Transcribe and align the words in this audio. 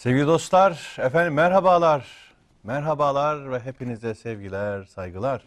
Sevgili 0.00 0.26
dostlar, 0.26 0.96
efendim 0.98 1.34
merhabalar. 1.34 2.06
Merhabalar 2.64 3.52
ve 3.52 3.60
hepinize 3.60 4.14
sevgiler, 4.14 4.84
saygılar. 4.84 5.42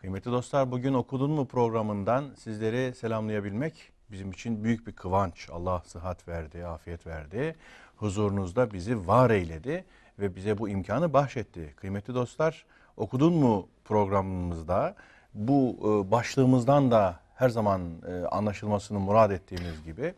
Kıymetli 0.00 0.32
dostlar, 0.32 0.70
bugün 0.70 0.94
Okudun 0.94 1.30
mu 1.30 1.46
programından 1.46 2.24
sizleri 2.36 2.94
selamlayabilmek 2.94 3.92
bizim 4.10 4.30
için 4.30 4.64
büyük 4.64 4.86
bir 4.86 4.92
kıvanç. 4.92 5.48
Allah 5.52 5.82
sıhhat 5.86 6.28
verdi, 6.28 6.66
afiyet 6.66 7.06
verdi. 7.06 7.56
Huzurunuzda 7.96 8.72
bizi 8.72 9.08
var 9.08 9.30
eyledi 9.30 9.84
ve 10.18 10.36
bize 10.36 10.58
bu 10.58 10.68
imkanı 10.68 11.12
bahşetti. 11.12 11.74
Kıymetli 11.76 12.14
dostlar, 12.14 12.64
Okudun 12.96 13.32
mu 13.32 13.68
programımızda 13.84 14.94
bu 15.34 15.76
e, 15.80 16.10
başlığımızdan 16.10 16.90
da 16.90 17.20
her 17.34 17.48
zaman 17.48 17.82
e, 18.08 18.26
anlaşılmasını 18.26 18.98
murad 18.98 19.30
ettiğimiz 19.30 19.84
gibi 19.84 20.14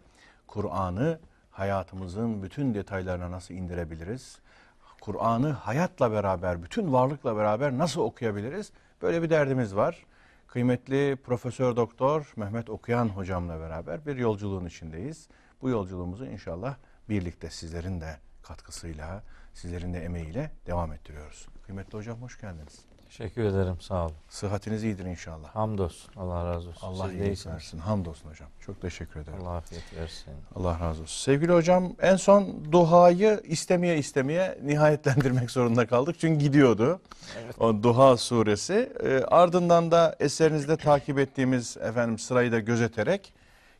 Kur'an'ı 0.46 1.18
hayatımızın 1.61 2.42
bütün 2.42 2.74
detaylarına 2.74 3.30
nasıl 3.30 3.54
indirebiliriz? 3.54 4.38
Kur'an'ı 5.00 5.51
hayatla 5.51 6.12
beraber, 6.12 6.62
bütün 6.62 6.92
varlıkla 6.92 7.37
beraber 7.37 7.78
nasıl 7.78 8.01
okuyabiliriz? 8.01 8.73
Böyle 9.02 9.23
bir 9.23 9.30
derdimiz 9.30 9.77
var. 9.77 10.06
Kıymetli 10.46 11.16
Profesör 11.24 11.77
Doktor 11.77 12.32
Mehmet 12.37 12.70
Okuyan 12.70 13.09
hocamla 13.09 13.60
beraber 13.60 14.06
bir 14.06 14.16
yolculuğun 14.16 14.66
içindeyiz. 14.66 15.28
Bu 15.62 15.68
yolculuğumuzu 15.68 16.27
inşallah 16.27 16.74
birlikte 17.09 17.51
sizlerin 17.51 18.01
de 18.01 18.16
katkısıyla, 18.42 19.23
sizlerin 19.54 19.95
de 19.95 20.04
emeğiyle 20.04 20.51
devam 20.66 20.92
ettiriyoruz. 20.92 21.46
Kıymetli 21.66 21.98
hocam 21.98 22.23
hoş 22.23 22.40
geldiniz. 22.40 22.90
Teşekkür 23.10 23.45
ederim 23.45 23.80
sağ 23.80 24.05
olun. 24.05 24.14
Sıhhatiniz 24.28 24.84
iyidir 24.84 25.05
inşallah. 25.05 25.48
Hamdolsun. 25.48 26.10
Allah 26.16 26.46
razı 26.46 26.68
olsun. 26.68 26.87
Allah 26.87 27.12
iyilik 27.12 27.46
versin. 27.46 27.78
Hamdolsun 27.78 28.30
hocam. 28.30 28.48
Çok 28.60 28.80
teşekkür 28.80 29.20
ederim. 29.20 29.38
Allah 29.42 29.56
afiyet 29.56 29.96
versin. 29.96 30.32
Allah 30.55 30.80
razı 30.80 31.02
olsun. 31.02 31.24
Sevgili 31.24 31.52
hocam 31.52 31.92
en 32.02 32.16
son 32.16 32.73
duayı 32.73 33.41
istemeye 33.45 33.98
istemeye 33.98 34.59
nihayetlendirmek 34.62 35.51
zorunda 35.56 35.87
kaldık. 35.87 36.16
Çünkü 36.18 36.45
gidiyordu 36.45 37.01
o 37.60 37.82
Duha 37.82 38.16
suresi. 38.16 38.93
Ee, 39.04 39.24
ardından 39.29 39.90
da 39.90 40.16
eserinizde 40.20 40.76
takip 40.76 41.18
ettiğimiz 41.18 41.76
efendim 41.76 42.18
sırayı 42.18 42.52
da 42.52 42.59
gözeterek 42.59 43.32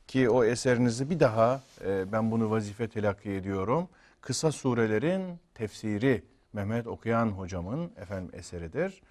ki 0.09 0.31
o 0.31 0.45
eserinizi 0.45 1.11
bir 1.11 1.21
daha 1.21 1.61
e, 1.85 2.13
ben 2.13 2.31
bunu 2.31 2.51
vazife 2.51 2.89
telakki 2.89 3.31
ediyorum. 3.31 3.89
Kısa 4.21 4.53
surelerin 4.53 5.39
tefsiri 5.55 6.23
Mehmet 6.53 6.87
Okuyan 6.87 7.27
hocamın 7.27 7.93
efendim 7.97 8.31
eseridir. 8.33 9.03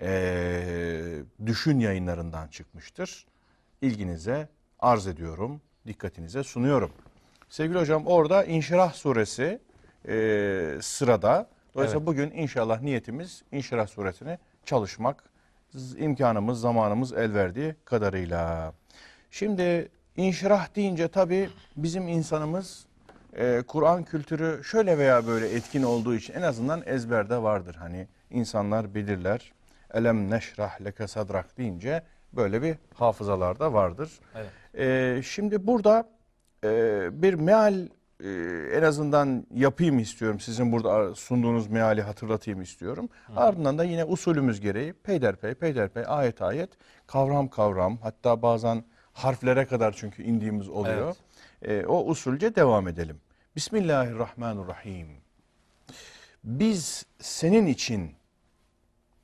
Ee, 0.00 1.22
düşün 1.46 1.78
yayınlarından 1.78 2.48
çıkmıştır. 2.48 3.26
İlginize 3.82 4.48
arz 4.78 5.06
ediyorum, 5.06 5.60
dikkatinize 5.86 6.42
sunuyorum. 6.42 6.90
Sevgili 7.48 7.78
hocam 7.78 8.06
orada 8.06 8.44
İnşirah 8.44 8.92
suresi 8.92 9.60
e, 10.08 10.78
sırada. 10.82 11.48
Dolayısıyla 11.74 11.98
Evet. 11.98 12.06
bugün 12.06 12.30
inşallah 12.30 12.80
niyetimiz 12.82 13.42
İnşirah 13.52 13.86
suresini 13.86 14.38
çalışmak. 14.64 15.24
İmkanımız, 15.98 16.60
zamanımız 16.60 17.12
el 17.12 17.34
verdiği 17.34 17.74
kadarıyla. 17.84 18.72
Şimdi 19.30 19.88
İnşirah 20.16 20.76
deyince 20.76 21.08
tabii 21.08 21.50
bizim 21.76 22.08
insanımız 22.08 22.86
e, 23.36 23.62
Kur'an 23.68 24.04
kültürü 24.04 24.64
şöyle 24.64 24.98
veya 24.98 25.26
böyle 25.26 25.48
etkin 25.48 25.82
olduğu 25.82 26.14
için 26.14 26.34
en 26.34 26.42
azından 26.42 26.82
ezberde 26.86 27.42
vardır. 27.42 27.74
Hani 27.74 28.06
insanlar 28.30 28.94
bilirler. 28.94 29.52
Elem 29.94 30.30
neşrah 30.30 30.84
leke 30.84 31.06
sadrak 31.06 31.58
deyince 31.58 32.02
böyle 32.32 32.62
bir 32.62 32.76
hafızalarda 32.94 33.72
vardır. 33.72 34.20
Evet. 34.34 34.50
Ee, 34.78 35.22
şimdi 35.22 35.66
burada 35.66 36.08
e, 36.64 37.08
bir 37.22 37.34
meal 37.34 37.88
e, 38.24 38.28
en 38.72 38.82
azından 38.82 39.46
yapayım 39.54 39.98
istiyorum. 39.98 40.40
Sizin 40.40 40.72
burada 40.72 41.14
sunduğunuz 41.14 41.70
meali 41.70 42.02
hatırlatayım 42.02 42.62
istiyorum. 42.62 43.08
Ardından 43.36 43.78
da 43.78 43.84
yine 43.84 44.04
usulümüz 44.04 44.60
gereği 44.60 44.92
peyderpey 44.92 45.54
peyderpey 45.54 46.04
ayet 46.06 46.42
ayet 46.42 46.70
kavram 47.06 47.48
kavram 47.48 47.96
hatta 47.96 48.42
bazen 48.42 48.84
harflere 49.12 49.66
kadar 49.66 49.92
çünkü 49.92 50.22
indiğimiz 50.22 50.68
oluyor. 50.68 51.16
E, 51.62 51.86
o 51.86 52.04
usulce 52.04 52.54
devam 52.54 52.88
edelim. 52.88 53.20
Bismillahirrahmanirrahim. 53.56 55.08
Biz 56.44 57.06
senin 57.18 57.66
için 57.66 58.10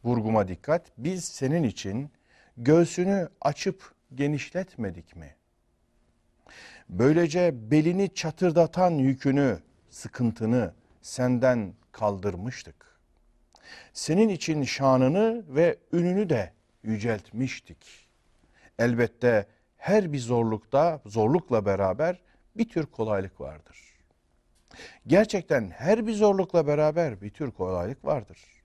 vurguma 0.04 0.48
dikkat. 0.48 0.92
Biz 0.98 1.24
senin 1.24 1.62
için 1.62 2.10
göğsünü 2.56 3.28
açıp 3.40 3.94
genişletmedik 4.14 5.16
mi? 5.16 5.36
Böylece 6.88 7.70
belini 7.70 8.14
çatırdatan 8.14 8.90
yükünü, 8.90 9.58
sıkıntını 9.90 10.74
senden 11.02 11.74
kaldırmıştık. 11.92 13.00
Senin 13.92 14.28
için 14.28 14.62
şanını 14.62 15.44
ve 15.48 15.78
ününü 15.92 16.28
de 16.28 16.52
yüceltmiştik. 16.82 18.08
Elbette 18.78 19.46
her 19.76 20.12
bir 20.12 20.18
zorlukta, 20.18 21.00
zorlukla 21.06 21.66
beraber 21.66 22.20
bir 22.56 22.68
tür 22.68 22.86
kolaylık 22.86 23.40
vardır. 23.40 23.78
Gerçekten 25.06 25.70
her 25.70 26.06
bir 26.06 26.12
zorlukla 26.12 26.66
beraber 26.66 27.20
bir 27.20 27.30
tür 27.30 27.50
kolaylık 27.50 28.04
vardır. 28.04 28.59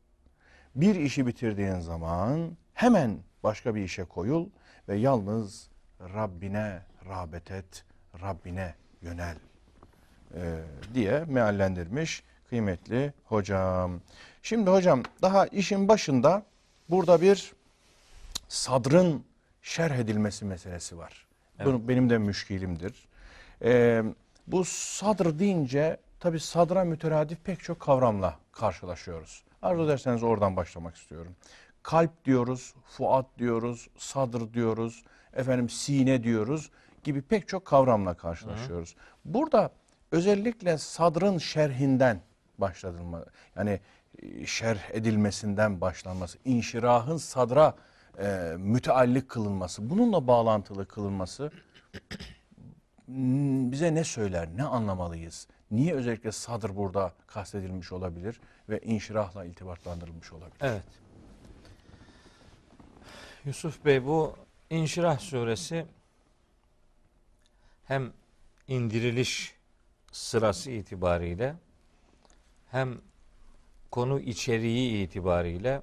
Bir 0.75 0.95
işi 0.95 1.27
bitirdiğin 1.27 1.79
zaman 1.79 2.57
hemen 2.73 3.17
başka 3.43 3.75
bir 3.75 3.83
işe 3.83 4.03
koyul 4.03 4.49
ve 4.89 4.95
yalnız 4.95 5.69
Rabbine 5.99 6.81
rağbet 7.09 7.51
et, 7.51 7.85
Rabbine 8.21 8.75
yönel 9.01 9.35
ee, 10.35 10.61
diye 10.93 11.25
meallendirmiş 11.27 12.23
kıymetli 12.49 13.13
hocam. 13.25 14.01
Şimdi 14.43 14.69
hocam 14.69 15.03
daha 15.21 15.45
işin 15.47 15.87
başında 15.87 16.45
burada 16.89 17.21
bir 17.21 17.53
sadrın 18.47 19.23
şerh 19.61 19.95
edilmesi 19.95 20.45
meselesi 20.45 20.97
var. 20.97 21.27
Bunu 21.65 21.87
benim 21.87 22.09
de 22.09 22.17
müşkilimdir. 22.17 23.07
Ee, 23.63 24.03
bu 24.47 24.65
sadr 24.65 25.39
deyince 25.39 25.97
tabi 26.19 26.39
sadra 26.39 26.83
müteradif 26.83 27.43
pek 27.43 27.59
çok 27.59 27.79
kavramla 27.79 28.39
karşılaşıyoruz. 28.51 29.43
Arzu 29.65 29.83
ederseniz 29.83 30.23
oradan 30.23 30.55
başlamak 30.55 30.95
istiyorum. 30.95 31.35
Kalp 31.83 32.25
diyoruz, 32.25 32.73
fuat 32.85 33.25
diyoruz, 33.37 33.87
sadr 33.97 34.53
diyoruz, 34.53 35.03
efendim 35.33 35.69
sine 35.69 36.23
diyoruz 36.23 36.71
gibi 37.03 37.21
pek 37.21 37.47
çok 37.47 37.65
kavramla 37.65 38.13
karşılaşıyoruz. 38.13 38.95
Burada 39.25 39.71
özellikle 40.11 40.77
sadrın 40.77 41.37
şerhinden 41.37 42.21
başladılma 42.57 43.25
yani 43.55 43.79
e, 44.21 44.45
şerh 44.45 44.89
edilmesinden 44.91 45.81
başlanması, 45.81 46.37
inşirahın 46.45 47.17
sadra 47.17 47.75
e, 48.19 48.55
müteallik 48.57 49.29
kılınması, 49.29 49.89
bununla 49.89 50.27
bağlantılı 50.27 50.87
kılınması 50.87 51.51
bize 53.71 53.95
ne 53.95 54.03
söyler, 54.03 54.49
ne 54.55 54.63
anlamalıyız? 54.63 55.47
Niye 55.71 55.93
özellikle 55.93 56.31
sadr 56.31 56.75
burada 56.75 57.13
kastedilmiş 57.27 57.91
olabilir 57.91 58.41
ve 58.69 58.79
inşirahla 58.79 59.45
iltibatlandırılmış 59.45 60.33
olabilir? 60.33 60.57
Evet. 60.61 60.83
Yusuf 63.45 63.85
Bey 63.85 64.05
bu 64.05 64.35
İnşirah 64.69 65.19
suresi 65.19 65.85
hem 67.83 68.13
indiriliş 68.67 69.55
sırası 70.11 70.71
itibariyle 70.71 71.55
hem 72.71 72.97
konu 73.91 74.19
içeriği 74.19 75.03
itibariyle 75.05 75.81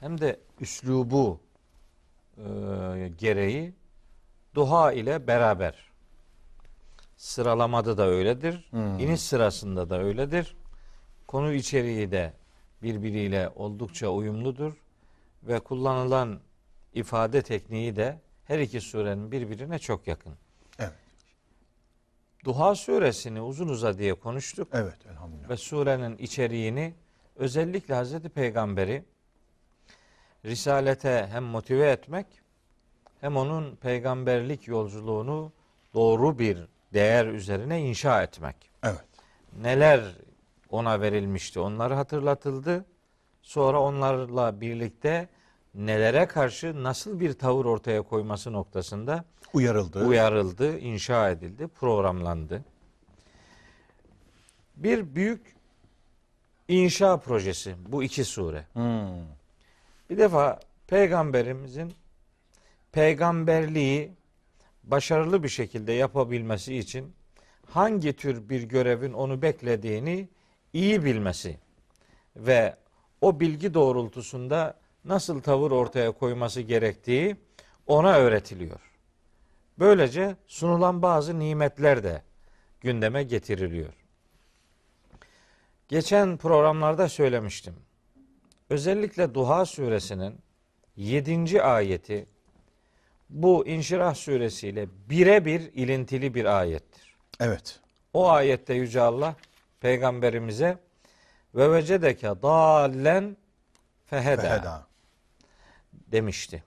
hem 0.00 0.20
de 0.20 0.40
üslubu 0.60 1.40
e, 2.36 2.42
gereği 3.18 3.74
duha 4.54 4.92
ile 4.92 5.26
beraber 5.26 5.91
sıralamada 7.22 7.98
da 7.98 8.06
öyledir. 8.06 8.64
Hmm. 8.70 8.98
iniş 8.98 9.20
sırasında 9.20 9.90
da 9.90 10.02
öyledir. 10.02 10.56
Konu 11.26 11.52
içeriği 11.52 12.10
de 12.10 12.32
birbiriyle 12.82 13.50
oldukça 13.56 14.08
uyumludur 14.08 14.72
ve 15.42 15.60
kullanılan 15.60 16.40
ifade 16.94 17.42
tekniği 17.42 17.96
de 17.96 18.20
her 18.44 18.58
iki 18.58 18.80
surenin 18.80 19.32
birbirine 19.32 19.78
çok 19.78 20.06
yakın. 20.06 20.32
Evet. 20.78 20.92
Duha 22.44 22.74
suresini 22.74 23.40
uzun 23.40 23.68
uzadıya 23.68 24.14
konuştuk 24.14 24.68
Evet 24.72 25.06
elhamdülillah. 25.06 25.48
ve 25.50 25.56
surenin 25.56 26.16
içeriğini 26.16 26.94
özellikle 27.36 27.94
Hazreti 27.94 28.28
Peygamberi 28.28 29.04
risalete 30.44 31.28
hem 31.32 31.44
motive 31.44 31.90
etmek 31.90 32.26
hem 33.20 33.36
onun 33.36 33.76
peygamberlik 33.76 34.68
yolculuğunu 34.68 35.52
doğru 35.94 36.38
bir 36.38 36.71
değer 36.92 37.26
üzerine 37.26 37.80
inşa 37.80 38.22
etmek. 38.22 38.56
Evet. 38.82 39.04
Neler 39.60 40.00
ona 40.70 41.00
verilmişti 41.00 41.60
onları 41.60 41.94
hatırlatıldı. 41.94 42.84
Sonra 43.42 43.80
onlarla 43.80 44.60
birlikte 44.60 45.28
nelere 45.74 46.26
karşı 46.26 46.82
nasıl 46.82 47.20
bir 47.20 47.32
tavır 47.32 47.64
ortaya 47.64 48.02
koyması 48.02 48.52
noktasında 48.52 49.24
Uyarıldı. 49.52 50.06
uyarıldı, 50.06 50.78
inşa 50.78 51.30
edildi, 51.30 51.68
programlandı. 51.68 52.64
Bir 54.76 55.14
büyük 55.14 55.56
inşa 56.68 57.16
projesi 57.16 57.74
bu 57.88 58.02
iki 58.02 58.24
sure. 58.24 58.66
Hmm. 58.72 59.26
Bir 60.10 60.18
defa 60.18 60.60
peygamberimizin 60.86 61.94
peygamberliği 62.92 64.12
başarılı 64.84 65.42
bir 65.42 65.48
şekilde 65.48 65.92
yapabilmesi 65.92 66.76
için 66.76 67.12
hangi 67.66 68.12
tür 68.12 68.48
bir 68.48 68.62
görevin 68.62 69.12
onu 69.12 69.42
beklediğini 69.42 70.28
iyi 70.72 71.04
bilmesi 71.04 71.58
ve 72.36 72.76
o 73.20 73.40
bilgi 73.40 73.74
doğrultusunda 73.74 74.78
nasıl 75.04 75.40
tavır 75.40 75.70
ortaya 75.70 76.10
koyması 76.10 76.60
gerektiği 76.60 77.36
ona 77.86 78.14
öğretiliyor. 78.14 78.80
Böylece 79.78 80.36
sunulan 80.46 81.02
bazı 81.02 81.38
nimetler 81.38 82.02
de 82.02 82.22
gündeme 82.80 83.22
getiriliyor. 83.22 83.92
Geçen 85.88 86.36
programlarda 86.36 87.08
söylemiştim. 87.08 87.74
Özellikle 88.70 89.34
Duha 89.34 89.66
suresinin 89.66 90.38
7. 90.96 91.62
ayeti 91.62 92.26
bu 93.32 93.66
İnşirah 93.66 94.14
suresiyle 94.14 94.86
birebir 95.10 95.60
ilintili 95.74 96.34
bir 96.34 96.44
ayettir. 96.44 97.16
Evet. 97.40 97.80
O 98.12 98.30
ayette 98.30 98.74
Yüce 98.74 99.00
Allah 99.00 99.36
peygamberimize 99.80 100.78
ve 101.54 101.72
vecedeke 101.72 102.26
dallen 102.42 103.36
feheda, 104.06 104.42
Feheda. 104.42 104.86
demişti. 105.92 106.62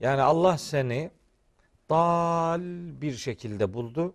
Yani 0.00 0.22
Allah 0.22 0.58
seni 0.58 1.10
dal 1.90 2.60
bir 3.00 3.12
şekilde 3.16 3.72
buldu 3.74 4.14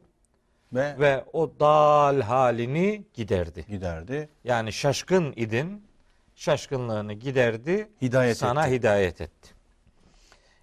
Ve, 0.73 0.95
ve 0.99 1.25
o 1.33 1.51
dal 1.59 2.21
halini 2.21 3.03
giderdi. 3.13 3.65
giderdi. 3.69 4.29
Yani 4.43 4.73
şaşkın 4.73 5.33
idin, 5.35 5.85
şaşkınlığını 6.35 7.13
giderdi, 7.13 7.89
Hidayet 8.01 8.37
sana 8.37 8.67
etti. 8.67 8.75
hidayet 8.75 9.21
etti. 9.21 9.49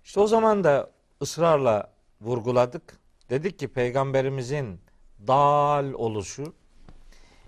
İşte 0.05 0.21
o 0.21 0.26
zaman 0.26 0.64
da 0.64 0.91
ısrarla 1.23 1.93
vurguladık. 2.20 2.99
Dedik 3.31 3.59
ki 3.59 3.69
peygamberimizin 3.69 4.81
dal 5.26 5.93
oluşu 5.93 6.55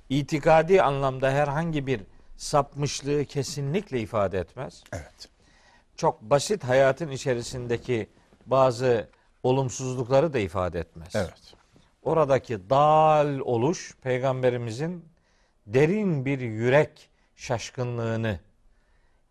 itikadi 0.09 0.83
anlamda 0.83 1.31
herhangi 1.31 1.87
bir 1.87 2.01
sapmışlığı 2.37 3.25
kesinlikle 3.25 4.01
ifade 4.01 4.39
etmez. 4.39 4.85
Evet. 4.93 5.29
Çok 5.97 6.23
basit 6.23 6.65
hayatın 6.65 7.11
içerisindeki 7.11 8.11
bazı 8.47 9.09
olumsuzlukları 9.43 10.33
da 10.33 10.39
ifade 10.39 10.81
etmez. 10.81 11.15
Evet. 11.15 11.55
Oradaki 12.03 12.71
dal 12.71 13.39
oluş 13.39 13.97
peygamberimizin 14.03 15.05
derin 15.67 16.25
bir 16.25 16.41
yürek 16.41 17.11
şaşkınlığını 17.37 18.41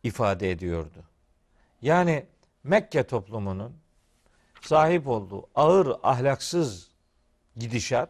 ifade 0.03 0.51
ediyordu. 0.51 1.03
Yani 1.81 2.25
Mekke 2.63 3.03
toplumunun 3.03 3.75
sahip 4.61 5.07
olduğu 5.07 5.47
ağır 5.55 5.95
ahlaksız 6.03 6.87
gidişat 7.55 8.09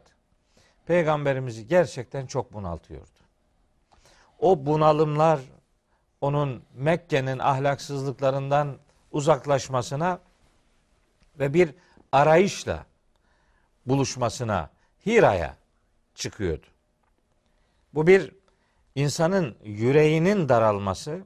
peygamberimizi 0.85 1.67
gerçekten 1.67 2.27
çok 2.27 2.53
bunaltıyordu. 2.53 3.19
O 4.39 4.65
bunalımlar 4.65 5.39
onun 6.21 6.63
Mekke'nin 6.73 7.39
ahlaksızlıklarından 7.39 8.77
uzaklaşmasına 9.11 10.19
ve 11.39 11.53
bir 11.53 11.75
arayışla 12.11 12.85
buluşmasına, 13.85 14.69
Hira'ya 15.05 15.57
çıkıyordu. 16.15 16.65
Bu 17.93 18.07
bir 18.07 18.31
insanın 18.95 19.57
yüreğinin 19.63 20.49
daralması, 20.49 21.21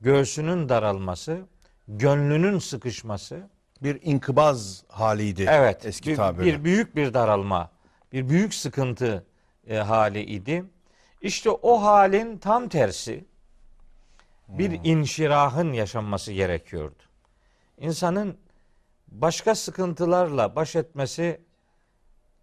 göğsünün 0.00 0.68
daralması, 0.68 1.46
gönlünün 1.88 2.58
sıkışması, 2.58 3.48
Bir 3.82 3.98
inkıbaz 4.02 4.84
haliydi. 4.88 5.46
evet, 5.50 5.86
Eski 5.86 6.10
bir, 6.10 6.16
tabirle. 6.16 6.44
bir 6.46 6.64
büyük 6.64 6.96
bir 6.96 7.14
daralma, 7.14 7.70
bir 8.12 8.28
büyük 8.28 8.54
sıkıntı 8.54 9.26
e, 9.66 9.76
hali 9.76 10.20
idi. 10.20 10.64
İşte 11.20 11.50
o 11.50 11.82
halin 11.82 12.38
tam 12.38 12.68
tersi 12.68 13.24
bir 14.48 14.70
Hmm. 14.70 14.80
inşirahın 14.84 15.72
yaşanması 15.72 16.32
gerekiyordu. 16.32 17.02
İnsanın 17.78 18.36
başka 19.08 19.54
sıkıntılarla 19.54 20.56
baş 20.56 20.76
etmesi 20.76 21.40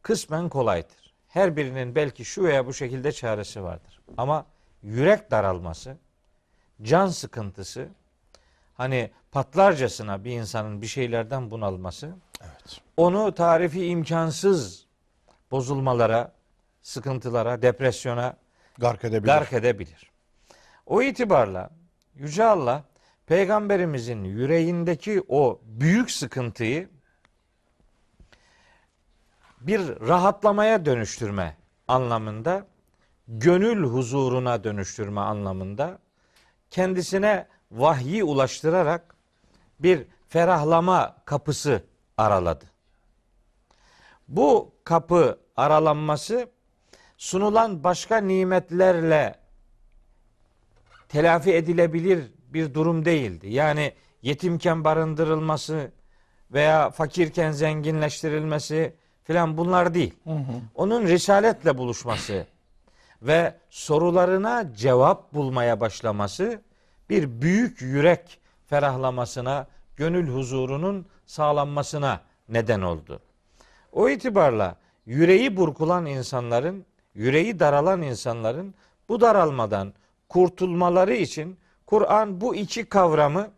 kısmen 0.01 0.49
kolaydır. 0.49 1.13
Her 1.27 1.55
birinin 1.55 1.95
belki 1.95 2.25
şu 2.25 2.43
veya 2.43 2.65
bu 2.67 2.73
şekilde 2.73 3.11
çaresi 3.11 3.63
vardır. 3.63 4.01
Ama 4.17 4.45
yürek 4.83 5.31
daralması, 5.31 5.97
can 6.81 7.07
sıkıntısı, 7.07 7.89
hani 8.79 9.11
patlarcasına 9.31 10.23
bir 10.23 10.31
insanın 10.31 10.81
bir 10.81 10.87
şeylerden 10.87 11.51
bunalması, 11.51 12.15
Evet. 12.41 12.81
onu 12.97 13.33
tarifi 13.35 13.85
imkansız 13.85 14.85
bozulmalara, 15.51 16.31
sıkıntılara, 16.81 17.61
depresyona 17.61 18.37
Gark 18.77 19.05
edebilir. 19.05 19.25
gark 19.33 19.53
edebilir. 19.53 20.11
O 20.85 21.01
itibarla 21.01 21.69
Yüce 22.15 22.43
Allah 22.43 22.83
peygamberimizin 23.27 24.23
yüreğindeki 24.23 25.23
o 25.27 25.61
büyük 25.63 26.11
sıkıntıyı 26.11 26.89
bir 29.61 29.81
rahatlamaya 30.07 30.85
dönüştürme 30.85 31.57
anlamında, 31.87 32.65
gönül 33.27 33.83
huzuruna 33.83 34.63
dönüştürme 34.63 35.21
anlamında 35.21 35.99
kendisine 36.69 37.47
vahyi 37.71 38.23
ulaştırarak 38.23 39.15
bir 39.79 40.07
ferahlama 40.29 41.15
kapısı 41.25 41.83
araladı. 42.17 42.65
Bu 44.27 44.75
kapı 44.83 45.39
aralanması 45.55 46.49
sunulan 47.17 47.83
başka 47.83 48.17
nimetlerle 48.17 49.35
telafi 51.09 51.53
edilebilir 51.53 52.31
bir 52.47 52.73
durum 52.73 53.05
değildi. 53.05 53.49
Yani 53.49 53.93
yetimken 54.21 54.83
barındırılması 54.83 55.91
veya 56.51 56.89
fakirken 56.89 57.51
zenginleştirilmesi 57.51 58.95
filan 59.23 59.57
bunlar 59.57 59.93
değil. 59.93 60.13
Onun 60.75 61.03
risaletle 61.07 61.77
buluşması 61.77 62.47
ve 63.21 63.57
sorularına 63.69 64.73
cevap 64.75 65.33
bulmaya 65.33 65.79
başlaması 65.79 66.61
bir 67.09 67.41
büyük 67.41 67.81
yürek 67.81 68.39
ferahlamasına, 68.67 69.67
gönül 69.95 70.27
huzurunun 70.27 71.05
sağlanmasına 71.25 72.21
neden 72.49 72.81
oldu. 72.81 73.21
O 73.91 74.09
itibarla 74.09 74.75
yüreği 75.05 75.57
burkulan 75.57 76.05
insanların, 76.05 76.85
yüreği 77.13 77.59
daralan 77.59 78.01
insanların 78.01 78.75
bu 79.09 79.21
daralmadan 79.21 79.93
kurtulmaları 80.29 81.13
için 81.13 81.59
Kur'an 81.85 82.41
bu 82.41 82.55
iki 82.55 82.85
kavramı 82.85 83.51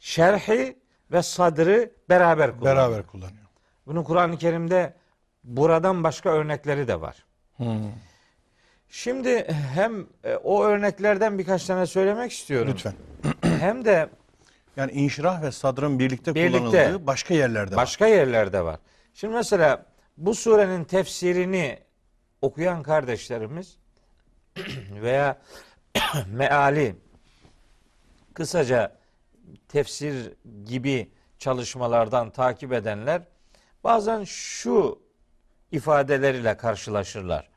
şerhi 0.00 0.78
ve 1.12 1.22
sadrı 1.22 1.92
beraber 2.08 2.58
kullanıyor. 2.58 2.76
Beraber 2.76 3.06
kullanıyor. 3.06 3.46
Bunun 3.86 4.02
Kur'an-ı 4.02 4.38
Kerim'de 4.38 4.94
buradan 5.44 6.04
başka 6.04 6.30
örnekleri 6.30 6.88
de 6.88 7.00
var. 7.00 7.24
Şimdi 8.90 9.44
hem 9.74 10.06
e, 10.24 10.36
o 10.36 10.64
örneklerden 10.64 11.38
birkaç 11.38 11.64
tane 11.66 11.86
söylemek 11.86 12.32
istiyorum. 12.32 12.72
Lütfen. 12.72 12.94
Hem 13.42 13.84
de 13.84 14.08
Yani 14.76 14.92
inşirah 14.92 15.42
ve 15.42 15.52
sadrın 15.52 15.98
birlikte, 15.98 16.34
Birlikte. 16.34 16.58
kullanıldığı 16.58 17.06
başka 17.06 17.34
yerlerde 17.34 17.70
var. 17.70 17.82
başka 17.82 18.06
yerlerde 18.06 18.64
var. 18.64 18.78
Şimdi 19.14 19.34
mesela 19.34 19.86
bu 20.16 20.34
surenin 20.34 20.84
tefsirini 20.84 21.78
okuyan 22.42 22.82
kardeşlerimiz 22.82 23.76
veya 25.02 25.38
meali 26.26 26.96
kısaca 28.34 28.96
tefsir 29.68 30.32
gibi 30.64 31.10
çalışmalardan 31.38 32.30
takip 32.30 32.72
edenler 32.72 33.22
bazen 33.84 34.24
şu 34.24 35.02
ifadeleriyle 35.72 36.56
karşılaşırlar. 36.56 37.48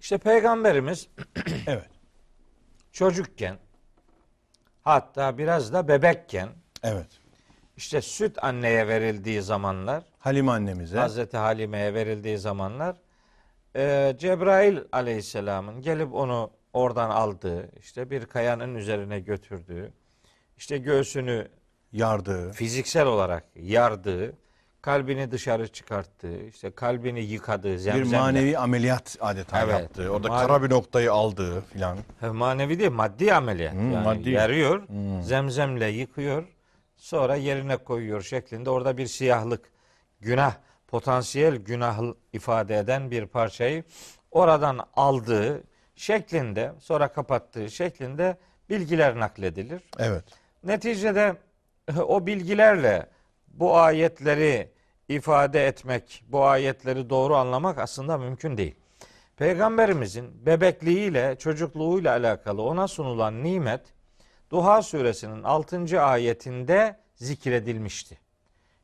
İşte 0.00 0.18
peygamberimiz 0.18 1.08
Evet. 1.66 1.90
çocukken 2.92 3.56
hatta 4.82 5.38
biraz 5.38 5.72
da 5.72 5.88
bebekken 5.88 6.48
Evet. 6.82 7.06
işte 7.76 8.00
süt 8.02 8.44
anneye 8.44 8.88
verildiği 8.88 9.42
zamanlar 9.42 10.04
Halime 10.18 10.50
annemize. 10.52 10.98
Hazreti 10.98 11.36
Halime'ye 11.36 11.94
verildiği 11.94 12.38
zamanlar 12.38 12.96
e, 13.76 14.14
Cebrail 14.18 14.78
aleyhisselamın 14.92 15.82
gelip 15.82 16.14
onu 16.14 16.50
oradan 16.72 17.10
aldığı 17.10 17.70
işte 17.78 18.10
bir 18.10 18.26
kayanın 18.26 18.74
üzerine 18.74 19.20
götürdüğü 19.20 19.92
işte 20.56 20.78
göğsünü 20.78 21.48
yardığı. 21.92 22.52
fiziksel 22.52 23.06
olarak 23.06 23.44
yardığı 23.54 24.32
kalbini 24.82 25.30
dışarı 25.30 25.68
çıkarttı. 25.68 26.42
işte 26.46 26.70
kalbini 26.70 27.20
yıkadı 27.20 27.78
zemzemle. 27.78 28.10
Bir 28.12 28.16
manevi 28.16 28.58
ameliyat 28.58 29.16
adeta 29.20 29.60
Evet. 29.62 29.80
yaptı. 29.80 30.10
Orada 30.10 30.28
Mane- 30.28 30.46
kara 30.46 30.62
bir 30.62 30.70
noktayı 30.70 31.12
aldı 31.12 31.60
filan. 31.72 31.98
Manevi 32.32 32.78
değil 32.78 32.90
maddi 32.90 33.34
ameliyat. 33.34 33.72
Hmm, 33.72 33.92
yani 33.92 34.04
maddi. 34.04 34.30
yarıyor, 34.30 34.82
zemzemle 35.22 35.86
yıkıyor, 35.88 36.44
sonra 36.96 37.36
yerine 37.36 37.76
koyuyor 37.76 38.22
şeklinde. 38.22 38.70
Orada 38.70 38.96
bir 38.98 39.06
siyahlık, 39.06 39.70
günah, 40.20 40.54
potansiyel 40.88 41.56
günah 41.56 41.98
ifade 42.32 42.78
eden 42.78 43.10
bir 43.10 43.26
parçayı 43.26 43.84
oradan 44.30 44.80
aldığı 44.96 45.62
şeklinde, 45.96 46.72
sonra 46.78 47.08
kapattığı 47.08 47.70
şeklinde 47.70 48.36
bilgiler 48.70 49.18
nakledilir. 49.20 49.82
Evet. 49.98 50.24
Neticede 50.64 51.36
o 51.98 52.26
bilgilerle 52.26 53.06
bu 53.50 53.76
ayetleri 53.76 54.70
ifade 55.08 55.66
etmek, 55.66 56.24
bu 56.28 56.44
ayetleri 56.44 57.10
doğru 57.10 57.34
anlamak 57.36 57.78
aslında 57.78 58.18
mümkün 58.18 58.56
değil. 58.56 58.74
Peygamberimizin 59.36 60.46
bebekliğiyle, 60.46 61.36
çocukluğuyla 61.38 62.12
alakalı 62.12 62.62
ona 62.62 62.88
sunulan 62.88 63.44
nimet 63.44 63.80
Duha 64.50 64.82
suresinin 64.82 65.42
6. 65.42 66.02
ayetinde 66.02 66.96
zikredilmişti. 67.14 68.18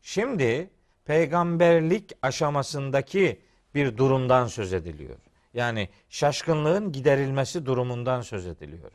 Şimdi 0.03 0.71
peygamberlik 1.05 2.13
aşamasındaki 2.23 3.41
bir 3.75 3.97
durumdan 3.97 4.47
söz 4.47 4.73
ediliyor. 4.73 5.19
Yani 5.55 5.89
şaşkınlığın 6.09 6.93
giderilmesi 6.93 7.67
durumundan 7.67 8.21
söz 8.21 8.47
ediliyor. 8.47 8.93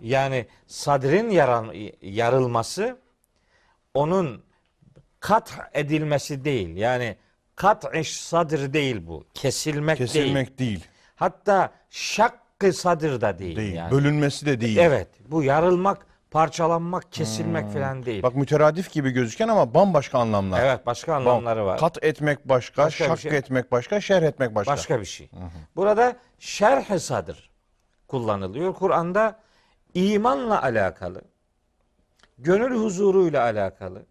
Yani 0.00 0.46
sadrin 0.66 1.30
yaral- 1.30 1.92
yarılması 2.02 2.98
onun 3.94 4.42
kat 5.20 5.58
edilmesi 5.74 6.44
değil. 6.44 6.76
Yani 6.76 7.16
kat 7.56 7.94
iş 7.94 8.20
sadır 8.20 8.72
değil 8.72 9.06
bu. 9.06 9.26
Kesilmek, 9.34 9.98
değil. 9.98 10.10
Kesilmek 10.12 10.58
değil. 10.58 10.84
Hatta 11.16 11.72
şakkı 11.90 12.72
sadır 12.72 13.20
da 13.20 13.38
değil. 13.38 13.56
Değil. 13.56 13.74
yani. 13.74 13.90
Bölünmesi 13.90 14.46
de 14.46 14.60
değil. 14.60 14.76
Evet. 14.76 15.08
Bu 15.28 15.42
yarılmak, 15.42 16.06
parçalanmak, 16.30 17.12
kesilmek 17.12 17.72
falan 17.72 18.06
değil. 18.06 18.22
Bak 18.22 18.34
müteradif 18.34 18.92
gibi 18.92 19.10
gözüken 19.10 19.48
ama 19.48 19.74
bambaşka 19.74 20.18
anlamlar. 20.18 20.64
evet 20.64 20.86
başka 20.86 21.14
anlamları 21.14 21.66
var. 21.66 21.78
Kat 21.80 22.04
etmek 22.04 22.48
başka, 22.48 22.84
Başka 22.84 23.04
şak 23.04 23.20
şey. 23.20 23.36
etmek 23.36 23.72
başka, 23.72 24.00
şerh 24.00 24.22
etmek 24.22 24.54
başka. 24.54 24.72
Başka 24.72 25.00
bir 25.00 25.04
şey. 25.06 25.30
Burada 25.76 26.16
şerh 26.38 26.98
sadır 26.98 27.50
kullanılıyor. 28.08 28.74
Kur'an'da 28.74 29.38
imanla 29.94 30.62
alakalı, 30.62 31.22
gönül 32.38 32.76
huzuruyla 32.76 33.42
alakalı, 33.42 34.06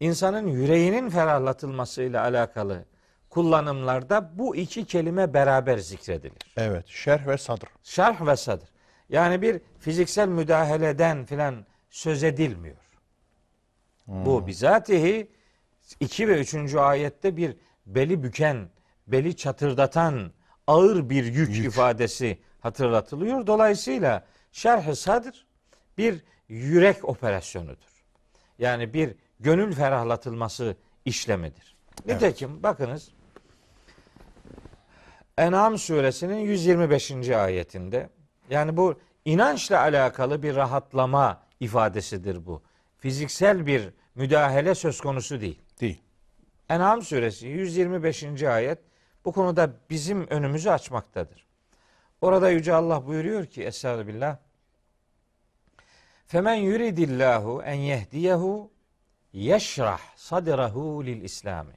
insanın 0.00 0.46
yüreğinin 0.46 1.10
ferahlatılmasıyla 1.10 2.22
alakalı 2.22 2.84
kullanımlarda 3.30 4.38
bu 4.38 4.56
iki 4.56 4.84
kelime 4.84 5.34
beraber 5.34 5.78
zikredilir. 5.78 6.52
Evet. 6.56 6.86
Şerh 6.86 7.26
ve 7.26 7.38
sadr. 7.38 7.66
Şerh 7.82 8.26
ve 8.26 8.36
sadır. 8.36 8.68
Yani 9.08 9.42
bir 9.42 9.60
fiziksel 9.78 10.28
müdahaleden 10.28 11.24
filan 11.24 11.66
söz 11.90 12.24
edilmiyor. 12.24 12.76
Bu 14.06 14.46
bizatihi 14.46 15.30
2 16.00 16.28
ve 16.28 16.40
3. 16.40 16.74
ayette 16.74 17.36
bir 17.36 17.56
beli 17.86 18.22
büken, 18.22 18.68
beli 19.06 19.36
çatırdatan 19.36 20.32
ağır 20.66 21.10
bir 21.10 21.24
yük, 21.24 21.58
ifadesi 21.58 22.38
hatırlatılıyor. 22.60 23.46
Dolayısıyla 23.46 24.26
şerh-i 24.52 24.96
sadr 24.96 25.46
bir 25.98 26.24
yürek 26.48 27.04
operasyonudur. 27.04 28.04
Yani 28.58 28.94
bir 28.94 29.14
gönül 29.40 29.72
ferahlatılması 29.72 30.76
işlemidir. 31.04 31.76
Nitekim 32.06 32.62
bakınız 32.62 33.10
En'am 35.38 35.78
suresinin 35.78 36.38
125. 36.38 37.30
ayetinde 37.30 38.10
yani 38.50 38.76
bu 38.76 39.00
inançla 39.24 39.80
alakalı 39.80 40.42
bir 40.42 40.56
rahatlama 40.56 41.42
ifadesidir 41.60 42.46
bu. 42.46 42.62
Fiziksel 42.98 43.66
bir 43.66 43.90
müdahale 44.14 44.74
söz 44.74 45.00
konusu 45.00 45.40
değil. 45.40 45.62
Değil. 45.80 46.02
En'am 46.68 47.02
suresi 47.02 47.46
125. 47.46 48.42
ayet 48.42 48.78
bu 49.24 49.32
konuda 49.32 49.76
bizim 49.90 50.26
önümüzü 50.30 50.70
açmaktadır. 50.70 51.46
Orada 52.20 52.50
Yüce 52.50 52.74
Allah 52.74 53.06
buyuruyor 53.06 53.46
ki 53.46 53.62
Estağfirullah 53.62 54.36
Femen 56.26 56.54
yuridillahu 56.54 57.62
en 57.62 57.74
yehdiyehu 57.74 58.70
yeşrah 59.32 60.00
sadrahu 60.16 61.04
lil 61.06 61.22
İslami. 61.22 61.72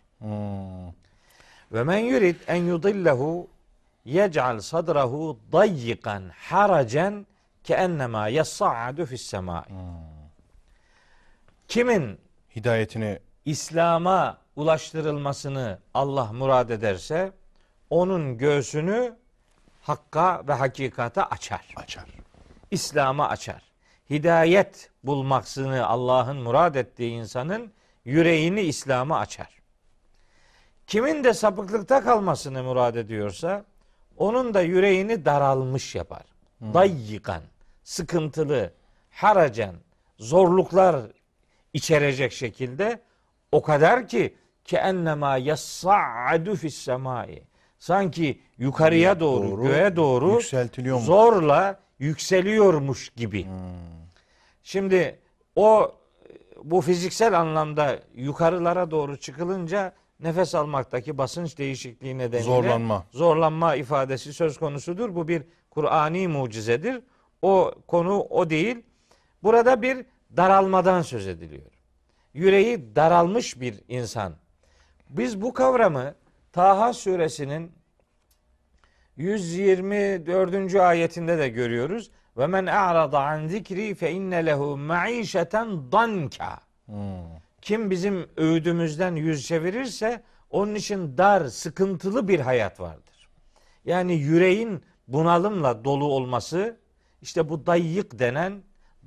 Ve 1.71 1.83
men 1.83 1.97
yurid 1.97 2.35
en 2.47 2.63
yudillehu 2.63 3.47
yec'al 4.05 4.59
sadrahu 4.59 5.39
dayyikan 5.51 6.29
haracen 6.29 7.25
ke 7.63 7.73
ennema 7.73 8.27
fis 9.05 9.21
semai. 9.21 9.63
Kimin 11.67 12.19
Hidayetini 12.55 13.19
İslam'a 13.45 14.37
ulaştırılmasını 14.55 15.79
Allah 15.93 16.33
murad 16.33 16.69
ederse 16.69 17.31
onun 17.89 18.37
göğsünü 18.37 19.15
hakka 19.81 20.47
ve 20.47 20.53
hakikate 20.53 21.23
açar. 21.23 21.73
açar. 21.75 22.05
İslam'a 22.71 23.29
açar. 23.29 23.72
Hidayet 24.09 24.89
bulmaksını 25.03 25.87
Allah'ın 25.87 26.37
murad 26.37 26.75
ettiği 26.75 27.11
insanın 27.11 27.71
yüreğini 28.05 28.61
İslam'a 28.61 29.19
açar. 29.19 29.61
Kimin 30.87 31.23
de 31.23 31.33
sapıklıkta 31.33 32.03
kalmasını 32.03 32.63
murad 32.63 32.95
ediyorsa 32.95 33.65
onun 34.17 34.53
da 34.53 34.61
yüreğini 34.61 35.25
daralmış 35.25 35.95
yapar. 35.95 36.23
Dayyikan, 36.61 37.41
sıkıntılı, 37.83 38.73
haracen, 39.11 39.75
zorluklar 40.19 40.95
içerecek 41.73 42.31
şekilde 42.31 43.01
o 43.51 43.61
kadar 43.61 44.07
ki 44.07 44.35
ki 44.65 44.77
ennema 44.77 45.37
yassa'adu 45.37 46.55
fis 46.55 46.75
semai. 46.75 47.43
Sanki 47.79 48.41
yukarıya 48.57 49.19
doğru, 49.19 49.51
Doğru, 49.51 49.63
göğe 49.63 49.95
doğru 49.95 50.41
zorla 50.99 51.79
yükseliyormuş 52.03 53.09
gibi. 53.09 53.45
Şimdi 54.63 55.19
o 55.55 55.95
bu 56.63 56.81
fiziksel 56.81 57.39
anlamda 57.39 57.99
yukarılara 58.15 58.91
doğru 58.91 59.17
çıkılınca 59.19 59.93
nefes 60.19 60.55
almaktaki 60.55 61.17
basınç 61.17 61.57
değişikliği 61.57 62.17
nedeniyle 62.17 62.43
Zorlanma. 62.43 63.05
zorlanma 63.11 63.75
ifadesi 63.75 64.33
söz 64.33 64.57
konusudur. 64.57 65.15
Bu 65.15 65.27
bir 65.27 65.43
Kur'ani 65.69 66.27
mucizedir. 66.27 67.01
O 67.41 67.73
konu 67.87 68.19
o 68.19 68.49
değil. 68.49 68.77
Burada 69.43 69.81
bir 69.81 70.05
daralmadan 70.37 71.01
söz 71.01 71.27
ediliyor. 71.27 71.71
Yüreği 72.33 72.95
daralmış 72.95 73.59
bir 73.61 73.75
insan. 73.87 74.33
Biz 75.09 75.41
bu 75.41 75.53
kavramı 75.53 76.15
Taha 76.51 76.93
suresinin 76.93 77.71
124. 79.17 80.75
ayetinde 80.75 81.37
de 81.37 81.49
görüyoruz. 81.49 82.11
Ve 82.37 82.47
men 82.47 82.65
a'rada 82.65 83.19
an 83.23 83.47
zikri 83.47 83.95
fe 83.95 84.11
inne 84.11 84.45
lehu 84.45 84.77
maişeten 84.77 85.91
danka. 85.91 86.59
Kim 87.61 87.89
bizim 87.91 88.27
öğüdümüzden 88.37 89.15
yüz 89.15 89.47
çevirirse 89.47 90.23
onun 90.49 90.75
için 90.75 91.17
dar, 91.17 91.45
sıkıntılı 91.45 92.27
bir 92.27 92.39
hayat 92.39 92.79
vardır. 92.79 93.29
Yani 93.85 94.13
yüreğin 94.13 94.83
bunalımla 95.07 95.85
dolu 95.85 96.05
olması 96.05 96.77
işte 97.21 97.49
bu 97.49 97.65
dayyık 97.65 98.19
denen, 98.19 98.63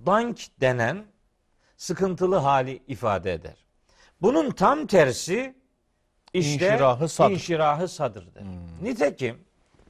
dank 0.06 0.38
denen 0.60 1.04
sıkıntılı 1.76 2.36
hali 2.36 2.82
ifade 2.86 3.32
eder. 3.32 3.64
Bunun 4.22 4.50
tam 4.50 4.86
tersi 4.86 5.54
işte 6.32 6.66
İnşirahı 6.66 7.08
sadr. 7.08 7.30
inşirahı 7.30 7.88
sadırdır. 7.88 8.42
Nitekim 8.82 9.45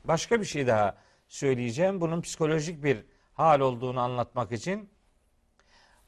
başka 0.09 0.41
bir 0.41 0.47
şey 0.47 0.67
daha 0.67 0.97
söyleyeceğim. 1.29 2.01
Bunun 2.01 2.21
psikolojik 2.21 2.85
bir 2.85 3.05
hal 3.35 3.61
olduğunu 3.61 4.01
anlatmak 4.01 4.53
için. 4.53 4.89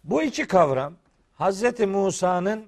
Bu 0.05 0.23
iki 0.23 0.47
kavram 0.47 0.95
Hazreti 1.35 1.87
Musa'nın 1.87 2.67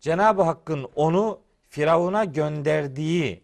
Cenab-ı 0.00 0.42
Hakk'ın 0.42 0.88
onu 0.94 1.40
Firavun'a 1.68 2.24
gönderdiği 2.24 3.42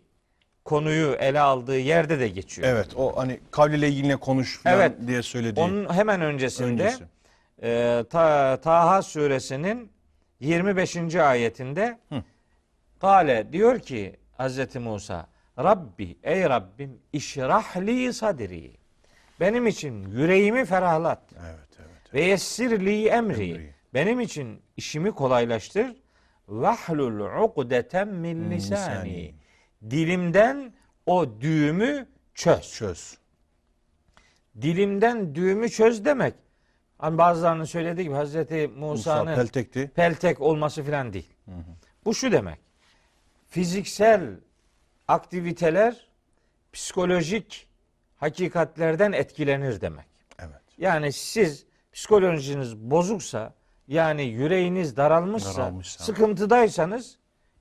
konuyu 0.64 1.12
ele 1.14 1.40
aldığı 1.40 1.78
yerde 1.78 2.20
de 2.20 2.28
geçiyor. 2.28 2.68
Evet 2.68 2.88
o 2.96 3.16
hani 3.16 3.40
kavliyle 3.50 3.86
yine 3.86 4.16
konuş 4.16 4.58
falan 4.58 4.76
Evet. 4.76 4.92
diye 5.06 5.22
söylediği. 5.22 5.64
Onun 5.66 5.92
hemen 5.92 6.20
öncesinde 6.20 6.82
Öncesi. 6.84 7.04
e, 7.62 8.04
Ta- 8.10 8.60
Taha 8.60 9.02
suresinin 9.02 9.92
25. 10.40 11.16
ayetinde 11.16 11.98
Kale 13.00 13.52
diyor 13.52 13.78
ki 13.78 14.16
Hazreti 14.36 14.78
Musa 14.78 15.26
Rabbi 15.58 16.18
ey 16.22 16.42
Rabbim 16.44 16.98
işrahli 17.12 18.12
sadri 18.12 18.76
benim 19.40 19.66
için 19.66 20.10
yüreğimi 20.10 20.64
ferahlat 20.64 21.22
Evet 21.40 21.68
evet. 21.78 22.14
ve 22.14 22.22
yessirli 22.22 23.06
emri 23.08 23.50
Emri. 23.50 23.74
benim 23.94 24.20
için 24.20 24.62
işimi 24.76 25.12
kolaylaştır 25.12 25.96
vahlul 26.48 27.42
ukdeten 27.44 28.08
min 28.08 28.50
lisani. 28.50 29.34
Dilimden 29.90 30.72
o 31.06 31.40
düğümü 31.40 32.06
çöz. 32.34 32.72
Çöz. 32.72 33.18
Dilimden 34.62 35.34
düğümü 35.34 35.70
çöz 35.70 36.04
demek. 36.04 36.34
Hani 36.98 37.18
bazılarının 37.18 37.64
söylediği 37.64 38.04
gibi 38.06 38.14
Hazreti 38.16 38.68
Musa 38.68 38.90
Musa'nın 38.92 39.34
peltekti. 39.34 39.90
peltek 39.94 40.40
olması 40.40 40.82
filan 40.82 41.12
değil. 41.12 41.28
Bu 42.04 42.14
şu 42.14 42.32
demek. 42.32 42.58
Fiziksel 43.48 44.30
aktiviteler 45.08 46.06
psikolojik 46.72 47.68
hakikatlerden 48.16 49.12
etkilenir 49.12 49.80
demek. 49.80 50.06
Evet. 50.38 50.60
Yani 50.78 51.12
siz 51.12 51.64
psikolojiniz 51.92 52.76
bozuksa 52.76 53.52
yani 53.88 54.22
yüreğiniz 54.24 54.96
daralmışsa, 54.96 55.54
Daralmışsa. 55.62 56.04
sıkıntıdaysanız 56.04 57.18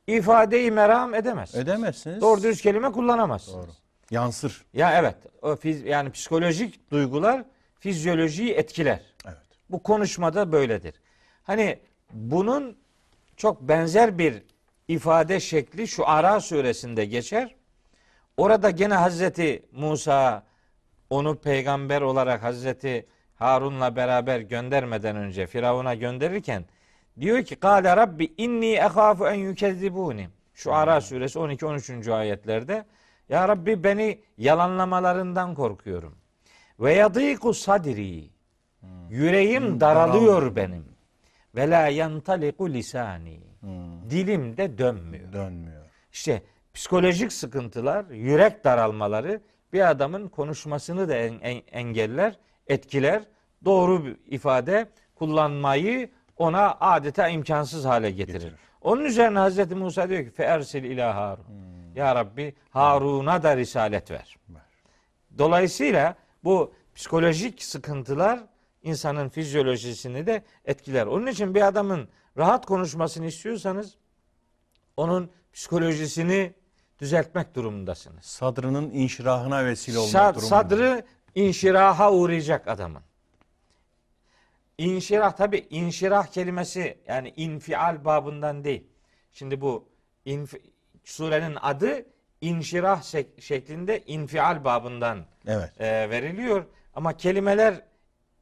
ifadeyi 0.08 0.72
meram 0.72 1.14
edemezsiniz. 1.16 1.64
Edemezsiniz. 1.64 2.22
Doğru 2.22 2.44
dürüst 2.44 2.62
kelime 2.62 2.92
kullanamazsınız. 2.92 3.58
Doğru. 3.68 3.72
Yansır. 4.12 4.66
Ya 4.74 5.00
evet. 5.00 5.16
O 5.42 5.52
fiz- 5.56 5.88
yani 5.88 6.12
psikolojik 6.12 6.92
duygular 6.92 7.44
fizyolojiyi 7.80 8.52
etkiler. 8.54 9.02
Evet. 9.26 9.38
Bu 9.70 9.84
konuşmada 9.84 10.52
böyledir. 10.52 10.94
Hani 11.44 11.80
bunun 12.14 12.78
çok 13.38 13.62
benzer 13.62 14.18
bir 14.18 14.44
ifade 14.88 15.40
şekli 15.40 15.88
şu 15.88 16.10
Ara 16.10 16.40
suresinde 16.40 17.06
geçer. 17.06 17.56
Orada 18.38 18.70
gene 18.70 18.94
Hazreti 18.94 19.66
Musa 19.72 20.44
onu 21.10 21.36
peygamber 21.36 22.02
olarak 22.02 22.44
Hazreti 22.44 23.06
Harun'la 23.36 23.96
beraber 23.96 24.40
göndermeden 24.40 25.16
önce 25.16 25.48
Firavun'a 25.48 25.96
gönderirken 25.96 26.66
diyor 27.20 27.44
ki 27.44 27.56
Kale 27.56 27.98
Rabbi 27.98 28.34
inni 28.38 28.72
ehafu 28.72 29.28
en 29.28 29.34
yükezzibuni. 29.34 30.30
Şu 30.54 30.74
Ara 30.74 31.02
suresi 31.02 31.40
12 31.40 31.66
13. 31.66 32.08
ayetlerde 32.08 32.86
Ya 33.30 33.48
Rabbi 33.48 33.84
beni 33.84 34.20
yalanlamalarından 34.38 35.56
korkuyorum. 35.56 36.18
Ve 36.80 36.94
yadîku 36.94 37.54
sadri. 37.54 38.30
Yüreğim 39.10 39.80
daralıyor 39.80 40.56
benim. 40.56 40.86
Ve 41.56 41.70
la 41.70 41.88
yantaliku 41.88 42.70
lisani. 42.70 43.53
Dilim 44.10 44.58
de 44.58 44.78
dönmüyor. 44.78 45.34
Dönmüyor. 45.34 45.84
İşte 46.12 46.42
psikolojik 46.74 47.34
sıkıntılar, 47.34 48.06
yürek 48.10 48.64
daralmaları 48.64 49.42
bir 49.74 49.90
adamın 49.90 50.28
konuşmasını 50.28 51.10
da 51.10 51.16
en- 51.16 51.40
en- 51.40 51.62
engeller, 51.72 52.38
etkiler. 52.68 53.24
Doğru 53.66 54.06
bir 54.06 54.18
ifade 54.26 54.88
kullanmayı 55.16 56.10
ona 56.38 56.72
adeta 56.80 57.28
imkansız 57.28 57.86
hale 57.86 58.12
getirir. 58.12 58.34
Getirir. 58.40 58.56
Onun 58.82 59.06
üzerine 59.06 59.40
Hazreti 59.40 59.76
Musa 59.76 60.10
diyor 60.10 60.24
ki 60.24 60.32
feersil 60.32 60.84
ila 60.84 61.16
Harun. 61.16 61.46
Ya 61.96 62.16
Rabbi 62.16 62.56
Harun'a 62.70 63.44
da 63.44 63.58
risalet 63.58 64.12
ver. 64.12 64.38
Ver. 64.50 64.62
Dolayısıyla 65.38 66.16
bu 66.44 66.74
psikolojik 66.96 67.64
sıkıntılar 67.64 68.40
insanın 68.84 69.30
fizyolojisini 69.30 70.28
de 70.28 70.44
etkiler. 70.66 71.06
Onun 71.06 71.28
için 71.28 71.56
bir 71.56 71.62
adamın 71.68 72.10
rahat 72.38 72.66
konuşmasını 72.66 73.26
istiyorsanız 73.26 73.96
onun 74.98 75.32
psikolojisini 75.54 76.54
düzeltmek 77.00 77.56
durumundasınız. 77.56 78.26
Sadrının 78.26 78.92
inşirahına 78.92 79.66
vesile 79.66 79.98
olmak 79.98 80.12
Sad- 80.12 80.36
durumunda. 80.36 80.50
sadrı 80.50 81.06
inşiraha 81.36 82.12
uğrayacak 82.14 82.68
adamın. 82.68 83.02
İnşirah 84.78 85.32
tabi 85.32 85.68
inşirah 85.70 86.28
kelimesi 86.28 86.98
yani 87.08 87.34
infial 87.38 88.06
babından 88.06 88.64
değil. 88.64 88.88
Şimdi 89.32 89.62
bu 89.62 89.90
infi- 90.26 90.62
surenin 91.04 91.58
adı 91.62 92.06
inşirah 92.42 93.02
şek- 93.02 93.42
şeklinde 93.42 94.04
infial 94.06 94.64
babından 94.64 95.26
Evet. 95.48 95.82
e, 95.82 96.10
veriliyor. 96.10 96.66
Ama 96.96 97.18
kelimeler 97.18 97.82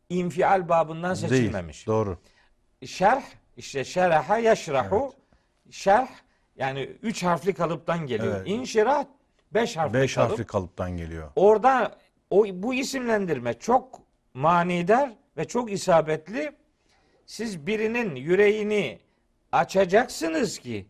infial 0.09 0.69
babından 0.69 1.13
seçilmemiş. 1.13 1.87
Değil. 1.87 1.97
Doğru. 1.97 2.17
Şerh 2.85 3.23
işte 3.57 3.83
şeraha 3.83 4.37
yaşrahu 4.37 5.13
şerh 5.69 6.07
yani 6.55 6.81
üç 7.01 7.23
harfli 7.23 7.53
kalıptan 7.53 8.07
geliyor. 8.07 8.35
Evet. 8.37 8.47
İnşirah 8.47 9.05
beş 9.53 9.77
harfli 9.77 9.93
Beş 9.99 10.15
kalıp. 10.15 10.29
harfli 10.31 10.45
kalıptan 10.45 10.97
geliyor. 10.97 11.31
Orada 11.35 11.97
o 12.29 12.45
bu 12.53 12.73
isimlendirme 12.73 13.53
çok 13.53 13.99
manidar 14.33 15.13
ve 15.37 15.45
çok 15.45 15.71
isabetli. 15.71 16.51
Siz 17.25 17.67
birinin 17.67 18.15
yüreğini 18.15 18.99
açacaksınız 19.51 20.59
ki 20.59 20.85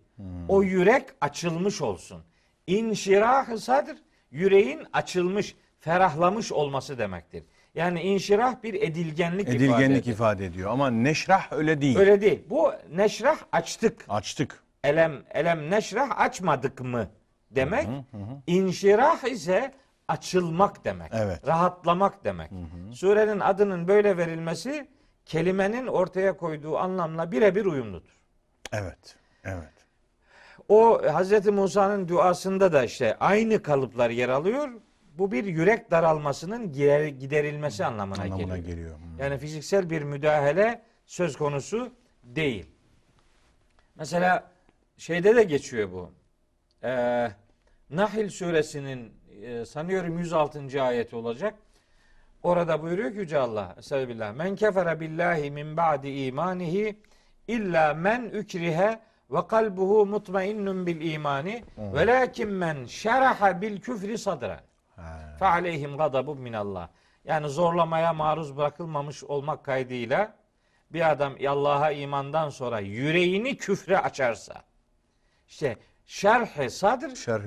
o 0.47 0.63
yürek 0.63 1.05
açılmış 1.21 1.81
olsun. 1.81 2.23
İnşirah 2.67 3.57
sadır 3.57 3.97
yüreğin 4.31 4.87
açılmış, 4.93 5.55
ferahlamış 5.79 6.51
olması 6.51 6.97
demektir. 6.97 7.43
Yani 7.75 8.01
inşirah 8.01 8.63
bir 8.63 8.73
edilgenlik, 8.73 9.49
Edilgenlik 9.49 9.79
ifadedir. 9.79 10.11
ifade 10.11 10.45
ediyor 10.45 10.71
ama 10.71 10.89
neşrah 10.89 11.51
öyle 11.51 11.81
değil. 11.81 11.97
Öyle 11.97 12.21
değil. 12.21 12.43
Bu 12.49 12.73
neşrah 12.91 13.37
açtık. 13.51 14.05
Açtık. 14.09 14.63
Elem 14.83 15.23
elem 15.33 15.69
neşrah 15.69 16.19
açmadık 16.19 16.81
mı 16.81 17.09
demek. 17.51 17.87
İnşirah 18.47 19.23
ise 19.23 19.73
açılmak 20.07 20.85
demek. 20.85 21.11
Evet. 21.13 21.47
Rahatlamak 21.47 22.23
demek. 22.23 22.51
Surenin 22.93 23.39
adının 23.39 23.87
böyle 23.87 24.17
verilmesi 24.17 24.87
kelimenin 25.25 25.87
ortaya 25.87 26.37
koyduğu 26.37 26.77
anlamla 26.77 27.31
birebir 27.31 27.65
uyumludur. 27.65 28.19
Evet. 28.73 29.15
Evet. 29.43 29.73
O 30.69 31.01
Hz. 31.03 31.45
Musa'nın 31.47 32.07
duasında 32.07 32.73
da 32.73 32.83
işte 32.83 33.17
aynı 33.19 33.61
kalıplar 33.61 34.09
yer 34.09 34.29
alıyor. 34.29 34.69
Bu 35.17 35.31
bir 35.31 35.45
yürek 35.45 35.91
daralmasının 35.91 36.71
gider- 36.71 37.07
giderilmesi 37.07 37.85
anlamına, 37.85 38.21
Anlamına 38.21 38.57
geliyor. 38.57 38.75
geliyor. 38.75 38.95
Hmm. 38.97 39.19
Yani 39.19 39.37
fiziksel 39.37 39.89
bir 39.89 40.01
müdahale 40.01 40.81
söz 41.05 41.37
konusu 41.37 41.91
değil. 42.23 42.65
Mesela 43.95 44.51
şeyde 44.97 45.35
de 45.35 45.43
geçiyor 45.43 45.91
bu. 45.91 46.11
Ee, 46.83 47.31
Nahil 47.89 48.29
suresinin 48.29 49.13
e, 49.43 49.65
sanıyorum 49.65 50.17
106. 50.19 50.83
ayeti 50.83 51.15
olacak. 51.15 51.53
Orada 52.43 52.81
buyuruyor 52.81 53.11
ki 53.11 53.17
Yüce 53.17 53.37
Allah 53.37 53.75
Estağfirullah. 53.77 54.33
Men 54.33 54.55
kefere 54.55 54.99
billahi 54.99 55.51
min 55.51 55.77
ba'di 55.77 56.09
imanihi 56.09 56.95
illa 57.47 57.93
men 57.93 58.21
ükrihe 58.25 58.99
ve 59.31 59.47
kalbuhu 59.47 60.05
mutmainnun 60.05 60.85
bil 60.87 61.11
imani 61.13 61.63
ve 61.77 62.07
lakin 62.07 62.49
men 62.49 62.85
şeraha 62.85 63.61
bil 63.61 63.81
küfri 63.81 64.17
sadra. 64.17 64.59
Fe 65.39 65.45
aleyhim 65.45 65.97
gadabun 65.97 66.37
minallah. 66.37 66.87
Yani 67.25 67.49
zorlamaya 67.49 68.13
maruz 68.13 68.57
bırakılmamış 68.57 69.23
olmak 69.23 69.63
kaydıyla 69.65 70.33
bir 70.93 71.11
adam 71.11 71.33
Allah'a 71.47 71.91
imandan 71.91 72.49
sonra 72.49 72.79
yüreğini 72.79 73.57
küfre 73.57 73.97
açarsa 73.99 74.61
işte 75.47 75.77
Şerh-i 76.05 76.69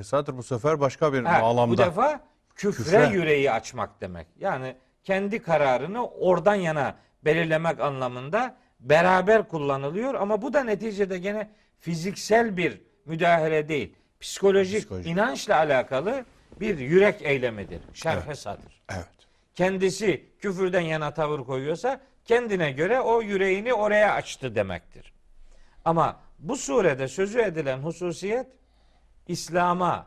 sadr 0.05 0.37
bu 0.37 0.43
sefer 0.43 0.81
başka 0.81 1.12
bir 1.12 1.25
Ha, 1.25 1.43
bağlamda. 1.43 1.73
Bu 1.73 1.79
defa 1.79 2.21
küfre, 2.55 2.85
Küfre. 2.85 3.07
yüreği 3.17 3.53
açmak 3.53 4.01
demek. 4.01 4.27
Yani 4.40 4.77
kendi 5.05 5.43
kararını 5.43 6.07
oradan 6.09 6.55
yana 6.55 6.95
belirlemek 7.25 7.81
anlamında 7.81 8.57
beraber 8.81 9.49
kullanılıyor 9.49 10.14
ama 10.14 10.43
bu 10.43 10.53
da 10.53 10.64
neticede 10.64 11.19
gene 11.19 11.51
fiziksel 11.79 12.57
bir 12.57 12.81
müdahale 13.05 13.69
değil. 13.69 13.95
Psikolojik, 14.21 14.79
Psikolojik. 14.81 15.11
inançla 15.12 15.57
alakalı 15.57 16.25
bir 16.61 16.79
yürek 16.79 17.23
eylemidir. 17.23 17.81
Şerh 17.95 18.35
sadır. 18.35 18.83
Evet. 18.93 19.07
Kendisi 19.55 20.25
küfürden 20.38 20.81
yana 20.81 21.14
tavır 21.14 21.40
koyuyorsa 21.40 22.01
kendine 22.25 22.73
göre 22.73 23.01
o 23.01 23.23
yüreğini 23.23 23.75
oraya 23.75 24.14
açtı 24.14 24.55
demektir. 24.55 25.12
Ama 25.85 26.21
bu 26.38 26.57
surede 26.57 27.09
sözü 27.09 27.40
edilen 27.40 27.79
hususiyet 27.79 28.47
İslam'a, 29.29 30.07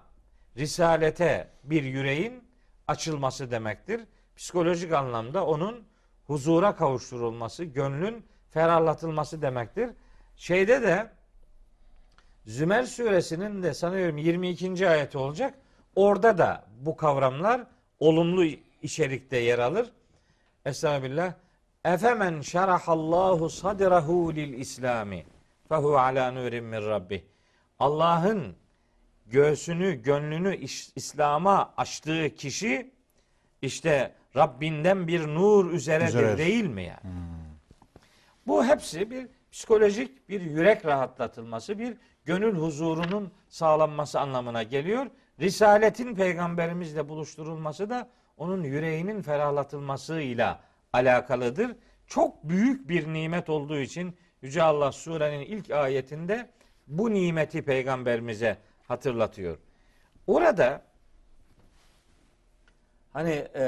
risalete 0.58 1.48
bir 1.64 1.84
yüreğin 1.84 2.44
açılması 2.88 3.52
demektir. 3.52 4.02
Psikolojik 4.36 4.94
anlamda 4.94 5.46
onun 5.46 5.88
huzura 6.28 6.76
kavuşturulması, 6.76 7.64
gönlün 7.64 8.26
ferahlatılması 8.52 9.42
demektir. 9.42 9.90
Şeyde 10.36 10.82
de 10.82 11.10
Zümer 12.46 12.84
suresinin 12.84 13.64
de 13.64 13.74
sanıyorum 13.74 14.18
22. 14.18 14.90
ayeti 14.90 15.18
olacak. 15.18 15.54
Orada 15.98 16.38
da 16.38 16.64
bu 16.80 16.96
kavramlar 16.98 17.62
olumlu 18.00 18.46
içerikte 18.82 19.38
yer 19.38 19.60
alır. 19.60 19.90
Estağfirullah. 20.66 21.34
Efemen 21.86 22.42
şerahallahu 22.42 23.50
sadrahu 23.50 24.36
lil 24.36 24.54
İslami 24.54 25.26
fehu 25.70 25.98
ala 25.98 26.32
nurin 26.32 26.64
min 26.64 26.82
rabbih. 26.82 27.22
Allah'ın 27.80 28.56
göğsünü, 29.26 30.02
gönlünü 30.04 30.58
İslam'a 30.96 31.74
açtığı 31.78 32.36
kişi 32.36 32.92
işte 33.62 34.14
Rabbinden 34.36 35.08
bir 35.08 35.28
nur 35.28 35.72
üzeredir 35.72 36.08
Üzeredir. 36.08 36.38
değil 36.38 36.66
mi 36.68 36.84
yani? 36.84 37.16
Bu 38.48 38.66
hepsi 38.66 39.12
bir 39.12 39.28
psikolojik 39.52 40.30
bir 40.30 40.42
yürek 40.42 40.86
rahatlatılması, 40.86 41.80
bir 41.80 41.98
gönül 42.26 42.56
huzurunun 42.56 43.32
sağlanması 43.50 44.20
anlamına 44.20 44.64
geliyor. 44.64 45.08
Risaletin 45.40 46.16
peygamberimizle 46.16 47.10
buluşturulması 47.10 47.90
da 47.90 48.10
onun 48.38 48.64
yüreğinin 48.64 49.22
ferahlatılmasıyla 49.22 50.60
alakalıdır. 50.94 51.76
Çok 52.08 52.44
büyük 52.44 52.90
bir 52.90 53.14
nimet 53.14 53.50
olduğu 53.50 53.78
için 53.78 54.16
Yüce 54.42 54.64
Allah 54.64 54.92
surenin 54.92 55.46
ilk 55.46 55.72
ayetinde 55.72 56.50
bu 56.88 57.14
nimeti 57.14 57.62
peygamberimize 57.62 58.58
hatırlatıyor. 58.88 59.58
Orada 60.28 60.82
hani 63.14 63.48
e, 63.56 63.64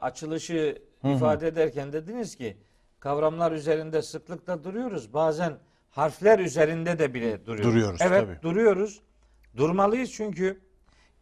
açılışı 0.00 0.82
ifade 1.04 1.46
ederken 1.48 1.92
dediniz 1.92 2.36
ki 2.36 2.56
kavramlar 3.00 3.52
üzerinde 3.52 4.02
sıklıkla 4.02 4.64
duruyoruz. 4.64 5.14
Bazen 5.14 5.52
harfler 5.90 6.38
üzerinde 6.38 6.98
de 6.98 7.14
bile 7.14 7.46
duruyoruz. 7.46 7.72
Duruyoruz, 7.72 8.00
Evet 8.02 8.20
tabii. 8.26 8.42
duruyoruz. 8.42 9.00
Durmalıyız 9.56 10.12
çünkü 10.12 10.60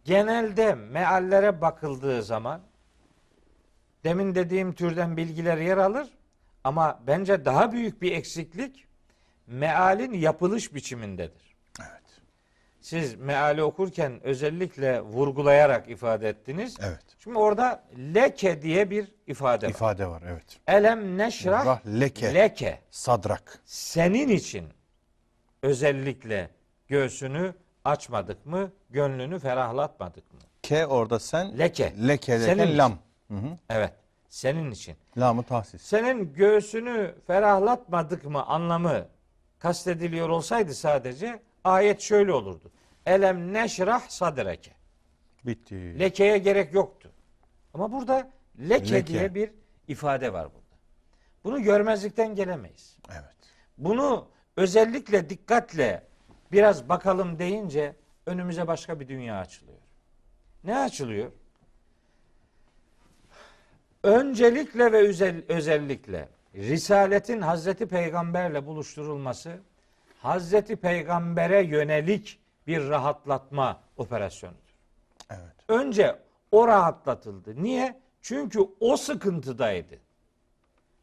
genelde 0.07 0.75
meallere 0.75 1.61
bakıldığı 1.61 2.23
zaman 2.23 2.61
demin 4.05 4.35
dediğim 4.35 4.73
türden 4.73 5.17
bilgiler 5.17 5.59
yer 5.59 5.77
alır 5.77 6.09
ama 6.65 7.01
bence 7.07 7.45
daha 7.45 7.73
büyük 7.73 8.03
bir 8.03 8.13
eksiklik 8.13 8.87
mealin 9.47 10.13
yapılış 10.13 10.75
biçimindedir. 10.75 11.57
Evet. 11.81 12.03
Siz 12.81 13.15
meali 13.15 13.63
okurken 13.63 14.21
özellikle 14.23 15.01
vurgulayarak 15.01 15.91
ifade 15.91 16.29
ettiniz. 16.29 16.77
Evet. 16.81 17.03
Şimdi 17.19 17.39
orada 17.39 17.85
leke 18.15 18.63
diye 18.63 18.91
bir 18.91 19.15
ifade 19.27 19.67
var. 19.67 19.71
İfade 19.71 20.07
var 20.07 20.23
evet. 20.27 20.61
Elem 20.67 21.19
neşrah 21.19 21.67
Rah 21.67 21.87
leke. 21.87 22.35
leke. 22.35 22.81
Sadrak. 22.91 23.59
Senin 23.65 24.29
için 24.29 24.69
özellikle 25.63 26.51
göğsünü 26.89 27.55
açmadık 27.87 28.47
mı, 28.47 28.71
gönlünü 28.91 29.39
ferahlatmadık 29.39 30.33
mı? 30.35 30.41
Ke 30.63 30.87
orada 30.87 31.19
sen. 31.19 31.59
Leke. 31.59 31.95
Leke 32.09 32.39
Senin 32.39 32.79
lam. 32.79 32.99
Hı 33.29 33.35
hı. 33.35 33.59
Evet, 33.71 33.93
senin 34.29 34.71
için. 34.71 34.97
Lamı 35.17 35.43
tahsis. 35.43 35.83
Senin 35.83 36.33
göğsünü 36.33 37.15
ferahlatmadık 37.27 38.25
mı 38.25 38.43
anlamı 38.47 39.09
kastediliyor 39.59 40.29
olsaydı 40.29 40.75
sadece 40.75 41.43
ayet 41.65 42.01
şöyle 42.01 42.33
olurdu. 42.33 42.71
Elem 43.07 43.53
neşrah 43.53 44.09
sadreke. 44.09 44.73
Bitti. 45.47 45.99
Lekeye 45.99 46.39
gerek 46.39 46.75
yoktu. 46.75 47.13
Ama 47.75 47.93
burada 47.93 48.31
leke, 48.69 48.93
Leke. 48.93 49.07
diye 49.07 49.35
bir 49.35 49.51
ifade 49.89 50.33
var 50.33 50.45
burada. 50.45 50.77
Bunu 51.45 51.63
görmezlikten 51.63 52.35
gelemeyiz. 52.35 52.97
Evet. 53.11 53.35
Bunu 53.79 54.29
özellikle 54.57 55.31
dikkatle 55.31 56.06
biraz 56.53 56.89
bakalım 56.89 57.39
deyince 57.39 57.97
önümüze 58.27 58.67
başka 58.67 59.01
bir 59.01 59.09
dünya 59.09 59.39
açılıyor. 59.39 59.79
Ne 60.65 60.79
açılıyor? 60.79 61.31
Öncelikle 64.03 64.93
ve 64.93 64.97
özel, 64.97 65.43
özellikle 65.49 66.29
Risaletin 66.55 67.41
Hazreti 67.41 67.87
Peygamberle 67.87 68.67
buluşturulması 68.67 69.59
Hazreti 70.23 70.77
Peygamber'e 70.77 71.63
yönelik 71.63 72.39
bir 72.67 72.89
rahatlatma 72.89 73.81
operasyonudur. 73.97 74.75
Evet. 75.31 75.55
Önce 75.69 76.19
o 76.53 76.69
rahatlatıldı. 76.69 77.63
Niye? 77.63 78.01
Çünkü 78.23 78.61
o 78.81 78.97
sıkıntıdaydı. 78.97 79.99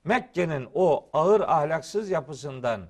Mekke'nin 0.03 0.69
o 0.73 1.09
ağır 1.13 1.41
ahlaksız 1.41 2.09
yapısından 2.09 2.81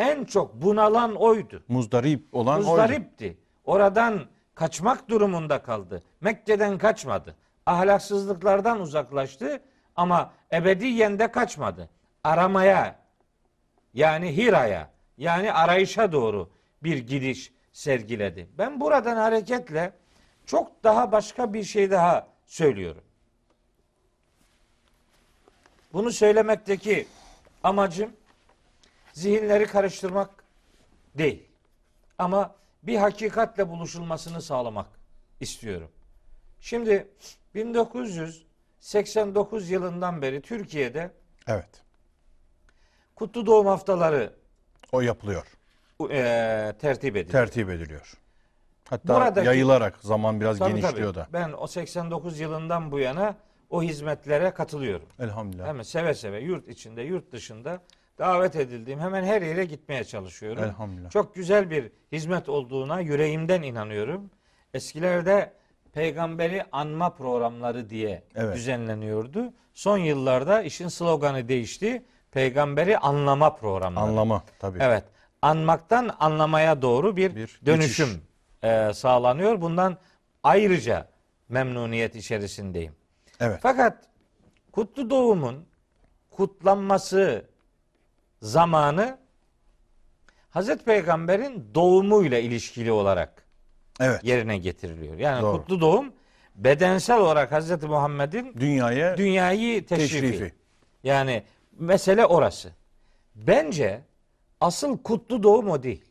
en 0.00 0.24
çok 0.24 0.54
bunalan 0.54 1.14
oydu. 1.14 1.62
Muzdarip 1.68 2.34
olan 2.34 2.58
oydu. 2.58 2.68
Muzdaripti. 2.68 3.38
Oradan 3.64 4.20
kaçmak 4.54 5.08
durumunda 5.08 5.62
kaldı. 5.62 6.02
Mekke'den 6.20 6.78
kaçmadı. 6.78 7.36
Ahlaksızlıklardan 7.66 8.80
uzaklaştı 8.80 9.62
ama 9.96 10.32
ebediyen 10.52 11.18
de 11.18 11.30
kaçmadı. 11.30 11.88
Aramaya 12.24 12.98
yani 13.94 14.36
Hira'ya 14.36 14.90
yani 15.18 15.52
arayışa 15.52 16.12
doğru 16.12 16.50
bir 16.82 16.98
gidiş 16.98 17.52
sergiledi. 17.72 18.48
Ben 18.58 18.80
buradan 18.80 19.16
hareketle 19.16 19.92
çok 20.46 20.84
daha 20.84 21.12
başka 21.12 21.52
bir 21.52 21.64
şey 21.64 21.90
daha 21.90 22.26
söylüyorum. 22.46 23.02
Bunu 25.92 26.10
söylemekteki 26.10 27.06
amacım 27.62 28.10
zihinleri 29.24 29.66
karıştırmak 29.66 30.30
değil. 31.14 31.48
Ama 32.18 32.54
bir 32.82 32.96
hakikatle 32.96 33.68
buluşulmasını 33.68 34.42
sağlamak 34.42 34.86
istiyorum. 35.40 35.90
Şimdi 36.60 37.08
1989 37.54 39.70
yılından 39.70 40.22
beri 40.22 40.40
Türkiye'de 40.42 41.10
Evet. 41.46 41.82
kutlu 43.16 43.46
doğum 43.46 43.66
haftaları 43.66 44.32
O 44.92 45.00
yapılıyor. 45.00 45.46
eee 46.10 46.72
tertip 46.80 47.16
ediliyor. 47.16 47.32
Tertip 47.46 47.70
ediliyor. 47.70 48.14
Hatta 48.90 49.14
Buradaki- 49.20 49.46
yayılarak 49.46 49.98
zaman 50.00 50.40
biraz 50.40 50.58
Tabii, 50.58 50.70
genişliyor 50.80 51.14
tabii. 51.14 51.24
da. 51.24 51.28
Ben 51.32 51.52
o 51.52 51.66
89 51.66 52.40
yılından 52.40 52.92
bu 52.92 52.98
yana 52.98 53.36
o 53.70 53.82
hizmetlere 53.82 54.50
katılıyorum. 54.50 55.06
Elhamdülillah. 55.18 55.66
Hemen 55.66 55.82
seve 55.82 56.14
seve 56.14 56.40
yurt 56.40 56.68
içinde, 56.68 57.02
yurt 57.02 57.32
dışında 57.32 57.80
davet 58.20 58.56
edildiğim 58.56 59.00
hemen 59.00 59.24
her 59.24 59.42
yere 59.42 59.64
gitmeye 59.64 60.04
çalışıyorum. 60.04 60.64
Elhamdülillah. 60.64 61.10
Çok 61.10 61.34
güzel 61.34 61.70
bir 61.70 61.92
hizmet 62.12 62.48
olduğuna 62.48 63.00
yüreğimden 63.00 63.62
inanıyorum. 63.62 64.30
Eskilerde 64.74 65.52
peygamberi 65.92 66.64
anma 66.72 67.14
programları 67.14 67.90
diye 67.90 68.22
Evet. 68.34 68.56
düzenleniyordu. 68.56 69.52
Son 69.74 69.98
yıllarda 69.98 70.62
işin 70.62 70.88
sloganı 70.88 71.48
değişti. 71.48 72.02
Peygamberi 72.32 72.98
anlama 72.98 73.54
programları. 73.56 74.04
Anlama 74.04 74.42
tabii. 74.58 74.78
Evet. 74.82 75.04
Anmaktan 75.42 76.16
anlamaya 76.20 76.82
doğru 76.82 77.16
bir, 77.16 77.36
Bir 77.36 77.60
dönüşüm 77.66 78.06
geçiş. 78.06 78.20
e, 78.62 78.94
sağlanıyor. 78.94 79.60
Bundan 79.60 79.96
ayrıca 80.42 81.08
memnuniyet 81.48 82.16
içerisindeyim. 82.16 82.92
Evet. 83.40 83.58
Fakat 83.62 84.04
kutlu 84.72 85.10
doğumun 85.10 85.66
kutlanması 86.30 87.44
zamanı 88.42 89.18
Hazreti 90.50 90.84
Peygamber'in 90.84 91.68
doğumuyla 91.74 92.38
ilişkili 92.38 92.92
olarak 92.92 93.44
Evet. 94.00 94.24
yerine 94.24 94.58
getiriliyor. 94.58 95.18
Yani 95.18 95.42
Doğru. 95.42 95.56
kutlu 95.58 95.80
doğum 95.80 96.12
bedensel 96.54 97.18
olarak 97.18 97.52
Hazreti 97.52 97.86
Muhammed'in 97.86 98.54
Dünyaya 98.60 99.16
dünyayı 99.16 99.86
teşrifi. 99.86 100.20
teşrifi. 100.20 100.54
Yani 101.04 101.42
mesele 101.78 102.26
orası. 102.26 102.72
Bence 103.34 104.00
asıl 104.60 104.98
kutlu 104.98 105.42
doğum 105.42 105.70
o 105.70 105.82
değil. 105.82 106.04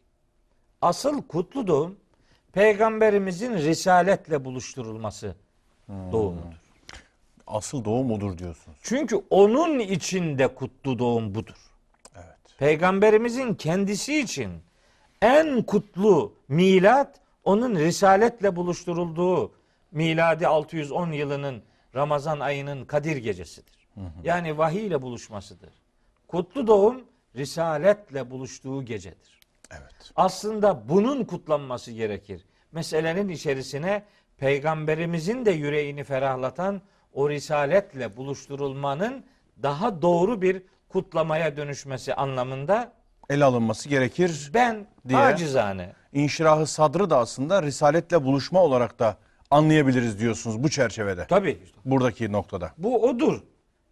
Asıl 0.82 1.22
kutlu 1.28 1.68
doğum 1.68 1.96
peygamberimizin 2.54 3.54
risaletle 3.54 4.46
buluşturulması 4.46 5.36
Hmm. 5.86 6.12
doğumudur. 6.12 6.60
Asıl 7.48 7.86
doğum 7.86 8.12
odur 8.12 8.38
diyorsunuz. 8.38 8.78
Çünkü 8.82 9.16
onun 9.30 9.80
içinde 9.80 10.48
kutlu 10.48 11.00
doğum 11.00 11.36
budur. 11.36 11.56
Peygamberimizin 12.60 13.54
kendisi 13.54 14.20
için 14.20 14.52
en 15.22 15.64
kutlu 15.64 16.34
milat 16.48 17.22
onun 17.44 17.76
risaletle 17.76 18.56
buluşturulduğu 18.56 19.52
miladi 19.92 20.48
610 20.48 21.12
yılının 21.12 21.64
Ramazan 21.96 22.40
ayının 22.40 22.86
Kadir 22.86 23.18
gecesidir. 23.18 23.88
Yani 24.24 24.58
vahiy 24.58 24.88
ile 24.88 25.02
buluşmasıdır. 25.02 25.74
Kutlu 26.28 26.68
doğum 26.68 27.02
risaletle 27.36 28.32
buluştuğu 28.32 28.86
gecedir. 28.86 29.40
Evet. 29.72 30.12
Aslında 30.16 30.90
bunun 30.90 31.24
kutlanması 31.24 31.92
gerekir. 31.92 32.46
Meselenin 32.72 33.30
içerisine 33.30 34.04
peygamberimizin 34.38 35.46
de 35.46 35.52
yüreğini 35.52 36.04
ferahlatan 36.04 36.82
o 37.14 37.30
risaletle 37.30 38.18
buluşturulmanın 38.18 39.26
daha 39.64 40.02
doğru 40.02 40.42
bir 40.42 40.64
kutlamaya 40.90 41.58
dönüşmesi 41.58 42.14
anlamında 42.14 42.92
El 43.30 43.46
alınması 43.46 43.90
gerekir. 43.90 44.52
ben 44.54 44.88
Diye. 45.08 45.20
acizane 45.20 45.94
İnşirahı 46.14 46.68
sadrı 46.68 47.10
da 47.10 47.18
aslında 47.18 47.64
risaletle 47.64 48.24
buluşma 48.24 48.64
olarak 48.64 49.00
da 49.00 49.18
anlayabiliriz 49.52 50.20
diyorsunuz 50.20 50.64
bu 50.64 50.70
çerçevede. 50.70 51.26
tabii 51.30 51.60
Buradaki 51.86 52.32
noktada. 52.32 52.72
bu 52.78 53.04
odur. 53.10 53.42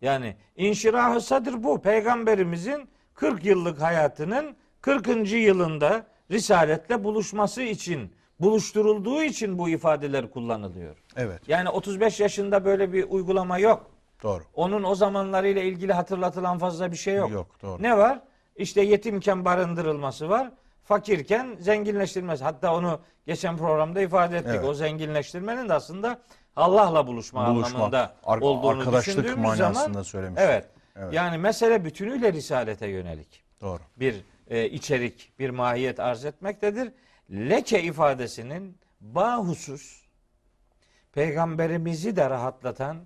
Yani 0.02 0.36
inşirahı 0.56 1.22
sadır 1.22 1.64
bu. 1.64 1.82
Peygamberimizin 1.82 2.90
40 3.14 3.46
yıllık 3.46 3.82
hayatının 3.82 4.56
40. 4.82 5.32
yılında 5.32 6.06
risaletle 6.32 7.04
buluşması 7.04 7.62
için 7.62 8.14
buluşturulduğu 8.40 9.24
için 9.24 9.58
bu 9.58 9.70
ifadeler 9.70 10.32
kullanılıyor. 10.32 10.96
Evet. 11.16 11.42
Yani 11.48 11.70
35 11.70 12.20
yaşında 12.20 12.66
böyle 12.66 12.94
bir 12.94 13.04
uygulama 13.10 13.58
yok. 13.60 13.92
Doğru. 14.24 14.44
Onun 14.54 14.84
o 14.84 14.96
zamanlarıyla 14.96 15.62
ilgili 15.62 15.94
hatırlatılan 15.94 16.58
fazla 16.58 16.92
bir 16.92 16.98
şey 16.98 17.16
yok. 17.16 17.32
Yok, 17.32 17.48
doğru. 17.62 17.84
Ne 17.84 17.98
var? 17.98 18.20
İşte 18.56 18.82
yetimken 18.82 19.46
barındırılması 19.46 20.30
var. 20.30 20.52
Fakirken 20.84 21.58
zenginleştirilmesi. 21.60 22.44
Hatta 22.44 22.76
onu 22.76 23.00
geçen 23.26 23.58
programda 23.58 24.02
ifade 24.02 24.38
ettik. 24.38 24.52
Evet. 24.56 24.66
O 24.66 24.74
zenginleştirmenin 24.74 25.70
de 25.70 25.74
aslında 25.74 26.22
Allah'la 26.56 27.08
buluşma, 27.08 27.50
Buluşmak, 27.56 27.76
anlamında 27.76 28.16
ar- 28.24 28.42
olduğunu 28.42 28.80
arkadaşlık 28.80 29.18
düşündüğümüz 29.18 29.38
manasında 29.38 29.74
zaman 29.74 30.02
söylemiş. 30.02 30.42
Evet. 30.44 30.70
Evet. 30.96 31.14
Yani 31.14 31.38
mesele 31.38 31.86
bütünüyle 31.86 32.34
risalete 32.34 32.88
yönelik 32.88 33.44
Doğru. 33.62 33.80
bir 33.98 34.24
e, 34.48 34.70
içerik, 34.70 35.32
bir 35.40 35.50
mahiyet 35.50 36.00
arz 36.00 36.26
etmektedir. 36.26 36.92
Leke 37.32 37.84
ifadesinin 37.84 38.78
bahusus 39.02 40.02
peygamberimizi 41.14 42.16
de 42.16 42.30
rahatlatan 42.30 42.98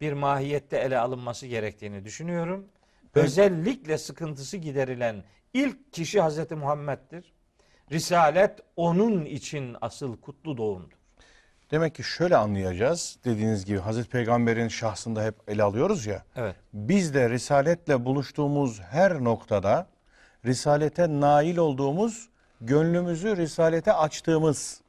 bir 0.00 0.12
mahiyette 0.12 0.76
ele 0.76 0.98
alınması 0.98 1.46
gerektiğini 1.46 2.04
düşünüyorum. 2.04 2.68
Özellikle 3.14 3.98
sıkıntısı 3.98 4.56
giderilen 4.56 5.24
ilk 5.54 5.92
kişi 5.92 6.20
Hazreti 6.20 6.54
Muhammed'dir. 6.54 7.32
Risalet 7.92 8.60
onun 8.76 9.24
için 9.24 9.76
asıl 9.80 10.16
kutlu 10.20 10.56
doğumdur. 10.56 11.04
Demek 11.70 11.94
ki 11.94 12.02
şöyle 12.02 12.36
anlayacağız. 12.36 13.18
Dediğiniz 13.24 13.64
gibi 13.64 13.78
Hazreti 13.78 14.08
Peygamber'in 14.08 14.68
şahsında 14.68 15.24
hep 15.24 15.34
ele 15.48 15.62
alıyoruz 15.62 16.06
ya. 16.06 16.22
Evet. 16.36 16.56
Biz 16.72 17.14
de 17.14 17.30
risaletle 17.30 18.04
buluştuğumuz 18.04 18.80
her 18.80 19.24
noktada 19.24 19.86
risalete 20.44 21.20
nail 21.20 21.56
olduğumuz, 21.56 22.28
gönlümüzü 22.60 23.36
risalete 23.36 23.92
açtığımız 23.92 24.80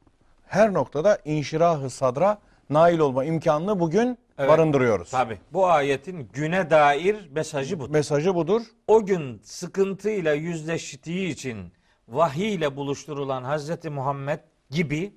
her 0.46 0.72
noktada 0.72 1.18
inşirah-ı 1.24 1.90
sadra 1.90 2.38
nail 2.70 2.98
olma 2.98 3.24
imkanını 3.24 3.80
bugün 3.80 4.18
Evet. 4.38 4.50
barındırıyoruz. 4.50 5.10
Tabi 5.10 5.38
bu 5.52 5.66
ayetin 5.66 6.28
güne 6.32 6.70
dair 6.70 7.28
mesajı 7.30 7.80
bu. 7.80 7.88
Mesajı 7.88 8.34
budur. 8.34 8.62
o 8.88 9.06
gün 9.06 9.40
sıkıntıyla 9.42 10.32
yüzleştiği 10.34 11.28
için 11.28 11.72
vahiy 12.08 12.54
ile 12.54 12.76
buluşturulan 12.76 13.44
Hazreti 13.44 13.90
Muhammed 13.90 14.38
gibi 14.70 15.14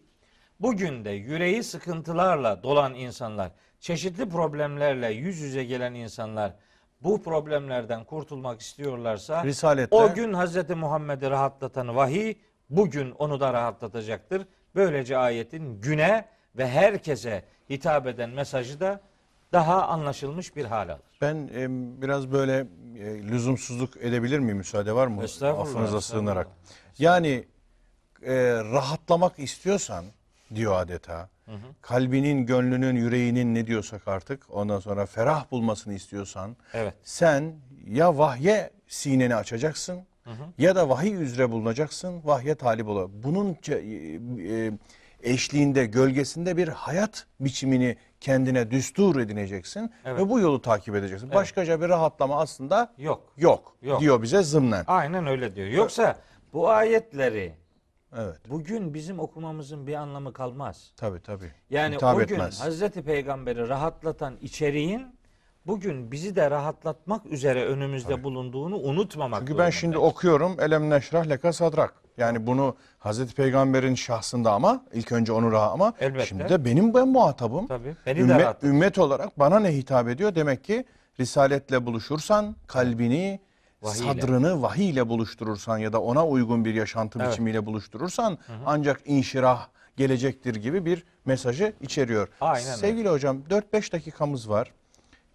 bugün 0.60 1.06
de 1.06 1.10
yüreği 1.10 1.64
sıkıntılarla 1.64 2.64
dolan 2.64 2.94
insanlar, 2.94 3.52
çeşitli 3.80 4.30
problemlerle 4.30 5.08
yüz 5.12 5.40
yüze 5.40 5.64
gelen 5.64 5.94
insanlar 5.94 6.54
bu 7.02 7.24
problemlerden 7.24 8.04
kurtulmak 8.04 8.62
istiyorlarsa 8.62 9.44
Risaletle 9.44 9.96
o 9.96 10.14
gün 10.14 10.34
Hazreti 10.34 10.76
Muhammed'i 10.76 11.30
rahatlatan 11.30 11.96
vahiy 11.96 12.34
bugün 12.70 13.12
onu 13.12 13.40
da 13.40 13.54
rahatlatacaktır. 13.54 14.48
Böylece 14.76 15.18
ayetin 15.18 15.82
güne 15.82 16.26
ve 16.60 16.68
herkese 16.68 17.44
hitap 17.70 18.08
eden 18.08 18.30
mesajı 18.30 18.80
da 18.80 19.00
daha 19.54 19.88
anlaşılmış 19.88 20.56
bir 20.56 20.66
hal 20.66 20.90
alır. 20.90 21.02
ben 21.22 21.50
e, 21.56 21.68
biraz 22.02 22.32
böyle 22.32 22.58
e, 23.00 23.24
lüzumsuzluk 23.24 23.98
edebilir 23.98 24.40
miyim? 24.40 24.58
Müsaade 24.58 24.96
var 24.96 25.08
mı? 25.08 25.24
Estağfurullah, 25.24 25.62
Affınıza 25.62 25.98
estağfurullah. 25.98 26.02
sığınarak. 26.32 26.48
Yani 27.00 27.46
e, 28.24 28.34
rahatlamak 28.74 29.40
istiyorsan 29.40 30.06
diyor 30.56 30.74
adeta. 30.82 31.30
Kalbinin, 31.82 32.46
gönlünün, 32.46 32.96
yüreğinin 32.96 33.56
ne 33.56 33.68
diyorsak 33.68 34.08
artık 34.08 34.44
ondan 34.50 34.80
sonra 34.80 35.06
ferah 35.06 35.52
bulmasını 35.52 35.94
istiyorsan 35.94 36.58
Evet. 36.74 36.94
sen 37.04 37.54
ya 37.88 38.18
vahye 38.18 38.70
sineni 38.88 39.36
açacaksın 39.36 40.00
ya 40.58 40.76
da 40.76 40.90
vahiy 40.90 41.14
üzere 41.24 41.52
bulunacaksın, 41.52 42.22
vahye 42.26 42.56
talip 42.56 42.88
ol. 42.88 43.10
Bunun 43.24 43.54
ce- 43.54 43.82
e, 44.68 44.72
eşliğinde, 45.24 45.86
gölgesinde 45.86 46.58
bir 46.58 46.68
hayat 46.68 47.26
biçimini 47.40 47.98
kendine 48.20 48.72
düstur 48.72 49.20
edineceksin 49.20 49.92
Evet. 50.06 50.20
ve 50.20 50.30
bu 50.30 50.40
yolu 50.40 50.62
takip 50.62 50.96
edeceksin. 50.96 51.34
Başkaca 51.34 51.82
bir 51.82 51.90
rahatlama 51.90 52.40
aslında 52.42 52.94
Yok. 52.98 53.34
yok, 53.38 53.76
Yok. 53.82 54.02
diyor 54.02 54.22
bize 54.22 54.44
zımnen. 54.44 54.84
Aynen 54.88 55.28
öyle 55.28 55.56
diyor. 55.56 55.68
Yoksa 55.68 56.20
bu 56.54 56.70
ayetleri 56.70 57.54
Evet. 58.18 58.40
bugün 58.50 58.94
bizim 58.94 59.20
okumamızın 59.20 59.88
bir 59.88 59.94
anlamı 59.94 60.34
kalmaz. 60.34 60.92
Tabii 60.98 61.22
tabii. 61.22 61.52
Yani 61.70 61.96
Hitap 61.96 62.16
o 62.16 62.20
gün 62.20 62.36
etmez. 62.36 62.62
Hazreti 62.62 63.02
Peygamber'i 63.04 63.68
rahatlatan 63.70 64.38
içeriğin 64.42 65.20
bugün 65.68 66.12
bizi 66.12 66.36
de 66.36 66.52
rahatlatmak 66.52 67.26
üzere 67.26 67.66
önümüzde 67.66 68.24
bulunduğunu 68.24 68.76
unutmamak 68.78 69.40
Çünkü 69.40 69.58
ben 69.58 69.70
şimdi 69.70 69.98
okuyorum 69.98 70.58
elem 70.60 70.90
neşrah 70.90 71.30
leka 71.30 71.54
sadrak. 71.54 71.94
Yani 72.20 72.48
bunu 72.48 72.76
Hazreti 73.00 73.36
Peygamber'in 73.36 73.96
şahsında 73.96 74.52
ama 74.52 74.86
ilk 74.94 75.12
önce 75.12 75.32
onu 75.32 75.52
rahat 75.52 75.74
ama 75.74 75.94
Elbette. 76.00 76.26
şimdi 76.26 76.50
de 76.50 76.66
benim 76.66 76.94
ben 76.94 77.08
muhatabım. 77.08 77.68
Tabii. 77.68 77.96
Beni 78.06 78.16
de 78.18 78.22
ümmet, 78.22 78.42
rahatlatır. 78.42 78.68
ümmet 78.68 78.98
olarak 78.98 79.40
bana 79.40 79.60
ne 79.60 79.74
hitap 79.78 80.08
ediyor? 80.08 80.36
Demek 80.36 80.64
ki 80.64 80.86
risaletle 81.20 81.86
buluşursan 81.86 82.56
kalbini, 82.68 83.40
Vahiy 83.82 84.04
ile. 84.06 84.14
sadrını 84.22 84.62
vahiy 84.62 84.90
ile 84.90 85.10
buluşturursan 85.10 85.78
ya 85.78 85.94
da 85.94 86.02
ona 86.02 86.28
uygun 86.28 86.66
bir 86.66 86.74
yaşantı 86.74 87.20
Evet. 87.22 87.32
biçimiyle 87.32 87.66
buluşturursan 87.66 88.38
ancak 88.66 89.02
inşirah 89.06 89.68
gelecektir 89.98 90.56
gibi 90.56 90.86
bir 90.86 91.04
mesajı 91.26 91.74
içeriyor. 91.82 92.28
Aynen 92.42 92.68
öyle. 92.68 92.78
Sevgili 92.78 93.10
hocam 93.10 93.38
4-5 93.50 93.92
dakikamız 93.92 94.50
var. 94.50 94.72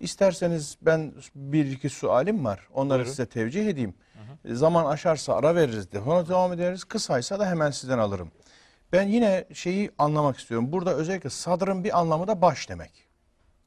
İsterseniz 0.01 0.79
ben 0.83 1.13
bir 1.35 1.67
iki 1.67 1.89
sualim 1.89 2.45
var. 2.45 2.69
Onları 2.75 2.99
Buyurun. 2.99 3.11
size 3.11 3.27
tevcih 3.27 3.67
edeyim. 3.69 3.95
Zaman 4.45 4.85
aşarsa 4.85 5.35
ara 5.35 5.55
veririz 5.55 5.93
de. 5.93 6.01
Sonra 6.01 6.29
devam 6.29 6.53
ederiz. 6.53 6.85
Kısaysa 6.85 7.39
da 7.39 7.47
hemen 7.47 7.71
sizden 7.71 7.99
alırım. 7.99 8.33
Ben 8.93 9.09
yine 9.09 9.45
şeyi 9.53 9.91
anlamak 9.99 10.39
istiyorum. 10.39 10.73
Burada 10.73 10.95
özellikle 10.95 11.31
sadrın 11.31 11.85
bir 11.85 11.99
anlamı 11.99 12.27
da 12.27 12.43
baş 12.43 12.69
demek. 12.69 13.09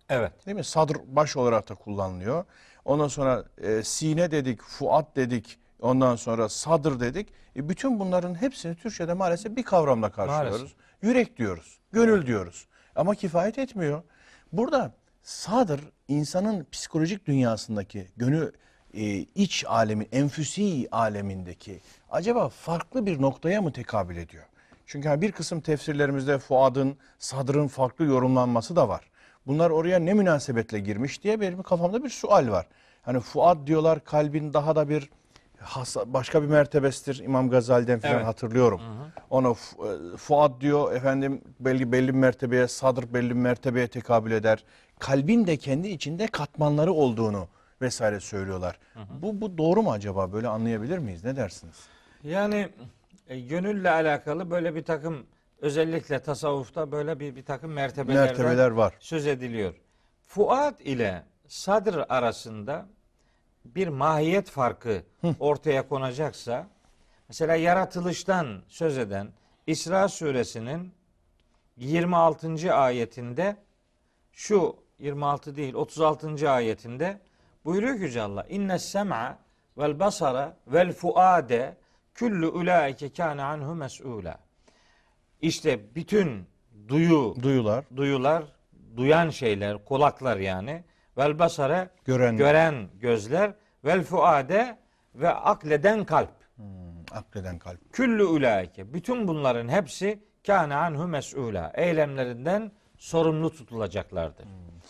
Evet. 0.09 0.45
Değil 0.45 0.57
mi? 0.57 0.63
Sadr 0.63 0.95
baş 1.07 1.37
olarak 1.37 1.69
da 1.69 1.75
kullanılıyor. 1.75 2.45
Ondan 2.85 3.07
sonra 3.07 3.43
e, 3.57 3.83
sine 3.83 4.31
dedik, 4.31 4.61
fuat 4.61 5.15
dedik. 5.15 5.59
Ondan 5.81 6.15
sonra 6.15 6.49
sadr 6.49 6.99
dedik. 6.99 7.29
E, 7.55 7.69
bütün 7.69 7.99
bunların 7.99 8.41
hepsini 8.41 8.75
Türkçe'de 8.75 9.13
maalesef 9.13 9.55
bir 9.55 9.63
kavramla 9.63 10.11
karşılıyoruz. 10.11 10.51
Maalesef. 10.61 10.77
Yürek 11.01 11.37
diyoruz, 11.37 11.79
gönül 11.91 12.27
diyoruz. 12.27 12.67
Ama 12.95 13.15
kifayet 13.15 13.57
etmiyor. 13.57 14.03
Burada 14.51 14.91
sadr 15.27 15.79
insanın 16.07 16.67
psikolojik 16.71 17.25
dünyasındaki 17.25 18.07
gönül 18.17 18.51
e, 18.93 19.03
iç 19.17 19.65
alemin, 19.67 20.07
enfüsi 20.11 20.87
alemindeki 20.91 21.79
acaba 22.09 22.49
farklı 22.49 23.05
bir 23.05 23.21
noktaya 23.21 23.61
mı 23.61 23.71
tekabül 23.71 24.17
ediyor? 24.17 24.43
Çünkü 24.85 25.21
bir 25.21 25.31
kısım 25.31 25.61
tefsirlerimizde 25.61 26.37
fuadın, 26.37 26.97
sadrın 27.19 27.67
farklı 27.67 28.05
yorumlanması 28.05 28.75
da 28.75 28.89
var. 28.89 29.01
Bunlar 29.47 29.69
oraya 29.69 29.99
ne 29.99 30.13
münasebetle 30.13 30.79
girmiş 30.79 31.23
diye 31.23 31.41
benim 31.41 31.63
kafamda 31.63 32.03
bir 32.03 32.09
sual 32.09 32.51
var. 32.51 32.67
Hani 33.01 33.19
fuad 33.19 33.67
diyorlar 33.67 34.03
kalbin 34.03 34.53
daha 34.53 34.75
da 34.75 34.89
bir 34.89 35.09
başka 36.05 36.41
bir 36.43 36.47
mertebesidir. 36.47 37.23
İmam 37.23 37.49
Gazali'den 37.49 37.99
falan 37.99 38.15
Evet. 38.15 38.25
hatırlıyorum. 38.25 38.81
Ona 39.29 39.47
fu- 39.47 40.13
e, 40.13 40.17
fuad 40.17 40.61
diyor 40.61 40.95
efendim 40.95 41.41
belli 41.59 41.91
belli 41.91 42.07
bir 42.07 42.19
mertebeye, 42.19 42.67
sadr 42.67 43.13
belli 43.13 43.29
bir 43.29 43.35
mertebeye 43.35 43.87
tekabül 43.87 44.31
eder. 44.31 44.63
Kalbin 44.99 45.47
de 45.47 45.57
kendi 45.57 45.87
içinde 45.87 46.27
katmanları 46.27 46.93
olduğunu 46.93 47.47
vesaire 47.81 48.19
söylüyorlar. 48.19 48.79
Bu 49.21 49.41
bu 49.41 49.57
doğru 49.57 49.83
mu 49.83 49.91
acaba? 49.91 50.33
Böyle 50.33 50.47
anlayabilir 50.47 50.97
miyiz? 50.97 51.23
Ne 51.23 51.35
dersiniz? 51.35 51.75
Yani 52.23 52.69
e, 53.27 53.39
gönülle 53.39 53.89
alakalı 53.91 54.51
böyle 54.51 54.75
bir 54.75 54.83
takım 54.83 55.25
özellikle 55.61 56.19
tasavvufta 56.19 56.91
böyle 56.91 57.19
bir, 57.19 57.35
bir 57.35 57.45
takım 57.45 57.71
Mertebeler 57.71 58.71
var. 58.71 58.93
söz 58.99 59.27
ediliyor. 59.27 59.73
Fuat 60.27 60.81
ile 60.81 61.23
sadr 61.47 62.05
arasında 62.09 62.85
bir 63.75 63.87
mahiyet 63.87 64.49
farkı 64.49 65.03
ortaya 65.39 65.87
konacaksa 65.87 66.67
mesela 67.29 67.55
yaratılıştan 67.55 68.63
söz 68.67 68.97
eden 68.97 69.27
İsra 69.67 70.07
suresinin 70.07 70.93
26. 71.77 72.73
ayetinde 72.73 73.55
şu 74.31 74.75
26 74.99 75.55
değil 75.55 75.73
36. 75.73 76.51
ayetinde 76.51 77.19
buyuruyor 77.65 77.97
ki 77.97 78.03
Yüce 78.03 78.21
Allah 78.21 78.45
inne 78.49 78.79
sem'a 78.79 79.37
vel 79.77 79.99
basara 79.99 80.57
vel 80.67 80.91
fuade 80.91 81.77
kullu 82.19 82.47
ulaike 82.47 83.13
kana 83.13 83.45
anhu 83.45 83.75
mes'ula. 83.75 84.39
İşte 85.41 85.95
bütün 85.95 86.47
duyu, 86.87 87.35
Duyular, 87.41 87.85
duyular, 87.95 88.43
duyan 88.97 89.29
şeyler, 89.29 89.85
kulaklar 89.85 90.37
yani. 90.37 90.83
Vel 91.17 91.39
basara 91.39 91.89
gören, 92.05 92.37
gören 92.37 92.89
gözler, 92.99 93.53
vel 93.85 94.03
fuade 94.03 94.77
ve 95.15 95.29
akleden 95.29 96.05
kalp. 96.05 96.29
akleden 97.11 97.59
kalp. 97.59 97.93
Küllü 97.93 98.23
ulaike. 98.23 98.93
Bütün 98.93 99.27
bunların 99.27 99.69
hepsi 99.69 100.23
kâne 100.47 100.75
anhu 100.75 101.03
mes'ûlâ. 101.03 101.71
Eylemlerinden 101.81 102.71
sorumlu 102.97 103.49
tutulacaklardır. 103.49 104.45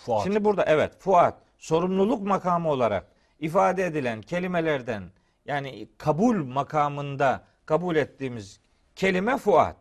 Fuat. 0.05 0.23
Şimdi 0.23 0.43
burada 0.43 0.63
evet 0.65 0.99
fuat 0.99 1.35
sorumluluk 1.57 2.21
makamı 2.21 2.69
olarak 2.69 3.07
ifade 3.39 3.85
edilen 3.85 4.21
kelimelerden 4.21 5.03
yani 5.45 5.89
kabul 5.97 6.35
makamında 6.35 7.43
kabul 7.65 7.95
ettiğimiz 7.95 8.59
kelime 8.95 9.37
fuat. 9.37 9.75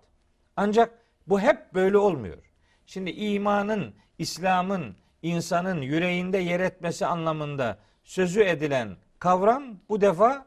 Ancak 0.57 0.91
bu 1.27 1.41
hep 1.41 1.75
böyle 1.75 1.99
olmuyor. 1.99 2.53
Şimdi 2.87 3.11
imanın, 3.11 3.95
İslam'ın 4.19 4.97
insanın 5.31 5.81
yüreğinde 5.83 6.39
yer 6.39 6.61
etmesi 6.61 7.07
anlamında 7.07 7.79
sözü 8.05 8.41
edilen 8.43 8.97
kavram 9.19 9.62
bu 9.89 10.01
defa 10.01 10.47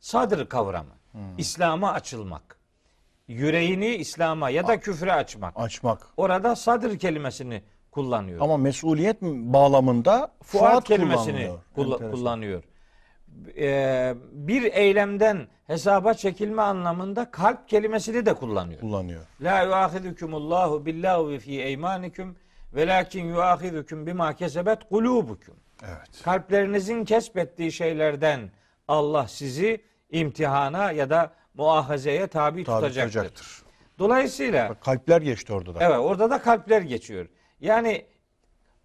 Sadır 0.00 0.48
kavramı. 0.48 0.90
Hmm. 1.12 1.38
İslam'a 1.38 1.92
açılmak. 1.92 2.58
Yüreğini 3.28 3.86
İslam'a 3.94 4.50
ya 4.50 4.66
da 4.68 4.80
küfre 4.80 5.12
açmak. 5.12 5.52
Açmak. 5.56 6.06
Orada 6.16 6.56
sadır 6.56 6.98
kelimesini 6.98 7.62
kullanıyor. 7.90 8.40
Ama 8.40 8.56
mesuliyet 8.56 9.22
bağlamında 9.22 10.32
Fuat, 10.42 10.70
fuat 10.72 10.84
kelimesini 10.84 11.24
kullanılıyor. 11.32 11.58
kulla- 11.74 11.94
Enteresan. 11.94 12.10
kullanıyor. 12.16 12.62
Ee, 13.58 14.14
bir 14.32 14.62
eylemden 14.62 15.48
hesaba 15.66 16.14
çekilme 16.14 16.62
anlamında 16.62 17.30
kalp 17.30 17.68
kelimesini 17.68 18.26
de 18.26 18.34
kullanıyor. 18.34 18.80
kullanıyor. 18.80 19.26
La 19.40 19.62
yuahidukumullahu 19.62 20.86
billahi 20.86 21.38
fi 21.38 21.60
eymanikum 21.62 22.36
velakin 22.74 23.24
yuahidukum 23.24 24.06
bima 24.06 24.32
kesebet 24.36 24.88
kulubukum. 24.88 25.56
Evet. 25.82 26.22
Kalplerinizin 26.24 27.04
kesbettiği 27.04 27.72
şeylerden 27.72 28.50
Allah 28.88 29.28
sizi 29.28 29.84
imtihana 30.10 30.92
ya 30.92 31.10
da 31.10 31.32
muahazeye 31.54 32.26
tabi, 32.26 32.64
Tabi 32.64 32.80
tutacaktır. 32.80 33.12
tutacaktır. 33.12 33.62
Dolayısıyla 33.98 34.68
Bak, 34.70 34.80
kalpler 34.80 35.22
geçti 35.22 35.52
orada 35.52 35.74
da. 35.74 35.78
Evet 35.80 35.98
orada 35.98 36.30
da 36.30 36.42
kalpler 36.42 36.82
geçiyor. 36.82 37.26
Yani 37.60 38.06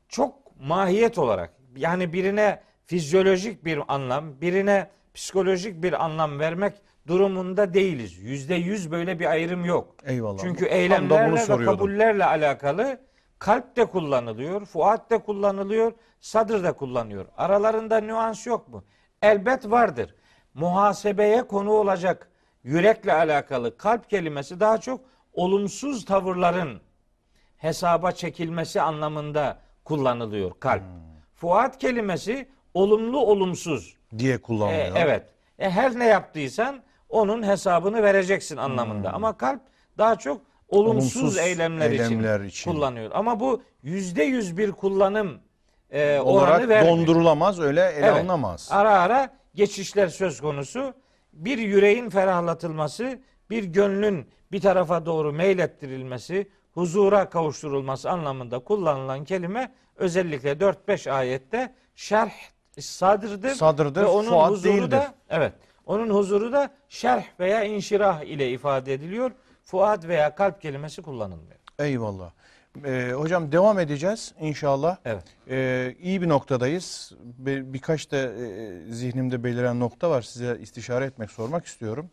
çok 0.10 0.60
mahiyet 0.62 1.18
olarak 1.18 1.54
yani 1.76 2.14
birine 2.14 2.62
fizyolojik 2.86 3.66
bir 3.66 3.80
anlam, 3.88 4.42
birine 4.42 4.90
psikolojik 5.14 5.84
bir 5.84 6.06
anlam 6.06 6.40
vermek 6.40 6.74
durumunda 7.08 7.74
değiliz. 7.74 8.18
Yüzde 8.18 8.56
yüz 8.56 8.92
böyle 8.92 9.20
bir 9.20 9.26
ayrım 9.26 9.66
yok. 9.66 9.96
Eyvallah. 10.06 10.40
Çünkü 10.42 10.66
eylemlerle 10.66 11.60
ve 11.60 11.66
kabullerle 11.66 12.26
alakalı 12.26 13.00
kalp 13.40 13.76
de 13.76 13.86
kullanılıyor, 13.86 14.66
fuat 14.66 15.12
de 15.12 15.18
kullanılıyor, 15.18 15.92
sadır 16.20 16.64
da 16.64 16.74
kullanıyor. 16.74 17.26
Aralarında 17.38 17.98
nüans 18.00 18.48
yok 18.48 18.68
mu? 18.68 18.84
Elbet 19.22 19.72
vardır. 19.72 20.16
Muhasebeye 20.54 21.48
konu 21.48 21.72
olacak 21.72 22.30
yürekle 22.64 23.14
alakalı 23.14 23.78
kalp 23.78 24.10
kelimesi 24.10 24.60
daha 24.60 24.78
çok 24.78 25.02
olumsuz 25.34 26.06
tavırların 26.06 26.82
hesaba 27.58 28.12
çekilmesi 28.12 28.82
anlamında 28.82 29.58
kullanılıyor 29.84 30.52
kalp. 30.60 30.82
Hmm. 30.82 30.90
Fuat 31.36 31.78
kelimesi 31.78 32.50
olumlu 32.74 33.20
olumsuz. 33.20 33.98
diye 34.18 34.34
E, 34.34 34.38
kullanılıyor. 34.38 34.96
evet. 34.96 35.34
E, 35.60 35.70
her 35.70 36.00
ne 36.00 36.06
yaptıysan 36.06 36.84
onun 37.10 37.44
hesabını 37.44 38.04
vereceksin 38.04 38.58
anlamında. 38.58 39.14
Ama 39.14 39.38
kalp 39.38 39.62
daha 39.98 40.16
çok 40.16 40.42
olumsuz. 40.70 41.18
Olumsuz 41.24 41.38
eylemler, 41.38 41.92
eylemler 41.92 42.40
için, 42.40 42.48
için. 42.48 42.72
kullanıyor. 42.72 43.12
Ama 43.14 43.40
bu 43.40 43.62
yüzde 43.84 44.24
yüz 44.24 44.58
bir 44.58 44.72
kullanım 44.72 45.40
e, 45.92 46.20
Olarak 46.20 46.50
oranı 46.50 46.70
vermiyor. 46.70 46.98
dondurulamaz, 46.98 47.60
öyle 47.60 47.82
ele 47.82 48.06
Evet. 48.06 48.14
alınamaz. 48.20 48.68
Ara 48.72 48.92
ara 49.00 49.34
geçişler 49.56 50.08
söz 50.08 50.42
konusu. 50.42 50.94
Bir 51.34 51.58
yüreğin 51.58 52.10
ferahlatılması, 52.10 53.20
bir 53.50 53.64
gönlün 53.64 54.26
bir 54.52 54.62
tarafa 54.62 55.06
doğru 55.06 55.34
meylettirilmesi, 55.34 56.50
huzura 56.72 57.30
kavuşturulması 57.30 58.10
anlamında 58.10 58.60
kullanılan 58.60 59.24
kelime 59.24 59.72
özellikle 59.96 60.52
4-5 60.52 61.12
ayette 61.12 61.76
şerh 61.96 62.32
sadırdır. 62.80 63.50
Sadırdır, 63.50 64.02
ve 64.02 64.06
onun 64.06 64.32
huzuru 64.32 64.64
değildir. 64.64 64.92
da 64.92 65.14
evet. 65.30 65.54
Onun 65.86 66.10
huzuru 66.10 66.52
da 66.52 66.70
şerh 66.90 67.24
veya 67.40 67.64
inşirah 67.64 68.22
ile 68.22 68.50
ifade 68.52 68.94
ediliyor. 68.94 69.32
Fuat 69.70 70.08
veya 70.08 70.36
kalp 70.36 70.62
kelimesi 70.62 71.02
kullanılmıyor. 71.02 71.60
Eyvallah. 71.80 72.32
Ee, 72.86 73.12
hocam 73.16 73.52
devam 73.52 73.80
edeceğiz 73.80 74.34
inşallah. 74.40 74.98
Evet. 75.06 75.24
Ee, 75.50 75.96
iyi 76.00 76.22
bir 76.22 76.30
noktadayız. 76.30 77.12
Bir, 77.24 77.74
birkaç 77.74 78.12
da 78.12 78.18
e, 78.18 78.82
zihnimde 78.90 79.44
beliren 79.44 79.80
nokta 79.80 80.10
var. 80.10 80.22
Size 80.22 80.58
istişare 80.62 81.06
etmek, 81.06 81.32
sormak 81.32 81.66
istiyorum. 81.66 82.10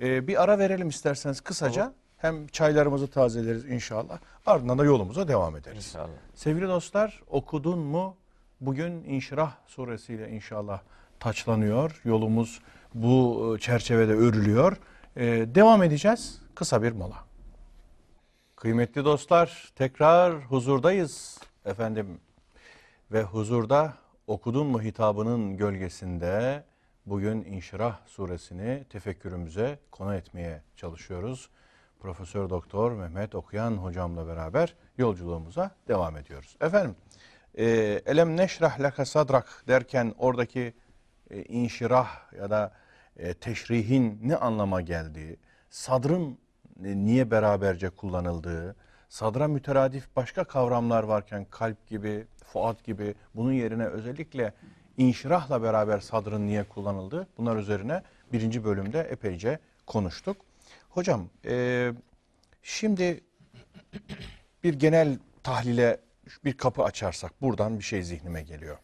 Ee, 0.00 0.26
bir 0.28 0.42
ara 0.42 0.58
verelim 0.58 0.88
isterseniz 0.88 1.40
kısaca. 1.40 1.92
Hem 2.16 2.46
çaylarımızı 2.46 3.06
tazeleriz 3.06 3.64
inşallah. 3.64 4.18
Ardından 4.46 4.78
da 4.78 4.84
yolumuza 4.84 5.28
devam 5.28 5.56
ederiz. 5.56 5.86
İnşallah. 5.86 6.08
Sevgili 6.34 6.68
dostlar 6.68 7.22
okudun 7.30 7.78
mu? 7.78 8.16
Bugün 8.60 9.04
İnşirah 9.04 9.52
suresiyle 9.66 10.30
inşallah 10.30 10.80
taçlanıyor. 11.20 12.00
Yolumuz 12.04 12.60
bu 12.94 13.54
e, 13.56 13.60
çerçevede 13.60 14.12
örülüyor. 14.12 14.76
Ee, 15.16 15.24
devam 15.54 15.82
edeceğiz. 15.82 16.41
Kısa 16.54 16.82
bir 16.82 16.92
mola. 16.92 17.24
Kıymetli 18.56 19.04
dostlar 19.04 19.72
tekrar 19.76 20.42
huzurdayız 20.42 21.40
efendim. 21.64 22.20
Ve 23.12 23.22
huzurda 23.22 23.94
okudun 24.26 24.66
mu 24.66 24.82
hitabının 24.82 25.56
gölgesinde 25.56 26.64
bugün 27.06 27.44
İnşirah 27.44 28.06
suresini 28.06 28.84
tefekkürümüze 28.90 29.78
konu 29.90 30.14
etmeye 30.14 30.62
çalışıyoruz. 30.76 31.50
Profesör 32.00 32.50
Doktor 32.50 32.92
Mehmet 32.92 33.34
Okuyan 33.34 33.72
hocamla 33.72 34.26
beraber 34.26 34.74
yolculuğumuza 34.98 35.70
devam 35.88 36.16
ediyoruz. 36.16 36.56
Efendim 36.60 36.96
e, 37.58 37.66
elem 38.06 38.36
neşrah 38.36 38.80
laka 38.80 39.04
sadrak 39.04 39.64
derken 39.68 40.14
oradaki 40.18 40.74
e, 41.30 41.42
inşirah 41.42 42.32
ya 42.32 42.50
da 42.50 42.72
e, 43.16 43.34
teşrihin 43.34 44.20
ne 44.22 44.36
anlama 44.36 44.80
geldiği, 44.80 45.36
sadrın 45.70 46.32
e, 46.32 46.41
niye 46.80 47.30
beraberce 47.30 47.90
kullanıldığı, 47.90 48.76
sadra 49.08 49.48
müteradif 49.48 50.16
başka 50.16 50.44
kavramlar 50.44 51.02
varken 51.02 51.46
kalp 51.50 51.86
gibi, 51.86 52.26
fuat 52.44 52.84
gibi 52.84 53.14
bunun 53.34 53.52
yerine 53.52 53.86
özellikle 53.86 54.52
inşirahla 54.96 55.62
beraber 55.62 56.00
sadrın 56.00 56.46
niye 56.46 56.64
kullanıldığı 56.64 57.26
bunlar 57.38 57.56
üzerine 57.56 58.02
birinci 58.32 58.64
bölümde 58.64 59.00
epeyce 59.00 59.58
konuştuk. 59.86 60.36
Hocam 60.88 61.28
e, 61.44 61.92
şimdi 62.62 63.20
bir 64.64 64.74
genel 64.74 65.18
tahlile 65.42 66.00
bir 66.44 66.56
kapı 66.56 66.82
açarsak 66.82 67.42
buradan 67.42 67.78
bir 67.78 67.84
şey 67.84 68.02
zihnime 68.02 68.42
geliyor. 68.42 68.78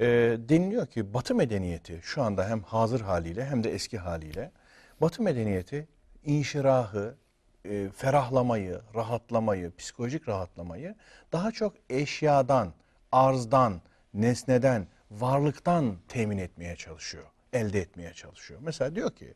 E, 0.00 0.06
deniliyor 0.48 0.86
ki 0.86 1.14
Batı 1.14 1.34
medeniyeti 1.34 2.00
şu 2.02 2.22
anda 2.22 2.48
hem 2.48 2.62
hazır 2.62 3.00
haliyle 3.00 3.44
hem 3.44 3.64
de 3.64 3.72
eski 3.72 3.98
haliyle 3.98 4.52
Batı 5.00 5.22
medeniyeti 5.22 5.88
inşirahı, 6.26 7.16
e, 7.64 7.88
ferahlamayı, 7.96 8.80
rahatlamayı, 8.94 9.72
psikolojik 9.78 10.28
rahatlamayı 10.28 10.94
daha 11.32 11.52
çok 11.52 11.74
eşyadan, 11.90 12.72
arzdan, 13.12 13.80
nesneden, 14.14 14.86
varlıktan 15.10 15.96
temin 16.08 16.38
etmeye 16.38 16.76
çalışıyor, 16.76 17.24
elde 17.52 17.80
etmeye 17.80 18.12
çalışıyor. 18.12 18.60
Mesela 18.62 18.94
diyor 18.94 19.10
ki 19.10 19.34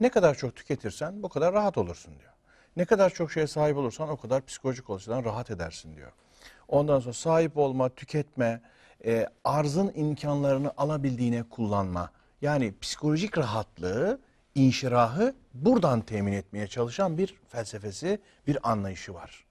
ne 0.00 0.08
kadar 0.08 0.34
çok 0.34 0.56
tüketirsen 0.56 1.22
bu 1.22 1.28
kadar 1.28 1.54
rahat 1.54 1.78
olursun 1.78 2.18
diyor. 2.18 2.32
Ne 2.76 2.84
kadar 2.84 3.10
çok 3.10 3.32
şeye 3.32 3.46
sahip 3.46 3.76
olursan 3.76 4.08
o 4.08 4.16
kadar 4.16 4.46
psikolojik 4.46 4.90
açıdan 4.90 5.24
rahat 5.24 5.50
edersin 5.50 5.96
diyor. 5.96 6.12
Ondan 6.68 7.00
sonra 7.00 7.12
sahip 7.12 7.56
olma, 7.56 7.88
tüketme, 7.88 8.60
e, 9.04 9.26
arzın 9.44 9.92
imkanlarını 9.94 10.72
alabildiğine 10.76 11.42
kullanma. 11.42 12.10
Yani 12.42 12.74
psikolojik 12.80 13.38
rahatlığı, 13.38 14.20
inşirahı 14.54 15.34
buradan 15.54 16.00
temin 16.00 16.32
etmeye 16.32 16.66
çalışan 16.66 17.18
bir 17.18 17.34
felsefesi, 17.48 18.20
bir 18.46 18.70
anlayışı 18.70 19.14
var. 19.14 19.44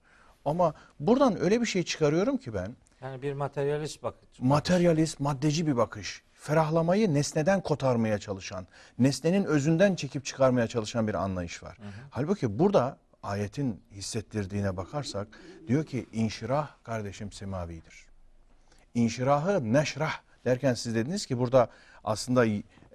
Ama 0.44 0.74
buradan 1.00 1.40
öyle 1.40 1.60
bir 1.60 1.66
şey 1.66 1.82
çıkarıyorum 1.82 2.36
ki 2.36 2.54
ben, 2.54 2.76
Yani 3.02 3.22
bir 3.22 3.32
materyalist 3.32 4.02
bakış. 4.02 4.20
materyalist, 4.40 5.20
maddeci 5.20 5.66
bir 5.66 5.76
bakış. 5.76 6.22
Ferahlamayı 6.34 7.14
nesneden 7.14 7.60
kotarmaya 7.60 8.18
çalışan, 8.18 8.66
nesnenin 8.98 9.44
özünden 9.44 9.94
çekip 9.94 10.24
çıkarmaya 10.24 10.66
çalışan 10.66 11.08
bir 11.08 11.14
anlayış 11.14 11.62
var. 11.62 11.78
Halbuki 12.10 12.58
burada 12.58 12.98
ayetin 13.22 13.80
hissettirdiğine 13.92 14.76
bakarsak 14.76 15.28
diyor 15.68 15.86
ki 15.86 16.06
inşirah 16.12 16.68
kardeşim 16.84 17.32
semavidir. 17.32 18.06
İnşirahı 18.94 19.72
neşrah 19.72 20.12
derken 20.44 20.74
siz 20.74 20.94
dediniz 20.94 21.26
ki 21.26 21.38
burada 21.38 21.68
aslında 22.04 22.44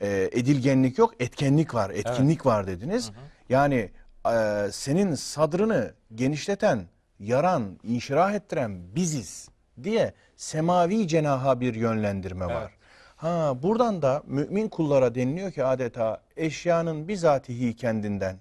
e, 0.01 0.29
edilgenlik 0.31 0.97
yok, 0.97 1.13
etkenlik 1.19 1.73
var, 1.73 1.89
etkinlik 1.89 2.45
var 2.45 2.67
dediniz. 2.67 3.11
Yani 3.49 3.91
e, 4.33 4.67
senin 4.71 5.15
sadrını 5.15 5.93
genişleten, 6.15 6.85
yaran, 7.19 7.79
inşirah 7.83 8.33
ettiren 8.33 8.95
biziz 8.95 9.49
diye 9.83 10.13
semavi 10.35 11.07
cenaha 11.07 11.59
bir 11.61 11.75
yönlendirme 11.75 12.45
var. 12.45 12.71
Ha 13.15 13.53
buradan 13.63 14.01
da 14.01 14.23
mümin 14.25 14.67
kullara 14.69 15.15
deniliyor 15.15 15.51
ki 15.51 15.63
adeta 15.63 16.21
eşyanın 16.37 17.07
bizatihi 17.07 17.75
kendinden, 17.75 18.37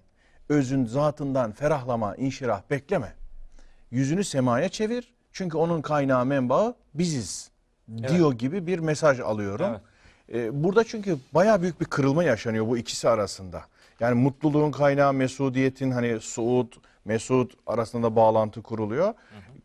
özün 0.48 0.84
zatından 0.84 1.52
ferahlama, 1.52 2.16
inşirah 2.16 2.62
bekleme. 2.70 3.12
Yüzünü 3.90 4.24
semaya 4.24 4.68
çevir. 4.68 5.14
Çünkü 5.32 5.56
onun 5.56 5.82
kaynağı 5.82 6.26
menbaı 6.26 6.74
biziz 6.94 7.50
diyor 7.96 8.32
gibi 8.32 8.66
bir 8.66 8.78
mesaj 8.78 9.20
alıyorum. 9.20 9.70
Evet. 9.70 9.80
Ee, 10.32 10.64
burada 10.64 10.84
çünkü 10.84 11.18
baya 11.34 11.62
büyük 11.62 11.80
bir 11.80 11.86
kırılma 11.86 12.24
yaşanıyor 12.24 12.66
bu 12.68 12.78
ikisi 12.78 13.08
arasında. 13.08 13.64
Yani 14.00 14.14
mutluluğun 14.14 14.70
kaynağı 14.70 15.12
mesudiyetin 15.12 15.90
hani 15.90 16.20
Suud, 16.20 16.72
Mesud 17.04 17.50
arasında 17.66 18.16
bağlantı 18.16 18.62
kuruluyor. 18.62 19.14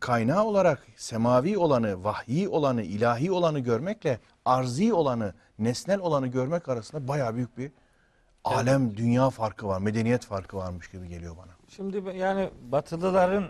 Kaynağı 0.00 0.44
olarak 0.44 0.86
semavi 0.96 1.58
olanı, 1.58 2.04
vahyi 2.04 2.48
olanı, 2.48 2.82
ilahi 2.82 3.32
olanı 3.32 3.58
görmekle 3.58 4.20
arzi 4.44 4.92
olanı, 4.92 5.34
nesnel 5.58 6.00
olanı 6.00 6.26
görmek 6.26 6.68
arasında 6.68 7.08
baya 7.08 7.34
büyük 7.36 7.58
bir 7.58 7.72
alem, 8.44 8.96
dünya 8.96 9.30
farkı 9.30 9.66
var, 9.68 9.80
medeniyet 9.80 10.24
farkı 10.24 10.56
varmış 10.56 10.90
gibi 10.90 11.08
geliyor 11.08 11.36
bana. 11.36 11.52
Şimdi 11.68 12.16
yani 12.16 12.50
batılıların 12.72 13.46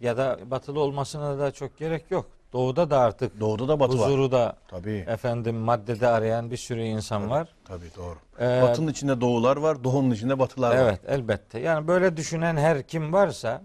ya 0.00 0.16
da 0.16 0.38
batılı 0.50 0.80
olmasına 0.80 1.38
da 1.38 1.50
çok 1.50 1.78
gerek 1.78 2.10
yok. 2.10 2.26
Doğuda 2.54 2.90
da 2.90 2.98
artık 3.00 3.40
Doğuda 3.40 3.68
da 3.68 3.80
batı 3.80 3.98
var. 3.98 4.06
huzuru 4.08 4.32
da 4.32 4.56
Tabii, 4.68 5.04
efendim 5.08 5.56
maddede 5.56 6.08
arayan 6.08 6.50
bir 6.50 6.56
sürü 6.56 6.82
insan 6.82 7.30
var. 7.30 7.48
tabii 7.64 7.90
doğru. 7.96 8.16
Ee, 8.40 8.62
Batının 8.62 8.90
içinde 8.90 9.20
doğular 9.20 9.56
var, 9.56 9.84
doğunun 9.84 10.10
içinde 10.10 10.38
batılar 10.38 10.70
var. 10.70 10.76
Evet 10.76 11.00
elbette. 11.06 11.58
Yani 11.58 11.88
böyle 11.88 12.16
düşünen 12.16 12.56
her 12.56 12.82
kim 12.82 13.12
varsa 13.12 13.62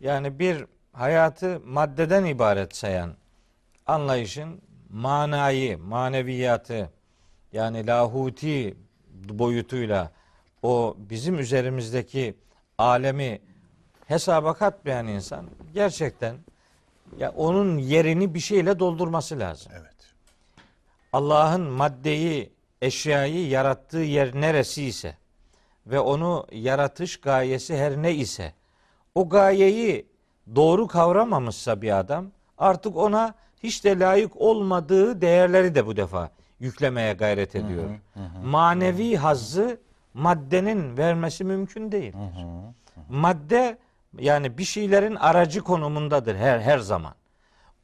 yani 0.00 0.38
bir 0.38 0.64
hayatı 0.92 1.60
maddeden 1.66 2.24
ibaret 2.24 2.76
sayan 2.76 3.10
anlayışın 3.86 4.60
manayı, 4.90 5.78
maneviyatı 5.78 6.90
yani 7.52 7.86
lahuti 7.86 8.76
boyutuyla 9.28 10.10
o 10.62 10.96
bizim 10.98 11.38
üzerimizdeki 11.38 12.34
alemi 12.78 13.40
hesaba 14.06 14.54
katmayan 14.54 15.06
insan 15.06 15.46
gerçekten 15.74 16.36
ya 17.18 17.30
onun 17.30 17.78
yerini 17.78 18.34
bir 18.34 18.40
şeyle 18.40 18.78
doldurması 18.78 19.38
lazım. 19.38 19.72
Evet. 19.80 19.94
Allah'ın 21.12 21.60
maddeyi, 21.60 22.52
eşyayı 22.82 23.48
yarattığı 23.48 23.98
yer 23.98 24.34
neresi 24.34 24.84
ise 24.84 25.16
ve 25.86 26.00
onu 26.00 26.46
yaratış 26.52 27.20
gayesi 27.20 27.76
her 27.76 28.02
ne 28.02 28.14
ise 28.14 28.52
o 29.14 29.28
gayeyi 29.28 30.06
doğru 30.54 30.86
kavramamışsa 30.86 31.82
bir 31.82 31.98
adam 31.98 32.26
artık 32.58 32.96
ona 32.96 33.34
hiç 33.62 33.84
de 33.84 33.98
layık 33.98 34.36
olmadığı 34.36 35.20
değerleri 35.20 35.74
de 35.74 35.86
bu 35.86 35.96
defa 35.96 36.30
yüklemeye 36.60 37.12
gayret 37.12 37.56
ediyor. 37.56 37.84
Manevi 38.44 39.16
hazzı 39.16 39.80
maddenin 40.14 40.96
vermesi 40.96 41.44
mümkün 41.44 41.92
değil. 41.92 42.12
Madde 43.08 43.78
yani 44.18 44.58
bir 44.58 44.64
şeylerin 44.64 45.14
aracı 45.14 45.60
konumundadır 45.60 46.36
her 46.36 46.58
her 46.60 46.78
zaman. 46.78 47.14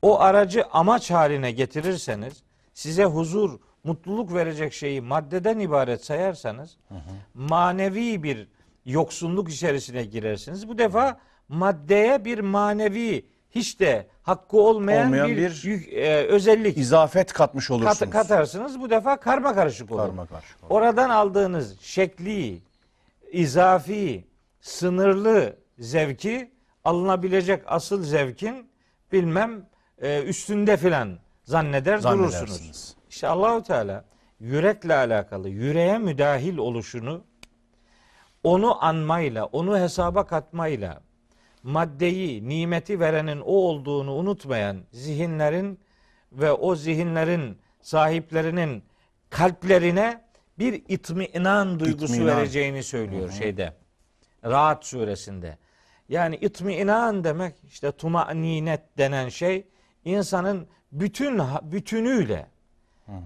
O 0.02 0.20
aracı 0.20 0.64
amaç 0.72 1.10
haline 1.10 1.52
getirirseniz, 1.52 2.42
size 2.74 3.04
huzur, 3.04 3.58
mutluluk 3.84 4.34
verecek 4.34 4.72
şeyi 4.72 5.00
maddeden 5.00 5.58
ibaret 5.58 6.04
sayarsanız, 6.04 6.76
manevi 7.34 8.22
bir 8.22 8.48
yoksunluk 8.84 9.50
içerisine 9.50 10.04
girersiniz. 10.04 10.68
Bu 10.68 10.78
defa 10.78 11.20
maddeye 11.48 12.24
bir 12.24 12.38
manevi, 12.38 13.26
hiç 13.50 13.80
de 13.80 14.06
hakkı 14.22 14.56
olmayan, 14.56 15.06
Olmayan 15.06 15.28
bir, 15.28 15.36
bir 15.36 15.50
yük- 15.64 15.92
e, 15.92 16.26
özellik 16.26 16.78
İzafet 16.78 17.32
katmış 17.32 17.68
kat- 17.68 17.76
olursunuz. 17.76 18.12
katarsınız. 18.12 18.80
Bu 18.80 18.90
defa 18.90 19.16
karma 19.20 19.54
karışık 19.54 19.92
olur. 19.92 20.00
Karma 20.00 20.26
karışık 20.26 20.62
olur. 20.64 20.70
Oradan 20.70 21.10
aldığınız 21.10 21.80
şekli, 21.80 22.58
izafi, 23.32 24.24
sınırlı 24.60 25.56
zevki 25.78 26.52
alınabilecek 26.84 27.62
asıl 27.66 28.02
zevkin 28.02 28.70
bilmem 29.12 29.66
e, 30.02 30.22
üstünde 30.22 30.76
filan 30.76 31.18
zanneder 31.44 32.02
durursunuz. 32.02 32.96
İşte 33.10 33.28
Allahu 33.28 33.62
Teala 33.62 34.04
yürekle 34.40 34.94
alakalı 34.94 35.48
yüreğe 35.48 35.98
müdahil 35.98 36.56
oluşunu 36.56 37.24
onu 38.44 38.84
anmayla, 38.84 39.44
onu 39.44 39.78
hesaba 39.78 40.26
katmayla 40.26 41.00
maddeyi, 41.62 42.48
nimeti 42.48 43.00
verenin 43.00 43.40
o 43.40 43.52
olduğunu 43.52 44.14
unutmayan 44.14 44.84
zihinlerin 44.92 45.80
ve 46.32 46.52
o 46.52 46.74
zihinlerin 46.74 47.58
sahiplerinin 47.80 48.84
kalplerine 49.30 50.24
bir 50.58 50.82
itminan 50.88 51.80
duygusu 51.80 52.14
İtminan. 52.14 52.36
vereceğini 52.36 52.82
söylüyor 52.82 53.30
şeyde. 53.30 53.72
Rahat 54.44 54.84
suresinde. 54.86 55.58
Yani 56.08 56.36
itminan 56.36 57.24
demek 57.24 57.54
işte 57.68 57.92
tumaninet 57.92 58.98
denen 58.98 59.28
şey 59.28 59.66
insanın 60.04 60.66
bütün 60.92 61.40
bütünüyle 61.62 62.46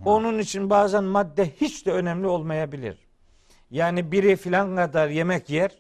onun 0.05 0.39
için 0.39 0.71
bazen 0.71 1.05
madde 1.05 1.51
hiç 1.61 1.87
de 1.87 1.93
önemli 1.93 2.27
olmayabilir. 2.27 2.99
Yani 3.71 4.13
biri 4.13 4.37
filan 4.37 4.77
kadar 4.77 5.09
yemek 5.09 5.51
yer 5.51 5.71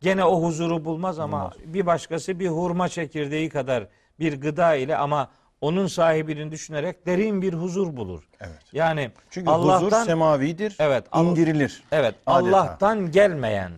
gene 0.00 0.24
o 0.24 0.42
huzuru 0.42 0.84
bulmaz 0.84 1.18
ama 1.18 1.50
bir 1.64 1.86
başkası 1.86 2.40
bir 2.40 2.48
hurma 2.48 2.88
çekirdeği 2.88 3.48
kadar 3.48 3.86
bir 4.20 4.40
gıda 4.40 4.74
ile 4.74 4.96
ama 4.96 5.30
onun 5.60 5.86
sahibini 5.86 6.50
düşünerek 6.50 7.06
derin 7.06 7.42
bir 7.42 7.54
huzur 7.54 7.96
bulur. 7.96 8.22
Evet. 8.40 8.60
Yani 8.72 9.10
Çünkü 9.30 9.50
huzur 9.50 9.70
Allah'tan 9.70 10.04
semavidir, 10.04 10.76
Evet, 10.78 11.04
indirilir. 11.14 11.82
Evet, 11.92 12.14
Adeta. 12.26 12.58
Allah'tan 12.58 13.10
gelmeyen, 13.10 13.72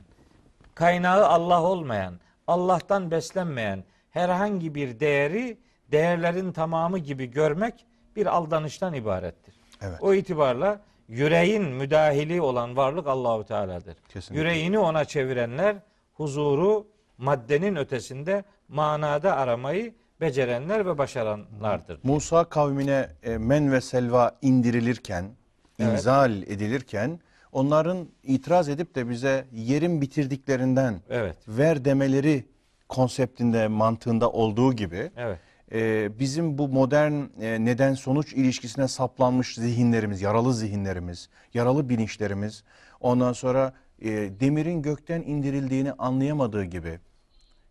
kaynağı 0.83 1.27
Allah 1.27 1.63
olmayan, 1.63 2.21
Allah'tan 2.47 3.11
beslenmeyen 3.11 3.85
herhangi 4.11 4.75
bir 4.75 5.01
değeri 5.01 5.59
değerlerin 5.93 6.53
tamamı 6.53 6.99
gibi 6.99 7.27
görmek 7.27 7.87
bir 8.17 8.27
aldanıştan 8.27 8.95
ibarettir. 8.95 9.55
Evet. 9.83 9.99
O 10.01 10.15
itibarla 10.15 10.81
yüreğin 11.09 11.65
müdahili 11.65 12.41
olan 12.41 12.77
varlık 12.77 13.07
Allahu 13.07 13.45
Teala'dır. 13.45 13.97
Kesinlikle. 14.09 14.49
Yüreğini 14.49 14.79
ona 14.79 15.05
çevirenler 15.05 15.77
huzuru 16.15 16.87
maddenin 17.19 17.77
ötesinde 17.77 18.45
manada 18.69 19.37
aramayı 19.37 19.95
becerenler 20.21 20.87
ve 20.87 20.99
başaranlardır. 20.99 22.01
Musa 22.03 22.45
kavmine 22.45 23.09
e, 23.23 23.39
men 23.39 23.73
ve 23.73 23.81
selva 23.81 24.39
indirilirken, 24.43 25.25
Evet. 25.79 25.93
inzal 25.93 26.43
edilirken 26.43 27.21
onların 27.53 28.09
itiraz 28.23 28.69
edip 28.69 28.95
de 28.95 29.09
bize 29.09 29.45
yerin 29.53 30.01
bitirdiklerinden 30.01 31.01
Evet. 31.11 31.37
ver 31.49 31.85
demeleri 31.85 32.45
konseptinde, 32.89 33.69
mantığında 33.69 34.31
olduğu 34.31 34.73
gibi 34.73 35.11
Evet. 35.17 35.39
e, 35.73 36.11
bizim 36.19 36.59
bu 36.59 36.69
modern 36.69 37.13
e, 37.13 37.65
neden 37.65 37.95
sonuç 37.95 38.33
ilişkisine 38.33 38.89
saplanmış 38.89 39.55
zihinlerimiz, 39.55 40.23
yaralı 40.23 40.55
zihinlerimiz, 40.55 41.29
yaralı 41.55 41.89
bilinçlerimiz 41.89 42.65
ondan 43.01 43.33
sonra 43.33 43.73
e, 44.03 44.11
demirin 44.41 44.83
gökten 44.83 45.23
indirildiğini 45.23 45.93
anlayamadığı 45.93 46.65
gibi 46.65 46.99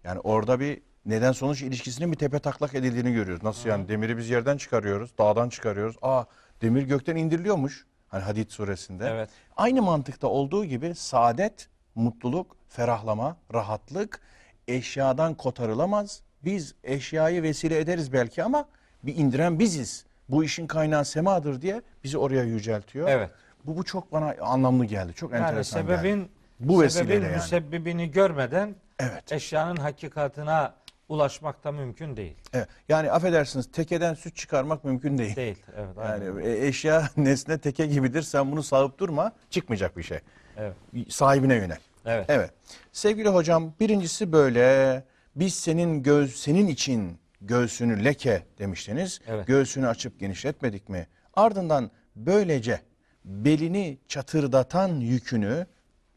yani 0.03 0.19
orada 0.19 0.59
bir 0.59 0.81
neden 1.05 1.31
sonuç 1.31 1.61
ilişkisinin 1.61 2.11
bir 2.11 2.17
tepe 2.17 2.39
taklak 2.39 2.75
edildiğini 2.75 3.13
görüyoruz. 3.13 3.43
Nasıl 3.43 3.69
yani 3.69 3.87
demiri 3.87 4.17
biz 4.17 4.29
yerden 4.29 4.57
çıkarıyoruz, 4.57 5.17
dağdan 5.17 5.49
çıkarıyoruz. 5.49 5.95
Aa 6.01 6.23
demir 6.61 6.83
gökten 6.83 7.15
indiriliyormuş. 7.15 7.85
Hani 8.11 8.23
Hadid 8.23 8.49
suresinde. 8.49 9.07
Evet. 9.07 9.29
Aynı 9.57 9.81
mantıkta 9.81 10.27
olduğu 10.27 10.65
gibi 10.65 10.95
saadet, 10.95 11.67
mutluluk, 11.95 12.55
ferahlama, 12.69 13.37
rahatlık 13.53 14.19
eşyadan 14.67 15.33
kotarılamaz. 15.33 16.21
Biz 16.43 16.75
eşyayı 16.83 17.43
vesile 17.43 17.79
ederiz 17.79 18.13
belki 18.13 18.43
ama 18.43 18.65
bir 19.03 19.15
indiren 19.15 19.59
biziz. 19.59 20.05
Bu 20.29 20.43
işin 20.43 20.67
kaynağı 20.67 21.05
semadır 21.05 21.61
diye 21.61 21.81
bizi 22.03 22.17
oraya 22.17 22.43
yüceltiyor. 22.43 23.07
Evet. 23.07 23.29
Bu, 23.65 23.77
bu 23.77 23.83
çok 23.83 24.11
bana 24.11 24.35
anlamlı 24.41 24.85
geldi. 24.85 25.13
Çok 25.13 25.31
Yani 25.33 25.43
enteresan 25.45 25.81
geldi. 25.87 25.97
sebebin 25.97 26.29
Bu 26.59 26.81
vesileyle 26.81 27.09
sebebin 27.13 27.25
yani. 27.25 27.35
müsebbibini 27.35 28.11
görmeden 28.11 28.75
Evet. 28.99 29.31
eşyanın 29.31 29.75
hakikatına 29.75 30.73
ulaşmak 31.11 31.63
da 31.63 31.71
mümkün 31.71 32.17
değil. 32.17 32.35
evet. 32.53 32.67
Yani 32.89 33.11
affedersiniz 33.11 33.71
tekeden 33.71 34.13
süt 34.13 34.35
çıkarmak 34.35 34.83
mümkün 34.83 35.17
değil. 35.17 35.35
Değil. 35.35 35.63
Evet. 35.77 35.97
aynen. 35.97 36.25
Yani 36.25 36.45
e, 36.45 36.67
eşya 36.67 37.09
nesne 37.17 37.57
teke 37.57 37.85
gibidir. 37.85 38.21
Sen 38.21 38.51
bunu 38.51 38.63
sağıp 38.63 38.97
durma. 38.97 39.31
Çıkmayacak 39.49 39.97
bir 39.97 40.03
şey. 40.03 40.19
Evet. 40.57 40.75
Sahibine 41.09 41.55
yönel. 41.55 41.77
Evet. 42.05 42.25
Evet. 42.29 42.51
Sevgili 42.91 43.29
hocam 43.29 43.73
birincisi 43.79 44.31
böyle. 44.31 45.03
Biz 45.35 45.53
senin 45.55 46.03
göz 46.03 46.35
senin 46.35 46.67
için 46.67 47.17
göğsünü 47.41 48.03
leke 48.03 48.43
demiştiniz. 48.59 49.19
Evet. 49.27 49.47
Göğsünü 49.47 49.87
açıp 49.87 50.19
genişletmedik 50.19 50.89
mi? 50.89 51.07
Ardından 51.33 51.91
böylece 52.15 52.81
belini 53.25 53.97
çatırdatan 54.07 54.87
yükünü 54.99 55.67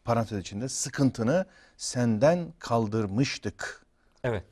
parantez 0.04 0.38
içinde 0.38 0.68
sıkıntını 0.68 1.46
senden 1.76 2.52
kaldırmıştık. 2.58 3.86
Evet. 4.24 4.44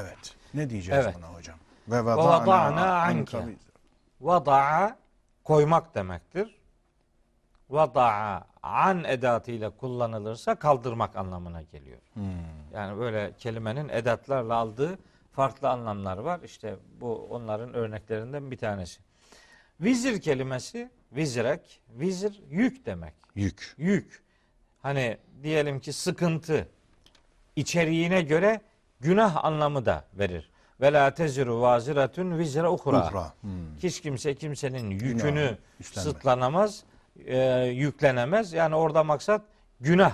Evet. 0.00 0.34
Ne 0.54 0.70
diyeceğiz 0.70 1.04
Evet. 1.04 1.16
buna 1.16 1.34
hocam? 1.34 1.56
Ve 1.88 2.04
vada'na 2.04 3.02
anke. 3.02 3.38
Vada'a 4.20 4.98
koymak 5.44 5.94
demektir. 5.94 6.58
Vada'a 7.70 8.44
an 8.62 9.04
edatıyla 9.04 9.70
kullanılırsa 9.70 10.54
kaldırmak 10.54 11.16
anlamına 11.16 11.62
geliyor. 11.62 11.98
Hmm. 12.14 12.24
Yani 12.74 12.98
böyle 12.98 13.32
kelimenin 13.38 13.88
edatlarla 13.88 14.54
aldığı 14.54 14.98
farklı 15.32 15.68
anlamlar 15.68 16.18
var. 16.18 16.40
İşte 16.44 16.76
bu 17.00 17.26
onların 17.30 17.74
örneklerinden 17.74 18.50
bir 18.50 18.56
tanesi. 18.58 19.00
Vizir 19.80 20.20
kelimesi 20.20 20.90
vizrek, 21.12 21.80
vizir 21.90 22.42
yük 22.50 22.86
demek. 22.86 23.14
Yük. 23.34 23.74
Yük. 23.78 24.22
Hani 24.82 25.18
diyelim 25.42 25.80
ki 25.80 25.92
sıkıntı 25.92 26.68
içeriğine 27.56 28.22
göre 28.22 28.60
günah 29.02 29.44
anlamı 29.44 29.86
da 29.86 30.04
verir. 30.14 30.50
Ve 30.80 30.92
la 30.92 31.14
teziru 31.14 31.60
vaziratun 31.60 32.38
vizra 32.38 32.72
ukra. 32.72 33.32
Hmm. 33.40 33.50
Hiç 33.82 34.00
kimse 34.00 34.34
kimsenin 34.34 34.90
yükünü 34.90 35.58
sırtlanamaz. 35.82 36.84
e, 37.26 37.64
yüklenemez. 37.64 38.52
Yani 38.52 38.74
orada 38.74 39.04
maksat 39.04 39.42
günah. 39.80 40.12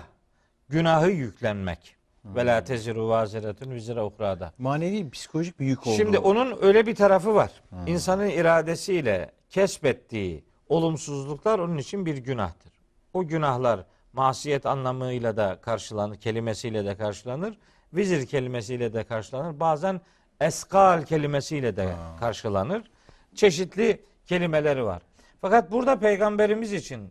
Günahı 0.68 1.10
yüklenmek. 1.10 1.96
Ve 2.24 2.46
la 2.46 2.64
teziru 2.64 3.08
vaziretun 3.08 3.70
vizre 3.70 4.02
uhrada. 4.02 4.52
Manevi 4.58 5.10
psikolojik 5.10 5.60
bir 5.60 5.66
yük 5.66 5.86
oldu. 5.86 5.96
Şimdi 5.96 6.18
onun 6.18 6.58
öyle 6.62 6.86
bir 6.86 6.94
tarafı 6.94 7.34
var. 7.34 7.50
İnsanın 7.86 8.28
iradesiyle 8.28 9.32
kesbettiği 9.50 10.44
olumsuzluklar 10.68 11.58
onun 11.58 11.78
için 11.78 12.06
bir 12.06 12.16
günahtır. 12.16 12.72
O 13.14 13.26
günahlar 13.26 13.84
masiyet 14.12 14.66
anlamıyla 14.66 15.36
da 15.36 15.58
karşılanır, 15.60 16.16
kelimesiyle 16.16 16.84
de 16.84 16.96
karşılanır. 16.96 17.58
Vizir 17.92 18.26
kelimesiyle 18.26 18.92
de 18.92 19.04
karşılanır. 19.04 19.60
Bazen 19.60 20.00
eskal 20.40 21.02
kelimesiyle 21.02 21.76
de 21.76 21.94
karşılanır. 22.20 22.90
Çeşitli 23.34 24.02
kelimeleri 24.26 24.84
var. 24.84 25.02
Fakat 25.40 25.72
burada 25.72 25.98
peygamberimiz 25.98 26.72
için 26.72 27.10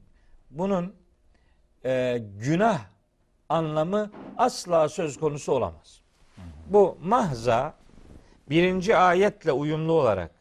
bunun 0.49 0.95
e, 1.85 2.21
günah 2.39 2.79
anlamı 3.49 4.11
asla 4.37 4.89
söz 4.89 5.19
konusu 5.19 5.51
olamaz. 5.51 6.01
Bu 6.67 6.97
mahza 7.01 7.73
birinci 8.49 8.97
ayetle 8.97 9.51
uyumlu 9.51 9.91
olarak 9.93 10.31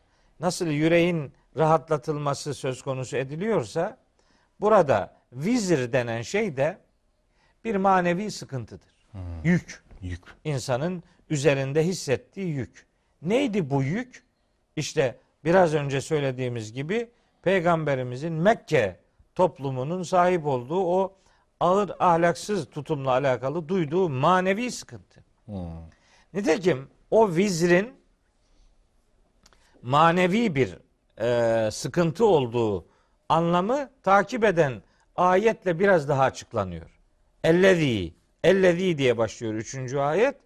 nasıl 0.41 0.67
yüreğin 0.67 1.33
rahatlatılması 1.57 2.55
söz 2.55 2.83
konusu 2.83 3.17
ediliyorsa 3.17 3.99
burada 4.61 5.17
vizir 5.33 5.93
denen 5.93 6.23
şey 6.23 6.57
de 6.57 6.79
bir 7.65 7.77
manevi 7.77 8.31
sıkıntıdır. 8.31 8.97
Yük. 9.45 9.86
Yük. 10.03 10.23
insanın 10.45 11.03
üzerinde 11.31 11.87
hissettiği 11.87 12.49
yük. 12.49 12.87
Neydi 13.23 13.71
bu 13.71 13.83
yük? 13.83 14.25
İşte 14.77 15.19
biraz 15.45 15.75
önce 15.75 16.01
söylediğimiz 16.01 16.73
gibi 16.73 17.11
peygamberimizin 17.43 18.33
Mekke 18.33 19.01
toplumunun 19.35 20.03
sahip 20.03 20.47
olduğu 20.47 20.81
o 20.81 21.17
ağır 21.61 21.91
ahlaksız 21.99 22.71
tutumla 22.71 23.11
alakalı 23.11 23.69
duyduğu 23.69 24.09
manevi 24.09 24.71
sıkıntı. 24.71 25.25
Nitekim 26.35 26.89
o 27.11 27.37
vizrin 27.37 27.95
manevi 29.83 30.55
bir 30.55 30.79
e, 31.21 31.71
sıkıntı 31.71 32.27
olduğu 32.27 32.87
anlamı 33.29 33.91
takip 34.03 34.45
eden 34.45 34.83
ayetle 35.17 35.79
biraz 35.79 36.09
daha 36.09 36.23
açıklanıyor. 36.23 36.91
Ellezî, 37.45 38.15
ellezî 38.47 38.99
diye 38.99 39.19
başlıyor 39.19 39.55
üçüncü 39.55 39.99
ayet. 39.99 40.37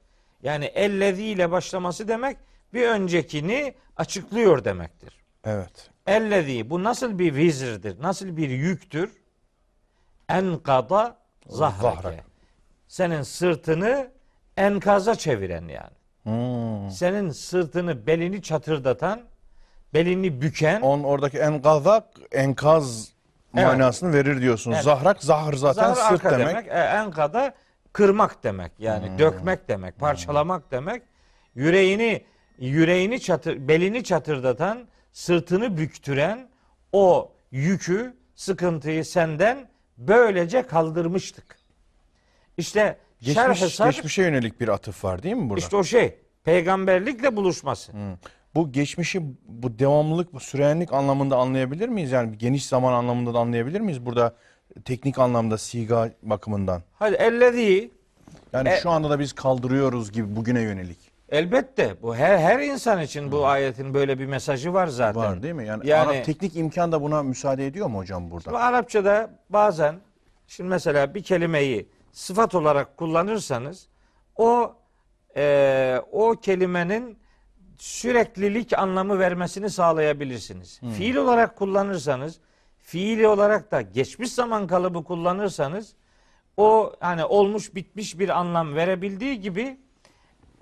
Yani 0.43 0.65
ellezî 0.65 1.25
ile 1.25 1.51
başlaması 1.51 2.09
demek 2.09 2.37
bir 2.75 2.89
öncekini 2.89 3.75
açıklıyor 3.97 4.65
demektir. 4.65 5.15
Evet. 5.45 5.91
Ellezî 6.07 6.71
bu 6.71 6.85
nasıl 6.85 7.19
bir 7.19 7.35
vizirdir, 7.35 8.03
nasıl 8.03 8.37
bir 8.37 8.49
yüktür? 8.51 9.11
Enkada 10.29 11.17
zahrake. 11.47 12.03
Zahrak. 12.03 12.25
Senin 12.89 13.23
sırtını 13.23 14.11
enkaza 14.57 15.15
çeviren 15.15 15.69
yani. 15.69 16.01
Hmm. 16.23 16.91
Senin 16.91 17.31
sırtını, 17.31 18.07
belini 18.07 18.43
çatırdatan, 18.43 19.21
belini 19.95 20.41
büken 20.41 20.81
On 20.81 21.03
oradaki 21.03 21.39
enkazak 21.39 22.05
enkaz 22.33 23.13
Evet. 23.57 23.67
manasını 23.67 24.13
verir 24.13 24.41
diyorsun. 24.41 24.73
Evet. 24.73 24.85
Zahrak 24.85 25.25
zahır 25.25 25.55
zaten 25.55 25.95
Zahar 25.95 26.11
sırt 26.11 26.27
arka 26.27 26.39
demek. 26.39 26.67
E, 26.67 26.71
enkada 26.71 27.55
kırmak 27.93 28.45
demek. 28.45 28.73
Yani 28.79 29.19
dökmek 29.19 29.69
demek, 29.69 29.99
parçalamak 29.99 30.71
demek. 30.71 31.03
Yüreğini 31.55 32.25
yüreğini 32.59 33.21
çatır, 33.21 33.69
belini 33.69 34.05
çatırdatan, 34.05 34.89
sırtını 35.13 35.77
büktüren 35.77 36.49
o 36.93 37.33
yükü, 37.51 38.17
sıkıntıyı 38.35 39.05
senden 39.05 39.69
böylece 39.99 40.63
kaldırmıştık. 40.67 41.59
İşte 42.57 42.99
Geçmiş, 43.21 43.59
sadr, 43.59 43.91
geçmişe 43.91 44.23
yönelik 44.23 44.61
bir 44.61 44.69
atıf 44.69 45.05
var 45.05 45.23
değil 45.23 45.35
mi 45.35 45.51
burada? 45.51 45.61
işte 45.61 45.77
o 45.77 45.85
şey 45.85 46.19
peygamberlikle 46.45 47.37
buluşması. 47.37 47.93
Bu 48.55 48.73
geçmişi 48.73 49.23
bu 49.45 49.79
devamlılık, 49.79 50.33
bu 50.33 50.41
sürenlik 50.41 50.93
anlamında 50.93 51.37
anlayabilir 51.37 51.89
miyiz? 51.89 52.13
Yani 52.13 52.39
geniş 52.39 52.67
zaman 52.67 52.93
anlamında 52.93 53.35
da 53.35 53.39
anlayabilir 53.39 53.81
miyiz? 53.81 54.07
Burada 54.07 54.35
teknik 54.85 55.19
anlamda 55.19 55.59
siga 55.59 56.11
bakımından. 56.23 56.83
Hadi 56.99 57.15
ellezî 57.15 57.91
Yani 58.53 58.69
E- 58.69 58.77
şu 58.81 58.91
anda 58.91 59.11
da 59.11 59.19
biz 59.19 59.33
kaldırıyoruz 59.33 60.13
gibi 60.13 60.37
bugüne 60.37 60.61
yönelik. 60.61 60.99
elbette 61.29 61.95
bu 62.03 62.17
her 62.17 62.39
her 62.39 62.61
insan 62.61 63.03
için 63.03 63.33
bu 63.33 63.47
ayetin 63.47 63.95
böyle 63.95 64.19
bir 64.19 64.27
mesajı 64.27 64.73
var 64.73 64.87
zaten. 64.87 65.23
Var 65.23 65.43
değil 65.43 65.55
mi? 65.55 65.67
Yani, 65.67 65.87
Yani- 65.89 66.11
Arap 66.11 66.25
teknik 66.25 66.57
imkan 66.57 66.93
da 66.93 67.03
buna 67.03 67.23
müsaade 67.23 67.67
ediyor 67.67 67.87
mu 67.89 67.99
hocam 67.99 68.31
burada? 68.31 68.59
Arapçada 68.59 69.31
bazen 69.51 69.95
şimdi 70.47 70.71
mesela 70.71 71.15
bir 71.15 71.23
kelimeyi 71.23 71.89
sıfat 72.13 72.55
olarak 72.55 72.97
kullanırsanız 72.97 73.87
o 74.37 74.75
e, 75.37 76.03
o 76.13 76.31
kelimenin 76.43 77.19
süreklilik 77.79 78.79
anlamı 78.79 79.19
vermesini 79.19 79.71
sağlayabilirsiniz. 79.71 80.81
Fiil 80.99 81.17
olarak 81.17 81.57
kullanırsanız, 81.57 82.39
fiili 82.91 83.29
olarak 83.29 83.71
da 83.71 83.81
geçmiş 83.83 84.33
zaman 84.33 84.67
kalıbı 84.67 85.05
kullanırsanız 85.05 85.95
o 86.57 86.93
hani 87.01 87.25
olmuş 87.25 87.75
bitmiş 87.75 88.19
bir 88.19 88.29
anlam 88.29 88.75
verebildiği 88.75 89.41
gibi 89.41 89.77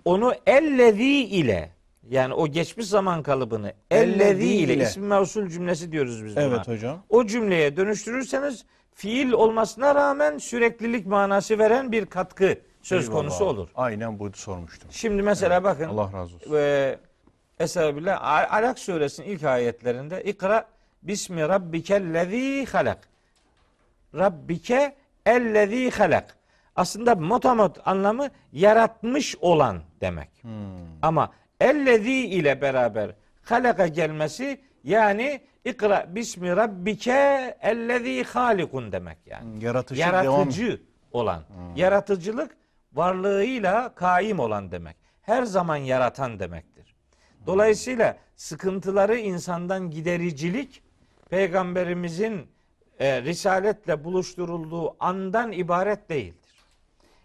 onu 0.04 0.32
ellezî 0.46 1.04
ile 1.24 1.72
yani 2.10 2.34
o 2.34 2.46
geçmiş 2.48 2.86
zaman 2.86 3.22
kalıbını 3.22 3.72
Ellezî 3.90 4.44
ile 4.54 4.74
ismi 4.84 5.06
mevsul 5.06 5.48
cümlesi 5.48 5.92
diyoruz 5.92 6.24
biz 6.24 6.36
buna. 6.36 6.44
Evet 6.44 6.68
hocam. 6.68 7.02
O 7.08 7.26
cümleye 7.26 7.76
dönüştürürseniz 7.76 8.64
fiil 8.94 9.32
olmasına 9.32 9.94
rağmen 9.94 10.38
süreklilik 10.38 11.06
manası 11.06 11.58
veren 11.58 11.92
bir 11.92 12.06
katkı 12.06 12.58
söz 12.82 13.04
Eyvallah. 13.04 13.20
konusu 13.20 13.44
olur. 13.44 13.68
Aynen 13.74 14.18
bu 14.18 14.32
sormuştum. 14.32 14.88
Şimdi 14.92 15.22
mesela 15.22 15.64
bakın 15.64 15.84
Allah 15.88 16.10
razı 16.12 16.36
olsun. 16.36 16.52
Estağfirullah 17.60 18.22
Al- 18.22 18.58
Alak 18.62 18.78
suresinin 18.78 19.26
ilk 19.28 19.44
ayetlerinde 19.44 20.22
ikra 20.24 20.66
bismi 21.02 21.48
rabbikellezî 21.48 22.66
halak. 22.66 23.08
Rabbike 24.14 24.96
ellezî 25.26 25.90
halak. 25.90 26.38
Aslında 26.76 27.14
motamot 27.14 27.78
anlamı 27.84 28.28
yaratmış 28.52 29.36
olan 29.40 29.82
demek. 30.00 30.28
Hmm. 30.42 30.50
Ama 31.02 31.32
ellezî 31.60 32.12
ile 32.12 32.60
beraber 32.60 33.10
halaka 33.42 33.86
gelmesi 33.86 34.60
yani 34.84 35.40
ikra 35.64 36.06
bismi 36.14 36.56
rabbike 36.56 37.56
ellezî 37.60 38.24
halikun 38.24 38.92
demek 38.92 39.18
yani. 39.26 39.64
Yaratıcı 39.64 40.00
devam. 40.00 40.24
Yaratıcı 40.24 40.82
olan. 41.12 41.42
Yaratıcılık 41.76 42.56
varlığıyla 42.92 43.94
kaim 43.94 44.38
olan 44.38 44.70
demek. 44.72 44.96
Her 45.22 45.42
zaman 45.42 45.76
yaratan 45.76 46.38
demektir. 46.38 46.94
Dolayısıyla 47.46 48.16
sıkıntıları 48.36 49.16
insandan 49.18 49.90
gidericilik 49.90 50.82
peygamberimizin 51.30 52.46
e, 52.98 53.22
risaletle 53.22 54.04
buluşturulduğu 54.04 54.96
andan 55.00 55.52
ibaret 55.52 56.08
değildir. 56.08 56.50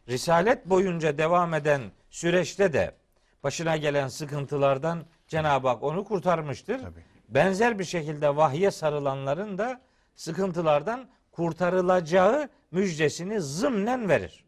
Risalet 0.10 0.66
boyunca 0.66 1.18
devam 1.18 1.54
eden 1.54 1.82
süreçte 2.10 2.74
de 2.74 2.96
başına 3.44 3.78
gelen 3.78 4.08
sıkıntılardan 4.08 5.06
Cenab-ı 5.28 5.68
Hak 5.68 5.84
onu 5.84 6.04
kurtarmıştır. 6.04 6.80
Tabii. 6.80 7.04
Benzer 7.30 7.80
bir 7.80 7.84
şekilde 7.84 8.36
vahye 8.36 8.72
sarılanların 8.72 9.58
da 9.58 9.82
sıkıntılardan 10.16 11.08
kurtarılacağı 11.32 12.50
müjdesini 12.72 13.42
zımnen 13.42 14.10
verir. 14.10 14.46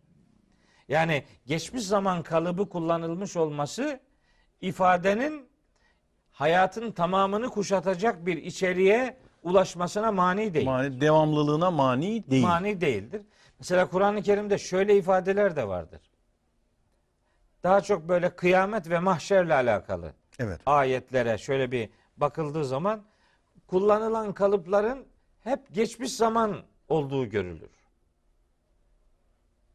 Yani 0.87 1.23
geçmiş 1.45 1.83
zaman 1.83 2.23
kalıbı 2.23 2.69
kullanılmış 2.69 3.35
olması 3.35 3.99
ifadenin 4.61 5.47
hayatın 6.31 6.91
tamamını 6.91 7.49
kuşatacak 7.49 8.25
bir 8.25 8.37
içeriğe 8.37 9.17
ulaşmasına 9.45 10.11
mani 10.11 10.53
değil. 10.53 10.65
Mani, 10.65 11.01
devamlılığına 11.01 11.71
mani 11.71 12.29
değil. 12.31 12.43
Mani 12.43 12.81
değildir. 12.81 13.21
Mesela 13.59 13.89
Kur'an-ı 13.89 14.21
Kerim'de 14.21 14.57
şöyle 14.57 14.97
ifadeler 14.97 15.55
de 15.55 15.67
vardır. 15.67 16.01
Daha 17.63 17.81
çok 17.81 18.07
böyle 18.07 18.35
kıyamet 18.35 18.89
ve 18.89 18.99
mahşerle 18.99 19.53
alakalı 19.53 20.13
Evet. 20.39 20.61
ayetlere 20.65 21.37
şöyle 21.37 21.71
bir 21.71 21.89
bakıldığı 22.17 22.65
zaman 22.65 23.03
kullanılan 23.67 24.33
kalıpların 24.33 25.05
hep 25.43 25.73
geçmiş 25.73 26.11
zaman 26.11 26.57
olduğu 26.89 27.29
görülür. 27.29 27.69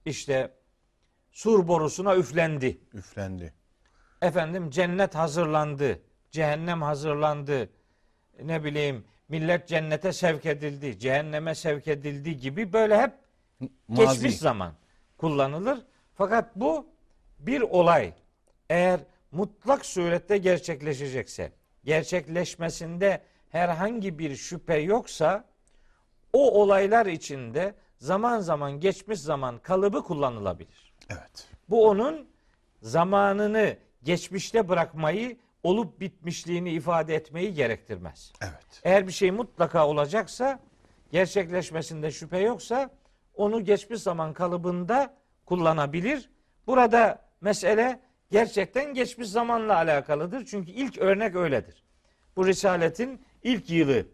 İşte 0.05 0.55
sur 1.33 1.69
borusuna 1.69 2.17
üflendi. 2.17 2.81
Üflendi. 2.95 3.55
Efendim 4.23 4.71
cennet 4.71 5.15
hazırlandı. 5.15 6.01
Cehennem 6.31 6.83
hazırlandı. 6.83 7.69
Ne 8.43 8.65
bileyim 8.65 9.05
millet 9.31 9.69
cennete 9.69 10.13
sevk 10.13 10.47
edildi. 10.47 10.99
Cehenneme 10.99 11.55
sevk 11.55 11.89
edildi 11.89 12.37
gibi 12.37 12.73
böyle 12.73 12.99
hep 13.01 13.13
Mazi. 13.89 14.13
geçmiş 14.13 14.39
zaman 14.39 14.73
kullanılır. 15.17 15.79
Fakat 16.15 16.57
bu 16.57 16.87
bir 17.39 17.61
olay. 17.61 18.13
Eğer 18.71 19.01
mutlak 19.33 19.87
surette 19.87 20.39
gerçekleşecekse, 20.39 21.53
gerçekleşmesinde 21.85 23.23
herhangi 23.51 24.19
bir 24.19 24.37
şüphe 24.37 24.77
yoksa 24.77 25.45
o 26.33 26.61
olaylar 26.63 27.07
içinde 27.07 27.75
zaman 27.99 28.41
zaman 28.41 28.81
geçmiş 28.81 29.21
zaman 29.21 29.59
kalıbı 29.59 30.03
kullanılabilir. 30.05 30.93
Evet. 31.11 31.49
Bu 31.69 31.89
onun 31.89 32.29
zamanını 32.83 33.77
geçmişte 34.03 34.69
bırakmayı, 34.69 35.37
olup 35.63 36.01
bitmişliğini 36.01 36.71
ifade 36.73 37.15
etmeyi 37.15 37.55
gerektirmez. 37.55 38.33
Evet. 38.43 38.81
Eğer 38.85 39.07
bir 39.07 39.13
şey 39.13 39.31
mutlaka 39.31 39.87
olacaksa, 39.87 40.61
gerçekleşmesinde 41.13 42.11
şüphe 42.11 42.39
yoksa 42.39 42.91
onu 43.35 43.65
geçmiş 43.65 44.01
zaman 44.01 44.33
kalıbında 44.33 45.15
kullanabilir. 45.47 46.31
Burada 46.67 47.23
mesele 47.41 48.01
gerçekten 48.31 48.95
geçmiş 48.95 49.29
zamanla 49.29 49.75
alakalıdır. 49.77 50.47
Çünkü 50.47 50.71
ilk 50.71 50.99
örnek 50.99 51.37
öyledir. 51.37 51.85
Bu 52.37 52.47
risaletin 52.47 53.21
ilk 53.43 53.71
yılı 53.71 54.07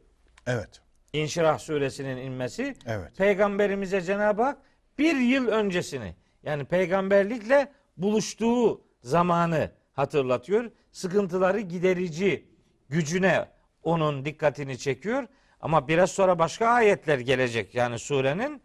Evet. 0.47 0.81
İnşirah 1.13 1.59
suresinin 1.59 2.17
inmesi 2.17 2.75
Evet. 2.87 3.17
peygamberimize 3.17 4.01
Cenab-ı 4.01 4.43
Hak 4.43 4.59
bir 4.99 5.17
yıl 5.17 5.49
öncesini 5.49 6.15
yani 6.43 6.65
peygamberlikle 6.65 7.73
buluştuğu 7.97 8.81
zamanı 9.03 9.71
hatırlatıyor. 9.97 10.71
Sıkıntıları 10.93 11.61
giderici 11.61 12.49
gücüne 12.89 13.49
onun 13.83 14.25
dikkatini 14.25 14.79
çekiyor. 14.79 15.27
Ama 15.61 15.89
biraz 15.89 16.11
sonra 16.11 16.39
başka 16.39 16.67
ayetler 16.69 17.19
gelecek 17.19 17.75
yani 17.75 17.99
surenin 17.99 18.63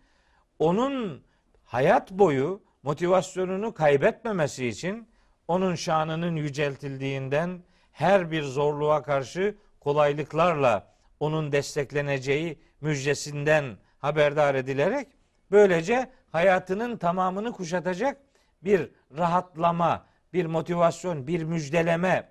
onun 0.59 1.23
hayat 1.63 2.11
boyu 2.11 2.61
motivasyonunu 2.83 3.73
kaybetmemesi 3.73 4.67
için 4.67 5.07
onun 5.47 5.75
şanının 5.75 6.35
yüceltildiğinden 6.35 7.63
her 7.91 8.31
bir 8.31 8.43
zorluğa 8.43 9.03
karşı 9.03 9.55
kolaylıklarla 9.79 10.93
onun 11.19 11.51
destekleneceği 11.51 12.59
müjdesinden 12.81 13.77
haberdar 13.99 14.55
edilerek 14.55 15.07
böylece 15.51 16.11
hayatının 16.31 16.97
tamamını 16.97 17.51
kuşatacak 17.51 18.17
bir 18.63 18.91
rahatlama, 19.17 20.05
bir 20.33 20.45
motivasyon, 20.45 21.27
bir 21.27 21.43
müjdeleme 21.43 22.29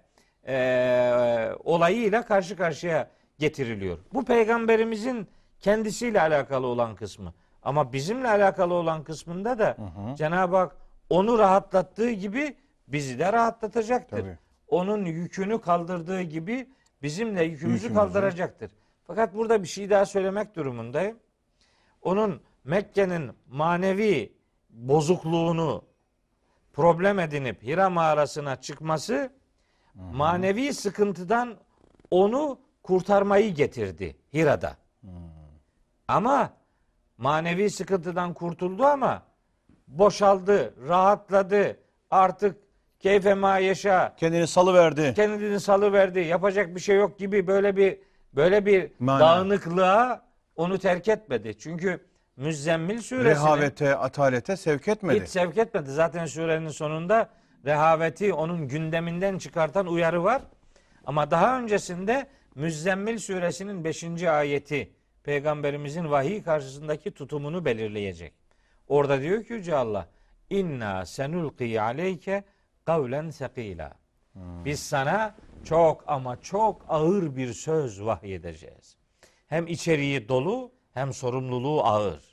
eee 0.48 1.52
olayıyla 1.64 2.24
karşı 2.26 2.56
karşıya 2.56 3.10
getiriliyor. 3.38 3.98
Bu 4.14 4.24
peygamberimizin 4.24 5.28
kendisiyle 5.60 6.20
alakalı 6.20 6.66
olan 6.66 6.94
kısmı. 6.94 7.34
Ama 7.62 7.92
bizimle 7.92 8.28
alakalı 8.28 8.74
olan 8.74 9.04
kısmında 9.04 9.58
da 9.58 9.76
Cenab-ı 10.16 10.56
Hak 10.56 10.76
onu 11.10 11.38
rahatlattığı 11.38 12.10
gibi 12.10 12.56
bizi 12.88 13.18
de 13.18 13.32
rahatlatacaktır. 13.32 14.20
Tabii. 14.20 14.38
Onun 14.68 15.04
yükünü 15.04 15.60
kaldırdığı 15.60 16.22
gibi 16.22 16.68
bizimle 17.02 17.44
yükümüzü 17.44 17.74
Yükümüzü. 17.74 17.94
kaldıracaktır. 17.94 18.70
Fakat 19.06 19.34
burada 19.34 19.62
bir 19.62 19.68
şey 19.68 19.90
daha 19.90 20.06
söylemek 20.06 20.56
durumundayım. 20.56 21.16
Onun 22.02 22.40
Mekke'nin 22.64 23.30
manevi 23.46 24.32
bozukluğunu 24.70 25.82
problem 26.72 27.18
edinip 27.18 27.62
Hira 27.62 27.90
mağarasına 27.90 28.60
çıkması 28.60 29.32
manevi 29.94 30.74
sıkıntıdan 30.74 31.56
onu 32.10 32.58
kurtarmayı 32.82 33.54
getirdi 33.54 34.16
Hira'da. 34.34 34.76
Ama 36.08 36.50
manevi 37.18 37.70
sıkıntıdan 37.70 38.34
kurtuldu 38.34 38.84
ama 38.84 39.22
boşaldı, 39.88 40.74
rahatladı. 40.88 41.76
Artık 42.10 42.56
keyfe 43.00 43.34
ma 43.34 43.58
yaşa, 43.58 44.14
Kendini 44.16 44.46
salıverdi. 44.46 45.12
kendini 45.16 45.60
salıverdi. 45.60 46.20
Yapacak 46.20 46.74
bir 46.74 46.80
şey 46.80 46.96
yok 46.96 47.18
gibi 47.18 47.46
böyle 47.46 47.76
bir 47.76 47.98
böyle 48.34 48.66
bir 48.66 48.92
Mana. 48.98 49.20
dağınıklığa 49.20 50.22
onu 50.56 50.78
terk 50.78 51.08
etmedi. 51.08 51.58
Çünkü 51.58 52.06
Müzzemmil 52.40 53.00
suresinin 53.00 53.30
Rehavete, 53.30 53.96
atalete 53.96 54.56
sevk 54.56 54.88
etmedi. 54.88 55.22
hiç 55.22 55.28
sevk 55.28 55.58
etmedi. 55.58 55.90
Zaten 55.90 56.26
surenin 56.26 56.68
sonunda 56.68 57.30
rehaveti 57.64 58.32
onun 58.32 58.68
gündeminden 58.68 59.38
çıkartan 59.38 59.86
uyarı 59.86 60.24
var. 60.24 60.42
Ama 61.04 61.30
daha 61.30 61.58
öncesinde 61.58 62.26
Müzzemmil 62.54 63.18
suresinin 63.18 63.84
5. 63.84 64.22
ayeti 64.22 64.92
peygamberimizin 65.22 66.10
vahiy 66.10 66.42
karşısındaki 66.42 67.10
tutumunu 67.10 67.64
belirleyecek. 67.64 68.32
Orada 68.88 69.20
diyor 69.20 69.44
ki 69.44 69.52
Yüce 69.52 69.76
Allah 69.76 70.08
İnna 70.50 71.06
senulqi 71.06 71.80
aleyke 71.80 72.44
kavlen 72.86 73.30
sekila. 73.30 73.92
Biz 74.34 74.80
sana 74.80 75.34
çok 75.64 76.04
ama 76.06 76.40
çok 76.42 76.84
ağır 76.88 77.36
bir 77.36 77.52
söz 77.52 78.04
vahyedeceğiz. 78.04 78.96
Hem 79.46 79.66
içeriği 79.66 80.28
dolu 80.28 80.72
hem 80.94 81.12
sorumluluğu 81.12 81.84
ağır. 81.84 82.29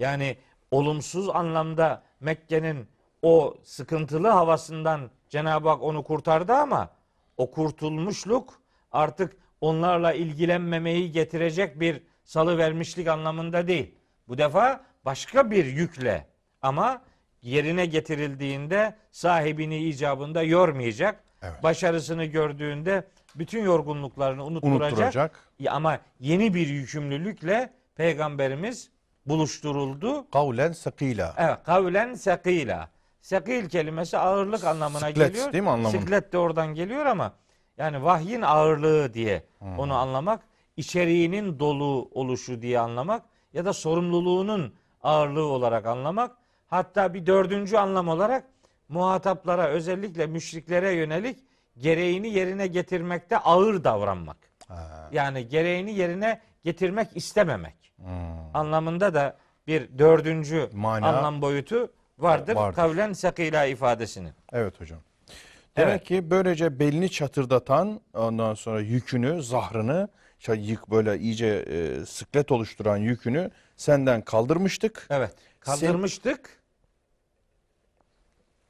Yani 0.00 0.36
olumsuz 0.70 1.28
anlamda 1.28 2.02
Mekke'nin 2.20 2.88
o 3.22 3.54
sıkıntılı 3.62 4.28
havasından 4.28 5.10
Cenab-ı 5.28 5.68
Hak 5.68 5.82
onu 5.82 6.04
kurtardı 6.04 6.52
ama 6.52 6.90
o 7.36 7.50
kurtulmuşluk 7.50 8.60
artık 8.92 9.36
onlarla 9.60 10.12
ilgilenmemeyi 10.12 11.12
getirecek 11.12 11.80
bir 11.80 12.02
salı 12.24 12.58
vermişlik 12.58 13.08
anlamında 13.08 13.68
değil. 13.68 13.94
Bu 14.28 14.38
defa 14.38 14.84
başka 15.04 15.50
bir 15.50 15.64
yükle 15.64 16.26
ama 16.62 17.02
yerine 17.42 17.86
getirildiğinde 17.86 18.96
sahibini 19.10 19.78
icabında 19.78 20.42
yormayacak. 20.42 21.24
Evet. 21.42 21.62
Başarısını 21.62 22.24
gördüğünde 22.24 23.04
bütün 23.34 23.64
yorgunluklarını 23.64 24.44
unutturacak. 24.44 24.92
Unutturacak. 24.92 25.48
Ama 25.68 25.98
yeni 26.20 26.54
bir 26.54 26.66
yükümlülükle 26.66 27.72
peygamberimiz 27.94 28.90
buluşturuldu. 29.26 30.30
Kavlen 30.30 30.72
sakila. 30.72 31.34
Evet, 31.38 31.58
kavlen 31.64 32.14
sekila. 32.14 32.88
Sekil 33.20 33.68
kelimesi 33.68 34.18
ağırlık 34.18 34.64
anlamına 34.64 35.08
Siklet, 35.08 35.32
geliyor. 35.32 35.52
değil 35.52 35.64
mi 35.64 35.70
anlamında? 35.70 36.00
Siklet 36.00 36.32
de 36.32 36.38
oradan 36.38 36.74
geliyor 36.74 37.06
ama 37.06 37.32
yani 37.78 38.04
vahyin 38.04 38.42
ağırlığı 38.42 39.14
diye 39.14 39.44
onu 39.78 39.94
anlamak, 39.94 40.40
içeriğinin 40.76 41.58
dolu 41.58 42.10
oluşu 42.12 42.62
diye 42.62 42.78
anlamak 42.80 43.22
ya 43.52 43.64
da 43.64 43.72
sorumluluğunun 43.72 44.74
ağırlığı 45.02 45.44
olarak 45.46 45.86
anlamak. 45.86 46.36
Hatta 46.66 47.14
bir 47.14 47.26
dördüncü 47.26 47.76
anlam 47.76 48.08
olarak 48.08 48.44
muhataplara 48.88 49.66
özellikle 49.66 50.26
müşriklere 50.26 50.92
yönelik 50.92 51.38
gereğini 51.78 52.28
yerine 52.28 52.66
getirmekte 52.66 53.38
ağır 53.38 53.84
davranmak. 53.84 54.36
Yani 55.12 55.48
gereğini 55.48 55.94
yerine 55.94 56.40
getirmek 56.64 57.16
istememek 57.16 57.74
anlamında 58.54 59.14
da 59.14 59.36
bir 59.66 59.98
dördüncü 59.98 60.70
Mana- 60.72 61.08
anlam 61.08 61.42
boyutu 61.42 61.92
vardır. 62.18 62.54
Vardır. 62.54 62.76
Kavlen 62.76 63.12
sekila 63.12 63.64
ifadesinin. 63.64 64.32
Evet 64.52 64.80
hocam. 64.80 64.98
Demek 65.76 65.92
Evet. 65.92 66.04
ki 66.04 66.30
böylece 66.30 66.78
belini 66.78 67.10
çatırdatan 67.10 68.00
ondan 68.14 68.54
sonra 68.54 68.80
yükünü, 68.80 69.42
zahrını 69.42 70.08
yık 70.56 70.90
böyle 70.90 71.18
iyice 71.18 71.46
e, 71.46 72.06
sıklet 72.06 72.52
oluşturan 72.52 72.96
yükünü 72.96 73.50
senden 73.76 74.20
kaldırmıştık. 74.22 75.06
Evet. 75.10 75.34
Kaldırmıştık. 75.60 76.60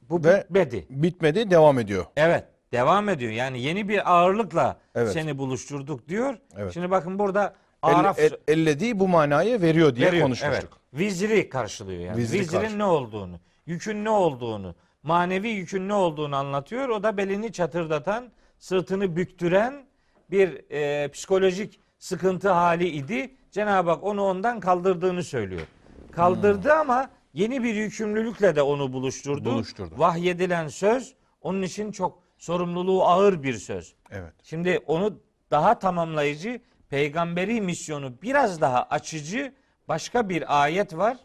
Bu 0.01 0.23
Ve- 0.23 0.43
bitmedi. 0.49 0.85
Bitmedi, 0.89 1.51
devam 1.51 1.79
ediyor. 1.79 2.05
Evet. 2.15 2.43
Devam 2.71 3.09
ediyor. 3.09 3.31
Yani 3.31 3.61
yeni 3.61 3.89
bir 3.89 4.11
ağırlıkla 4.13 4.77
Evet. 4.95 5.11
seni 5.13 5.37
buluşturduk 5.37 6.07
diyor. 6.07 6.37
Evet. 6.57 6.73
Şimdi 6.73 6.91
bakın 6.91 7.19
burada 7.19 7.55
Araf 7.81 8.19
el- 8.19 8.37
ellediği 8.47 8.99
bu 8.99 9.07
manayı 9.07 9.61
veriyor 9.61 9.95
diye 9.95 10.07
veriyor. 10.07 10.23
konuşmuştuk. 10.25 10.69
Evet. 10.93 11.01
Vizri 11.01 11.49
karşılıyor 11.49 11.99
yani. 12.01 12.17
Vizri 12.17 12.39
Vizrin 12.39 12.59
karşı- 12.59 12.77
ne 12.79 12.83
olduğunu, 12.83 13.39
yükün 13.65 14.05
ne 14.05 14.09
olduğunu, 14.09 14.75
manevi 15.03 15.49
yükün 15.49 15.87
ne 15.89 15.93
olduğunu 15.93 16.35
anlatıyor. 16.35 16.89
O 16.89 17.03
da 17.03 17.17
belini 17.17 17.51
çatırdatan, 17.51 18.31
sırtını 18.59 19.15
büktüren 19.15 19.85
bir 20.31 20.71
e, 20.71 21.07
psikolojik 21.07 21.79
sıkıntı 21.99 22.49
hali 22.49 22.87
idi. 22.89 23.35
Cenab-ı 23.51 23.89
Hak 23.89 24.03
onu 24.03 24.23
ondan 24.23 24.59
kaldırdığını 24.59 25.23
söylüyor. 25.23 25.67
Kaldırdı 26.11 26.73
ama 26.73 27.09
yeni 27.33 27.63
bir 27.63 27.75
yükümlülükle 27.75 28.55
de 28.55 28.61
onu 28.61 28.93
buluşturdu. 28.93 29.45
Buluşturdu. 29.45 29.95
Vahyedilen 29.97 30.67
söz 30.67 31.13
onun 31.41 31.61
için 31.61 31.91
çok 31.91 32.19
sorumluluğu 32.37 33.03
ağır 33.05 33.43
bir 33.43 33.53
söz. 33.53 33.93
Evet. 34.11 34.33
Şimdi 34.43 34.79
onu 34.87 35.19
daha 35.51 35.79
tamamlayıcı, 35.79 36.61
peygamberi 36.91 37.61
misyonu 37.61 38.13
biraz 38.21 38.61
daha 38.61 38.83
açıcı 38.83 39.53
başka 39.87 40.29
bir 40.29 40.63
ayet 40.63 40.97
var. 40.97 41.17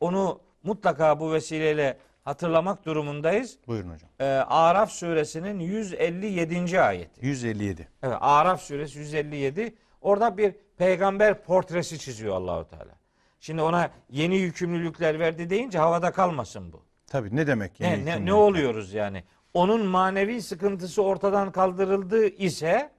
Onu 0.00 0.40
mutlaka 0.62 1.20
bu 1.20 1.32
vesileyle 1.32 1.98
hatırlamak 2.24 2.86
durumundayız. 2.86 3.58
Buyurun 3.66 3.90
hocam. 3.90 4.10
Ee, 4.20 4.24
Araf 4.48 4.90
suresinin 4.90 5.58
157. 5.60 6.80
ayeti. 6.80 7.26
157. 7.26 7.88
Evet, 8.02 8.16
Araf 8.20 8.62
suresi 8.62 8.98
157. 8.98 9.74
Orada 10.00 10.38
bir 10.38 10.54
peygamber 10.78 11.42
portresi 11.42 11.98
çiziyor 11.98 12.34
Allahu 12.34 12.68
Teala. 12.68 12.92
Şimdi 13.40 13.62
ona 13.62 13.90
yeni 14.10 14.36
yükümlülükler 14.36 15.18
verdi 15.18 15.50
deyince 15.50 15.78
havada 15.78 16.10
kalmasın 16.12 16.72
bu. 16.72 16.82
Tabii 17.06 17.36
ne 17.36 17.46
demek 17.46 17.80
yeni 17.80 18.04
Ne, 18.04 18.16
ne, 18.20 18.26
ne 18.26 18.32
oluyoruz 18.32 18.94
yani? 18.94 19.24
Onun 19.54 19.86
manevi 19.86 20.42
sıkıntısı 20.42 21.02
ortadan 21.02 21.52
kaldırıldı 21.52 22.26
ise 22.26 22.90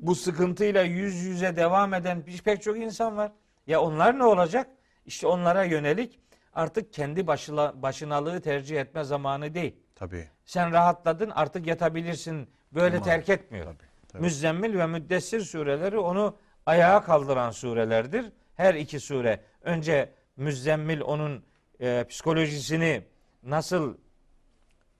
bu 0.00 0.14
sıkıntıyla 0.14 0.82
yüz 0.82 1.14
yüze 1.14 1.56
devam 1.56 1.94
eden 1.94 2.24
pek 2.44 2.62
çok 2.62 2.78
insan 2.78 3.16
var. 3.16 3.32
Ya 3.66 3.80
onlar 3.80 4.18
ne 4.18 4.24
olacak? 4.24 4.70
İşte 5.06 5.26
onlara 5.26 5.64
yönelik 5.64 6.20
artık 6.54 6.92
kendi 6.92 7.26
başına, 7.26 7.82
başınalığı 7.82 8.40
tercih 8.40 8.80
etme 8.80 9.04
zamanı 9.04 9.54
değil. 9.54 9.76
Tabii. 9.94 10.28
Sen 10.44 10.72
rahatladın 10.72 11.30
artık 11.30 11.66
yatabilirsin. 11.66 12.48
Böyle 12.72 12.90
Tamam. 12.90 13.04
terk 13.04 13.28
etmiyor. 13.28 13.64
Tabii. 13.66 14.08
tabii. 14.08 14.22
Müzzemmil 14.22 14.78
ve 14.78 14.86
Müddessir 14.86 15.40
sureleri 15.40 15.98
onu 15.98 16.36
ayağa 16.66 17.02
kaldıran 17.02 17.50
surelerdir. 17.50 18.32
Her 18.54 18.74
iki 18.74 19.00
sure. 19.00 19.40
Önce 19.62 20.12
Müzzemmil 20.36 21.00
onun 21.00 21.44
e, 21.80 22.04
psikolojisini 22.08 23.04
nasıl 23.42 23.96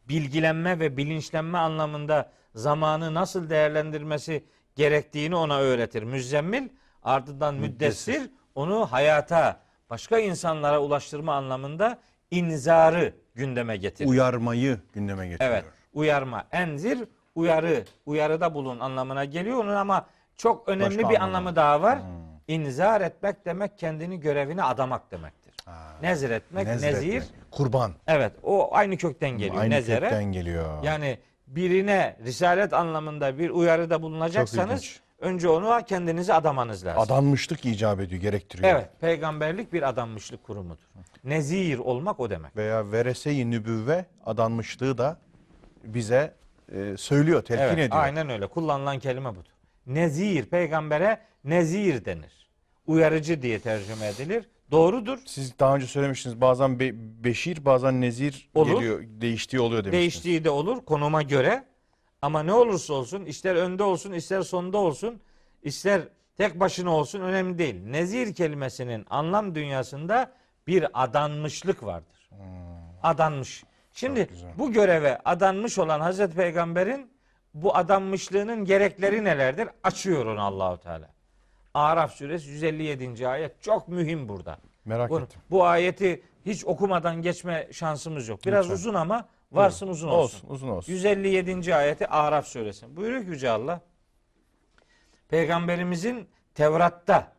bilgilenme 0.08 0.80
ve 0.80 0.96
bilinçlenme 0.96 1.58
anlamında 1.58 2.32
zamanı 2.54 3.14
nasıl 3.14 3.50
değerlendirmesi 3.50 4.44
gerektiğini 4.76 5.36
ona 5.36 5.58
öğretir. 5.58 6.02
Müzzemmil 6.02 6.68
ardından 7.02 7.54
Müddessir. 7.54 8.12
Müddessir 8.12 8.30
onu 8.54 8.86
hayata 8.92 9.60
başka 9.90 10.18
insanlara 10.18 10.80
ulaştırma 10.80 11.34
anlamında 11.34 11.98
inzarı 12.30 13.14
gündeme 13.34 13.76
getirir. 13.76 14.08
Uyarmayı 14.08 14.78
gündeme 14.92 15.28
getiriyor. 15.28 15.50
Evet. 15.50 15.64
Uyarma. 15.92 16.44
Enzir 16.52 17.04
uyarı. 17.34 17.84
Uyarıda 18.06 18.54
bulun 18.54 18.80
anlamına 18.80 19.24
geliyor 19.24 19.58
onun 19.64 19.74
ama 19.76 20.06
çok 20.36 20.68
önemli 20.68 20.96
Başka 20.98 21.10
bir 21.10 21.14
anlamı. 21.14 21.24
anlamı 21.36 21.56
daha 21.56 21.82
var. 21.82 21.98
Hmm. 22.02 22.06
İnzar 22.48 23.00
etmek 23.00 23.44
demek 23.46 23.78
kendini 23.78 24.20
görevine 24.20 24.62
adamak 24.62 25.10
demektir. 25.10 25.54
Ha, 25.64 25.96
Nezir 26.02 26.30
etmek, 26.30 26.66
nezretmek. 26.66 27.02
nezir. 27.12 27.24
Kurban. 27.50 27.92
Evet, 28.06 28.32
o 28.42 28.74
aynı 28.74 28.96
kökten 28.96 29.30
geliyor. 29.30 29.62
Aynı 29.62 29.74
Nezere. 29.74 30.00
kökten 30.00 30.24
geliyor. 30.24 30.82
Yani 30.82 31.18
birine 31.56 32.16
risalet 32.24 32.72
anlamında 32.72 33.38
bir 33.38 33.50
uyarıda 33.50 34.02
bulunacaksanız 34.02 35.00
önce 35.18 35.48
onu 35.48 35.80
kendinizi 35.86 36.34
adamanız 36.34 36.86
lazım. 36.86 37.02
Adanmışlık 37.02 37.64
icap 37.64 38.00
ediyor, 38.00 38.20
gerektiriyor. 38.20 38.68
Evet, 38.70 38.88
peygamberlik 39.00 39.72
bir 39.72 39.88
adanmışlık 39.88 40.42
kurumudur. 40.44 40.82
Nezir 41.24 41.78
olmak 41.78 42.20
o 42.20 42.30
demek. 42.30 42.56
Veya 42.56 42.92
verese-i 42.92 43.50
nübüvve 43.50 44.04
adanmışlığı 44.26 44.98
da 44.98 45.18
bize 45.84 46.34
e, 46.72 46.96
söylüyor, 46.96 47.42
telkin 47.42 47.62
Evet, 47.64 47.78
ediyor. 47.78 48.02
aynen 48.02 48.30
öyle. 48.30 48.46
Kullanılan 48.46 48.98
kelime 48.98 49.30
budur. 49.30 49.50
Nezir, 49.86 50.44
peygambere 50.44 51.18
nezir 51.44 52.04
denir. 52.04 52.50
Uyarıcı 52.86 53.42
diye 53.42 53.58
tercüme 53.60 54.06
edilir. 54.06 54.48
Doğrudur. 54.70 55.18
Siz 55.26 55.58
daha 55.58 55.76
önce 55.76 55.86
söylemiştiniz 55.86 56.40
bazen 56.40 56.80
be- 56.80 57.24
beşir 57.24 57.64
bazen 57.64 58.00
nezir 58.00 58.48
Olur. 58.54 58.74
geliyor, 58.74 59.02
değiştiği 59.06 59.60
oluyor 59.60 59.84
demiştiniz. 59.84 60.00
Değiştiği 60.00 60.44
de 60.44 60.50
olur 60.50 60.84
konuma 60.84 61.22
göre. 61.22 61.64
Ama 62.22 62.42
ne 62.42 62.52
olursa 62.52 62.94
olsun, 62.94 63.24
ister 63.24 63.54
önde 63.56 63.82
olsun, 63.82 64.12
ister 64.12 64.42
sonda 64.42 64.78
olsun, 64.78 65.20
ister 65.62 66.02
tek 66.36 66.60
başına 66.60 66.90
olsun 66.96 67.20
önemli 67.20 67.58
değil. 67.58 67.82
Nezir 67.84 68.34
kelimesinin 68.34 69.06
anlam 69.10 69.54
dünyasında 69.54 70.32
bir 70.66 70.86
adanmışlık 71.02 71.82
vardır. 71.84 72.30
Adanmış. 73.02 73.64
Şimdi 73.92 74.20
Hmm. 74.20 74.24
Çok 74.26 74.32
güzel. 74.34 74.52
bu 74.58 74.72
göreve 74.72 75.18
adanmış 75.24 75.78
olan 75.78 76.00
Hazreti 76.00 76.34
Peygamber'in 76.36 77.10
bu 77.54 77.76
adanmışlığının 77.76 78.64
gerekleri 78.64 79.24
nelerdir? 79.24 79.68
Açıyor 79.82 80.26
onu 80.26 80.40
Allahu 80.42 80.78
Teala. 80.80 81.10
Araf 81.74 82.14
suresi 82.14 82.50
157. 82.50 83.28
ayet 83.28 83.62
çok 83.62 83.88
mühim 83.88 84.28
burada. 84.28 84.58
Merak 84.84 85.10
Bu, 85.10 85.20
ettim. 85.20 85.40
bu 85.50 85.64
ayeti 85.64 86.22
hiç 86.46 86.64
okumadan 86.64 87.22
geçme 87.22 87.68
şansımız 87.72 88.28
yok. 88.28 88.40
Biraz 88.46 88.64
Lütfen. 88.64 88.74
uzun 88.74 88.94
ama 88.94 89.28
varsın 89.52 89.88
uzun 89.88 90.08
olsun. 90.08 90.38
Olsun, 90.38 90.48
uzun 90.54 90.68
olsun. 90.68 90.92
157. 90.92 91.74
ayeti 91.74 92.06
Araf 92.06 92.46
suresi. 92.46 92.96
Buyuruyor 92.96 93.22
ki 93.24 93.30
Yüce 93.30 93.50
Allah. 93.50 93.80
Peygamberimizin 95.28 96.28
Tevrat'ta 96.54 97.32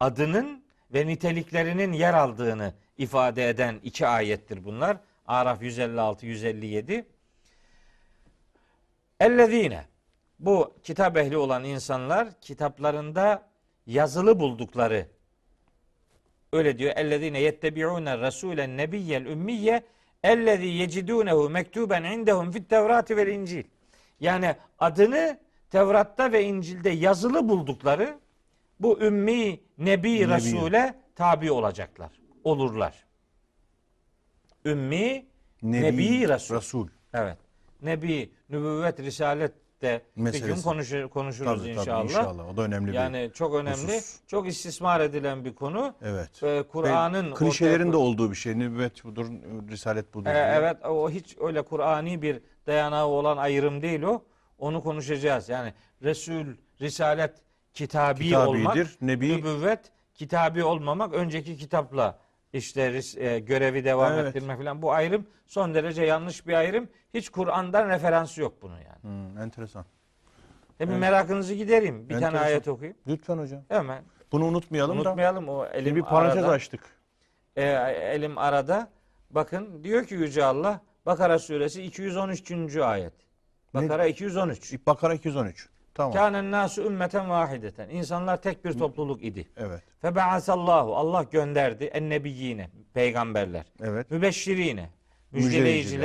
adının 0.00 0.64
ve 0.94 1.06
niteliklerinin 1.06 1.92
yer 1.92 2.14
aldığını 2.14 2.74
ifade 2.98 3.48
eden 3.48 3.80
iki 3.82 4.06
ayettir 4.06 4.64
bunlar. 4.64 4.96
Araf 5.26 5.62
156 5.62 6.26
157. 6.26 7.06
Ellezine 9.20 9.84
bu 10.38 10.74
kitap 10.82 11.16
ehli 11.16 11.36
olan 11.36 11.64
insanlar 11.64 12.40
kitaplarında 12.40 13.49
yazılı 13.86 14.40
buldukları 14.40 15.06
öyle 16.52 16.78
diyor. 16.78 16.92
Ellezine 16.96 17.40
yettebi'une 17.40 18.18
rasulen 18.18 18.76
nebiyyel 18.76 19.26
ümmiyye 19.26 19.82
ellezî 20.24 20.66
yecidûnehu 20.66 21.50
mektuben 21.50 22.04
indehum 22.04 22.50
fit 22.52 22.70
tevrati 22.70 23.16
vel 23.16 23.26
incil. 23.26 23.64
Yani 24.20 24.56
adını 24.78 25.40
Tevrat'ta 25.70 26.32
ve 26.32 26.44
İncil'de 26.44 26.90
yazılı 26.90 27.48
buldukları 27.48 28.18
bu 28.80 29.00
ümmi 29.00 29.60
nebi 29.78 30.20
Nebi. 30.20 30.28
Resul'e 30.28 30.94
tabi 31.14 31.52
olacaklar. 31.52 32.10
Olurlar. 32.44 33.04
Ümmi 34.64 35.26
nebi, 35.62 36.28
Resul. 36.28 36.56
Resul. 36.56 36.88
Evet. 37.14 37.38
Nebi, 37.82 38.30
nübüvvet, 38.48 39.00
risalet 39.00 39.52
de 39.82 40.02
bir 40.16 40.16
gün 40.16 40.24
Meselesi. 40.24 40.62
konuşur, 40.64 41.08
konuşuruz 41.08 41.60
Tabii, 41.60 41.68
inşallah. 41.70 41.84
tabii 41.98 42.08
inşallah. 42.08 42.48
O 42.48 42.56
da 42.56 42.62
önemli 42.62 42.88
bir. 42.88 42.92
Yani 42.92 43.30
çok 43.34 43.54
önemli, 43.54 43.96
husus. 43.96 44.16
çok 44.26 44.48
istismar 44.48 45.00
edilen 45.00 45.44
bir 45.44 45.54
konu. 45.54 45.94
Evet. 46.02 46.42
Ee, 46.42 46.62
Kur'an'ın 46.72 47.34
klişelerin 47.34 47.80
ortaya- 47.88 47.92
de 47.92 47.96
olduğu 47.96 48.30
bir 48.30 48.36
şey. 48.36 48.58
Nübüvvet 48.58 49.04
budur, 49.04 49.26
risalet 49.70 50.14
budur. 50.14 50.30
Ee, 50.30 50.34
diye. 50.34 50.44
evet 50.44 50.76
o 50.84 51.10
hiç 51.10 51.36
öyle 51.40 51.62
Kur'ani 51.62 52.22
bir 52.22 52.40
dayanağı 52.66 53.06
olan 53.06 53.36
ayrım 53.36 53.82
değil 53.82 54.02
o. 54.02 54.22
Onu 54.58 54.82
konuşacağız. 54.82 55.48
Yani 55.48 55.74
Resul, 56.02 56.44
Risalet 56.80 57.34
kitabi 57.74 58.24
Kitabidir, 58.24 58.46
olmak, 58.58 58.76
nebi- 59.02 59.36
nübüvvet 59.36 59.80
kitabi 60.14 60.64
olmamak, 60.64 61.14
önceki 61.14 61.56
kitapla 61.56 62.18
işte 62.52 63.00
e, 63.16 63.38
görevi 63.38 63.84
devam 63.84 64.12
Evet. 64.12 64.26
ettirmek 64.36 64.58
falan 64.58 64.82
bu 64.82 64.92
ayrım 64.92 65.26
son 65.46 65.74
derece 65.74 66.04
yanlış 66.04 66.46
bir 66.46 66.52
ayrım. 66.54 66.88
Hiç 67.14 67.28
Kur'an'dan 67.28 67.88
referansı 67.88 68.40
yok 68.40 68.62
bunun 68.62 68.76
yani. 68.78 69.02
Hmm, 69.02 69.38
enteresan. 69.38 69.84
E 70.80 70.86
bir 70.86 70.90
Evet. 70.90 71.00
merakınızı 71.00 71.54
gidereyim. 71.54 72.08
Bir 72.08 72.14
tane 72.14 72.26
Enteresan. 72.26 72.46
ayet 72.46 72.68
okuyayım. 72.68 72.96
Lütfen 73.06 73.38
hocam. 73.38 73.62
Hemen. 73.68 74.02
Bunu 74.32 74.44
unutmayalım, 74.44 74.96
da. 74.96 75.00
Unutmayalım 75.00 75.48
o 75.48 75.66
elim 75.66 75.96
Bir 75.96 76.02
parantez 76.02 76.42
arada. 76.44 76.52
açtık. 76.52 76.80
E, 77.56 77.64
elim 78.14 78.38
arada. 78.38 78.88
Bakın 79.30 79.84
diyor 79.84 80.04
ki 80.04 80.14
Yüce 80.14 80.44
Allah 80.44 80.80
Bakara 81.06 81.38
suresi 81.38 81.82
213. 81.82 82.76
ayet. 82.76 83.12
Ne? 83.74 83.82
Bakara 83.82 84.06
213. 84.06 84.86
Bakara 84.86 85.14
213. 85.14 85.68
Tamam. 85.94 86.12
Kânen 86.12 86.50
nasu 86.50 86.82
ümmeten 86.82 87.30
vahideten. 87.30 87.88
İnsanlar 87.88 88.42
tek 88.42 88.64
bir 88.64 88.72
topluluk 88.72 89.24
idi. 89.24 89.48
Evet. 89.56 89.82
Fe 90.02 90.14
ba'asallahu. 90.14 90.96
Allah 90.96 91.22
gönderdi 91.22 91.84
ennebiyyine, 91.84 92.70
peygamberler. 92.94 93.64
Evet. 93.82 94.10
Mübeşşirine, 94.10 94.90
Müjdeleyiciler. 95.32 95.60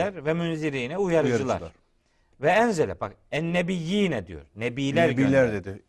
müjdeleyiciler 0.08 0.26
ve 0.26 0.34
münzirine, 0.34 0.98
uyarıcılar. 0.98 1.38
Uyarıcılar. 1.38 1.72
Ve 2.42 2.50
enzele 2.50 3.00
bak 3.00 3.16
ennebiyyine 3.32 4.28
diyor. 4.28 4.42
Nebiler, 4.56 5.10
Nebiler 5.10 5.26
gönderdi. 5.46 5.64
dedi. 5.66 5.84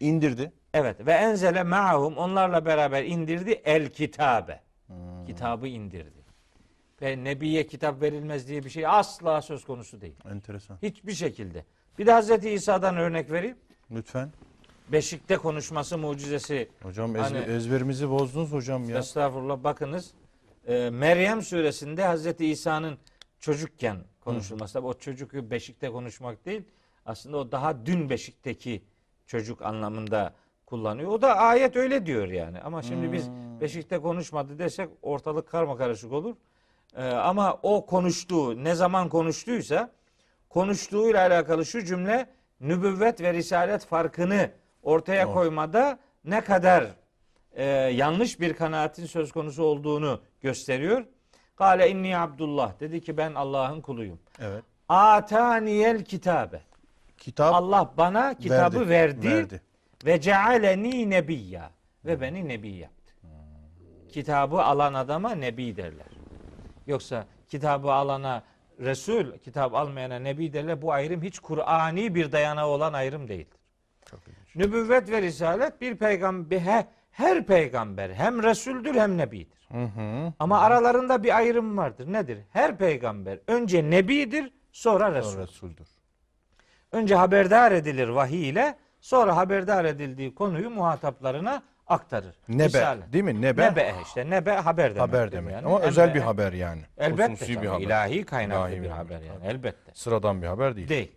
İndirdi. 0.00 0.52
Evet 0.74 1.06
ve 1.06 1.12
enzele 1.12 1.62
ma'hum 1.62 2.16
onlarla 2.16 2.66
beraber 2.66 3.04
indirdi 3.04 3.50
el 3.64 3.88
kitabe. 3.88 4.60
Hmm. 4.86 5.26
Kitabı 5.26 5.68
indirdi. 5.68 6.20
Ve 7.02 7.24
nebiye 7.24 7.66
kitap 7.66 8.02
verilmez 8.02 8.48
diye 8.48 8.64
bir 8.64 8.70
şey 8.70 8.86
asla 8.86 9.42
söz 9.42 9.64
konusu 9.64 10.00
değil. 10.00 10.16
Enteresan. 10.30 10.78
Hiçbir 10.82 11.12
şekilde. 11.12 11.64
Bir 12.00 12.06
de 12.06 12.12
Hazreti 12.12 12.50
İsa'dan 12.50 12.96
örnek 12.96 13.30
vereyim. 13.30 13.56
Lütfen. 13.90 14.30
Beşikte 14.92 15.36
konuşması 15.36 15.98
mucizesi. 15.98 16.68
Hocam 16.82 17.16
ez- 17.16 17.22
Hani- 17.22 17.38
ezberimizi 17.38 18.10
bozdunuz 18.10 18.52
hocam 18.52 18.88
ya. 18.88 18.98
Estağfurullah 18.98 19.64
bakınız. 19.64 20.10
Ee, 20.66 20.90
Meryem 20.90 21.42
suresinde 21.42 22.04
Hazreti 22.04 22.46
İsa'nın 22.46 22.98
çocukken 23.40 23.96
konuşulması. 24.20 24.72
Tabii 24.72 24.86
O 24.86 24.94
çocuk 24.94 25.32
beşikte 25.34 25.90
konuşmak 25.90 26.46
değil. 26.46 26.62
Aslında 27.06 27.36
o 27.36 27.52
daha 27.52 27.86
dün 27.86 28.10
beşikteki 28.10 28.82
çocuk 29.26 29.62
anlamında 29.62 30.34
kullanıyor. 30.66 31.10
O 31.12 31.22
da 31.22 31.34
ayet 31.36 31.76
öyle 31.76 32.06
diyor 32.06 32.28
yani. 32.28 32.60
Ama 32.60 32.82
şimdi 32.82 33.12
biz 33.12 33.26
Hmm. 33.26 33.60
beşikte 33.60 33.98
konuşmadı 33.98 34.58
desek 34.58 34.88
ortalık 35.02 35.48
karma 35.48 35.76
karışık 35.76 36.12
olur. 36.12 36.34
Ee, 36.96 37.08
ama 37.08 37.58
o 37.62 37.86
konuştuğu 37.86 38.64
ne 38.64 38.74
zaman 38.74 39.08
konuştuysa 39.08 39.90
konuştuğuyla 40.50 41.20
alakalı 41.20 41.66
şu 41.66 41.84
cümle 41.84 42.26
nübüvvet 42.60 43.20
ve 43.20 43.32
risalet 43.32 43.84
farkını 43.86 44.50
ortaya 44.82 45.28
Oh. 45.28 45.34
koymada 45.34 45.98
ne 46.24 46.40
kadar 46.40 46.86
e, 47.52 47.64
yanlış 47.64 48.40
bir 48.40 48.54
kanaatin 48.54 49.06
söz 49.06 49.32
konusu 49.32 49.62
olduğunu 49.62 50.20
gösteriyor. 50.40 51.04
Kale 51.56 51.90
inni 51.90 52.18
Abdullah 52.18 52.80
dedi 52.80 53.00
ki 53.00 53.16
ben 53.16 53.34
Allah'ın 53.34 53.80
kuluyum. 53.80 54.18
Evet. 54.40 54.64
Ataniyel 54.88 56.04
kitabe. 56.04 56.60
Kitap 57.18 57.54
Allah 57.54 57.92
bana 57.96 58.34
kitabı 58.34 58.88
verdi, 58.88 59.28
verdi. 59.30 59.60
ve 60.04 60.20
cealeni 60.20 61.10
nebiyya 61.10 61.70
ve 62.04 62.20
beni 62.20 62.48
nebi 62.48 62.70
yaptı. 62.70 63.14
Kitabı 64.08 64.62
alan 64.62 64.94
adama 64.94 65.30
nebi 65.34 65.76
derler. 65.76 66.06
Yoksa 66.86 67.26
kitabı 67.48 67.92
alana 67.92 68.42
Resul, 68.80 69.38
kitap 69.38 69.74
almayana 69.74 70.18
nebi 70.18 70.52
derler. 70.52 70.82
Bu 70.82 70.92
ayrım 70.92 71.22
hiç 71.22 71.38
Kur'ani 71.38 72.14
bir 72.14 72.32
dayanağı 72.32 72.66
olan 72.66 72.92
ayrım 72.92 73.28
değildir. 73.28 73.58
Çok 74.06 74.20
ilginç. 74.20 74.56
Nübüvvet 74.56 75.10
ve 75.10 75.22
risalet 75.22 75.80
bir 75.80 75.96
peygamber 75.96 76.58
he- 76.58 76.86
her 77.10 77.46
peygamber 77.46 78.10
hem 78.10 78.42
resuldür 78.42 78.94
hem 78.94 79.18
nebidir. 79.18 79.68
Hı 79.72 79.84
hı. 79.84 80.32
Ama 80.38 80.60
aralarında 80.60 81.22
bir 81.22 81.36
ayrım 81.36 81.76
vardır. 81.76 82.12
Nedir? 82.12 82.38
Her 82.50 82.78
peygamber 82.78 83.38
önce 83.46 83.90
nebidir, 83.90 84.52
sonra 84.72 85.14
resul. 85.14 85.38
Resul'dür. 85.42 85.88
Önce 86.92 87.14
haberdar 87.14 87.72
edilir 87.72 88.08
vahiy 88.08 88.48
ile, 88.48 88.78
sonra 89.00 89.36
haberdar 89.36 89.84
edildiği 89.84 90.34
konuyu 90.34 90.70
muhataplarına 90.70 91.62
aktarır. 91.90 92.34
Nebe 92.48 92.64
Risale. 92.64 93.12
değil 93.12 93.24
mi? 93.24 93.42
Nebe. 93.42 93.70
Nebe 93.70 93.94
işte 94.02 94.30
nebe 94.30 94.52
haber 94.52 94.94
demek. 94.94 95.08
haber 95.08 95.32
demek. 95.32 95.64
Ama 95.64 95.80
özel 95.80 96.14
bir 96.14 96.20
haber 96.20 96.52
yani. 96.52 96.82
Elbette 96.98 97.32
Hususi 97.32 97.54
tabii, 97.54 97.62
bir 97.62 97.68
haber. 97.68 97.84
ilahi 97.86 98.24
kaynaklı 98.24 98.70
İlahi 98.70 98.78
bir 98.78 98.84
bir 98.84 98.90
haber 98.90 99.20
yani 99.20 99.46
elbette. 99.46 99.92
Sıradan 99.94 100.42
bir 100.42 100.46
haber 100.46 100.76
değil. 100.76 100.88
Değil. 100.88 101.12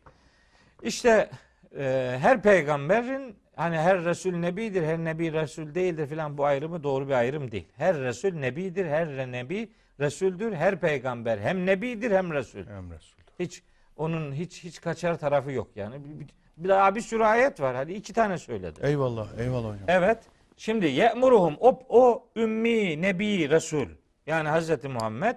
İşte 0.83 1.29
e, 1.77 2.17
her 2.21 2.41
peygamberin 2.41 3.35
hani 3.55 3.77
her 3.77 4.05
Resul 4.05 4.33
nebidir, 4.33 4.83
her 4.83 4.97
nebi 4.97 5.33
Resul 5.33 5.75
değildir 5.75 6.07
filan 6.07 6.37
bu 6.37 6.45
ayrımı 6.45 6.83
doğru 6.83 7.07
bir 7.07 7.13
ayrım 7.13 7.51
değil. 7.51 7.67
Her 7.77 7.97
Resul 7.97 8.33
nebidir, 8.33 8.85
her 8.85 9.31
nebi 9.31 9.69
Resuldür, 9.99 10.53
her 10.53 10.79
peygamber 10.79 11.37
hem 11.37 11.65
nebidir 11.65 12.11
hem 12.11 12.33
Resul. 12.33 12.67
Hem 12.67 12.91
Resul'dür. 12.91 13.23
Hiç 13.39 13.63
onun 13.97 14.33
hiç 14.33 14.63
hiç 14.63 14.81
kaçar 14.81 15.17
tarafı 15.17 15.51
yok 15.51 15.67
yani. 15.75 15.95
Bir, 16.05 16.27
bir, 16.57 16.69
daha 16.69 16.95
bir 16.95 17.01
sürü 17.01 17.23
ayet 17.23 17.61
var. 17.61 17.75
Hadi 17.75 17.93
iki 17.93 18.13
tane 18.13 18.37
söyledi. 18.37 18.79
Eyvallah, 18.83 19.27
eyvallah 19.39 19.69
hocam. 19.69 19.85
Evet. 19.87 20.23
Şimdi 20.63 20.85
ye'muruhum 20.85 21.57
o, 21.59 21.79
o 21.89 22.29
ümmi 22.35 23.01
nebi 23.01 23.49
resul 23.49 23.87
yani 24.27 24.49
Hazreti 24.49 24.87
Muhammed 24.87 25.35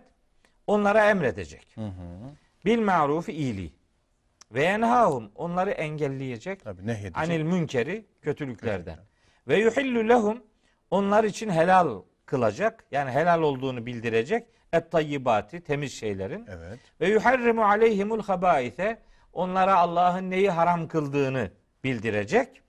onlara 0.66 1.10
emredecek. 1.10 1.66
Hı 1.74 1.80
hı. 1.80 2.30
Bil 2.64 2.80
marufi 2.80 3.32
iyiliği. 3.32 3.72
Ve 4.50 4.62
yenhahum 4.62 5.30
onları 5.34 5.70
engelleyecek. 5.70 6.64
Tabii 6.64 6.86
ne 6.86 6.94
hediyecek? 6.94 7.18
Anil 7.18 7.42
münkeri 7.42 8.06
kötülüklerden. 8.22 8.98
Ve 9.48 9.58
yuhillu 9.58 10.08
lehum 10.08 10.42
onlar 10.90 11.24
için 11.24 11.50
helal 11.50 12.02
kılacak. 12.26 12.84
Yani 12.90 13.10
helal 13.10 13.42
olduğunu 13.42 13.86
bildirecek. 13.86 14.46
Et 14.72 14.92
tayyibati 14.92 15.60
temiz 15.60 15.92
şeylerin. 15.92 16.46
Evet. 16.48 16.78
Ve 17.00 17.08
yuharrimu 17.08 17.64
aleyhimul 17.64 18.22
habaise 18.22 18.98
onlara 19.32 19.76
Allah'ın 19.76 20.30
neyi 20.30 20.50
haram 20.50 20.88
kıldığını 20.88 21.50
bildirecek. 21.84 22.62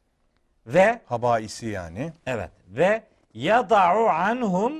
Ve 0.67 1.01
Habaisi 1.05 1.65
yani. 1.65 2.13
evet 2.25 2.51
ve 2.69 3.03
yada'u 3.33 4.07
anhum 4.07 4.73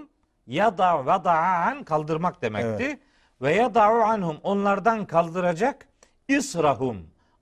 yada 0.47 1.05
vada'a 1.05 1.65
an 1.65 1.83
kaldırmak 1.83 2.41
demekti. 2.41 2.99
Ve 3.41 3.53
yada'u 3.53 4.01
anhum 4.01 4.37
onlardan 4.43 5.05
kaldıracak 5.05 5.87
israhum 6.27 6.97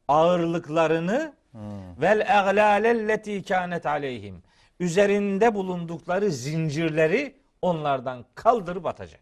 ağırlıklarını 0.07 1.33
vel 2.01 2.19
eglâlelleti 2.19 3.43
kânet 3.43 3.85
aleyhim 3.85 4.43
üzerinde 4.79 5.55
bulundukları 5.55 6.31
zincirleri 6.31 7.35
onlardan 7.61 8.25
kaldırıp 8.35 8.85
atacak. 8.85 9.21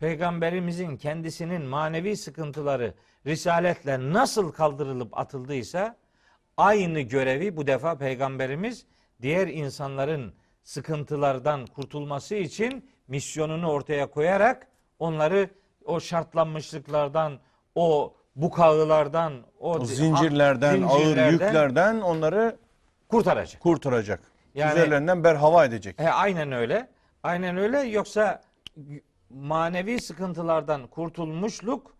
Peygamberimizin 0.00 0.96
kendisinin 0.96 1.62
manevi 1.62 2.16
sıkıntıları 2.16 2.94
risaletle 3.26 4.12
nasıl 4.12 4.52
kaldırılıp 4.52 5.18
atıldıysa 5.18 5.96
aynı 6.60 7.00
görevi 7.00 7.56
bu 7.56 7.66
defa 7.66 7.98
peygamberimiz 7.98 8.86
diğer 9.22 9.48
insanların 9.48 10.34
sıkıntılardan 10.62 11.66
kurtulması 11.66 12.34
için 12.34 12.90
misyonunu 13.08 13.70
ortaya 13.70 14.10
koyarak 14.10 14.66
onları 14.98 15.50
o 15.84 16.00
şartlanmışlıklardan, 16.00 17.38
o 17.74 18.14
bukağılardan, 18.36 19.32
o, 19.60 19.74
O 19.74 19.84
zincirlerden, 19.84 20.82
ağır 20.82 20.98
zincirlerden 20.98 21.30
yüklerden 21.32 22.00
onları 22.00 22.56
kurtaracak. 23.08 23.62
kurtaracak. 23.62 24.20
Yani- 24.54 24.72
Üzerlerinden 24.72 25.24
berhava 25.24 25.64
edecek. 25.64 26.00
E, 26.00 26.08
aynen 26.10 26.52
öyle. 26.52 26.88
Aynen 27.22 27.56
öyle. 27.56 27.78
Yoksa 27.80 28.42
manevi 29.30 30.00
sıkıntılardan 30.00 30.86
kurtulmuşluk 30.86 31.94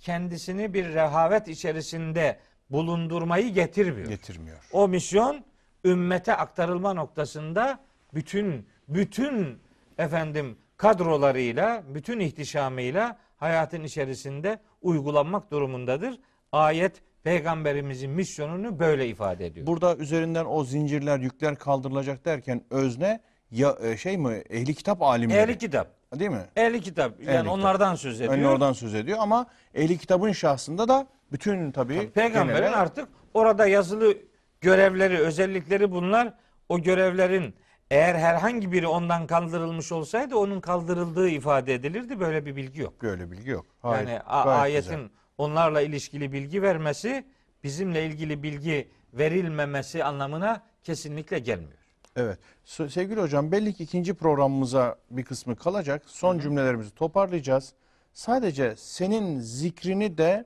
kendisini 0.00 0.74
bir 0.74 0.94
rehavet 0.94 1.48
içerisinde 1.48 2.38
bulundurmayı 2.70 3.54
getirmiyor. 3.54 4.08
Getirmiyor. 4.08 4.58
O 4.72 4.88
misyon 4.88 5.44
ümmete 5.84 6.36
aktarılma 6.36 6.94
noktasında 6.94 7.78
bütün 8.14 8.66
bütün 8.88 9.58
efendim 9.98 10.56
kadrolarıyla, 10.76 11.82
bütün 11.94 12.20
ihtişamıyla 12.20 13.18
hayatın 13.36 13.82
içerisinde 13.82 14.58
uygulanmak 14.82 15.50
durumundadır. 15.50 16.20
Ayet 16.52 17.02
peygamberimizin 17.22 18.10
misyonunu 18.10 18.78
böyle 18.78 19.08
ifade 19.08 19.46
ediyor. 19.46 19.66
Burada 19.66 19.96
üzerinden 19.96 20.44
o 20.44 20.64
zincirler, 20.64 21.18
yükler 21.18 21.56
kaldırılacak 21.56 22.24
derken 22.24 22.64
özne 22.70 23.20
ya 23.50 23.76
e, 23.82 23.96
şey 23.96 24.18
mi? 24.18 24.42
Ehli 24.50 24.74
kitap 24.74 25.02
alimleri. 25.02 25.38
Ehli 25.38 25.58
kitap. 25.58 25.88
Değil 26.20 26.30
mi? 26.30 26.44
Ehli 26.56 26.80
kitap. 26.80 27.20
Yani 27.20 27.30
Ehli 27.30 27.38
kitap. 27.38 27.52
onlardan 27.52 27.94
söz 27.94 28.20
ediyor. 28.20 28.32
Önce 28.34 28.48
oradan 28.48 28.72
söz 28.72 28.94
ediyor 28.94 29.18
ama 29.20 29.46
ehli 29.74 29.98
kitabın 29.98 30.32
şahsında 30.32 30.88
da 30.88 31.06
bütün 31.32 31.72
tabii 31.72 32.10
Peygamberin 32.10 32.56
genele- 32.58 32.76
artık 32.76 33.08
orada 33.34 33.66
yazılı 33.66 34.16
görevleri, 34.60 35.18
özellikleri 35.18 35.90
bunlar. 35.92 36.32
O 36.68 36.80
görevlerin 36.80 37.54
eğer 37.90 38.14
herhangi 38.14 38.72
biri 38.72 38.86
ondan 38.86 39.26
kaldırılmış 39.26 39.92
olsaydı 39.92 40.36
onun 40.36 40.60
kaldırıldığı 40.60 41.28
ifade 41.28 41.74
edilirdi. 41.74 42.20
Böyle 42.20 42.46
bir 42.46 42.56
bilgi 42.56 42.80
yok. 42.80 43.02
böyle 43.02 43.30
bilgi 43.30 43.50
yok. 43.50 43.66
Hayır, 43.82 44.08
yani 44.08 44.20
ayetin 44.20 44.90
güzel. 44.96 45.08
onlarla 45.38 45.80
ilişkili 45.80 46.32
bilgi 46.32 46.62
vermesi 46.62 47.24
bizimle 47.64 48.06
ilgili 48.06 48.42
bilgi 48.42 48.88
verilmemesi 49.12 50.04
anlamına 50.04 50.62
kesinlikle 50.82 51.38
gelmiyor. 51.38 51.83
Evet. 52.16 52.38
Sevgili 52.64 53.20
hocam 53.20 53.52
belli 53.52 53.74
ki 53.74 53.84
ikinci 53.84 54.14
programımıza 54.14 54.96
bir 55.10 55.24
kısmı 55.24 55.56
kalacak. 55.56 56.02
Son 56.06 56.38
cümlelerimizi 56.38 56.90
toparlayacağız. 56.94 57.72
Sadece 58.12 58.74
senin 58.76 59.40
zikrini 59.40 60.18
de 60.18 60.44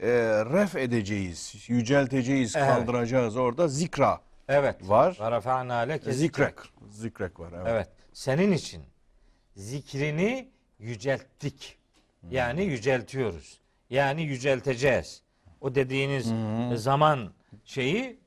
e, 0.00 0.08
ref 0.44 0.76
edeceğiz, 0.76 1.54
yücelteceğiz, 1.68 2.56
Evet. 2.56 2.68
kaldıracağız. 2.68 3.36
Orada 3.36 3.68
zikra 3.68 4.20
Evet. 4.48 4.76
var. 4.88 5.16
Ve 5.20 5.30
rafa'na 5.30 5.74
leke 5.78 6.12
Zikrek. 6.12 6.54
Zikrek 6.90 7.40
var. 7.40 7.52
Evet. 7.56 7.66
Evet. 7.68 7.88
Senin 8.12 8.52
için 8.52 8.82
zikrini 9.56 10.48
yücelttik. 10.78 11.78
Yani 12.30 12.64
yüceltiyoruz. 12.64 13.60
Yani 13.90 14.22
yücelteceğiz. 14.22 15.22
O 15.60 15.74
dediğiniz 15.74 16.32
zaman 16.82 17.32
şeyi 17.64 18.19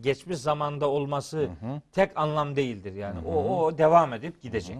geçmiş 0.00 0.38
zamanda 0.38 0.88
olması 0.88 1.48
tek 1.92 2.16
anlam 2.16 2.56
değildir 2.56 2.92
yani. 2.92 3.26
O, 3.26 3.64
o 3.64 3.78
devam 3.78 4.12
edip 4.12 4.42
gidecek. 4.42 4.76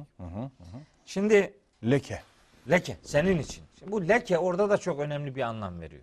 Şimdi 1.07 1.55
Leke. 1.85 2.23
leke 2.71 2.97
senin 3.03 3.39
için. 3.39 3.65
Şimdi 3.79 3.93
bu 3.93 4.09
leke 4.09 4.39
orada 4.39 4.71
da 4.71 4.79
çok 4.79 5.01
önemli 5.01 5.35
bir 5.37 5.43
anlam 5.43 5.81
veriyor. 5.81 6.03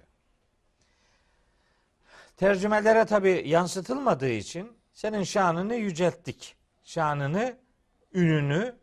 Tercümelere 2.38 3.06
tabi 3.06 3.44
yansıtılmadığı 3.46 4.30
için 4.30 4.72
senin 4.94 5.24
şanını 5.24 5.76
yücelttik. 5.76 6.56
Şanını, 6.84 7.56
ününü 8.14 8.76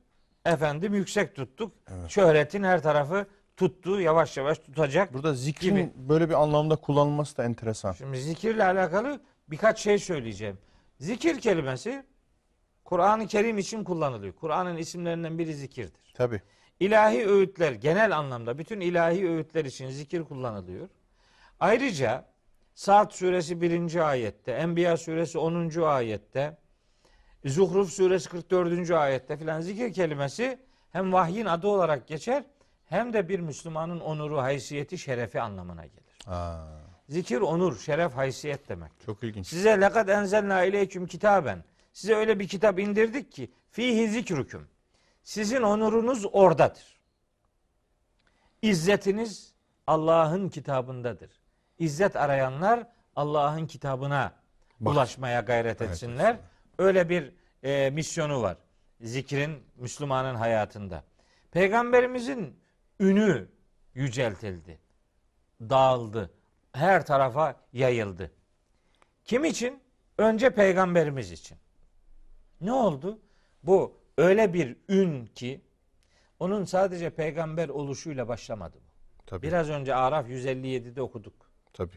efendim 0.44 0.94
yüksek 0.94 1.36
tuttuk. 1.36 1.72
Şöhretin 2.08 2.64
her 2.64 2.82
tarafı 2.82 3.26
tuttu, 3.56 4.00
yavaş 4.00 4.36
yavaş 4.36 4.58
tutacak. 4.58 5.14
Burada 5.14 5.34
zikrin 5.34 5.76
Gibi. 5.76 5.90
böyle 5.96 6.28
bir 6.28 6.42
anlamda 6.42 6.76
kullanılması 6.76 7.36
da 7.36 7.44
enteresan. 7.44 7.92
Şimdi 7.92 8.18
zikirle 8.20 8.64
alakalı 8.64 9.20
birkaç 9.48 9.78
şey 9.80 9.98
söyleyeceğim. 9.98 10.58
Zikir 11.00 11.40
kelimesi 11.40 12.04
Kur'an-ı 12.84 13.26
Kerim 13.26 13.58
için 13.58 13.84
kullanılıyor. 13.84 14.34
Kur'an'ın 14.34 14.76
isimlerinden 14.76 15.38
biri 15.38 15.54
zikirdir. 15.54 16.12
Tabii. 16.14 16.42
İlahi 16.80 17.26
öğütler 17.28 17.72
genel 17.72 18.18
anlamda 18.18 18.58
bütün 18.58 18.80
ilahi 18.80 19.28
öğütler 19.28 19.64
için 19.64 19.88
zikir 19.88 20.24
kullanılıyor. 20.24 20.88
Ayrıca 21.60 22.34
Saat 22.74 23.14
suresi 23.14 23.60
1. 23.60 24.08
ayette, 24.10 24.52
Enbiya 24.52 24.96
suresi 24.96 25.38
10. 25.38 25.82
ayette, 25.82 26.58
Zuhruf 27.44 27.90
suresi 27.90 28.28
44. 28.28 28.90
ayette 28.90 29.36
filan 29.36 29.60
zikir 29.60 29.92
kelimesi 29.92 30.58
hem 30.92 31.12
vahyin 31.12 31.46
adı 31.46 31.66
olarak 31.66 32.08
geçer 32.08 32.44
hem 32.84 33.12
de 33.12 33.28
bir 33.28 33.40
Müslümanın 33.40 34.00
onuru, 34.00 34.38
haysiyeti, 34.38 34.98
şerefi 34.98 35.40
anlamına 35.40 35.86
gelir. 35.86 36.18
Aa, 36.26 36.66
Zikir 37.08 37.40
onur, 37.40 37.78
şeref, 37.78 38.12
haysiyet 38.16 38.68
demek. 38.68 38.92
çok 39.06 39.22
ilginç. 39.22 39.46
Size 39.46 39.80
lekad 39.80 40.08
enzelna 40.08 40.64
ileyküm 40.64 41.06
kitaben. 41.06 41.64
Size 41.92 42.14
öyle 42.14 42.38
bir 42.38 42.48
kitap 42.48 42.78
indirdik 42.78 43.32
ki 43.32 43.50
fihi 43.70 44.08
zikrüküm. 44.08 44.68
Sizin 45.22 45.62
onurunuz 45.62 46.26
oradadır. 46.32 47.00
İzzetiniz 48.62 49.54
Allah'ın 49.86 50.48
kitabındadır. 50.48 51.30
İzzet 51.78 52.16
arayanlar 52.16 52.86
Allah'ın 53.16 53.66
kitabına 53.66 54.32
Bak. 54.80 54.92
ulaşmaya 54.92 55.40
gayret 55.40 55.82
Evet, 55.82 55.90
etsinler. 55.92 56.36
Öyle 56.78 57.08
bir 57.08 57.32
e, 57.62 57.90
misyonu 57.90 58.42
var. 58.42 58.56
Zikrin 59.00 59.62
Müslümanın 59.76 60.34
hayatında. 60.34 61.04
Peygamberimizin 61.52 62.56
ünü 63.00 63.48
yüceltildi. 63.94 64.78
Dağıldı. 65.60 66.30
Her 66.74 67.06
tarafa 67.06 67.56
yayıldı. 67.72 68.30
Kim 69.24 69.44
için? 69.44 69.80
Önce 70.18 70.50
peygamberimiz 70.50 71.32
için. 71.32 71.58
Ne 72.60 72.72
oldu? 72.72 73.18
Bu 73.62 73.92
öyle 74.18 74.54
bir 74.54 74.76
ün 74.88 75.26
ki 75.26 75.60
onun 76.40 76.64
sadece 76.64 77.10
peygamber 77.10 77.68
oluşuyla 77.68 78.28
başlamadı 78.28 78.76
bu. 78.76 79.22
Tabii. 79.26 79.46
Biraz 79.46 79.70
önce 79.70 79.94
Araf 79.94 80.28
157'de 80.28 81.02
okuduk. 81.02 81.34
Tabii. 81.72 81.96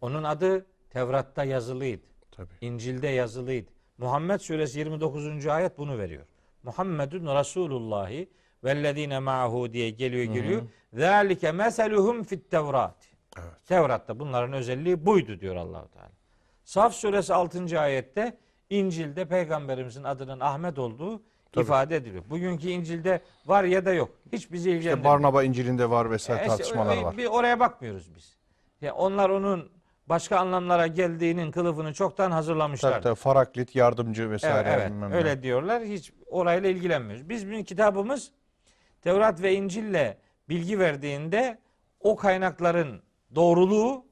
Onun 0.00 0.24
adı 0.24 0.66
Tevrat'ta 0.90 1.44
yazılıydı. 1.44 2.06
Tabii. 2.30 2.54
İncil'de 2.60 3.08
yazılıydı. 3.08 3.70
Muhammed 3.98 4.40
suresi 4.40 4.78
29. 4.78 5.46
ayet 5.46 5.78
bunu 5.78 5.98
veriyor. 5.98 6.26
Muhammedun 6.62 7.38
Resulullahi 7.38 8.28
vellezine 8.64 9.18
ma'hu 9.18 9.72
diye 9.72 9.90
geliyor 9.90 10.24
geliyor. 10.34 10.62
Zalike 10.92 11.52
meseluhum 11.52 12.22
fit 12.24 12.50
Tevrat. 12.50 13.15
Evet. 13.38 13.66
Tevrat'ta 13.66 14.18
bunların 14.18 14.52
özelliği 14.52 15.06
buydu 15.06 15.40
diyor 15.40 15.56
Allahu 15.56 15.88
Teala. 15.88 16.10
Saf 16.64 16.94
suresi 16.94 17.34
6. 17.34 17.80
ayette 17.80 18.38
İncil'de 18.70 19.24
peygamberimizin 19.28 20.04
adının 20.04 20.40
Ahmet 20.40 20.78
olduğu 20.78 21.22
Tabii. 21.52 21.64
ifade 21.64 21.96
ediliyor. 21.96 22.24
Bugünkü 22.30 22.68
İncil'de 22.68 23.20
var 23.46 23.64
ya 23.64 23.84
da 23.84 23.92
yok. 23.92 24.10
Hiç 24.32 24.52
bizi 24.52 24.68
İşte 24.70 24.78
ilgilendirmiyor. 24.78 25.14
Barnaba 25.14 25.42
İncil'inde 25.42 25.90
var 25.90 26.10
vesaire 26.10 26.40
E 26.40 26.42
işte 26.42 26.56
tartışmalar 26.56 26.96
var. 26.96 27.16
Bir 27.16 27.26
oraya 27.26 27.60
bakmıyoruz 27.60 28.14
biz. 28.16 28.36
Ya 28.80 28.94
onlar 28.94 29.30
onun 29.30 29.70
başka 30.06 30.38
anlamlara 30.38 30.86
geldiğinin 30.86 31.50
kılıfını 31.50 31.94
çoktan 31.94 32.30
hazırlamışlar. 32.30 32.92
Tabii 32.92 33.02
tabii 33.02 33.14
Faraklit, 33.14 33.74
yardımcı 33.76 34.30
vesaire. 34.30 34.68
Evet, 34.68 34.90
evet 34.92 35.10
ne. 35.10 35.16
öyle 35.16 35.42
diyorlar. 35.42 35.82
Hiç 35.82 36.12
orayla 36.26 36.70
ilgilenmiyoruz. 36.70 37.28
Biz 37.28 37.46
bizim 37.46 37.64
kitabımız 37.64 38.30
Tevrat 39.02 39.42
ve 39.42 39.54
İncil'le 39.54 40.16
bilgi 40.48 40.78
verdiğinde 40.78 41.58
o 42.00 42.16
kaynakların 42.16 43.02
doğruluğu 43.36 44.04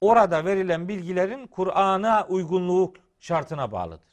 orada 0.00 0.44
verilen 0.44 0.88
bilgilerin 0.88 1.46
Kur'an'a 1.46 2.26
uygunluğu 2.28 2.92
şartına 3.20 3.72
bağlıdır. 3.72 4.08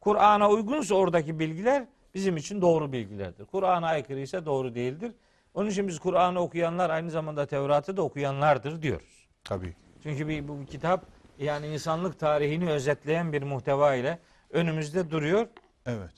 Kur'an'a 0.00 0.48
uygunsa 0.50 0.94
oradaki 0.94 1.38
bilgiler 1.38 1.84
bizim 2.14 2.36
için 2.36 2.60
doğru 2.60 2.92
bilgilerdir. 2.92 3.44
Kur'an'a 3.44 3.86
aykırı 3.86 4.20
ise 4.20 4.46
doğru 4.46 4.74
değildir. 4.74 5.12
Onun 5.54 5.70
için 5.70 5.88
biz 5.88 5.98
Kur'an'ı 5.98 6.40
okuyanlar 6.40 6.90
aynı 6.90 7.10
zamanda 7.10 7.46
Tevrat'ı 7.46 7.96
da 7.96 8.02
okuyanlardır 8.02 8.82
diyoruz. 8.82 9.26
Tabii. 9.44 9.74
Çünkü 10.02 10.28
bir, 10.28 10.48
bu 10.48 10.64
kitap 10.66 11.04
yani 11.38 11.66
insanlık 11.66 12.18
tarihini 12.18 12.70
özetleyen 12.70 13.32
bir 13.32 13.42
muhteva 13.42 13.94
ile 13.94 14.18
önümüzde 14.50 15.10
duruyor. 15.10 15.46
Evet. 15.86 16.10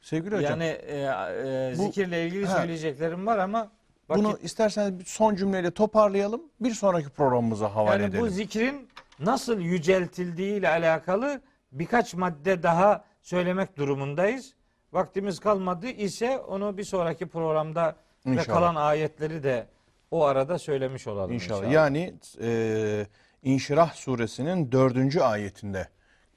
Sevgili 0.00 0.36
hocam. 0.36 0.50
Yani 0.50 0.64
e, 0.64 0.96
e, 0.98 1.74
Bu- 1.78 1.82
zikirle 1.82 2.26
ilgili 2.26 2.46
Ha. 2.46 2.56
söyleyeceklerim 2.58 3.26
var 3.26 3.38
ama 3.38 3.70
vakit, 4.12 4.24
Bunu 4.24 4.38
isterseniz 4.42 4.98
bir 4.98 5.04
son 5.04 5.34
cümleyle 5.34 5.70
toparlayalım. 5.70 6.42
Bir 6.60 6.70
sonraki 6.74 7.08
programımıza 7.08 7.74
havale 7.74 8.02
yani 8.02 8.10
edelim. 8.10 8.24
bu 8.24 8.28
zikrin 8.30 8.88
nasıl 9.20 9.58
yüceltildiği 9.60 10.58
ile 10.58 10.68
alakalı 10.68 11.40
birkaç 11.72 12.14
madde 12.14 12.62
daha 12.62 13.04
söylemek 13.22 13.76
durumundayız. 13.76 14.54
Vaktimiz 14.92 15.40
kalmadı 15.40 15.86
ise 15.88 16.38
onu 16.38 16.76
bir 16.78 16.84
sonraki 16.84 17.26
programda 17.26 17.96
ve 18.26 18.30
İnşallah. 18.32 18.54
kalan 18.56 18.74
ayetleri 18.74 19.42
de 19.42 19.66
o 20.10 20.24
arada 20.24 20.58
söylemiş 20.58 21.06
olalım 21.06 21.32
İnşallah. 21.32 21.58
inşallah. 21.58 21.72
Yani 21.72 22.14
e, 22.42 23.06
İnşirah 23.42 23.92
suresinin 23.94 24.72
dördüncü 24.72 25.20
ayetinde 25.20 25.88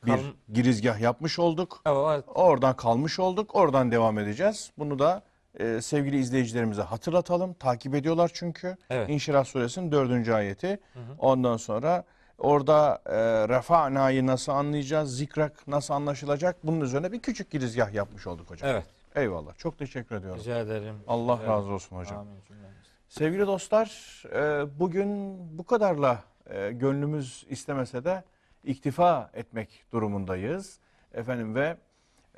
bir 0.06 0.20
girizgah 0.54 1.00
yapmış 1.00 1.40
olduk. 1.40 1.82
Evet, 1.86 2.24
Oradan 2.28 2.76
kalmış 2.76 3.20
olduk. 3.20 3.56
Oradan 3.56 3.92
devam 3.92 4.20
edeceğiz. 4.20 4.72
Bunu 4.78 5.00
da 5.00 5.24
e, 5.60 5.82
sevgili 5.82 6.18
izleyicilerimize 6.20 6.82
hatırlatalım. 6.82 7.54
Takip 7.54 7.96
ediyorlar 7.96 8.32
çünkü. 8.34 8.78
Evet. 8.90 9.10
İnşirah 9.10 9.46
suresinin 9.46 9.92
dördüncü 9.92 10.34
ayeti. 10.34 10.80
Ondan 11.20 11.58
sonra 11.58 12.04
orada 12.38 13.02
e, 13.06 13.16
refa'nayı 13.50 14.28
nasıl 14.28 14.52
anlayacağız? 14.52 15.18
Zikrak 15.18 15.68
nasıl 15.68 15.94
anlaşılacak? 15.94 16.56
Bunun 16.64 16.82
üzerine 16.82 17.12
bir 17.12 17.20
küçük 17.20 17.52
girizgah 17.52 17.94
yapmış 17.94 18.28
olduk 18.28 18.50
hocam. 18.50 18.70
evet. 18.70 18.86
Eyvallah. 19.16 19.58
Çok 19.58 19.78
teşekkür 19.78 20.16
ediyorum. 20.16 20.40
Rica 20.40 20.60
ederim. 20.60 20.96
Allah 21.08 21.38
Evet. 21.40 21.50
razı 21.50 21.68
olsun 21.72 21.96
hocam. 21.98 22.18
Amin. 22.18 22.36
Sevgili 23.08 23.48
dostlar, 23.48 24.24
e, 24.34 24.66
bugün 24.80 25.38
bu 25.58 25.64
kadarla 25.66 26.24
e, 26.50 26.72
gönlümüz 26.72 27.46
istemese 27.50 28.04
de 28.06 28.24
iktifa 28.64 29.30
etmek 29.34 29.86
durumundayız. 29.92 30.80
Efendim 31.14 31.56
ve 31.56 31.78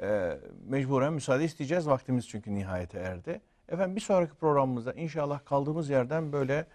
e, 0.01 0.37
mecburen 0.67 1.13
müsaade 1.13 1.43
isteyeceğiz. 1.43 1.87
Vaktimiz 1.87 2.27
çünkü 2.27 2.55
nihayete 2.55 2.99
erdi. 2.99 3.41
Efendim 3.69 3.95
bir 3.95 4.01
sonraki 4.01 4.33
programımızda 4.33 4.93
inşallah 4.93 5.45
kaldığımız 5.45 5.89
yerden 5.89 6.31
böyle 6.31 6.65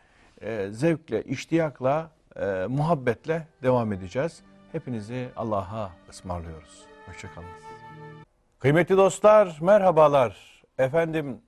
e, 0.41 0.69
zevkle, 0.71 1.23
iştiyakla, 1.23 2.11
e, 2.37 2.67
muhabbetle 2.69 3.47
devam 3.63 3.93
edeceğiz. 3.93 4.43
Hepinizi 4.73 5.29
Allah'a 5.37 5.91
ısmarlıyoruz. 6.11 6.85
Hoşçakalın. 7.07 7.49
Kıymetli 8.59 8.97
dostlar, 8.97 9.59
merhabalar. 9.61 10.63
Efendim 10.79 11.41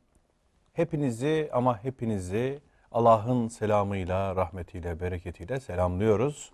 Hepinizi 0.74 1.50
ama 1.52 1.84
hepinizi 1.84 2.60
Allah'ın 2.92 3.48
selamıyla, 3.48 4.36
rahmetiyle, 4.36 5.00
bereketiyle 5.00 5.60
selamlıyoruz. 5.60 6.52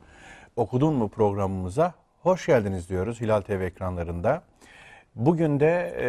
Okudun 0.56 0.94
mu 0.94 1.08
programımıza? 1.08 1.94
Hoş 2.22 2.46
geldiniz 2.46 2.88
diyoruz 2.88 3.20
Hilal 3.20 3.40
TV 3.40 3.50
ekranlarında. 3.50 4.42
Bugün 5.16 5.60
de 5.60 5.94
e, 5.98 6.08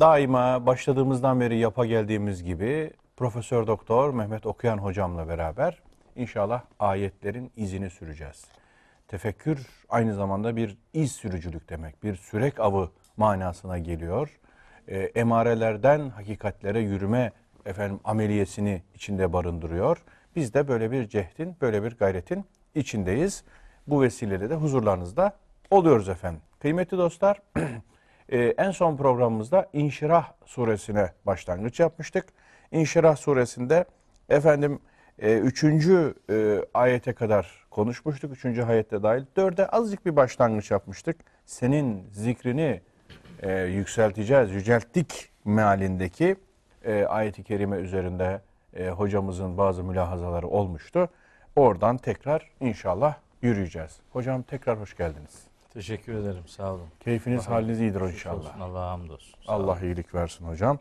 daima 0.00 0.66
başladığımızdan 0.66 1.40
beri 1.40 1.58
yapa 1.58 1.86
geldiğimiz 1.86 2.44
gibi 2.44 2.90
Profesör 3.16 3.66
Doktor 3.66 4.14
Mehmet 4.14 4.46
Okuyan 4.46 4.78
hocamla 4.78 5.28
beraber 5.28 5.82
inşallah 6.16 6.62
ayetlerin 6.78 7.52
izini 7.56 7.90
süreceğiz. 7.90 8.44
Tefekkür 9.08 9.66
aynı 9.88 10.14
zamanda 10.14 10.56
bir 10.56 10.78
iz 10.92 11.12
sürücülük 11.12 11.68
demek, 11.68 12.02
bir 12.02 12.16
sürek 12.16 12.60
avı 12.60 12.90
manasına 13.16 13.78
geliyor. 13.78 14.40
E, 14.88 14.98
emarelerden 14.98 16.08
hakikatlere 16.08 16.80
yürüme 16.80 17.32
efendim 17.66 18.00
ameliyesini 18.04 18.82
içinde 18.94 19.32
barındırıyor. 19.32 20.04
Biz 20.36 20.54
de 20.54 20.68
böyle 20.68 20.90
bir 20.90 21.08
cehdin, 21.08 21.56
böyle 21.60 21.82
bir 21.82 21.96
gayretin 21.96 22.44
içindeyiz. 22.74 23.44
Bu 23.86 24.02
vesileyle 24.02 24.50
de 24.50 24.54
huzurlarınızda 24.54 25.36
oluyoruz 25.70 26.08
efendim. 26.08 26.40
Kıymetli 26.62 26.98
dostlar, 26.98 27.42
e, 28.28 28.38
en 28.38 28.70
son 28.70 28.96
programımızda 28.96 29.68
İnşirah 29.72 30.32
suresine 30.44 31.12
başlangıç 31.26 31.80
yapmıştık. 31.80 32.26
İnşirah 32.72 33.16
suresinde 33.16 33.84
efendim 34.28 34.80
e, 35.18 35.38
üçüncü 35.38 36.14
e, 36.30 36.64
ayete 36.74 37.12
kadar 37.12 37.66
konuşmuştuk. 37.70 38.32
Üçüncü 38.32 38.62
ayette 38.62 39.02
dahil. 39.02 39.24
Dörde 39.36 39.66
azıcık 39.66 40.06
bir 40.06 40.16
başlangıç 40.16 40.70
yapmıştık. 40.70 41.16
Senin 41.46 42.10
zikrini 42.12 42.80
e, 43.42 43.62
yükselteceğiz, 43.62 44.50
yücelttik 44.50 45.30
mealindeki 45.44 46.36
ayeti 47.08 47.44
kerime 47.44 47.76
üzerinde 47.76 48.40
hocamızın 48.90 49.58
bazı 49.58 49.84
mülahazaları 49.84 50.48
olmuştu. 50.48 51.08
Oradan 51.56 51.96
tekrar 51.96 52.50
inşallah 52.60 53.14
yürüyeceğiz. 53.42 54.00
Hocam 54.12 54.42
tekrar 54.42 54.80
hoş 54.80 54.96
geldiniz. 54.96 55.51
Teşekkür 55.72 56.14
ederim. 56.14 56.42
Sağ 56.46 56.72
olun. 56.74 56.88
Keyfiniz 57.00 57.48
haliniz 57.48 57.80
iyidir 57.80 58.00
inşallah. 58.00 58.60
Allah'a 58.60 58.90
hamdolsun. 58.90 59.34
Sağ 59.46 59.52
Allah 59.52 59.72
olun. 59.72 59.82
iyilik 59.82 60.14
versin 60.14 60.44
hocam. 60.44 60.78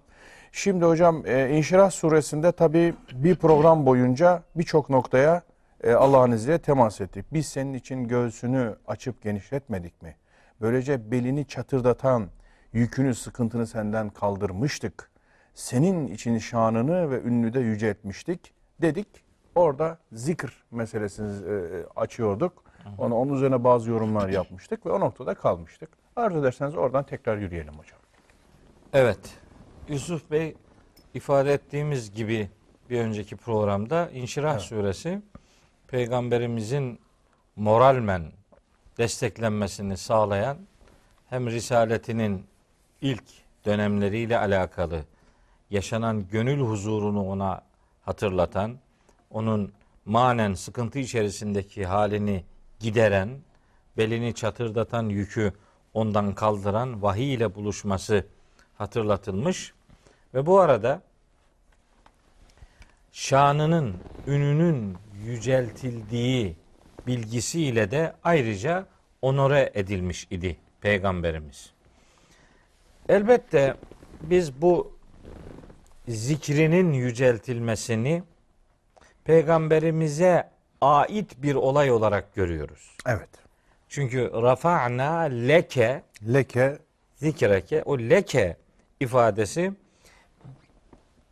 Şimdi 0.51 0.85
hocam 0.85 1.23
e, 1.25 1.57
İnşirah 1.57 1.91
suresinde 1.91 2.51
tabii 2.51 2.93
bir 3.13 3.35
program 3.35 3.85
boyunca 3.85 4.43
birçok 4.55 4.89
noktaya 4.89 5.41
e, 5.83 5.93
Allah'ın 5.93 6.31
izniyle 6.31 6.59
temas 6.59 7.01
ettik. 7.01 7.25
Biz 7.33 7.45
senin 7.45 7.73
için 7.73 8.07
göğsünü 8.07 8.75
açıp 8.87 9.21
genişletmedik 9.21 10.01
mi? 10.01 10.15
Böylece 10.61 11.11
belini 11.11 11.47
çatırdatan 11.47 12.27
yükünü, 12.73 13.15
sıkıntını 13.15 13.67
senden 13.67 14.09
kaldırmıştık. 14.09 15.11
Senin 15.53 16.07
için 16.07 16.37
şanını 16.37 17.11
ve 17.11 17.21
ünlü 17.21 17.53
de 17.53 17.59
yüceltmiştik 17.59 18.53
dedik. 18.81 19.07
Orada 19.55 19.97
zikr 20.11 20.63
meselesini 20.71 21.27
e, 21.27 21.85
açıyorduk. 21.95 22.63
Onu, 22.97 23.15
onun 23.15 23.33
üzerine 23.33 23.63
bazı 23.63 23.89
yorumlar 23.89 24.29
yapmıştık 24.29 24.85
ve 24.85 24.91
o 24.91 24.99
noktada 24.99 25.33
kalmıştık. 25.33 25.89
Arzu 26.15 26.39
ederseniz 26.39 26.75
oradan 26.75 27.03
tekrar 27.03 27.37
yürüyelim 27.37 27.73
hocam. 27.73 27.99
Evet. 28.93 29.19
Yusuf 29.89 30.31
Bey 30.31 30.55
ifade 31.13 31.53
ettiğimiz 31.53 32.13
gibi 32.13 32.49
bir 32.89 32.99
önceki 32.99 33.35
programda 33.35 34.09
İnşirah 34.09 34.51
Evet. 34.51 34.61
suresi 34.61 35.21
peygamberimizin 35.87 36.99
moralmen 37.55 38.31
desteklenmesini 38.97 39.97
sağlayan 39.97 40.57
hem 41.29 41.47
risaletinin 41.47 42.45
ilk 43.01 43.23
dönemleriyle 43.65 44.37
alakalı 44.37 45.03
yaşanan 45.69 46.27
gönül 46.27 46.59
huzurunu 46.59 47.27
ona 47.27 47.61
hatırlatan, 48.01 48.77
onun 49.29 49.71
manen 50.05 50.53
sıkıntı 50.53 50.99
içerisindeki 50.99 51.85
halini 51.85 52.43
gideren, 52.81 53.39
belini 53.97 54.33
çatırdatan 54.35 55.09
yükü 55.09 55.53
ondan 55.93 56.35
kaldıran 56.35 57.01
vahiy 57.01 57.33
ile 57.33 57.55
buluşması 57.55 58.25
hatırlatılmış 58.77 59.73
ve 60.33 60.45
bu 60.45 60.59
arada 60.59 61.01
şanının, 63.11 63.95
ününün 64.27 64.97
yüceltildiği 65.25 66.55
bilgisiyle 67.07 67.91
de 67.91 68.15
ayrıca 68.23 68.87
onore 69.21 69.71
edilmiş 69.73 70.27
idi 70.31 70.57
peygamberimiz. 70.81 71.71
Elbette 73.09 73.75
biz 74.21 74.61
bu 74.61 74.97
zikrinin 76.07 76.93
yüceltilmesini 76.93 78.23
peygamberimize 79.23 80.50
ait 80.81 81.41
bir 81.41 81.55
olay 81.55 81.91
olarak 81.91 82.35
görüyoruz. 82.35 82.97
Evet. 83.05 83.29
Çünkü 83.89 84.31
rafa'na 84.33 85.19
leke 85.21 86.03
Leke 86.33 86.79
zikreke 87.15 87.83
o 87.83 87.99
leke 87.99 88.57
ifadesi 88.99 89.73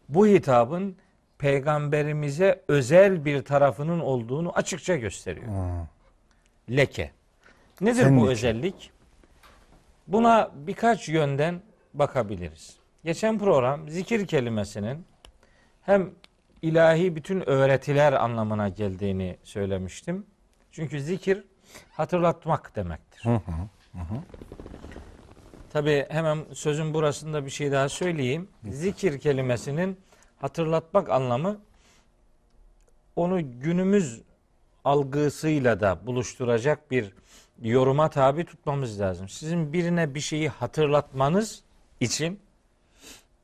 bu 0.10 0.28
hitabın 0.28 0.95
peygamberimize 1.38 2.62
özel 2.68 3.26
bir 3.26 3.41
tarafının 3.45 4.00
olduğunu 4.00 4.52
açıkça 4.56 4.95
gösteriyor. 4.95 5.47
Leke. 6.70 7.12
Nedir 7.82 8.04
Senin 8.04 8.18
bu 8.18 8.22
için. 8.24 8.32
özellik? 8.32 8.91
Buna 10.08 10.52
birkaç 10.56 11.10
yönden 11.10 11.62
bakabiliriz. 11.93 12.78
Geçen 13.04 13.39
program 13.39 13.89
zikir 13.89 14.28
kelimesinin 14.28 15.06
hem 15.82 16.12
ilahi 16.62 17.16
bütün 17.16 17.49
öğretiler 17.49 18.14
anlamına 18.14 18.70
geldiğini 18.70 19.38
söylemiştim. 19.43 20.26
Çünkü 20.72 21.01
zikir 21.01 21.43
hatırlatmak 21.91 22.76
demektir. 22.76 23.24
Tabi 25.74 26.05
hemen 26.10 26.45
sözün 26.53 26.93
burasında 26.93 27.45
bir 27.45 27.49
şey 27.49 27.72
daha 27.72 27.89
söyleyeyim. 27.89 28.49
Zikir 28.70 29.20
kelimesinin 29.20 29.99
hatırlatmak 30.38 31.10
anlamı 31.10 31.60
onu 33.16 33.62
günümüz 33.62 34.22
algısıyla 34.86 35.80
da 35.80 36.07
buluşturacak 36.07 36.91
bir 36.91 37.14
yoruma 37.62 38.10
tabi 38.10 38.45
tutmamız 38.45 38.99
lazım. 38.99 39.30
Sizin 39.30 39.74
birine 39.74 40.16
bir 40.16 40.20
şeyi 40.20 40.49
hatırlatmanız 40.49 41.64
için 41.99 42.39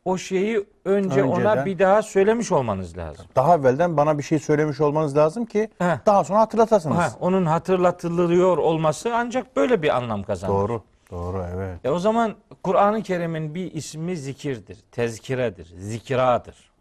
o 0.06 0.18
şeyi 0.18 0.66
önce 0.86 1.24
ona 1.24 1.36
Önceden. 1.36 1.66
bir 1.66 1.80
daha 1.80 2.01
söylemiş 2.01 2.51
olmanız 2.51 2.97
lazım. 2.97 3.26
daha 3.36 3.56
evvelden 3.56 3.97
bana 3.97 4.18
bir 4.18 4.24
şey 4.24 4.39
söylemiş 4.39 4.82
olmanız 4.82 5.18
lazım 5.18 5.45
ki 5.45 5.70
Heh. 5.78 6.06
daha 6.06 6.24
sonra 6.24 6.39
hatırlatasınız. 6.39 6.97
Ha, 6.97 7.12
onun 7.20 7.45
hatırlatılıyor 7.45 8.58
olması 8.58 9.16
ancak 9.16 9.56
böyle 9.56 9.82
bir 9.82 9.95
anlam 9.97 10.24
kazanır. 10.24 10.53
Doğru. 10.53 10.82
Doğru 11.12 11.45
evet. 11.56 11.80
E 11.86 11.89
o 11.89 11.99
zaman 11.99 12.36
Kur'an-ı 12.64 13.03
Kerim'in 13.03 13.56
bir 13.56 13.74
ismi 13.74 14.18
zikirdir, 14.18 14.78
tezkiredir, 14.91 15.66
zikradır. 15.78 16.72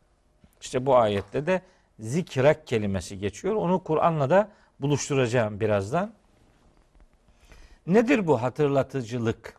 İşte 0.61 0.87
bu 0.87 0.97
ayette 0.97 1.47
de 1.47 1.63
zikrek 1.99 2.67
kelimesi 2.67 3.19
geçiyor. 3.19 3.55
Onu 3.55 3.79
Kur'an'la 3.85 4.31
da 4.31 4.49
buluşturacağım 4.81 5.61
birazdan. 5.61 6.13
Nedir 7.87 8.27
bu 8.27 8.43
hatırlatıcılık? 8.43 9.57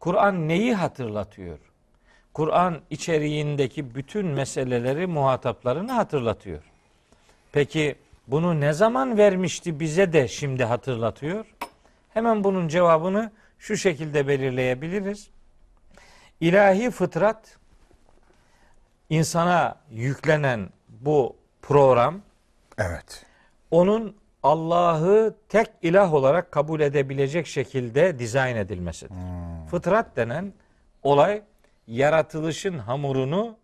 Kur'an 0.00 0.48
neyi 0.48 0.74
hatırlatıyor? 0.74 1.58
Kur'an 2.34 2.80
içeriğindeki 2.90 3.94
bütün 3.94 4.26
meseleleri 4.26 5.06
muhataplarına 5.06 5.96
hatırlatıyor. 5.96 6.62
Peki 7.52 7.96
bunu 8.26 8.60
ne 8.60 8.72
zaman 8.72 9.18
vermişti 9.18 9.80
bize 9.80 10.12
de 10.12 10.28
şimdi 10.28 10.64
hatırlatıyor? 10.64 11.46
Hemen 12.14 12.44
bunun 12.44 12.68
cevabını 12.68 13.30
şu 13.58 13.76
şekilde 13.76 14.28
belirleyebiliriz. 14.28 15.30
İlahi 16.40 16.90
fıtrat 16.90 17.56
insana 19.10 19.76
yüklenen 19.90 20.68
bu 20.88 21.36
program 21.62 22.20
Evet. 22.78 23.26
onun 23.70 24.16
Allah'ı 24.42 25.34
tek 25.48 25.66
ilah 25.82 26.14
olarak 26.14 26.52
kabul 26.52 26.80
edebilecek 26.80 27.46
şekilde 27.46 28.18
dizayn 28.18 28.56
edilmesidir. 28.56 29.14
Fıtrat 29.70 30.16
denen 30.16 30.52
olay 31.02 31.42
yaratılışın 31.86 32.78
hamurunu 32.78 33.56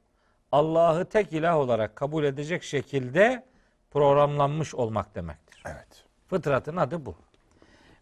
Allah'ı 0.52 1.04
tek 1.04 1.32
ilah 1.32 1.56
olarak 1.56 1.96
kabul 1.96 2.24
edecek 2.24 2.62
şekilde 2.62 3.44
programlanmış 3.90 4.74
olmak 4.74 5.14
demektir. 5.14 5.62
Evet. 5.66 6.04
Fıtratın 6.26 6.76
adı 6.76 7.06
bu. 7.06 7.14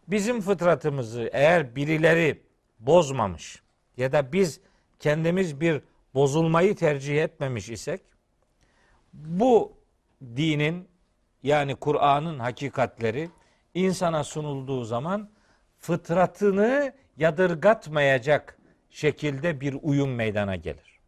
Bizim 0.09 0.41
fıtratımızı 0.41 1.31
eğer 1.33 1.77
birileri 1.77 2.43
bozmamış 2.79 3.63
ya 3.97 4.13
da 4.13 4.33
biz 4.33 4.61
kendimiz 4.99 5.61
bir 5.61 5.83
bozulmayı 6.15 6.77
tercih 6.77 7.23
etmemiş 7.23 7.71
isek 7.71 8.01
bu 9.13 9.73
dinin 10.23 10.89
yani 11.43 11.75
Kur'an'ın 11.75 12.39
hakikatleri 12.39 13.31
insana 13.75 14.25
sunulduğu 14.25 14.85
zaman 14.85 15.31
fıtratını 15.79 16.93
yadırgatmayacak 17.17 18.56
şekilde 18.97 19.61
bir 19.61 19.77
uyum 19.83 20.15
meydana 20.15 20.57
gelir. 20.57 21.01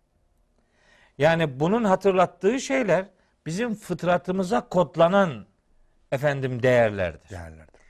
Yani 1.19 1.61
bunun 1.61 1.85
hatırlattığı 1.85 2.61
şeyler 2.61 3.07
bizim 3.47 3.75
fıtratımıza 3.75 4.69
kodlanan 4.69 5.47
efendim 6.13 6.63
değerlerdir. 6.63 7.31
Değerlerdir. 7.31 7.81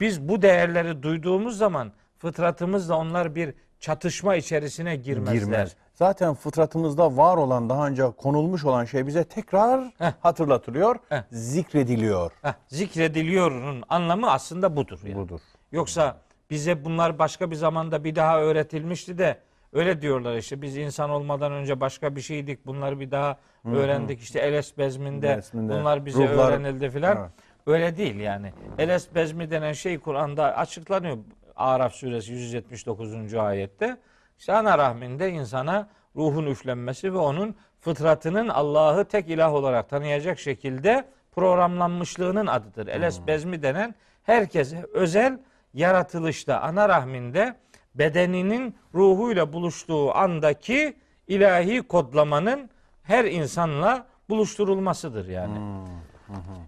Biz 0.00 0.28
bu 0.28 0.42
değerleri 0.42 1.02
duyduğumuz 1.02 1.58
zaman 1.58 1.92
fıtratımızla 2.18 2.96
onlar 2.96 3.34
bir 3.34 3.54
çatışma 3.80 4.36
içerisine 4.36 4.96
girmezler. 4.96 5.40
Girmez. 5.40 5.76
Zaten 5.94 6.34
fıtratımızda 6.34 7.16
var 7.16 7.36
olan 7.36 7.70
daha 7.70 7.86
önce 7.86 8.02
konulmuş 8.16 8.64
olan 8.64 8.84
şey 8.84 9.06
bize 9.06 9.24
tekrar 9.24 9.84
Heh. 9.98 10.12
hatırlatılıyor, 10.20 10.96
Heh. 11.08 11.22
zikrediliyor. 11.32 12.32
Heh, 12.42 12.54
zikrediliyor'un 12.66 13.84
anlamı 13.88 14.30
aslında 14.30 14.76
budur. 14.76 15.00
Yani. 15.04 15.16
Budur. 15.16 15.40
Yoksa 15.72 16.16
bize 16.50 16.84
bunlar 16.84 17.18
başka 17.18 17.50
bir 17.50 17.56
zamanda 17.56 18.04
bir 18.04 18.14
daha 18.14 18.40
öğretilmişti 18.40 19.18
de 19.18 19.38
öyle 19.72 20.02
diyorlar 20.02 20.36
işte 20.36 20.62
biz 20.62 20.76
insan 20.76 21.10
olmadan 21.10 21.52
önce 21.52 21.80
başka 21.80 22.16
bir 22.16 22.20
şeydik 22.20 22.66
bunları 22.66 23.00
bir 23.00 23.10
daha 23.10 23.38
öğrendik 23.64 24.20
işte 24.20 24.38
Eles 24.38 24.78
bezminde, 24.78 25.36
Bezminde, 25.36 25.72
bunlar 25.72 26.06
bize 26.06 26.24
ruhlar- 26.24 26.48
öğrenildi 26.48 26.90
filan. 26.90 27.16
Evet. 27.16 27.30
Öyle 27.66 27.96
değil 27.96 28.16
yani. 28.20 28.52
Eles 28.78 29.14
bezmi 29.14 29.50
denen 29.50 29.72
şey 29.72 29.98
Kur'an'da 29.98 30.56
açıklanıyor. 30.56 31.18
Araf 31.56 31.94
suresi 31.94 32.32
179. 32.32 33.34
ayette. 33.34 33.96
İşte 34.38 34.52
ana 34.52 34.78
rahminde 34.78 35.30
insana 35.30 35.88
ruhun 36.16 36.46
üflenmesi 36.46 37.14
ve 37.14 37.18
onun 37.18 37.56
fıtratının 37.80 38.48
Allah'ı 38.48 39.04
tek 39.04 39.28
ilah 39.28 39.54
olarak 39.54 39.88
tanıyacak 39.88 40.38
şekilde 40.38 41.04
programlanmışlığının 41.32 42.46
adıdır. 42.46 42.86
Eles 42.86 43.20
bezmi 43.26 43.62
denen 43.62 43.94
herkese 44.22 44.86
özel 44.92 45.38
yaratılışta 45.78 46.60
ana 46.60 46.88
rahminde 46.88 47.56
bedeninin 47.94 48.76
ruhuyla 48.94 49.52
buluştuğu 49.52 50.14
andaki 50.14 50.96
ilahi 51.28 51.82
kodlamanın 51.82 52.70
her 53.02 53.24
insanla 53.24 54.06
buluşturulmasıdır 54.28 55.28
yani. 55.28 55.88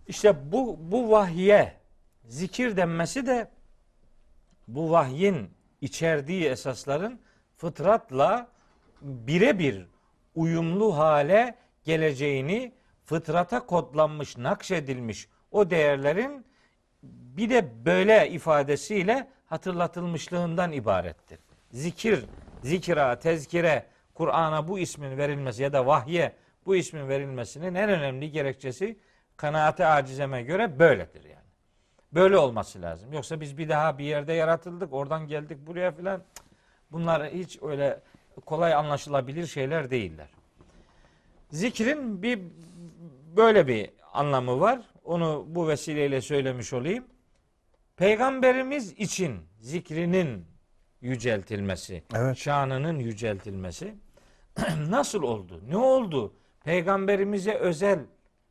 İşte 0.08 0.52
bu 0.52 0.78
bu 0.80 1.10
vahye 1.10 1.76
zikir 2.24 2.76
denmesi 2.76 3.26
de 3.26 3.50
bu 4.68 4.90
vahyin 4.90 5.50
içerdiği 5.80 6.44
esasların 6.44 7.20
fıtratla 7.56 8.48
birebir 9.02 9.86
uyumlu 10.34 10.98
hale 10.98 11.54
geleceğini 11.84 12.72
fıtrata 13.04 13.66
kodlanmış, 13.66 14.36
nakşedilmiş 14.36 15.28
o 15.50 15.70
değerlerin 15.70 16.44
bir 17.36 17.51
de 17.51 17.85
böyle 17.85 18.31
ifadesiyle 18.31 19.28
hatırlatılmışlığından 19.47 20.73
ibarettir. 20.73 21.39
Zikir, 21.70 22.24
zikra, 22.62 23.19
tezkire, 23.19 23.86
Kur'an'a 24.15 24.69
bu 24.69 24.78
ismin 24.78 25.19
verilmesi 25.19 25.62
ya 25.62 25.73
da 25.73 25.86
vahye 25.86 26.32
bu 26.66 26.77
ismin 26.77 27.09
verilmesinin 27.09 27.74
en 27.74 27.90
önemli 27.90 28.31
gerekçesi 28.31 28.98
kanaate 29.36 29.86
acizeme 29.86 30.43
göre 30.43 30.78
böyledir 30.78 31.24
yani. 31.24 31.40
Böyle 32.12 32.39
olması 32.39 32.82
lazım. 32.82 33.12
Yoksa 33.12 33.40
biz 33.40 33.59
bir 33.59 33.69
daha 33.69 33.98
bir 33.98 34.05
yerde 34.05 34.32
yaratıldık, 34.32 34.93
oradan 34.93 35.28
geldik 35.28 35.59
buraya 35.66 35.93
filan. 35.93 36.23
Bunlar 36.93 37.28
hiç 37.28 37.59
öyle 37.62 38.01
kolay 38.47 38.74
anlaşılabilir 38.74 39.47
şeyler 39.47 39.90
değiller. 39.90 40.28
Zikrin 41.51 42.23
bir 42.23 42.40
böyle 43.36 43.66
bir 43.66 43.90
anlamı 44.12 44.61
var. 44.61 44.81
Onu 45.05 45.44
bu 45.48 45.69
vesileyle 45.69 46.20
söylemiş 46.20 46.73
olayım. 46.73 47.05
Peygamberimiz 48.01 48.93
için 48.93 49.40
zikrinin 49.59 50.47
yüceltilmesi, 51.01 52.02
Evet. 52.14 52.36
şanının 52.36 52.98
yüceltilmesi 52.98 53.94
nasıl 54.89 55.22
oldu? 55.22 55.60
Ne 55.68 55.77
oldu? 55.77 56.35
Peygamberimize 56.64 57.55
özel 57.55 57.98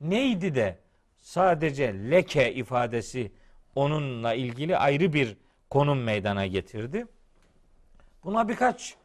neydi 0.02 0.56
de 0.56 0.80
sadece 1.18 2.12
leke 2.12 2.54
ifadesi 2.54 3.32
onunla 3.76 4.34
ilgili 4.34 4.78
ayrı 4.78 5.14
bir 5.14 5.38
konum 5.70 6.04
meydana 6.04 6.46
getirdi? 6.46 7.06
Buna 8.24 8.50
birkaç 8.50 8.96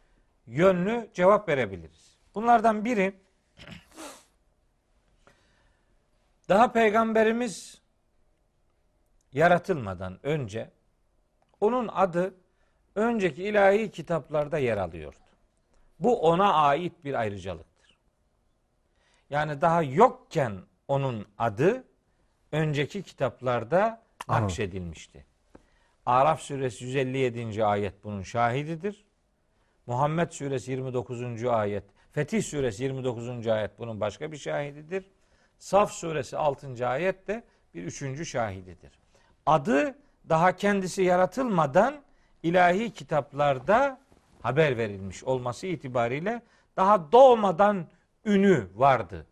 yönlü 0.46 1.10
cevap 1.14 1.48
verebiliriz. 1.48 2.18
Bunlardan 2.34 2.84
biri 2.84 3.14
daha 6.48 6.72
peygamberimiz 6.72 7.83
yaratılmadan 9.34 10.18
önce 10.22 10.70
onun 11.60 11.88
adı 11.88 12.34
önceki 12.94 13.44
ilahi 13.44 13.90
kitaplarda 13.90 14.58
yer 14.58 14.76
alıyordu. 14.76 15.16
Bu 15.98 16.20
ona 16.20 16.52
ait 16.52 17.04
bir 17.04 17.14
ayrıcalıktır. 17.14 17.98
Yani 19.30 19.60
daha 19.60 19.82
yokken 19.82 20.60
onun 20.88 21.26
adı 21.38 21.84
önceki 22.52 23.02
kitaplarda 23.02 24.02
nakşedilmişti. 24.28 25.26
Araf 26.06 26.40
suresi 26.40 26.84
157. 26.84 27.64
ayet 27.64 28.04
bunun 28.04 28.22
şahididir. 28.22 29.04
Muhammed 29.86 30.30
suresi 30.30 30.70
29. 30.70 31.44
ayet, 31.44 31.84
Fetih 32.12 32.42
suresi 32.42 32.82
29. 32.82 33.46
ayet 33.46 33.78
bunun 33.78 34.00
başka 34.00 34.32
bir 34.32 34.36
şahididir. 34.36 35.10
Saf 35.58 35.92
suresi 35.92 36.36
6. 36.36 36.88
ayet 36.88 37.28
de 37.28 37.44
bir 37.74 37.84
üçüncü 37.84 38.26
şahididir. 38.26 39.03
Adı 39.46 39.94
daha 40.28 40.56
kendisi 40.56 41.02
yaratılmadan 41.02 41.94
ilahi 42.42 42.92
kitaplarda 42.92 44.00
haber 44.42 44.78
verilmiş 44.78 45.24
olması 45.24 45.66
itibariyle 45.66 46.42
daha 46.76 47.12
doğmadan 47.12 47.86
ünü 48.24 48.68
vardı. 48.74 49.26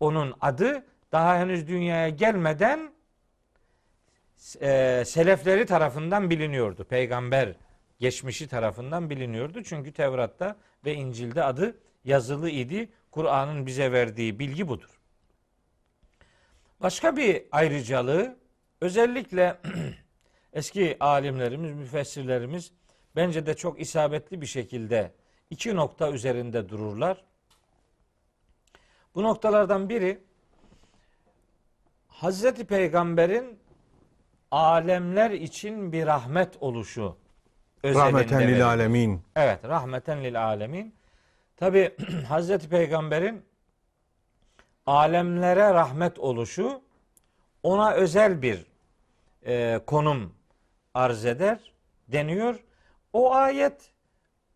Onun 0.00 0.34
adı 0.40 0.86
daha 1.12 1.38
henüz 1.38 1.68
dünyaya 1.68 2.08
gelmeden 2.08 2.92
e, 4.60 5.02
selefleri 5.06 5.66
tarafından 5.66 6.30
biliniyordu. 6.30 6.84
Peygamber 6.84 7.56
geçmişi 7.98 8.48
tarafından 8.48 9.10
biliniyordu. 9.10 9.62
Çünkü 9.62 9.92
Tevrat'ta 9.92 10.56
ve 10.84 10.94
İncil'de 10.94 11.44
adı 11.44 11.78
yazılı 12.04 12.50
idi. 12.50 12.88
Kur'an'ın 13.10 13.66
bize 13.66 13.92
verdiği 13.92 14.38
bilgi 14.38 14.68
budur. 14.68 15.00
Başka 16.80 17.16
bir 17.16 17.42
ayrıcalığı 17.52 18.36
özellikle 18.80 19.58
eski 20.52 20.96
alimlerimiz, 21.00 21.72
müfessirlerimiz 21.72 22.72
bence 23.16 23.46
de 23.46 23.54
çok 23.54 23.80
isabetli 23.80 24.40
bir 24.40 24.46
şekilde 24.46 25.12
iki 25.50 25.76
nokta 25.76 26.10
üzerinde 26.10 26.68
dururlar. 26.68 27.24
Bu 29.14 29.22
noktalardan 29.22 29.88
biri 29.88 30.24
Hazreti 32.08 32.66
Peygamber'in 32.66 33.58
alemler 34.50 35.30
için 35.30 35.92
bir 35.92 36.06
rahmet 36.06 36.56
oluşu 36.60 37.16
Rahmeten 37.84 38.48
lil 38.48 38.66
alemin. 38.66 39.22
Evet, 39.36 39.64
rahmeten 39.64 40.24
lil 40.24 40.44
alemin. 40.44 40.94
Tabi 41.56 41.96
Hazreti 42.28 42.68
Peygamber'in 42.68 43.44
alemlere 44.86 45.74
rahmet 45.74 46.18
oluşu 46.18 46.82
ona 47.66 47.92
özel 47.92 48.42
bir 48.42 48.66
e, 49.46 49.80
konum 49.86 50.34
arz 50.94 51.24
eder 51.24 51.58
deniyor. 52.08 52.64
O 53.12 53.34
ayet 53.34 53.90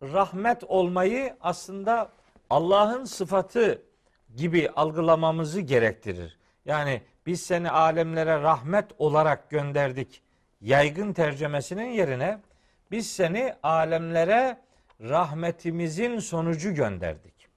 rahmet 0.01 0.63
olmayı 0.63 1.35
aslında 1.41 2.11
Allah'ın 2.49 3.05
sıfatı 3.05 3.81
gibi 4.35 4.69
algılamamızı 4.75 5.61
gerektirir. 5.61 6.37
Yani 6.65 7.01
biz 7.25 7.41
seni 7.41 7.71
alemlere 7.71 8.41
rahmet 8.41 8.85
olarak 8.97 9.49
gönderdik. 9.49 10.21
Yaygın 10.61 11.13
tercemesinin 11.13 11.89
yerine 11.89 12.39
biz 12.91 13.11
seni 13.11 13.55
alemlere 13.63 14.57
rahmetimizin 15.01 16.19
sonucu 16.19 16.73
gönderdik. 16.73 17.47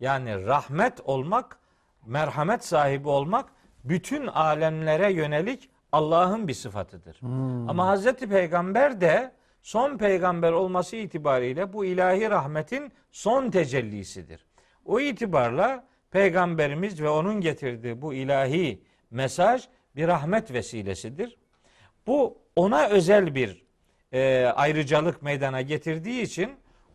Yani 0.00 0.46
rahmet 0.46 1.00
olmak, 1.00 1.58
merhamet 2.06 2.64
sahibi 2.64 3.08
olmak 3.08 3.53
bütün 3.84 4.26
alemlere 4.26 5.12
yönelik 5.12 5.70
Allah'ın 5.92 6.48
bir 6.48 6.54
sıfatıdır. 6.54 7.20
Ama 7.68 7.86
Hazreti 7.86 8.28
Peygamber 8.28 9.00
de 9.00 9.32
son 9.62 9.98
peygamber 9.98 10.52
olması 10.52 10.96
itibariyle 10.96 11.72
bu 11.72 11.84
ilahi 11.84 12.30
rahmetin 12.30 12.92
son 13.12 13.50
tecellisidir. 13.50 14.46
O 14.84 15.00
itibarla 15.00 15.84
peygamberimiz 16.10 17.02
ve 17.02 17.08
onun 17.08 17.40
getirdiği 17.40 18.02
bu 18.02 18.14
ilahi 18.14 18.82
mesaj 19.10 19.68
bir 19.96 20.08
rahmet 20.08 20.52
vesilesidir. 20.52 21.36
Bu 22.06 22.38
ona 22.56 22.88
özel 22.88 23.34
bir 23.34 23.64
e, 24.12 24.44
ayrıcalık 24.56 25.22
meydana 25.22 25.60
getirdiği 25.60 26.22
için 26.22 26.50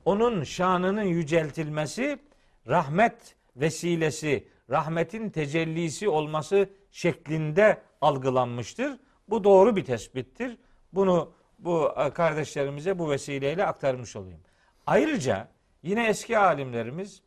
onun 0.05 0.43
şanının 0.43 1.03
yüceltilmesi 1.03 2.19
rahmet 2.67 3.35
vesilesi, 3.55 4.47
rahmetin 4.69 5.29
tecellisi 5.29 6.09
olması 6.09 6.69
şeklinde 6.91 7.81
algılanmıştır. 8.01 8.99
Bu 9.29 9.43
doğru 9.43 9.75
bir 9.75 9.85
tespittir. 9.85 10.57
Bunu 10.93 11.31
bu 11.59 11.91
e, 11.97 12.09
kardeşlerimize 12.09 12.99
bu 12.99 13.11
vesileyle 13.11 13.65
aktarmış 13.65 14.15
olayım. 14.15 14.39
Ayrıca 14.87 15.47
yine 15.83 16.07
eski 16.07 16.37
alimlerimiz 16.37 17.21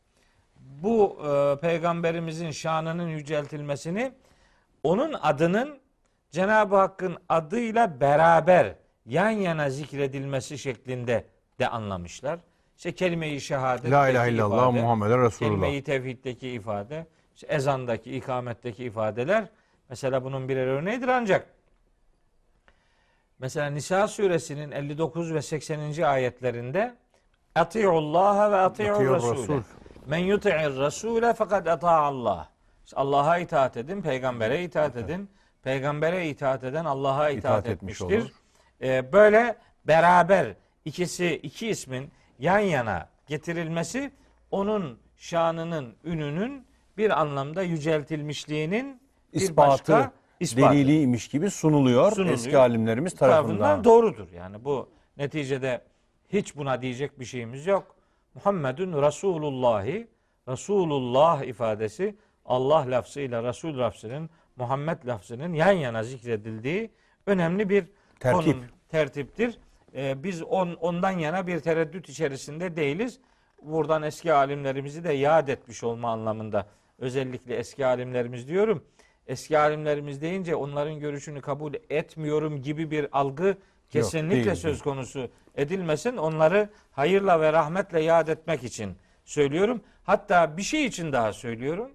bu 0.57 1.19
e, 1.27 1.61
peygamberimizin 1.61 2.51
şanının 2.51 3.09
yüceltilmesini 3.09 4.13
onun 4.83 5.13
adının 5.13 5.79
Cenab-ı 6.31 6.77
Hakk'ın 6.77 7.17
adıyla 7.29 8.01
beraber 8.01 8.75
yan 9.07 9.31
yana 9.31 9.71
zikredilmesi 9.71 10.59
şeklinde 10.59 11.25
de 11.59 11.69
anlamışlar. 11.69 12.41
İşte 12.77 12.95
kelime-i 12.95 13.41
şehadet. 13.41 13.91
La 13.91 14.09
ilahe 14.09 14.31
illallah 14.31 14.73
Muhammeden 14.73 15.23
Resulullah. 15.23 15.51
Kelime-i 15.51 15.83
tevhiddeki 15.83 16.49
ifade, 16.49 17.07
işte 17.35 17.47
ezandaki, 17.47 18.17
ikametteki 18.17 18.85
ifadeler 18.85 19.45
mesela 19.89 20.25
bunun 20.25 20.49
birer 20.49 20.67
örneğidir 20.67 21.09
ancak 21.09 21.47
mesela 23.39 23.71
Nisa 23.71 24.09
suresinin 24.09 24.71
59 24.71 25.35
ve 25.35 25.43
80. 25.43 26.03
ayetlerinde 26.03 26.95
Ati'ullaha 27.55 28.53
ve 28.53 28.57
ati'ur. 28.57 29.15
Resul. 29.15 29.63
Men 30.07 30.19
yuti'ir 30.19 30.79
Rasule 30.79 31.35
fakat 31.35 31.85
Allah. 31.85 32.49
Allah'a 32.95 33.39
itaat 33.39 33.77
edin, 33.77 34.03
peygambere 34.03 34.65
itaat 34.65 34.97
edin. 34.97 35.31
Peygambere 35.63 36.29
itaat 36.29 36.65
eden 36.65 36.85
Allah'a 36.85 37.31
itaat, 37.31 37.39
İtaat 37.39 37.69
etmiş 37.69 38.01
etmiştir. 38.01 38.21
olur. 38.23 38.31
Ee, 38.83 39.13
böyle 39.13 39.57
beraber 39.87 40.55
ikisi 40.85 41.37
iki 41.37 41.69
ismin 41.69 42.11
yan 42.39 42.59
yana 42.59 43.09
getirilmesi 43.27 44.11
onun 44.51 44.99
şanının, 45.17 45.97
ününün 46.05 46.67
bir 46.97 47.21
anlamda 47.21 47.63
yüceltilmişliğinin 47.63 49.01
bir 49.35 49.41
İspatı, 49.41 49.71
başka 49.93 50.13
ispatı 50.41 50.75
deliliymiş 50.75 51.29
gibi 51.29 51.51
sunuluyor, 51.51 52.13
Sunuluyor. 52.13 52.35
eski 52.35 52.59
alimlerimiz 52.59 53.15
tarafından. 53.15 53.59
tarafından 53.59 53.85
doğrudur. 53.85 54.29
Yani 54.33 54.65
bu 54.65 54.89
neticede 55.17 55.81
hiç 56.29 56.57
buna 56.57 56.83
diyecek 56.83 57.21
bir 57.21 57.25
şeyimiz 57.25 57.67
yok. 57.67 57.97
Muhammedun 58.35 59.03
Resulullahi 59.03 60.09
Resulullah 60.49 61.43
ifadesi 61.43 62.17
Allah 62.47 62.85
lafzıyla 62.91 63.43
Resul 63.43 63.79
lafzının 63.79 64.31
Muhammed 64.57 65.07
lafzının 65.07 65.53
yan 65.53 65.73
yana 65.73 66.03
zikredildiği 66.03 66.91
önemli 67.27 67.69
bir 67.69 67.85
Tertip. 68.21 68.45
konum, 68.45 68.65
tertiptir. 68.89 69.59
Ee, 69.95 70.23
biz 70.25 70.43
on, 70.43 70.75
ondan 70.81 71.11
yana 71.11 71.47
bir 71.47 71.61
tereddüt 71.61 72.09
içerisinde 72.09 72.77
değiliz. 72.77 73.19
Buradan 73.63 74.03
eski 74.03 74.33
alimlerimizi 74.33 75.05
de 75.05 75.13
yad 75.13 75.49
etmiş 75.49 75.85
olma 75.85 76.11
anlamında 76.11 76.67
özellikle 77.03 77.57
eski 77.57 77.87
alimlerimiz 77.87 78.49
diyorum. 78.49 78.85
Eski 79.27 79.59
alimlerimiz 79.59 80.23
deyince 80.23 80.55
onların 80.55 80.99
görüşünü 80.99 81.41
kabul 81.41 81.75
etmiyorum 81.91 82.63
gibi 82.63 82.91
bir 82.91 83.19
algı 83.19 83.57
kesinlikle 83.91 84.45
değil, 84.45 84.57
söz 84.57 84.83
konusu 84.83 85.31
edilmesin. 85.55 86.17
Onları 86.17 86.69
hayırla 86.93 87.41
ve 87.41 87.53
rahmetle 87.53 88.01
yad 88.01 88.29
etmek 88.29 88.65
için 88.65 88.97
söylüyorum. 89.25 89.81
Hatta 90.05 90.57
bir 90.57 90.63
şey 90.63 90.87
için 90.87 91.13
daha 91.13 91.33
söylüyorum. 91.33 91.91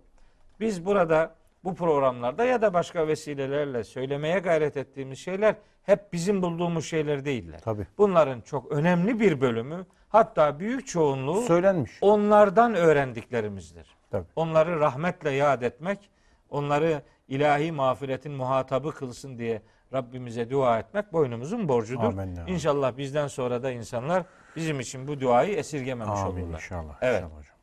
Biz 0.60 0.86
burada 0.86 1.36
bu 1.64 1.76
programlarda 1.76 2.46
ya 2.46 2.62
da 2.62 2.74
başka 2.74 3.08
vesilelerle 3.08 3.84
söylemeye 3.84 4.40
gayret 4.40 4.78
ettiğimiz 4.78 5.20
şeyler 5.20 5.56
hep 5.84 6.14
bizim 6.14 6.42
bulduğumuz 6.42 6.86
şeyler 6.86 7.26
değiller. 7.26 7.60
Tabii. 7.64 7.88
Bunların 7.98 8.42
çok 8.42 8.72
önemli 8.72 9.20
bir 9.20 9.42
bölümü 9.42 9.86
hatta 10.10 10.60
büyük 10.60 10.88
çoğunluğu 10.88 11.42
Söylenmiş. 11.42 11.92
onlardan 12.02 12.76
öğrendiklerimizdir. 12.76 13.97
Tabii. 14.12 14.26
Onları 14.36 14.80
rahmetle 14.80 15.32
yad 15.32 15.62
etmek, 15.62 16.10
onları 16.50 17.02
ilahi 17.28 17.72
mağfiretin 17.72 18.32
muhatabı 18.32 18.92
kılsın 18.92 19.38
diye 19.38 19.62
Rabbimize 19.94 20.50
dua 20.50 20.80
etmek 20.80 21.14
boynumuzun 21.14 21.68
borcudur. 21.68 22.04
Amenna. 22.04 22.46
İnşallah 22.48 22.98
bizden 22.98 23.28
sonra 23.28 23.64
da 23.64 23.72
insanlar 23.72 24.24
bizim 24.56 24.80
için 24.80 25.08
bu 25.08 25.20
duayı 25.20 25.56
esirgememiş 25.56 26.20
Amin 26.20 26.42
olurlar. 26.42 26.58
inşallah. 26.58 26.98
Evet. 27.02 27.24
inşallah 27.24 27.40
hocam. 27.40 27.56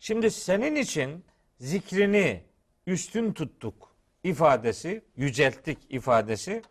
Şimdi 0.00 0.30
senin 0.30 0.76
için 0.76 1.24
zikrini 1.60 2.42
üstün 2.86 3.32
tuttuk 3.32 3.88
ifadesi, 4.24 5.04
yücelttik 5.16 5.78
ifadesi. 5.90 6.62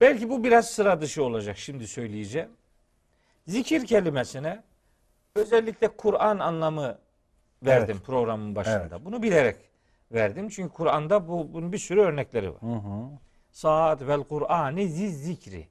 Belki 0.00 0.30
bu 0.30 0.44
biraz 0.44 0.70
sıra 0.70 1.00
dışı 1.00 1.24
olacak 1.24 1.58
şimdi 1.58 1.88
söyleyeceğim. 1.88 2.48
Zikir 3.46 3.86
kelimesine 3.86 4.62
özellikle 5.34 5.88
Kur'an 5.88 6.38
anlamı 6.38 6.98
verdim 7.62 7.96
Evet. 7.96 8.06
programın 8.06 8.54
başında. 8.54 9.04
Bunu 9.04 9.22
bilerek 9.22 9.56
verdim. 10.12 10.48
Çünkü 10.48 10.74
Kur'an'da 10.74 11.28
bu, 11.28 11.54
bunun 11.54 11.72
bir 11.72 11.78
sürü 11.78 12.00
örnekleri 12.00 12.50
var. 12.54 12.62
Hı 12.62 12.66
hı. 12.66 13.10
saat 13.50 14.02
vel 14.02 14.22
Kur'ani 14.22 14.88
ziz 14.88 15.24
zikri. 15.24 15.68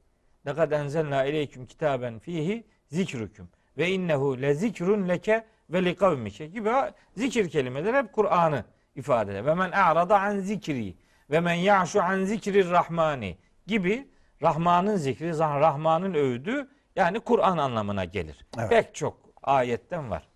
Lekad 0.47 0.71
enzelna 0.71 1.25
ileyküm 1.25 1.65
kitaben 1.65 2.19
fihi 2.19 2.67
zikrüküm 2.87 3.49
ve 3.77 3.89
innehu 3.89 4.41
le 4.41 4.53
zikrun 4.53 5.09
leke 5.09 5.45
ve 5.69 5.85
li 5.85 5.95
kavmike 5.95 6.47
gibi 6.47 6.69
zikir 7.17 7.49
kelimeleri 7.49 7.97
hep 7.97 8.13
Kur'an'ı 8.13 8.65
ifade 8.95 9.31
eder. 9.31 9.45
Ve 9.45 9.53
men 9.53 9.71
a'rada 9.71 10.19
an 10.19 10.39
zikri 10.39 10.95
ve 11.29 11.39
men 11.39 11.53
ya'şu 11.53 12.03
an 12.03 12.23
zikri 12.23 12.69
rahmani 12.69 13.37
gibi 13.67 14.07
Rahman'ın 14.41 14.95
zikri, 14.95 15.39
Rahman'ın 15.39 16.13
övdü 16.13 16.69
yani 16.95 17.19
Kur'an 17.19 17.57
anlamına 17.57 18.05
gelir. 18.05 18.45
Evet. 18.59 18.69
Pek 18.69 18.95
çok 18.95 19.28
ayetten 19.43 20.09
var. 20.09 20.27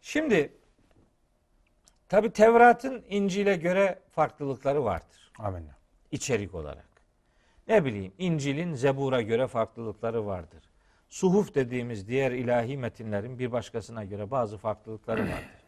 Şimdi 0.00 0.52
tabi 2.08 2.30
Tevrat'ın 2.30 3.04
İncil'e 3.08 3.56
göre 3.56 3.98
farklılıkları 4.12 4.84
vardır 4.84 5.32
Amenna. 5.38 5.76
içerik 6.10 6.54
olarak. 6.54 6.90
Ne 7.68 7.84
bileyim 7.84 8.12
İncil'in 8.18 8.74
Zebur'a 8.74 9.22
göre 9.22 9.46
farklılıkları 9.46 10.26
vardır. 10.26 10.62
Suhuf 11.08 11.54
dediğimiz 11.54 12.08
diğer 12.08 12.32
ilahi 12.32 12.76
metinlerin 12.76 13.38
bir 13.38 13.52
başkasına 13.52 14.04
göre 14.04 14.30
bazı 14.30 14.58
farklılıkları 14.58 15.20
vardır. 15.20 15.60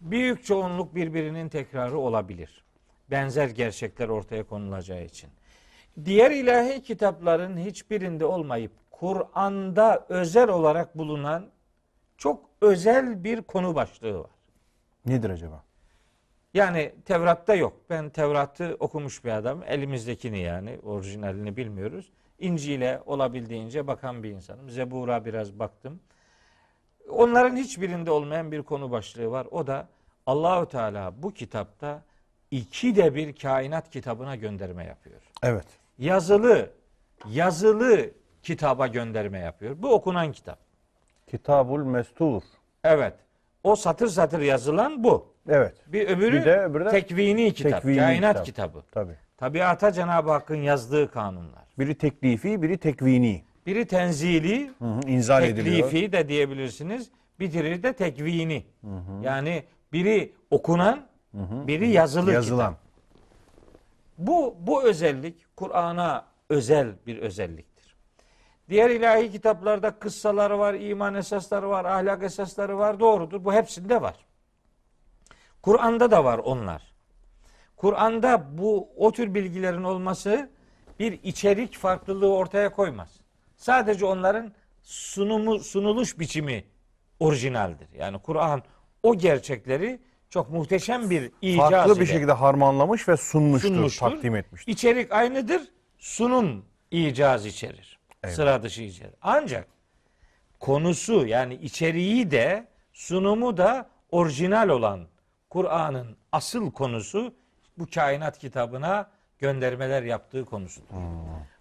Büyük 0.00 0.44
çoğunluk 0.44 0.94
birbirinin 0.94 1.48
tekrarı 1.48 1.98
olabilir. 1.98 2.64
Benzer 3.10 3.48
gerçekler 3.48 4.08
ortaya 4.08 4.44
konulacağı 4.44 5.04
için. 5.04 5.30
Diğer 6.04 6.30
ilahi 6.30 6.82
kitapların 6.82 7.56
hiçbirinde 7.56 8.24
olmayıp 8.24 8.72
Kur'an'da 8.90 10.06
özel 10.08 10.48
olarak 10.48 10.98
bulunan 10.98 11.46
çok 12.18 12.50
özel 12.60 13.24
bir 13.24 13.42
konu 13.42 13.74
başlığı 13.74 14.18
var. 14.18 14.30
Nedir 15.06 15.30
acaba? 15.30 15.64
Yani 16.54 16.94
Tevrat'ta 17.04 17.54
yok. 17.54 17.76
Ben 17.90 18.10
Tevrat'ı 18.10 18.76
okumuş 18.80 19.24
bir 19.24 19.30
adam. 19.30 19.62
Elimizdekini 19.66 20.38
yani 20.38 20.78
orijinalini 20.82 21.56
bilmiyoruz. 21.56 22.12
İncil'e 22.38 23.02
olabildiğince 23.06 23.86
bakan 23.86 24.22
bir 24.22 24.30
insanım. 24.30 24.70
Zebur'a 24.70 25.24
biraz 25.24 25.58
baktım. 25.58 26.00
Onların 27.08 27.56
hiçbirinde 27.56 28.10
olmayan 28.10 28.52
bir 28.52 28.62
konu 28.62 28.90
başlığı 28.90 29.30
var. 29.30 29.46
O 29.50 29.66
da 29.66 29.88
Allahü 30.26 30.68
Teala 30.68 31.22
bu 31.22 31.34
kitapta 31.34 32.02
iki 32.50 32.96
de 32.96 33.14
bir 33.14 33.36
kainat 33.36 33.90
kitabına 33.90 34.36
gönderme 34.36 34.84
yapıyor. 34.84 35.20
Evet. 35.42 35.66
Yazılı, 35.98 36.70
yazılı 37.28 38.10
kitaba 38.42 38.86
gönderme 38.86 39.38
yapıyor. 39.38 39.74
Bu 39.78 39.94
okunan 39.94 40.32
kitap. 40.32 40.65
Kitabul 41.30 41.84
Mestur. 41.84 42.42
Evet. 42.84 43.14
O 43.64 43.76
satır 43.76 44.06
satır 44.08 44.40
yazılan 44.40 45.04
bu. 45.04 45.26
Evet. 45.48 45.74
Bir 45.86 46.08
öbürü, 46.08 46.40
Bir 46.40 46.44
de 46.44 46.58
öbürü 46.60 46.84
de 46.84 46.88
tekvini 46.90 47.54
kitap, 47.54 47.72
tekvini 47.72 47.96
kainat 47.98 48.30
kitap. 48.32 48.46
kitabı. 48.46 48.82
Tabii. 48.92 49.16
Tabiata 49.36 49.92
Cenab-ı 49.92 50.30
Hakk'ın 50.30 50.56
yazdığı 50.62 51.10
kanunlar. 51.10 51.64
Biri 51.78 51.94
teklifi, 51.94 52.62
biri 52.62 52.78
tekvini. 52.78 53.44
Biri 53.66 53.86
tenzili, 53.86 54.70
Hı 54.78 54.84
hı, 54.84 55.00
inzal 55.08 55.44
ediliyor. 55.44 55.88
teklifi 55.90 56.12
de 56.12 56.28
diyebilirsiniz. 56.28 57.10
Bitirir 57.40 57.82
de 57.82 57.92
tekvini. 57.92 58.64
Yani 59.22 59.64
biri 59.92 60.32
okunan, 60.50 61.06
biri 61.66 61.88
yazılı 61.88 62.32
Yazılan. 62.32 62.72
kitap. 62.72 62.86
Bu 64.18 64.56
bu 64.60 64.82
özellik 64.84 65.56
Kur'an'a 65.56 66.24
özel 66.50 66.88
bir 67.06 67.18
özelliktir. 67.18 67.75
Diğer 68.68 68.90
ilahi 68.90 69.32
kitaplarda 69.32 69.90
kıssalar 69.98 70.50
var, 70.50 70.74
iman 70.74 71.14
esasları 71.14 71.68
var, 71.68 71.84
ahlak 71.84 72.22
esasları 72.22 72.78
var. 72.78 73.00
Doğrudur. 73.00 73.44
Bu 73.44 73.52
hepsinde 73.52 74.02
var. 74.02 74.16
Kur'an'da 75.62 76.10
da 76.10 76.24
var 76.24 76.38
onlar. 76.38 76.82
Kur'an'da 77.76 78.58
bu 78.58 78.88
o 78.96 79.12
tür 79.12 79.34
bilgilerin 79.34 79.82
olması 79.82 80.50
bir 80.98 81.20
içerik 81.22 81.76
farklılığı 81.78 82.34
ortaya 82.34 82.72
koymaz. 82.72 83.20
Sadece 83.56 84.06
onların 84.06 84.52
sunumu 84.82 85.58
sunuluş 85.58 86.18
biçimi 86.18 86.64
orijinaldir. 87.20 87.88
Yani 87.98 88.18
Kur'an 88.18 88.62
o 89.02 89.14
gerçekleri 89.14 90.00
çok 90.30 90.50
muhteşem 90.50 91.10
bir 91.10 91.32
icaz 91.42 91.70
Farklı 91.70 92.00
bir 92.00 92.06
şekilde 92.06 92.32
harmanlamış 92.32 93.08
ve 93.08 93.16
sunmuştur, 93.16 93.68
sunmuştur. 93.68 94.10
takdim 94.10 94.36
etmiştir. 94.36 94.72
İçerik 94.72 95.12
aynıdır. 95.12 95.62
Sunum 95.98 96.64
icaz 96.90 97.46
içerir. 97.46 97.95
Eyvallah. 98.26 98.36
Sıra 98.36 98.62
dışı 98.62 98.82
içerir. 98.82 99.14
Ancak 99.22 99.68
konusu 100.60 101.26
yani 101.26 101.54
içeriği 101.54 102.30
de 102.30 102.68
sunumu 102.92 103.56
da 103.56 103.88
orijinal 104.10 104.68
olan 104.68 105.06
Kur'an'ın 105.50 106.16
asıl 106.32 106.72
konusu 106.72 107.34
bu 107.78 107.86
kainat 107.94 108.38
kitabına 108.38 109.10
göndermeler 109.38 110.02
yaptığı 110.02 110.44
konusudur. 110.44 110.86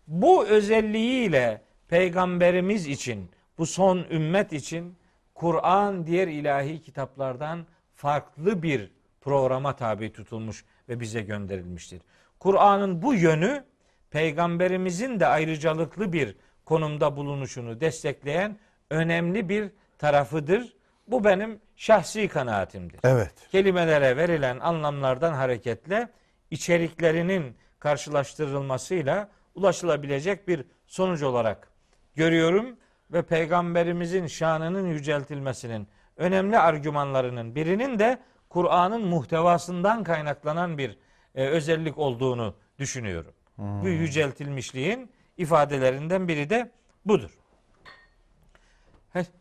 Bu 0.08 0.46
özelliğiyle 0.46 1.62
peygamberimiz 1.88 2.88
için, 2.88 3.32
bu 3.58 3.66
son 3.66 3.98
ümmet 3.98 4.54
için 4.54 4.98
Kur'an 5.34 6.08
diğer 6.08 6.28
ilahi 6.28 6.82
kitaplardan 6.82 7.66
farklı 7.94 8.64
bir 8.64 8.92
programa 9.22 9.76
tabi 9.76 10.14
tutulmuş 10.14 10.66
ve 10.90 11.00
bize 11.00 11.22
gönderilmiştir. 11.22 12.02
Kur'an'ın 12.40 13.02
bu 13.02 13.14
yönü 13.14 13.64
peygamberimizin 14.10 15.20
de 15.20 15.28
ayrıcalıklı 15.28 16.14
bir 16.14 16.36
konumda 16.66 17.16
bulunuşunu 17.16 17.82
destekleyen 17.82 18.58
önemli 18.90 19.50
bir 19.50 19.72
tarafıdır. 19.98 20.74
Bu 21.08 21.24
benim 21.24 21.60
şahsi 21.76 22.28
kanaatimdir 22.28 23.00
Evet. 23.04 23.34
kelimelere 23.52 24.18
verilen 24.18 24.60
anlamlardan 24.60 25.34
hareketle 25.34 26.10
içeriklerinin 26.52 27.56
karşılaştırılmasıyla 27.80 29.30
ulaşılabilecek 29.56 30.48
bir 30.48 30.66
sonuç 30.88 31.22
olarak 31.24 31.68
görüyorum 32.16 32.78
ve 33.12 33.22
peygamberimizin 33.22 34.28
şanının 34.28 34.88
yüceltilmesinin 34.88 35.88
önemli 36.18 36.60
argümanlarının 36.60 37.56
birinin 37.56 38.00
de 38.00 38.18
Kur'an'ın 38.50 39.06
muhtevasından 39.06 40.04
kaynaklanan 40.04 40.78
bir 40.78 40.98
e, 41.36 41.48
özellik 41.48 41.98
olduğunu 41.98 42.56
düşünüyorum. 42.80 43.34
Bu 43.58 43.88
yüceltilmişliğin 43.88 45.10
ifadelerinden 45.38 46.28
biri 46.28 46.50
de 46.50 46.72
budur. 47.06 47.32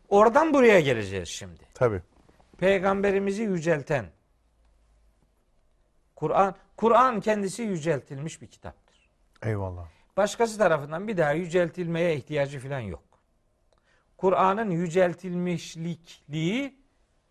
Oradan 0.09 0.53
buraya 0.53 0.79
geleceğiz 0.79 1.29
şimdi 1.29 1.63
Tabii. 1.73 2.01
peygamberimizi 2.57 3.43
yücelten 3.43 4.05
Kur'an 6.15 6.55
Kur'an 6.77 7.21
kendisi 7.21 7.63
yüceltilmiş 7.63 8.41
bir 8.41 8.47
kitaptır. 8.47 9.09
Eyvallah. 9.43 9.87
Başkası 10.17 10.57
tarafından 10.57 11.07
bir 11.07 11.17
daha 11.17 11.31
yüceltilmeye 11.31 12.15
ihtiyacı 12.15 12.59
falan 12.59 12.79
yok. 12.79 13.03
Kur'an'ın 14.17 14.69
yüceltilmişlikliği 14.69 16.79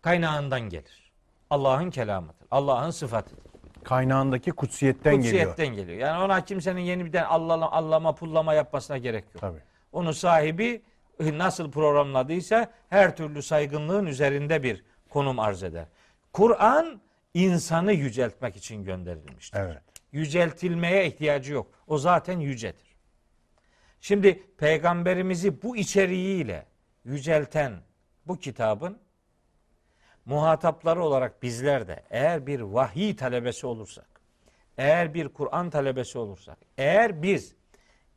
kaynağından 0.01 0.61
gelir. 0.61 1.11
Allah'ın 1.49 1.89
kelamıdır. 1.89 2.47
Allah'ın 2.51 2.91
sıfatıdır. 2.91 3.44
Kaynağındaki 3.85 4.51
kutsiyetten, 4.51 5.15
geliyor. 5.15 5.47
Kutsiyetten 5.47 5.75
geliyor. 5.75 5.99
Yani 5.99 6.23
ona 6.23 6.45
kimsenin 6.45 6.81
yeniden 6.81 7.23
allama, 7.23 7.71
allama 7.71 8.15
pullama 8.15 8.53
yapmasına 8.53 8.97
gerek 8.97 9.23
yok. 9.33 9.41
Tabii. 9.41 9.59
Onu 9.91 10.13
sahibi 10.13 10.81
nasıl 11.19 11.71
programladıysa 11.71 12.71
her 12.89 13.15
türlü 13.15 13.41
saygınlığın 13.41 14.05
üzerinde 14.05 14.63
bir 14.63 14.83
konum 15.09 15.39
arz 15.39 15.63
eder. 15.63 15.85
Kur'an 16.33 17.01
insanı 17.33 17.93
yüceltmek 17.93 18.55
için 18.55 18.83
gönderilmiştir. 18.83 19.59
Evet. 19.59 19.81
Yüceltilmeye 20.11 21.07
ihtiyacı 21.07 21.53
yok. 21.53 21.67
O 21.87 21.97
zaten 21.97 22.39
yücedir. 22.39 22.95
Şimdi 24.01 24.43
peygamberimizi 24.57 25.61
bu 25.61 25.77
içeriğiyle 25.77 26.65
yücelten 27.05 27.73
bu 28.27 28.39
kitabın 28.39 28.97
muhatapları 30.25 31.03
olarak 31.03 31.43
bizler 31.43 31.87
de 31.87 32.03
eğer 32.09 32.47
bir 32.47 32.61
vahiy 32.61 33.15
talebesi 33.15 33.67
olursak, 33.67 34.07
eğer 34.77 35.13
bir 35.13 35.29
Kur'an 35.29 35.69
talebesi 35.69 36.17
olursak, 36.17 36.57
eğer 36.77 37.23
biz 37.23 37.55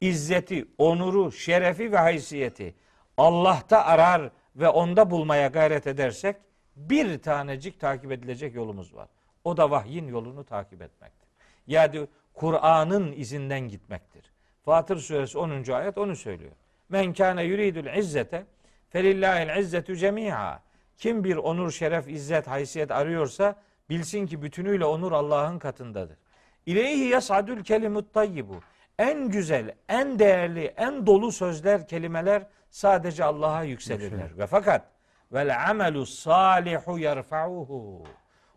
izzeti, 0.00 0.68
onuru, 0.78 1.32
şerefi 1.32 1.92
ve 1.92 1.98
haysiyeti 1.98 2.74
Allah'ta 3.16 3.84
arar 3.84 4.30
ve 4.56 4.68
onda 4.68 5.10
bulmaya 5.10 5.48
gayret 5.48 5.86
edersek 5.86 6.36
bir 6.76 7.22
tanecik 7.22 7.80
takip 7.80 8.12
edilecek 8.12 8.54
yolumuz 8.54 8.94
var. 8.94 9.08
O 9.44 9.56
da 9.56 9.70
vahyin 9.70 10.08
yolunu 10.08 10.44
takip 10.44 10.82
etmektir. 10.82 11.28
Yani 11.66 12.06
Kur'an'ın 12.34 13.12
izinden 13.12 13.68
gitmektir. 13.68 14.32
Fatır 14.64 14.96
suresi 14.96 15.38
10. 15.38 15.72
ayet 15.72 15.98
onu 15.98 16.16
söylüyor. 16.16 16.52
Men 16.88 17.12
kâne 17.12 17.42
yuridul 17.42 17.96
izzete 17.96 18.46
felillahil 18.90 19.60
izzetu 19.60 19.96
cemi'a. 19.96 20.62
Kim 20.98 21.24
bir 21.24 21.36
onur, 21.36 21.70
şeref, 21.70 22.08
izzet, 22.08 22.46
haysiyet 22.46 22.90
arıyorsa 22.90 23.54
bilsin 23.90 24.26
ki 24.26 24.42
bütünüyle 24.42 24.84
onur 24.84 25.12
Allah'ın 25.12 25.58
katındadır. 25.58 26.18
İleyhi 26.66 27.04
yas'adul 27.04 27.62
kelimut 27.62 28.14
tayyibu. 28.14 28.60
En 28.98 29.28
güzel, 29.28 29.74
en 29.88 30.18
değerli, 30.18 30.64
en 30.64 31.06
dolu 31.06 31.32
sözler, 31.32 31.88
kelimeler 31.88 32.46
sadece 32.70 33.24
Allah'a 33.24 33.62
yükselirler. 33.62 34.38
Ve 34.38 34.46
fakat 34.46 34.90
vel 35.32 35.70
amelu 35.70 36.06
salihu 36.06 36.98
yerfa'uhu. 36.98 38.04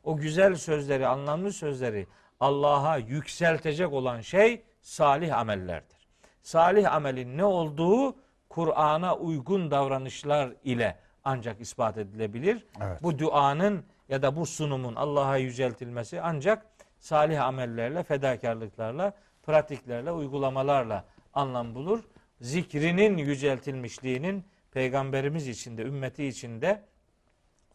O 0.04 0.18
güzel 0.18 0.56
sözleri, 0.56 1.08
anlamlı 1.08 1.54
sözleri 1.54 2.08
Allah'a 2.40 2.98
yükseltecek 2.98 3.94
olan 3.94 4.22
şey 4.22 4.64
salih 4.82 5.38
amellerdir. 5.38 6.08
Salih 6.42 6.94
amelin 6.94 7.38
ne 7.38 7.44
olduğu 7.44 8.16
Kur'an'a 8.50 9.16
uygun 9.16 9.72
davranışlar 9.72 10.54
ile 10.64 10.98
ancak 11.23 11.61
ispat 11.61 11.98
edilebilir. 11.98 12.65
Evet. 12.81 13.03
Bu 13.03 13.19
duanın 13.19 13.85
ya 14.10 14.22
da 14.22 14.35
bu 14.35 14.45
sunumun 14.45 14.95
Allah'a 14.95 15.38
yüceltilmesi 15.38 16.22
ancak 16.22 16.65
salih 16.99 17.43
amellerle, 17.43 18.03
fedakarlıklarla, 18.03 19.14
pratiklerle, 19.43 20.11
uygulamalarla 20.11 21.06
anlam 21.34 21.76
bulur. 21.76 22.03
Zikrinin 22.41 23.18
yüceltilmişliğinin 23.18 24.45
peygamberimiz 24.72 25.48
içinde, 25.48 25.81
ümmeti 25.81 26.26
içinde 26.26 26.84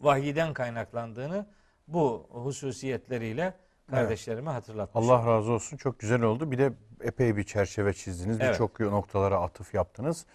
vahiyden 0.01 0.55
kaynaklandığını 0.55 1.47
bu 1.89 2.27
hususiyetleriyle 2.31 3.55
kardeşlerime 3.90 4.51
hatırlatmış. 4.51 5.05
Allah 5.05 5.27
razı 5.27 5.52
olsun. 5.52 5.77
Çok 5.77 5.98
güzel 5.98 6.23
oldu. 6.23 6.51
Bir 6.51 6.59
de 6.59 6.73
epey 7.01 7.36
bir 7.36 7.44
çerçeve 7.44 7.93
çizdiniz. 7.93 8.40
Evet. 8.40 8.52
Birçok 8.52 8.81
noktalara 8.81 9.40
atıf 9.40 9.74
yaptınız. 9.74 10.27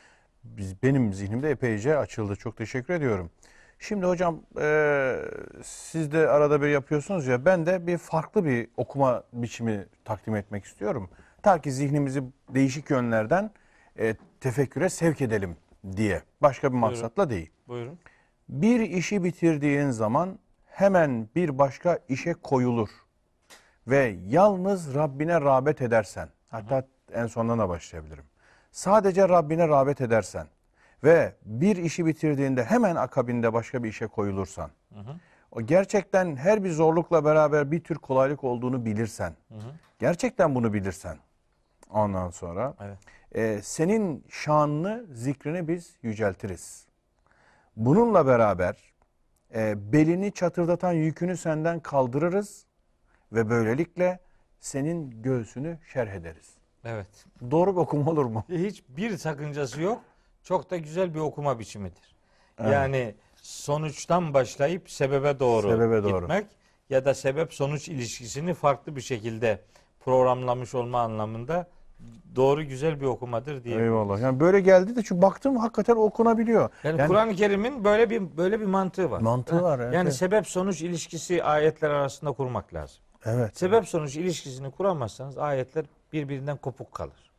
Biz, 0.43 0.84
benim 0.84 1.13
zihnimde 1.13 1.49
epeyce 1.49 1.97
açıldı. 1.97 2.35
Çok 2.35 2.57
teşekkür 2.57 2.93
ediyorum. 2.93 3.31
Şimdi 3.80 4.05
hocam 4.05 4.41
e, 4.61 5.15
siz 5.63 6.11
de 6.11 6.30
arada 6.30 6.61
bir 6.61 6.68
yapıyorsunuz 6.68 7.27
ya 7.27 7.45
ben 7.45 7.65
de 7.65 7.88
bir 7.88 7.97
farklı 7.97 8.45
bir 8.45 8.68
okuma 8.77 9.23
biçimi 9.34 9.85
takdim 10.05 10.35
etmek 10.35 10.65
istiyorum. 10.65 11.09
Ta 11.43 11.61
ki 11.61 11.72
zihnimizi 11.72 12.23
değişik 12.49 12.89
yönlerden 12.89 13.51
e, 13.99 14.15
tefekküre 14.39 14.89
sevk 14.89 15.22
edelim 15.22 15.57
diye. 15.95 16.22
Başka 16.41 16.72
bir 16.72 16.77
maksatla 16.77 17.30
değil. 17.30 17.51
Buyurun. 17.68 17.99
Bir 18.49 18.80
işi 18.80 19.23
bitirdiğin 19.23 19.89
zaman 19.89 20.39
hemen 20.65 21.30
bir 21.35 21.57
başka 21.57 21.99
işe 22.09 22.34
koyulur. 22.34 22.89
Ve 23.88 24.15
yalnız 24.27 24.95
Rabbine 24.95 25.41
rağbet 25.41 25.81
edersen, 25.81 26.30
hatta 26.49 26.88
en 27.13 27.27
sondan 27.27 27.59
da 27.59 27.69
başlayabilirim. 27.69 28.23
Sadece 28.72 29.30
Rabbine 29.30 29.68
rağbet 29.68 30.02
edersen 30.02 30.48
ve 31.03 31.35
bir 31.45 31.76
işi 31.77 32.06
bitirdiğinde 32.06 32.64
hemen 32.64 32.95
akabinde 32.95 33.53
başka 33.53 33.84
bir 33.84 33.89
işe 33.89 34.07
koyulursan, 34.07 34.72
o 35.52 35.61
gerçekten 35.61 36.35
her 36.35 36.64
bir 36.64 36.72
zorlukla 36.72 37.26
beraber 37.26 37.72
bir 37.72 37.84
tür 37.84 37.95
kolaylık 37.95 38.43
olduğunu 38.43 38.85
bilirsen, 38.85 39.34
gerçekten 39.99 40.56
bunu 40.56 40.73
bilirsen, 40.73 41.18
ondan 41.89 42.30
sonra 42.30 42.73
Evet. 42.81 42.98
e, 43.31 43.61
senin 43.61 44.26
şanını, 44.30 45.06
zikrini 45.14 45.68
biz 45.68 45.95
yüceltiriz. 46.03 46.85
Bununla 47.76 48.27
beraber 48.27 48.93
e, 49.56 49.91
belini 49.93 50.31
çatırdatan 50.31 50.91
yükünü 50.91 51.38
senden 51.38 51.80
kaldırırız 51.80 52.65
ve 53.31 53.49
böylelikle 53.49 54.19
senin 54.60 55.22
göğsünü 55.22 55.80
şerh 55.93 56.11
ederiz. 56.11 56.60
Evet. 56.86 57.26
Doğru 57.52 57.72
bir 57.72 57.78
okuma 57.82 58.12
olur 58.12 58.26
mu? 58.26 58.44
Hiçbir 58.49 59.18
sakıncası 59.18 59.82
yok. 59.82 60.02
Çok 60.44 60.72
da 60.72 60.78
güzel 60.78 61.14
bir 61.14 61.20
okuma 61.20 61.60
biçimidir. 61.60 62.16
Yani 62.60 63.16
sonuçtan 63.36 64.34
başlayıp 64.34 64.91
sebebe 64.91 65.40
doğru 65.40 65.70
Sebebe 65.70 66.03
doğru. 66.03 66.20
gitmek 66.20 66.45
ya 66.90 67.06
da 67.06 67.14
sebep 67.14 67.53
sonuç 67.53 67.90
ilişkisini 67.90 68.53
farklı 68.53 68.95
bir 68.95 69.02
şekilde 69.02 69.62
programlamış 69.99 70.76
olma 70.76 71.02
anlamında 71.02 71.68
doğru 72.36 72.64
güzel 72.64 73.02
bir 73.02 73.06
okumadır 73.06 73.64
diye. 73.64 73.82
Eyvallah. 73.82 74.22
Yani 74.22 74.40
böyle 74.40 74.60
geldi 74.60 74.95
de 74.95 75.03
çünkü 75.03 75.22
baktım 75.22 75.58
hakikaten 75.58 75.95
okunabiliyor. 75.95 76.70
Yani, 76.84 76.99
Yani- 76.99 77.08
Kur'an-ı 77.08 77.36
Kerim'in 77.36 77.84
böyle 77.84 78.10
bir 78.10 78.38
böyle 78.38 78.60
bir 78.60 78.66
mantığı 78.66 79.12
var. 79.12 79.22
Mantığı 79.22 79.62
var, 79.62 79.80
evet, 79.80 79.94
Yani 79.94 80.08
evet. 80.08 80.16
sebep 80.16 80.48
sonuç 80.48 80.82
ilişkisi 80.82 81.44
ayetler 81.44 81.90
arasında 81.90 82.32
kurmak 82.32 82.74
lazım. 82.74 82.98
Evet. 83.26 83.57
Sebep 83.57 83.88
sonuç 83.88 84.15
ilişkisini 84.15 84.72
kuramazsanız 84.72 85.38
ayetler 85.38 85.85
birbirinden 86.14 86.57
kopuk 86.57 86.91
kalır. 86.91 87.31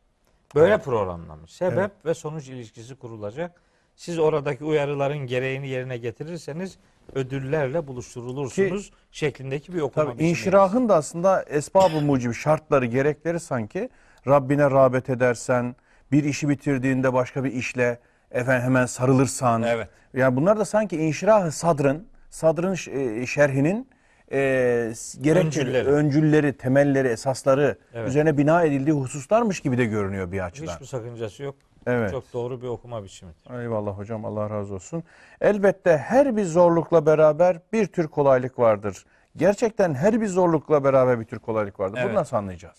Böyle 0.55 0.77
programlanmış. 0.77 1.51
Sebep 1.51 1.91
ve 2.05 2.13
sonuç 2.13 2.47
ilişkisi 2.47 2.95
kurulacak. 2.95 3.61
Siz 3.95 4.19
oradaki 4.19 4.63
uyarıların 4.63 5.17
gereğini 5.17 5.67
yerine 5.67 5.97
getirirseniz 5.97 6.77
ödüllerle 7.15 7.87
buluşturulursunuz 7.87 8.91
şeklindeki 9.11 9.73
bir 9.73 9.81
okuma 9.81 10.11
Tabii 10.11 10.23
inşirahın 10.23 10.89
da 10.89 10.95
aslında 10.95 11.43
esbab-ı 11.43 12.01
mucibi 12.01 12.33
şartları, 12.33 12.85
gerekleri 12.85 13.39
sanki 13.39 13.89
Rabbine 14.27 14.71
rağbet 14.71 15.09
edersen, 15.09 15.75
bir 16.11 16.23
işi 16.23 16.49
bitirdiğinde 16.49 17.13
başka 17.13 17.43
bir 17.43 17.53
işle 17.53 17.99
efendim 18.31 18.63
hemen 18.63 18.85
sarılırsan. 18.85 19.63
Evet. 19.63 19.89
Yani 20.13 20.35
bunlar 20.35 20.59
da 20.59 20.65
sanki 20.65 20.97
inşirah 20.97 21.51
sadrın, 21.51 22.07
sadrın 22.29 22.73
e, 22.73 23.25
şerhinin 23.25 23.89
e, 24.33 24.93
gerekçeleri, 25.21 25.45
Öncülleri. 25.47 25.87
öncülleri, 25.87 26.57
temelleri, 26.57 27.07
esasları 27.07 27.77
Evet. 27.93 28.09
üzerine 28.09 28.37
bina 28.37 28.63
edildiği 28.63 28.95
hususlarmış 28.95 29.59
gibi 29.59 29.77
de 29.77 29.85
görünüyor 29.85 30.31
bir 30.31 30.45
açıdan. 30.45 30.73
Hiçbir 30.73 30.85
sakıncası 30.85 31.43
yok. 31.43 31.55
Evet. 31.87 32.11
Çok 32.11 32.33
doğru 32.33 32.61
bir 32.61 32.67
okuma 32.67 33.03
biçimidir. 33.03 33.61
Eyvallah 33.61 33.97
hocam 33.97 34.25
Allah 34.25 34.49
razı 34.49 34.73
olsun. 34.73 35.03
Elbette 35.41 35.97
her 35.97 36.35
bir 36.37 36.45
zorlukla 36.45 37.05
beraber 37.05 37.59
bir 37.73 37.85
tür 37.85 38.07
kolaylık 38.07 38.59
vardır. 38.59 39.05
Gerçekten 39.37 39.93
her 39.93 40.21
bir 40.21 40.27
zorlukla 40.27 40.83
beraber 40.83 41.19
bir 41.19 41.25
tür 41.25 41.39
kolaylık 41.39 41.79
vardır. 41.79 41.95
Bunu 41.97 42.05
Evet. 42.05 42.13
nasıl 42.15 42.37
anlayacağız? 42.37 42.77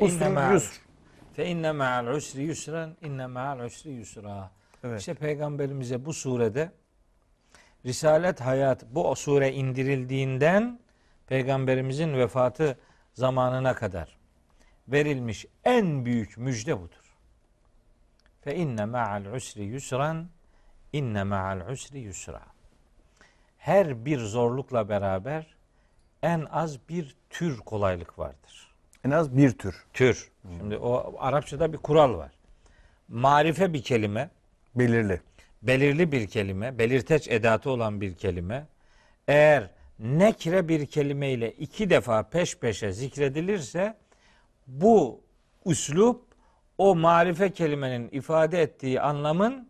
Usrun 0.00 0.52
yusr. 0.52 0.80
Fe 1.32 1.46
inne 1.46 1.72
ma'al 1.72 2.06
usri 2.06 2.42
yusran 2.42 2.96
inne 3.02 3.26
ma'al 3.26 3.60
usri 3.60 3.90
yusra. 3.90 4.50
Evet. 4.84 5.00
İşte 5.00 5.14
peygamberimize 5.14 6.04
bu 6.04 6.12
surede 6.12 6.70
Risalet 7.86 8.40
hayat 8.40 8.84
bu 8.90 9.16
sure 9.16 9.52
indirildiğinden 9.52 10.78
peygamberimizin 11.26 12.14
vefatı 12.14 12.78
zamanına 13.14 13.74
kadar 13.74 14.16
verilmiş 14.88 15.46
en 15.64 16.04
büyük 16.04 16.38
müjde 16.38 16.80
budur. 16.80 17.16
Fe 18.40 18.54
inne 18.54 18.84
ma'al 18.84 19.24
usri 19.24 19.64
yusran 19.64 20.28
inne 20.92 21.24
ma'al 21.24 21.70
usri 21.70 21.98
yusra. 21.98 22.42
Her 23.58 24.04
bir 24.04 24.18
zorlukla 24.18 24.88
beraber 24.88 25.46
en 26.22 26.46
az 26.50 26.88
bir 26.88 27.16
tür 27.30 27.58
kolaylık 27.58 28.18
vardır. 28.18 28.74
En 29.04 29.10
az 29.10 29.36
bir 29.36 29.58
tür. 29.58 29.84
Tür. 29.92 30.30
Şimdi 30.58 30.76
o 30.76 31.14
Arapçada 31.18 31.72
bir 31.72 31.78
kural 31.78 32.14
var. 32.18 32.32
Marife 33.08 33.72
bir 33.72 33.82
kelime, 33.82 34.30
Belirli. 34.74 35.20
belirli 35.62 36.12
bir 36.12 36.26
kelime, 36.26 36.78
belirteç 36.78 37.28
edatı 37.28 37.70
olan 37.70 38.00
bir 38.00 38.14
kelime 38.14 38.66
eğer 39.28 39.70
nekre 39.98 40.68
bir 40.68 40.86
kelime 40.86 41.30
ile 41.30 41.52
iki 41.52 41.90
defa 41.90 42.22
peş 42.22 42.58
peşe 42.58 42.92
zikredilirse 42.92 43.94
bu 44.66 45.20
üslup 45.66 46.22
o 46.78 46.94
marife 46.96 47.50
kelimenin 47.52 48.08
ifade 48.12 48.62
ettiği 48.62 49.00
anlamın 49.00 49.68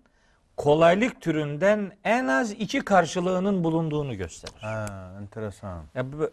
kolaylık 0.57 1.20
türünden 1.20 1.93
en 2.05 2.27
az 2.27 2.51
iki 2.53 2.81
karşılığının 2.81 3.65
bulunduğunu 3.65 4.15
gösterir. 4.16 4.55
Ha, 4.61 5.12
enteresan. 5.20 5.85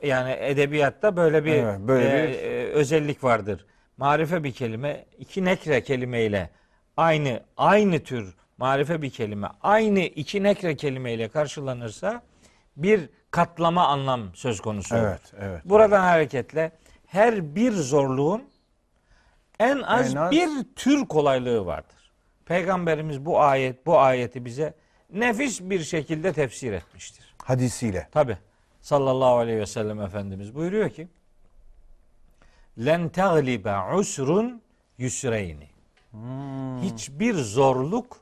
Yani 0.03 0.31
edebiyatta 0.39 1.15
böyle 1.15 1.45
bir, 1.45 1.53
Evet, 1.53 1.79
böyle 1.79 2.23
e, 2.23 2.27
bir- 2.29 2.33
e, 2.39 2.65
özellik 2.71 3.23
vardır. 3.23 3.65
Marife 3.97 4.43
bir 4.43 4.51
kelime 4.51 5.05
iki 5.19 5.45
nekre 5.45 5.83
kelimeyle 5.83 6.49
aynı 6.97 7.39
aynı 7.57 7.99
tür 7.99 8.35
marife 8.57 9.01
bir 9.01 9.09
kelime 9.09 9.47
aynı 9.61 9.99
iki 9.99 10.43
nekre 10.43 10.75
kelimeyle 10.75 11.27
karşılanırsa 11.29 12.21
bir 12.77 13.09
katlama 13.31 13.87
anlam 13.87 14.35
söz 14.35 14.61
konusu. 14.61 14.95
Evet, 14.95 15.21
evet. 15.39 15.61
Buradan 15.65 16.01
hareketle 16.01 16.71
her 17.07 17.55
bir 17.55 17.71
zorluğun 17.71 18.43
en 19.59 19.81
az, 19.81 20.11
En 20.15 20.17
az- 20.17 20.31
bir 20.31 20.49
tür 20.75 21.05
kolaylığı 21.05 21.65
vardır. 21.65 22.11
Peygamberimiz 22.45 23.25
bu 23.25 23.41
ayet 23.41 23.85
bu 23.85 23.99
ayeti 23.99 24.45
bize 24.45 24.73
nefis 25.13 25.61
bir 25.61 25.83
şekilde 25.83 26.33
tefsir 26.33 26.73
etmiştir. 26.73 27.35
Hadisiyle. 27.43 28.07
Tabi 28.11 28.37
sallallahu 28.81 29.35
aleyhi 29.37 29.59
ve 29.59 29.65
sellem 29.65 30.01
Efendimiz 30.01 30.55
buyuruyor 30.55 30.89
ki 30.89 31.07
len 32.85 33.09
teglibe 33.09 33.75
usrun 33.95 34.61
yusreyni. 34.97 35.67
Hiçbir 36.81 37.33
zorluk 37.35 38.17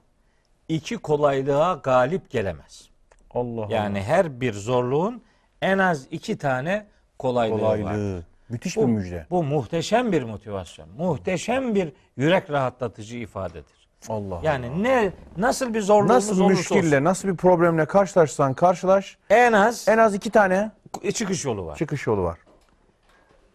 iki 0.67 0.97
kolaylığa 0.97 1.73
galip 1.73 2.29
gelemez. 2.29 2.89
Allah 3.33 3.67
Yani 3.69 4.01
her 4.01 4.41
bir 4.41 4.53
zorluğun 4.53 5.21
en 5.61 5.77
az 5.77 6.07
iki 6.11 6.37
tane 6.37 6.85
kolaylığı, 7.19 7.55
Allah. 7.55 7.63
var. 7.69 7.77
Kolaylığı. 7.79 8.23
Müthiş 8.49 8.77
Bu, 8.77 8.81
bir 8.81 8.91
müjde. 8.91 9.25
bu 9.29 9.43
muhteşem 9.43 10.11
bir 10.11 10.23
motivasyon. 10.23 10.89
Muhteşem 10.97 11.75
bir 11.75 11.93
yürek 12.17 12.49
rahatlatıcı 12.49 13.17
ifadedir. 13.17 13.81
Allah. 14.09 14.39
Yani 14.43 14.83
ne 14.83 15.11
nasıl 15.37 15.73
bir 15.73 15.81
zorluğumuz 15.81 16.09
nasıl 16.29 16.47
müşkille, 16.47 16.95
olsun, 16.95 17.03
nasıl 17.03 17.27
bir 17.27 17.35
problemle 17.35 17.85
karşılaşsan 17.85 18.53
karşılaş 18.53 19.17
en 19.29 19.53
az 19.53 19.87
en 19.87 19.97
az 19.97 20.13
iki 20.13 20.29
tane 20.29 20.71
çıkış 21.13 21.45
yolu 21.45 21.65
var. 21.65 21.77
çıkış 21.77 22.07
yolu 22.07 22.23
var. 22.23 22.39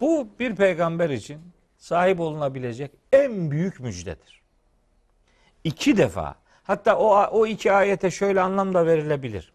Bu 0.00 0.28
bir 0.40 0.56
peygamber 0.56 1.10
için 1.10 1.40
sahip 1.78 2.20
olunabilecek 2.20 2.90
en 3.12 3.50
büyük 3.50 3.80
müjdedir. 3.80 4.42
İki 5.64 5.96
defa 5.96 6.34
hatta 6.62 6.96
o 6.98 7.38
o 7.40 7.46
iki 7.46 7.72
ayete 7.72 8.10
şöyle 8.10 8.40
anlam 8.40 8.74
da 8.74 8.86
verilebilir. 8.86 9.52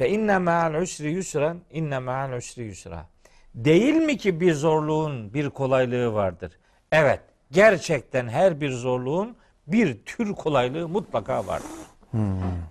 Fe 0.00 0.08
inne 0.08 0.38
ma'al 0.38 0.74
usri 0.74 1.10
yusran 1.12 1.58
inne 1.70 1.98
ma'al 1.98 2.32
usri 2.32 2.62
yusra. 2.62 3.06
Değil 3.54 3.94
mi 3.94 4.16
ki 4.16 4.40
bir 4.40 4.54
zorluğun 4.54 5.34
bir 5.34 5.50
kolaylığı 5.50 6.14
vardır? 6.14 6.52
Evet, 6.92 7.20
gerçekten 7.50 8.28
her 8.28 8.60
bir 8.60 8.70
zorluğun 8.70 9.36
bir 9.66 10.04
tür 10.04 10.34
kolaylığı 10.34 10.88
mutlaka 10.88 11.46
vardır. 11.46 11.70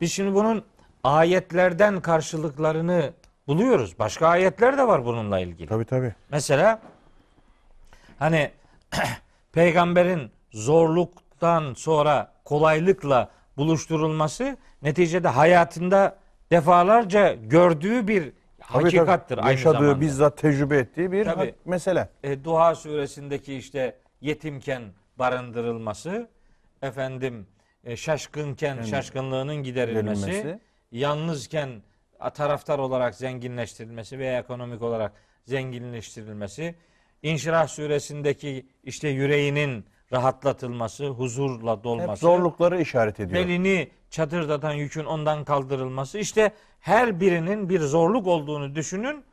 Biz 0.02 0.12
şimdi 0.14 0.36
bunun 0.36 0.66
ayetlerden 1.04 2.02
karşılıklarını 2.02 3.14
buluyoruz. 3.48 4.00
Başka 4.00 4.28
ayetler 4.28 4.78
de 4.78 4.88
var 4.88 5.06
bununla 5.06 5.40
ilgili. 5.40 5.68
Tabii 5.68 5.86
tabii. 5.86 6.14
Mesela 6.32 6.82
hani 8.20 8.52
peygamberin 9.52 10.32
zorluktan 10.52 11.74
sonra 11.74 12.32
kolaylıkla 12.46 13.30
buluşturulması 13.58 14.58
neticede 14.82 15.28
hayatında 15.28 16.19
defalarca 16.52 17.34
gördüğü 17.34 18.08
bir 18.08 18.22
Tabii, 18.22 18.84
hakikattir 18.84 19.36
tabii. 19.36 19.46
aynı 19.46 19.52
Yaşadığı, 19.52 19.78
zamanda. 19.78 20.02
bizzat 20.02 20.38
tecrübe 20.38 20.78
ettiği 20.78 21.12
bir 21.12 21.26
Tabii. 21.26 21.46
hak- 21.46 21.66
mesele. 21.66 22.10
E, 22.24 22.44
Duha 22.44 22.76
suresindeki 22.76 23.56
işte 23.56 23.96
yetimken 24.22 24.82
barındırılması, 25.20 26.28
efendim 26.82 27.48
e, 27.84 27.96
şaşkınken 27.96 28.82
şaşkınlığının 28.82 29.56
giderilmesi, 29.56 30.26
Giderilmesi. 30.26 30.60
yalnızken 30.92 31.70
a- 32.20 32.30
taraftar 32.30 32.80
olarak 32.80 33.16
zenginleştirilmesi 33.16 34.20
veya 34.20 34.40
ekonomik 34.40 34.82
olarak 34.82 35.14
zenginleştirilmesi, 35.46 36.76
İnşirah 37.24 37.68
suresindeki 37.68 38.66
işte 38.84 39.08
yüreğinin 39.10 39.86
rahatlatılması, 40.14 41.08
huzurla 41.08 41.84
dolması, 41.84 42.12
Hep 42.12 42.18
zorlukları 42.18 42.82
işaret 42.82 43.20
ediyor. 43.20 43.44
belini 43.44 43.90
çadırdatan 44.10 44.74
yükün 44.74 45.06
ondan 45.06 45.44
kaldırılması. 45.44 46.18
İşte 46.18 46.52
her 46.80 47.20
birinin 47.20 47.70
bir 47.70 47.80
zorluk 47.80 48.28
olduğunu 48.28 48.76
düşünün. 48.76 49.24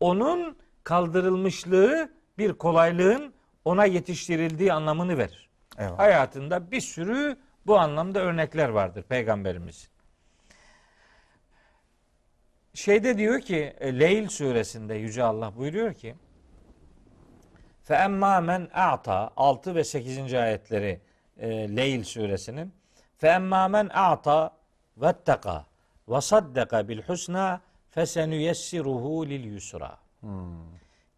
Onun 0.00 0.56
kaldırılmışlığı 0.84 2.12
bir 2.38 2.52
kolaylığın 2.52 3.34
ona 3.64 3.84
yetiştirildiği 3.84 4.72
anlamını 4.72 5.18
verir. 5.18 5.50
Eyvallah. 5.78 5.98
Hayatında 5.98 6.70
bir 6.70 6.80
sürü 6.80 7.36
bu 7.66 7.78
anlamda 7.78 8.20
örnekler 8.20 8.68
vardır 8.68 9.02
peygamberimiz. 9.02 9.88
Şeyde 12.74 13.18
diyor 13.18 13.40
ki 13.40 13.76
e, 13.80 14.00
Leyl 14.00 14.28
suresinde 14.28 14.94
Yüce 14.94 15.22
Allah 15.22 15.56
buyuruyor 15.56 15.94
ki 15.94 16.14
Fe 17.84 17.94
emmâ 17.94 18.40
men 18.40 18.68
a'ta 18.74 19.30
6 19.36 19.74
ve 19.74 19.84
8. 19.84 20.34
ayetleri 20.34 21.00
e, 21.36 21.76
Leyl 21.76 22.04
suresinin 22.04 22.72
Vetteka 24.96 25.64
ve 26.08 26.20
saddeka 26.20 26.88
bil 26.88 27.02
husna 27.02 27.60
fesenüyessiruhu 27.90 29.26
lil 29.26 29.44
yusra. 29.44 29.98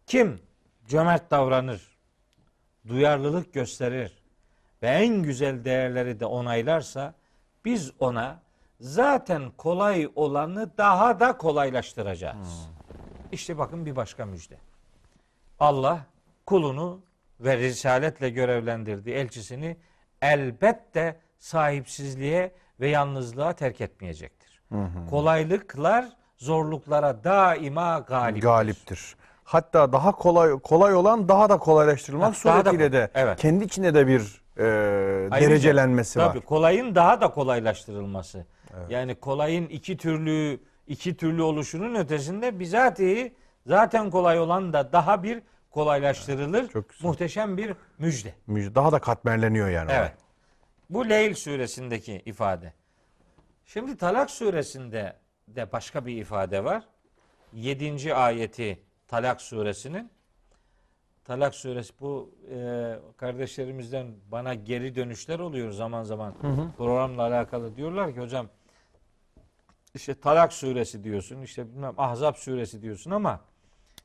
Kim 0.05 0.41
cömert 0.87 1.31
davranır, 1.31 1.97
duyarlılık 2.87 3.53
gösterir 3.53 4.23
ve 4.81 4.87
en 4.87 5.23
güzel 5.23 5.65
değerleri 5.65 6.19
de 6.19 6.25
onaylarsa 6.25 7.13
biz 7.65 7.91
ona 7.99 8.39
zaten 8.79 9.51
kolay 9.57 10.09
olanı 10.15 10.77
daha 10.77 11.19
da 11.19 11.37
kolaylaştıracağız. 11.37 12.69
İşte 13.31 13.57
bakın 13.57 13.85
bir 13.85 13.95
başka 13.95 14.25
müjde. 14.25 14.57
Allah 15.59 16.05
kulunu 16.45 17.01
ve 17.39 17.57
risaletle 17.57 18.29
görevlendirdiği 18.29 19.15
elçisini 19.15 19.77
elbette 20.21 21.19
sahipsizliğe 21.39 22.51
ve 22.79 22.89
yalnızlığa 22.89 23.53
terk 23.53 23.81
etmeyecektir. 23.81 24.61
Kolaylıklar 25.09 26.05
zorluklara 26.37 27.23
daima 27.23 27.99
galiptir. 27.99 28.41
Galiptir. 28.41 29.15
Hatta 29.43 29.93
daha 29.93 30.11
kolay 30.11 30.51
kolay 30.59 30.95
olan 30.95 31.29
daha 31.29 31.49
da 31.49 31.57
kolaylaştırılmak 31.57 32.35
Ha, 32.35 32.49
daha 32.49 32.65
da- 32.65 32.69
suretiyle 32.69 32.91
de 32.91 33.11
evet. 33.15 33.39
kendi 33.39 33.63
içinde 33.63 33.93
de 33.93 34.07
bir 34.07 34.41
e, 34.57 34.63
Ayrıca- 35.31 35.41
derecelenmesi 35.49 36.19
var. 36.19 36.27
Tabii 36.29 36.41
kolayın 36.41 36.95
daha 36.95 37.21
da 37.21 37.27
kolaylaştırılması. 37.31 38.45
Yani 38.89 39.15
kolayın 39.15 39.65
iki 39.67 39.97
türlü 39.97 40.59
iki 40.87 41.17
türlü 41.17 41.41
oluşunun 41.41 41.95
ötesinde 41.95 42.59
bizatihi 42.59 43.35
zaten 43.67 44.09
kolay 44.11 44.39
olan 44.39 44.73
da 44.73 44.91
daha 44.91 45.23
bir 45.23 45.41
kolaylaştırılır. 45.71 46.67
Çok 46.67 46.89
güzel. 46.89 47.07
Muhteşem 47.07 47.57
bir 47.57 47.73
müjde. 47.99 48.33
Müjde- 48.47 48.75
Daha 48.75 48.91
da 48.91 48.99
katmerleniyor 48.99 49.69
yani. 49.69 49.91
Evet. 49.93 50.11
Bu 50.89 51.09
Leyl 51.09 51.33
suresindeki 51.33 52.21
ifade. 52.25 52.73
Şimdi 53.65 53.97
Talak 53.97 54.31
suresinde 54.31 55.15
de 55.47 55.71
başka 55.71 56.05
bir 56.05 56.17
ifade 56.17 56.63
var. 56.63 56.83
7. 57.53 58.13
ayeti 58.13 58.79
Talak 59.07 59.41
suresinin. 59.41 60.11
Talak 61.25 61.55
suresi 61.55 61.93
bu 61.99 62.31
e, 62.51 62.99
kardeşlerimizden 63.17 64.07
bana 64.31 64.53
geri 64.53 64.95
dönüşler 64.95 65.39
oluyor 65.39 65.71
zaman 65.71 66.03
zaman 66.03 66.33
programla 66.77 67.21
alakalı. 67.21 67.75
Diyorlar 67.75 68.13
ki 68.13 68.19
hocam 68.19 68.49
işte 69.95 70.13
Talak 70.13 70.53
suresi 70.53 71.03
diyorsun, 71.03 71.41
işte 71.41 71.67
bilmem 71.67 71.93
Ahzab 71.97 72.35
suresi 72.35 72.81
diyorsun 72.81 73.11
ama 73.11 73.41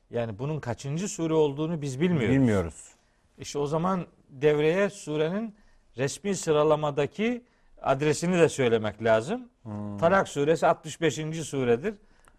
yani 0.09 0.39
bunun 0.39 0.59
kaçıncı 0.59 1.09
sure 1.09 1.33
olduğunu 1.33 1.81
biz 1.81 2.01
bilmiyoruz. 2.01 2.35
Bilmiyoruz. 2.35 2.93
İşte 3.37 3.59
o 3.59 3.65
zaman 3.65 4.07
devreye 4.29 4.89
surenin 4.89 5.55
resmi 5.97 6.35
sıralamadaki 6.35 7.43
adresini 7.81 8.39
de 8.39 8.49
söylemek 8.49 9.03
lazım. 9.03 9.49
Talak 9.99 10.27
suresi 10.27 10.67
65. 10.67 11.15
suredir. 11.43 11.95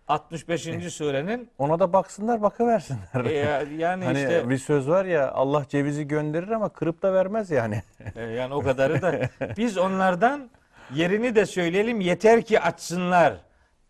65. 0.08 0.62
surenin 0.94 1.50
Ona 1.58 1.78
da 1.80 1.92
baksınlar 1.92 2.42
bakıversinler. 2.42 3.24
e, 3.24 3.32
yani 3.78 4.04
hani 4.04 4.18
işte 4.18 4.50
bir 4.50 4.58
söz 4.58 4.88
var 4.88 5.04
ya 5.04 5.30
Allah 5.32 5.64
cevizi 5.68 6.08
gönderir 6.08 6.48
ama 6.48 6.68
kırıp 6.68 7.02
da 7.02 7.12
vermez 7.12 7.50
yani. 7.50 7.82
e, 8.16 8.22
yani 8.22 8.54
o 8.54 8.60
kadarı 8.62 9.02
da 9.02 9.20
biz 9.56 9.78
onlardan 9.78 10.50
yerini 10.94 11.34
de 11.34 11.46
söyleyelim 11.46 12.00
yeter 12.00 12.42
ki 12.42 12.60
açsınlar. 12.60 13.34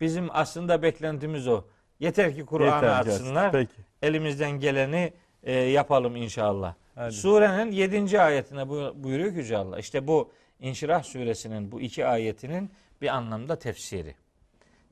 Bizim 0.01 0.29
aslında 0.33 0.83
beklentimiz 0.83 1.49
o. 1.49 1.65
Yeter 2.01 2.35
ki 2.35 2.47
Kur'an'ı 2.47 2.95
açsınlar. 2.97 3.47
açsın. 3.47 3.59
Peki. 3.59 3.83
Elimizden 4.03 4.51
geleni 4.51 5.13
e, 5.43 5.53
yapalım 5.53 6.17
inşallah. 6.17 6.75
Hadi. 6.95 7.13
Surenin 7.13 7.73
7. 7.73 8.21
ayetine 8.21 8.69
bu- 8.69 8.93
buyuruyor 8.97 9.31
ki 9.33 9.37
Yüce 9.39 9.57
Allah. 9.57 9.79
İşte 9.79 10.07
bu 10.07 10.33
İnşirah 10.61 11.03
suresinin 11.03 11.73
bu 11.73 11.81
iki 11.81 12.07
ayetinin 12.07 12.71
bir 13.03 13.09
anlamda 13.09 13.59
tefsiri. 13.59 14.15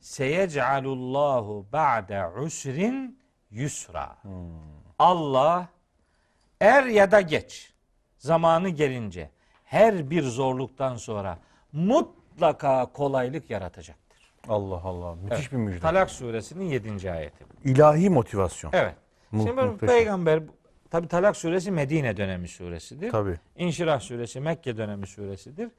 Seyec'alullahu 0.00 1.66
ba'de 1.72 2.26
usrin 2.40 3.18
yusra. 3.50 4.16
Allah 4.98 5.68
er 6.60 6.84
ya 6.84 7.10
da 7.10 7.20
geç 7.20 7.72
zamanı 8.18 8.68
gelince 8.68 9.30
her 9.64 10.10
bir 10.10 10.22
zorluktan 10.22 10.96
sonra 10.96 11.38
mutlaka 11.72 12.86
kolaylık 12.92 13.50
yaratacaktır. 13.50 14.32
Allah 14.48 14.80
Allah. 14.84 15.14
Müthiş 15.14 15.38
Evet. 15.38 15.52
bir 15.52 15.56
müjde. 15.56 15.80
Talak 15.80 16.10
suresinin 16.10 16.64
7. 16.64 17.12
ayeti. 17.12 17.44
İlahi 17.64 18.10
motivasyon. 18.10 18.70
Evet. 18.74 18.94
Mu- 19.32 19.46
Şimdi 19.46 19.62
muhteşem. 19.62 19.88
peygamber 19.96 20.42
tabi 20.92 21.08
Talak 21.08 21.36
suresi 21.36 21.70
Medine 21.70 22.16
dönemi 22.16 22.48
suresidir. 22.48 23.10
Tabii. 23.10 23.40
İnşirah 23.56 24.00
suresi 24.00 24.40
Mekke 24.40 24.76
dönemi 24.76 25.06
suresidir. 25.06 25.70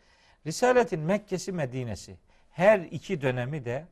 Risaletin 0.46 1.00
Mekke'si 1.00 1.52
Medine'si 1.52 2.18
her 2.52 2.80
iki 2.80 3.22
dönemi 3.22 3.66
de 3.66 3.86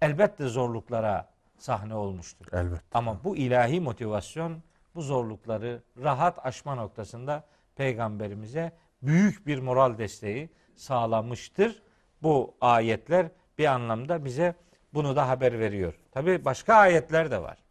elbette 0.00 0.48
zorluklara 0.48 1.28
sahne 1.58 1.94
olmuştur. 1.94 2.46
Elbet. 2.52 2.80
Ama 2.94 3.24
bu 3.24 3.36
ilahi 3.36 3.80
motivasyon 3.80 4.62
bu 4.94 5.02
zorlukları 5.02 5.82
rahat 6.02 6.46
aşma 6.46 6.74
noktasında 6.74 7.44
peygamberimize 7.76 8.72
büyük 9.02 9.46
bir 9.46 9.58
moral 9.58 9.98
desteği 9.98 10.50
sağlamıştır. 10.74 11.82
Bu 12.22 12.54
ayetler 12.60 13.28
bir 13.58 13.66
anlamda 13.66 14.24
bize 14.24 14.54
bunu 14.94 15.16
da 15.16 15.28
haber 15.28 15.58
veriyor. 15.58 15.94
Tabi 16.12 16.44
başka 16.44 16.74
ayetler 16.74 17.30
de 17.30 17.42
var. 17.42 17.65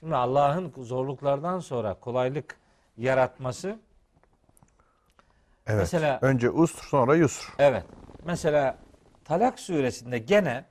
Şimdi 0.00 0.16
Allah'ın 0.16 0.72
zorluklardan 0.78 1.58
sonra 1.58 1.94
kolaylık 1.94 2.56
yaratması 2.96 3.78
Evet. 5.66 5.78
Mesela- 5.78 6.18
Önce 6.22 6.50
usr 6.50 6.84
sonra 6.84 7.14
yusr. 7.14 7.52
Evet. 7.58 7.84
Mesela 8.24 8.78
Talak 9.24 9.60
suresinde 9.60 10.18
gene 10.18 10.64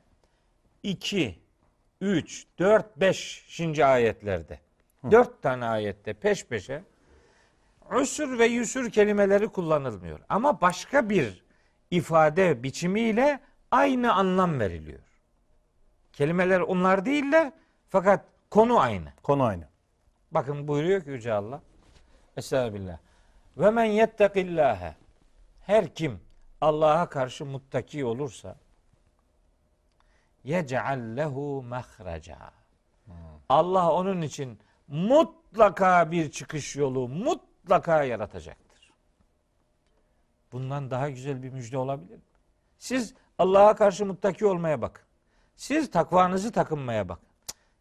2, 0.83 1.39
3, 2.01 2.47
4, 2.59 2.97
5. 2.97 3.79
ayetlerde. 3.79 4.59
4 5.11 5.41
tane 5.41 5.65
ayette 5.65 6.13
peş 6.13 6.45
peşe 6.45 6.83
usur 8.01 8.39
ve 8.39 8.45
yüsür 8.45 8.91
kelimeleri 8.91 9.47
kullanılmıyor. 9.47 10.19
Ama 10.29 10.61
başka 10.61 11.09
bir 11.09 11.43
ifade 11.91 12.63
biçimiyle 12.63 13.39
aynı 13.71 14.13
anlam 14.13 14.59
veriliyor. 14.59 14.99
Kelimeler 16.13 16.59
onlar 16.59 17.05
değiller 17.05 17.51
fakat 17.89 18.25
konu 18.51 18.79
aynı. 18.79 19.13
Konu 19.23 19.43
aynı. 19.43 19.67
Bakın 20.31 20.67
buyuruyor 20.67 21.03
ki 21.03 21.09
Yüce 21.09 21.33
Allah. 21.33 21.61
Estağfirullah. 22.37 22.97
Ve 23.57 23.71
men 23.71 23.83
yettekillâhe. 23.83 24.95
Her 25.65 25.95
kim 25.95 26.19
Allah'a 26.61 27.09
karşı 27.09 27.45
muttaki 27.45 28.05
olursa 28.05 28.55
yec'al 30.43 30.99
lehu 31.17 31.63
mahraca. 31.63 32.37
Allah 33.49 33.91
onun 33.91 34.21
için 34.21 34.59
mutlaka 34.87 36.11
bir 36.11 36.31
çıkış 36.31 36.75
yolu 36.75 37.07
mutlaka 37.07 38.03
yaratacaktır. 38.03 38.91
Bundan 40.51 40.91
daha 40.91 41.09
güzel 41.09 41.43
bir 41.43 41.49
müjde 41.49 41.77
olabilir 41.77 42.15
mi? 42.15 42.21
Siz 42.77 43.13
Allah'a 43.37 43.75
karşı 43.75 44.05
muttaki 44.05 44.45
olmaya 44.45 44.81
bakın. 44.81 45.03
Siz 45.55 45.91
takvanızı 45.91 46.51
takınmaya 46.51 47.09
bakın. 47.09 47.28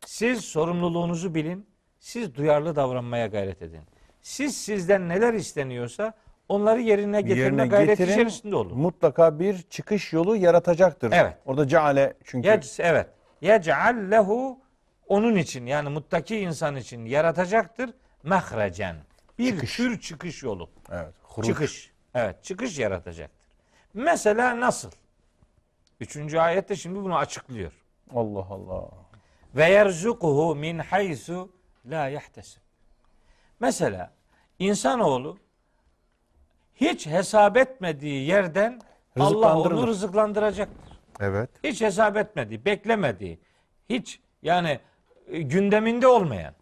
Siz 0.07 0.45
sorumluluğunuzu 0.45 1.35
bilin. 1.35 1.67
Siz 1.99 2.35
duyarlı 2.35 2.77
davranmaya 2.77 3.27
gayret 3.27 3.63
edin. 3.63 3.81
Siz 4.23 4.57
sizden 4.57 5.09
neler 5.09 5.35
isteniyorsa 5.35 6.15
onları 6.49 6.81
yerine 6.81 7.21
getirme 7.21 7.43
Yerine 7.43 7.67
gayreti 7.67 7.91
getirin, 7.91 8.13
içerisinde 8.13 8.57
olun. 8.57 8.79
Mutlaka 8.79 9.39
bir 9.39 9.63
çıkış 9.63 10.13
yolu 10.13 10.37
yaratacaktır. 10.37 11.13
Evet. 11.13 11.37
Orada 11.47 11.69
ceale 11.69 12.15
çünkü 12.25 12.49
Yec, 12.49 12.69
evet. 12.79 13.07
Yec'al 13.41 14.11
lehu 14.11 14.59
onun 15.07 15.37
için 15.37 15.67
yani 15.67 15.89
muttaki 15.89 16.39
insan 16.39 16.77
için 16.77 17.05
yaratacaktır 17.05 17.91
mehrecen. 18.23 18.97
Bir 19.39 19.51
Çıkış. 19.55 19.77
tür 19.77 20.01
çıkış 20.01 20.43
yolu. 20.43 20.71
evet, 20.93 21.15
huruç. 21.23 21.49
Çıkış. 21.49 21.93
Evet, 22.15 22.45
çıkış 22.45 22.79
yaratacaktır. 22.79 23.39
Mesela 23.95 24.61
nasıl? 24.61 24.91
Üçüncü 26.01 26.39
ayette 26.39 26.77
şimdi 26.77 26.99
bunu 26.99 27.17
açıklıyor. 27.17 27.73
Allah 28.15 28.47
Allah. 28.51 28.89
Ve 29.57 29.65
yerzukuhu 29.65 30.55
min 30.55 30.79
haysu 30.79 31.51
la 31.87 32.09
yahtesib. 32.09 32.61
Mesela 33.61 34.13
insanoğlu 34.59 35.39
hiç 36.75 37.07
hesap 37.07 37.57
etmediği 37.57 38.27
yerden 38.29 38.81
Allah 39.21 39.59
onu 39.59 39.87
rızıklandıracaktır. 39.87 40.99
Evet. 41.21 41.51
Hiç 41.65 41.81
hesap 41.81 42.17
etmediği, 42.17 42.65
beklemediği, 42.65 43.39
hiç 43.89 44.21
yani 44.43 44.81
e, 45.27 45.43
gündeminde 45.43 46.07
olmayan. 46.07 46.55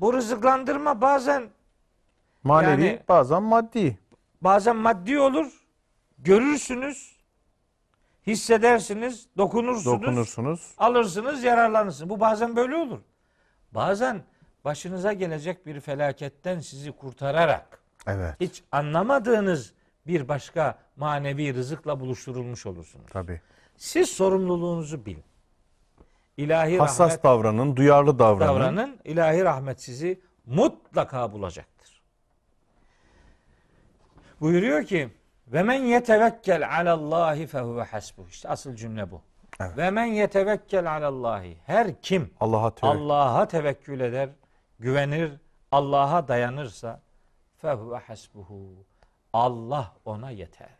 Bu 0.00 0.12
rızıklandırma 0.14 1.00
bazen 1.00 1.50
Manevi 2.42 2.70
Yani- 2.86 3.00
bazen 3.08 3.42
maddi. 3.42 3.98
bazen 4.40 4.76
maddi 4.76 5.18
olur. 5.20 5.52
Görürsünüz, 6.18 7.16
hissedersiniz, 8.28 9.26
dokunursunuz, 9.36 10.02
Dokunursunuz. 10.02 10.74
alırsınız, 10.78 11.44
yararlanırsınız. 11.44 12.10
Bu 12.10 12.20
bazen 12.20 12.56
böyle 12.56 12.76
olur. 12.76 12.98
Bazen 13.72 14.22
başınıza 14.64 15.12
gelecek 15.12 15.66
bir 15.66 15.80
felaketten 15.80 16.60
sizi 16.60 16.92
kurtararak 16.92 17.78
Evet. 18.06 18.34
hiç 18.40 18.62
anlamadığınız 18.72 19.72
bir 20.06 20.28
başka 20.28 20.78
manevi 20.96 21.54
rızıkla 21.54 22.00
buluşturulmuş 22.00 22.66
olursunuz. 22.66 23.06
Tabii. 23.10 23.40
Siz 23.76 24.10
sorumluluğunuzu 24.10 25.06
bilin. 25.06 25.24
İlahi 26.36 26.78
Hassas 26.78 27.10
rahmet 27.10 27.24
davranın, 27.24 27.76
duyarlı 27.76 28.18
davranın. 28.18 28.48
davranın. 28.54 28.98
İlahi 29.04 29.44
rahmet 29.44 29.82
sizi 29.82 30.20
mutlaka 30.46 31.32
bulacaktır. 31.32 32.02
Buyuruyor 34.40 34.84
ki 34.84 35.08
ve 35.52 35.62
men 35.62 35.82
yetevekkel 35.82 36.68
alallahi 36.78 37.46
fehuve 37.46 37.82
hasbuh. 37.82 38.28
İşte 38.28 38.48
asıl 38.48 38.76
cümle 38.76 39.10
bu. 39.10 39.22
Evet. 39.60 39.76
Ve 39.76 39.90
men 39.90 40.04
yetevekkel 40.04 40.96
alallahi. 40.96 41.58
Her 41.66 42.00
kim 42.02 42.30
Allah'a 42.40 42.74
tevekkül. 42.74 43.00
Allah'a 43.00 43.48
tevekkül 43.48 44.00
eder, 44.00 44.30
güvenir, 44.78 45.32
Allah'a 45.72 46.28
dayanırsa 46.28 47.00
fehuve 47.56 47.98
hasbuhu. 47.98 48.84
Allah 49.32 49.92
ona 50.04 50.30
yeter. 50.30 50.78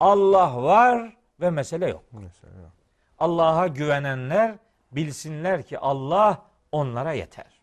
Allah 0.00 0.62
var 0.62 1.16
ve 1.40 1.50
mesele 1.50 1.88
yok. 1.88 2.04
Mesela. 2.12 2.72
Allah'a 3.18 3.66
güvenenler 3.66 4.54
bilsinler 4.92 5.62
ki 5.62 5.78
Allah 5.78 6.42
onlara 6.72 7.12
yeter. 7.12 7.60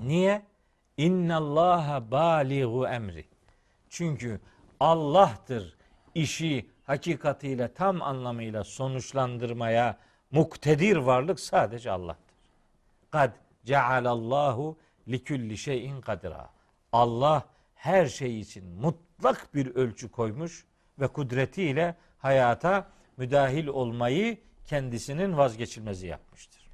Niye? 0.00 0.42
İnnallaha 0.96 2.10
baligu 2.10 2.86
emri. 2.86 3.26
Çünkü 3.88 4.40
Allah'tır 4.84 5.76
işi 6.14 6.66
hakikatiyle 6.86 7.72
tam 7.74 8.02
anlamıyla 8.02 8.64
sonuçlandırmaya 8.64 9.98
muktedir 10.30 10.96
varlık 10.96 11.40
sadece 11.40 11.90
Allah'tır. 11.90 12.34
Kad 13.10 13.32
cealallahu 13.64 14.78
likulli 15.08 15.56
şeyin 15.58 16.00
kadira. 16.00 16.50
Allah 16.92 17.44
her 17.74 18.06
şey 18.06 18.40
için 18.40 18.64
mutlak 18.68 19.54
bir 19.54 19.74
ölçü 19.74 20.10
koymuş 20.10 20.64
ve 21.00 21.08
kudretiyle 21.08 21.94
hayata 22.18 22.88
müdahil 23.16 23.66
olmayı 23.66 24.38
kendisinin 24.66 25.36
vazgeçilmezi 25.36 26.06
yapmıştır. 26.06 26.70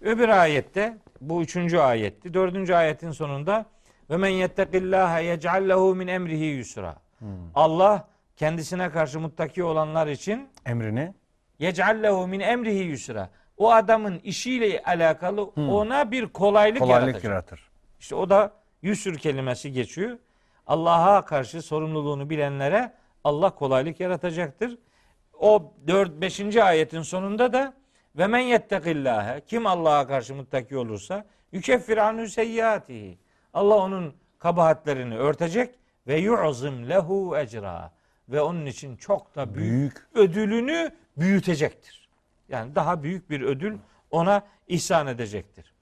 Öbür 0.00 0.28
ayette 0.28 0.98
bu 1.20 1.42
üçüncü 1.42 1.78
ayetti. 1.78 2.34
Dördüncü 2.34 2.74
ayetin 2.74 3.10
sonunda 3.10 3.66
ve 4.10 4.16
men 4.16 4.28
yettekillâhe 4.28 5.22
yec'al 5.22 5.68
lehu 5.68 5.94
min 5.94 6.06
emrihi 6.06 6.44
yusra. 6.44 7.07
Allah 7.54 8.08
kendisine 8.36 8.90
karşı 8.90 9.20
muttaki 9.20 9.64
olanlar 9.64 10.06
için 10.06 10.48
Emrini 10.66 11.14
yec'al 11.58 12.02
lehu 12.02 12.26
min 12.28 12.40
emrihi 12.40 12.82
yusra. 12.82 13.30
O 13.56 13.72
adamın 13.72 14.18
işiyle 14.18 14.82
alakalı 14.82 15.42
ona 15.42 16.10
bir 16.10 16.26
kolaylık, 16.26 16.78
kolaylık 16.78 17.06
yaratacak. 17.06 17.24
yaratır. 17.24 17.70
İşte 18.00 18.14
o 18.14 18.30
da 18.30 18.52
yüsür 18.82 19.18
kelimesi 19.18 19.72
geçiyor. 19.72 20.18
Allah'a 20.66 21.24
karşı 21.24 21.62
sorumluluğunu 21.62 22.30
bilenlere 22.30 22.92
Allah 23.24 23.50
kolaylık 23.50 24.00
yaratacaktır. 24.00 24.78
O 25.38 25.72
4 25.86 26.20
5. 26.20 26.56
ayetin 26.56 27.02
sonunda 27.02 27.52
da 27.52 27.74
ve 28.18 28.26
men 28.26 28.38
yettekillâhe 28.38 29.40
kim 29.46 29.66
Allah'a 29.66 30.06
karşı 30.06 30.34
muttaki 30.34 30.76
olursa 30.76 31.26
yükeffir 31.52 31.96
anhu 31.98 32.28
seyyiatihi. 32.28 33.18
Allah 33.54 33.74
onun 33.76 34.14
kabahatlerini 34.38 35.16
örtecek 35.16 35.74
ve 36.08 36.16
yu'zim 36.16 36.88
lehu 36.88 37.36
ecra 37.38 37.92
ve 38.28 38.40
onun 38.40 38.66
için 38.66 38.96
çok 38.96 39.36
da 39.36 39.54
büyük, 39.54 40.06
Büyük. 40.14 40.30
ödülünü 40.30 40.90
büyütecektir. 41.16 42.08
Yani 42.48 42.74
daha 42.74 43.02
büyük 43.02 43.30
bir 43.30 43.40
ödül 43.40 43.78
ona 44.10 44.42
ihsan 44.68 45.06
edecektir. 45.06 45.74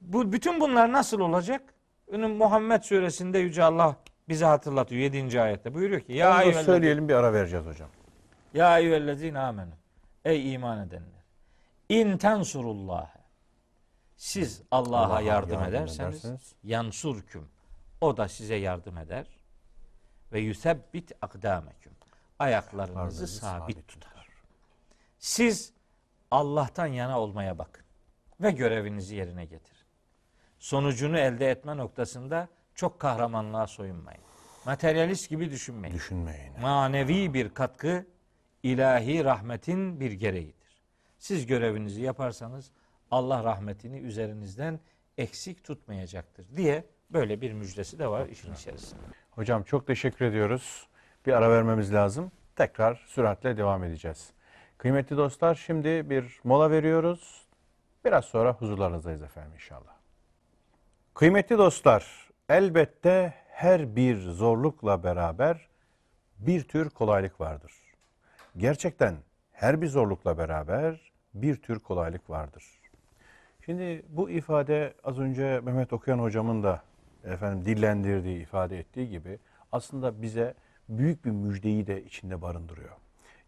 Bu 0.00 0.32
bütün 0.32 0.60
bunlar 0.60 0.92
nasıl 0.92 1.20
olacak? 1.20 1.74
Bunun 2.12 2.30
Muhammed 2.30 2.82
suresinde 2.82 3.38
Yüce 3.38 3.64
Allah 3.64 3.96
bize 4.28 4.44
hatırlatıyor 4.44 5.00
7. 5.00 5.40
ayette. 5.40 5.74
Buyuruyor 5.74 6.00
ki 6.00 6.12
ya 6.12 6.44
Onu 6.44 6.54
da 6.54 6.62
söyleyelim 6.64 7.08
bir 7.08 7.14
ara 7.14 7.32
vereceğiz 7.32 7.66
hocam. 7.66 7.88
ya 8.54 8.78
eyyühellezine 8.78 9.38
amenu. 9.38 9.72
Ey 10.24 10.54
iman 10.54 10.86
edenler. 10.86 11.22
İn 11.88 12.16
tensurullah. 12.18 13.10
Siz 14.16 14.62
Allah'a 14.70 15.04
Allah'a 15.06 15.20
yardım, 15.20 15.52
yardım 15.54 15.68
ederseniz 15.74 16.10
ederseniz. 16.14 16.52
yansurküm. 16.64 17.48
O 18.02 18.16
da 18.16 18.28
size 18.28 18.54
yardım 18.54 18.98
eder. 18.98 19.26
Ve 20.32 20.40
yusebbit 20.40 21.12
akdameküm. 21.20 21.92
Ayaklarınızı 22.38 23.26
sabit 23.28 23.88
tutar. 23.88 24.28
Siz 25.18 25.72
Allah'tan 26.30 26.86
yana 26.86 27.20
olmaya 27.20 27.58
bakın. 27.58 27.84
Ve 28.40 28.50
görevinizi 28.50 29.14
yerine 29.16 29.44
getirin. 29.44 29.82
Sonucunu 30.58 31.18
elde 31.18 31.50
etme 31.50 31.76
noktasında 31.76 32.48
çok 32.74 33.00
kahramanlığa 33.00 33.66
soyunmayın. 33.66 34.22
Materyalist 34.66 35.30
gibi 35.30 35.50
düşünmeyin 35.50 35.94
Düşünmeyin. 35.94 36.60
manevi 36.60 37.34
bir 37.34 37.54
katkı 37.54 38.06
ilahi 38.62 39.24
rahmetin 39.24 40.00
bir 40.00 40.12
gereğidir. 40.12 40.82
Siz 41.18 41.46
görevinizi 41.46 42.02
yaparsanız 42.02 42.70
Allah 43.10 43.44
rahmetini 43.44 43.98
üzerinizden 43.98 44.80
eksik 45.18 45.64
tutmayacaktır 45.64 46.56
diye 46.56 46.84
böyle 47.12 47.40
bir 47.40 47.52
müjdesi 47.52 47.98
de 47.98 48.08
var 48.08 48.26
işin 48.26 48.54
içerisinde. 48.54 49.02
Hocam 49.30 49.62
çok 49.62 49.86
teşekkür 49.86 50.24
ediyoruz. 50.24 50.86
Bir 51.26 51.32
ara 51.32 51.50
vermemiz 51.50 51.94
lazım. 51.94 52.32
Tekrar 52.56 53.04
süratle 53.06 53.56
devam 53.56 53.84
edeceğiz. 53.84 54.30
Kıymetli 54.78 55.16
dostlar 55.16 55.54
şimdi 55.54 56.10
bir 56.10 56.40
mola 56.44 56.70
veriyoruz. 56.70 57.46
Biraz 58.04 58.24
sonra 58.24 58.52
huzurlarınızdayız 58.52 59.22
efendim 59.22 59.52
inşallah. 59.54 59.92
Kıymetli 61.14 61.58
dostlar, 61.58 62.30
elbette 62.48 63.34
her 63.48 63.96
bir 63.96 64.20
zorlukla 64.20 65.04
beraber 65.04 65.68
bir 66.38 66.62
tür 66.62 66.90
kolaylık 66.90 67.40
vardır. 67.40 67.72
Gerçekten 68.56 69.14
her 69.52 69.82
bir 69.82 69.86
zorlukla 69.86 70.38
beraber 70.38 71.12
bir 71.34 71.56
tür 71.56 71.78
kolaylık 71.78 72.30
vardır. 72.30 72.64
Şimdi 73.64 74.02
bu 74.08 74.30
ifade 74.30 74.94
az 75.04 75.18
önce 75.18 75.60
Mehmet 75.60 75.92
Okuyan 75.92 76.18
hocamın 76.18 76.62
da 76.62 76.82
efendim 77.24 77.64
dillendirdiği, 77.64 78.42
ifade 78.42 78.78
ettiği 78.78 79.08
gibi 79.08 79.38
aslında 79.72 80.22
bize 80.22 80.54
büyük 80.88 81.24
bir 81.24 81.30
müjdeyi 81.30 81.86
de 81.86 82.04
içinde 82.04 82.42
barındırıyor. 82.42 82.96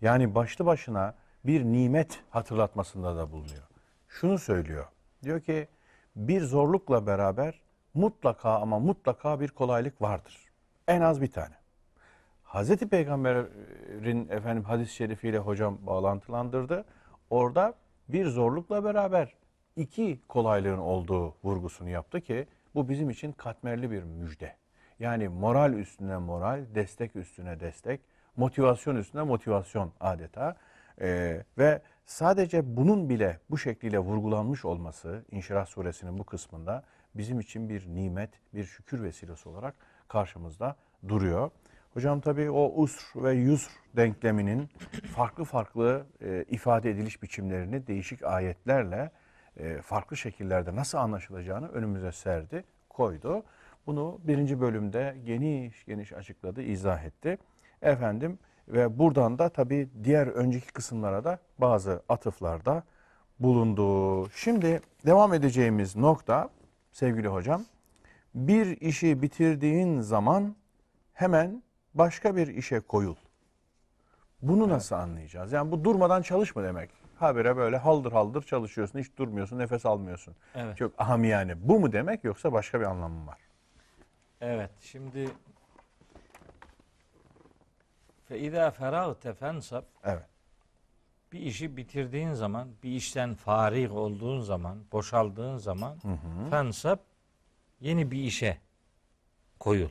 Yani 0.00 0.34
başlı 0.34 0.66
başına 0.66 1.14
bir 1.44 1.64
nimet 1.64 2.22
hatırlatmasında 2.30 3.16
da 3.16 3.32
bulunuyor. 3.32 3.62
Şunu 4.08 4.38
söylüyor. 4.38 4.86
Diyor 5.22 5.40
ki 5.40 5.68
bir 6.16 6.40
zorlukla 6.40 7.06
beraber 7.06 7.60
mutlaka 7.94 8.60
ama 8.60 8.78
mutlaka 8.78 9.40
bir 9.40 9.48
kolaylık 9.48 10.02
vardır. 10.02 10.38
En 10.88 11.00
az 11.00 11.20
bir 11.20 11.32
tane. 11.32 11.54
Hazreti 12.42 12.88
Peygamber'in 12.88 14.28
efendim 14.28 14.64
hadis-i 14.64 14.94
şerifiyle 14.94 15.38
hocam 15.38 15.78
bağlantılandırdı. 15.86 16.84
Orada 17.30 17.74
bir 18.08 18.26
zorlukla 18.26 18.84
beraber 18.84 19.34
iki 19.76 20.20
kolaylığın 20.28 20.78
olduğu 20.78 21.34
vurgusunu 21.44 21.88
yaptı 21.88 22.20
ki 22.20 22.46
bu 22.74 22.88
bizim 22.88 23.10
için 23.10 23.32
katmerli 23.32 23.90
bir 23.90 24.02
müjde. 24.02 24.56
Yani 24.98 25.28
moral 25.28 25.72
üstüne 25.72 26.16
moral, 26.16 26.64
destek 26.74 27.16
üstüne 27.16 27.60
destek, 27.60 28.00
motivasyon 28.36 28.96
üstüne 28.96 29.22
motivasyon 29.22 29.92
adeta. 30.00 30.56
Ee, 31.00 31.42
ve 31.58 31.82
sadece 32.06 32.76
bunun 32.76 33.08
bile 33.08 33.40
bu 33.50 33.58
şekliyle 33.58 33.98
vurgulanmış 33.98 34.64
olması 34.64 35.24
İnşirah 35.30 35.66
suresinin 35.66 36.18
bu 36.18 36.24
kısmında 36.24 36.84
bizim 37.14 37.40
için 37.40 37.68
bir 37.68 37.86
nimet, 37.86 38.30
bir 38.54 38.64
şükür 38.64 39.02
vesilesi 39.02 39.48
olarak 39.48 39.74
karşımızda 40.08 40.76
duruyor. 41.08 41.50
Hocam 41.94 42.20
tabii 42.20 42.50
o 42.50 42.82
usr 42.82 43.02
ve 43.16 43.32
yusr 43.32 43.70
denkleminin 43.96 44.68
farklı 45.14 45.44
farklı 45.44 46.06
e, 46.20 46.44
ifade 46.48 46.90
ediliş 46.90 47.22
biçimlerini 47.22 47.86
değişik 47.86 48.22
ayetlerle 48.22 49.10
e, 49.56 49.82
farklı 49.82 50.16
şekillerde 50.16 50.76
nasıl 50.76 50.98
anlaşılacağını 50.98 51.68
önümüze 51.68 52.12
serdi, 52.12 52.64
koydu. 52.88 53.42
Bunu 53.86 54.20
birinci 54.24 54.60
bölümde 54.60 55.16
geniş 55.26 55.84
geniş 55.84 56.12
açıkladı, 56.12 56.62
izah 56.62 57.04
etti. 57.04 57.38
Efendim 57.82 58.38
ve 58.68 58.98
buradan 58.98 59.38
da 59.38 59.48
tabii 59.48 59.88
diğer 60.04 60.26
önceki 60.26 60.72
kısımlara 60.72 61.24
da 61.24 61.38
bazı 61.58 62.02
atıflarda 62.08 62.82
bulundu. 63.40 64.28
Şimdi 64.30 64.80
devam 65.06 65.34
edeceğimiz 65.34 65.96
nokta 65.96 66.50
sevgili 66.92 67.28
hocam, 67.28 67.64
bir 68.34 68.80
işi 68.80 69.22
bitirdiğin 69.22 70.00
zaman 70.00 70.56
hemen 71.12 71.62
başka 71.94 72.36
bir 72.36 72.46
işe 72.46 72.80
koyul. 72.80 73.16
Bunu 74.42 74.68
nasıl 74.68 74.96
anlayacağız? 74.96 75.52
Yani 75.52 75.72
bu 75.72 75.84
durmadan 75.84 76.22
çalışma 76.22 76.62
demek. 76.62 77.03
Habire 77.16 77.56
böyle 77.56 77.76
haldır 77.76 78.12
haldır 78.12 78.42
çalışıyorsun, 78.42 78.98
hiç 78.98 79.16
durmuyorsun, 79.16 79.58
nefes 79.58 79.86
almıyorsun. 79.86 80.36
Evet. 80.54 80.76
Çok 80.76 81.00
ahamiyane. 81.00 81.68
Bu 81.68 81.80
mu 81.80 81.92
demek 81.92 82.24
yoksa 82.24 82.52
başka 82.52 82.80
bir 82.80 82.84
anlamı 82.84 83.20
mı 83.20 83.26
var? 83.26 83.38
Evet. 84.40 84.70
Şimdi 84.80 85.30
izâ 88.30 88.70
feragte 88.70 89.34
fensab 89.34 89.84
Evet. 90.04 90.26
bir 91.32 91.40
işi 91.40 91.76
bitirdiğin 91.76 92.32
zaman, 92.32 92.68
bir 92.82 92.90
işten 92.90 93.34
farig 93.34 93.92
olduğun 93.92 94.40
zaman, 94.40 94.84
boşaldığın 94.92 95.56
zaman 95.56 95.98
fensab 96.50 96.98
yeni 97.80 98.10
bir 98.10 98.18
işe 98.22 98.58
koyul. 99.60 99.88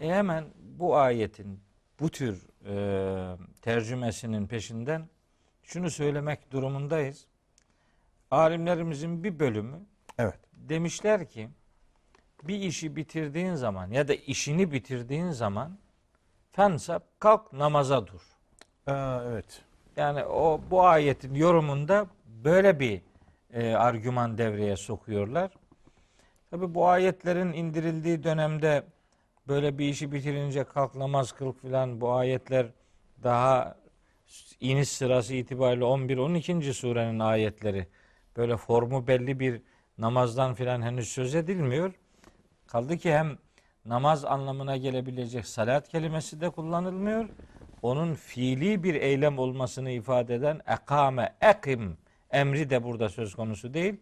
E 0.00 0.08
hemen 0.08 0.44
bu 0.78 0.96
ayetin 0.96 1.60
bu 2.00 2.08
tür 2.10 2.46
e, 2.66 3.36
tercümesinin 3.62 4.46
peşinden 4.46 5.08
şunu 5.62 5.90
söylemek 5.90 6.52
durumundayız. 6.52 7.26
Alimlerimizin 8.30 9.24
bir 9.24 9.38
bölümü 9.38 9.80
Evet. 10.18 10.38
demişler 10.52 11.28
ki 11.28 11.48
bir 12.42 12.60
işi 12.60 12.96
bitirdiğin 12.96 13.54
zaman 13.54 13.90
ya 13.90 14.08
da 14.08 14.14
işini 14.14 14.72
bitirdiğin 14.72 15.30
zaman 15.30 15.78
fensab 16.52 17.00
kalk 17.18 17.52
namaza 17.52 18.06
dur. 18.06 18.20
Aa, 18.86 19.22
evet. 19.24 19.62
Yani 19.96 20.24
o 20.24 20.60
bu 20.70 20.82
ayetin 20.86 21.34
yorumunda 21.34 22.06
böyle 22.26 22.80
bir 22.80 23.02
e, 23.52 23.74
argüman 23.74 24.38
devreye 24.38 24.76
sokuyorlar. 24.76 25.50
Tabi 26.50 26.74
bu 26.74 26.88
ayetlerin 26.88 27.52
indirildiği 27.52 28.24
dönemde 28.24 28.84
böyle 29.48 29.78
bir 29.78 29.88
işi 29.88 30.12
bitirince 30.12 30.64
kalk 30.64 30.94
namaz 30.94 31.32
kıl 31.32 31.52
filan 31.52 32.00
bu 32.00 32.12
ayetler 32.12 32.66
daha 33.22 33.76
iniş 34.60 34.88
sırası 34.88 35.34
itibariyle 35.34 35.84
11 35.84 36.18
12. 36.18 36.74
surenin 36.74 37.18
ayetleri. 37.18 37.86
Böyle 38.36 38.56
formu 38.56 39.06
belli 39.06 39.40
bir 39.40 39.62
namazdan 39.98 40.54
filan 40.54 40.82
henüz 40.82 41.08
söz 41.08 41.34
edilmiyor. 41.34 41.92
Kaldı 42.66 42.98
ki 42.98 43.12
hem 43.12 43.38
namaz 43.84 44.24
anlamına 44.24 44.76
gelebilecek 44.76 45.46
salat 45.46 45.88
kelimesi 45.88 46.40
de 46.40 46.50
kullanılmıyor. 46.50 47.28
Onun 47.82 48.14
fiili 48.14 48.82
bir 48.82 48.94
eylem 48.94 49.38
olmasını 49.38 49.90
ifade 49.90 50.34
eden 50.34 50.60
ekame, 50.66 51.34
ekim 51.40 51.96
emri 52.30 52.70
de 52.70 52.84
burada 52.84 53.08
söz 53.08 53.34
konusu 53.34 53.74
değil. 53.74 54.00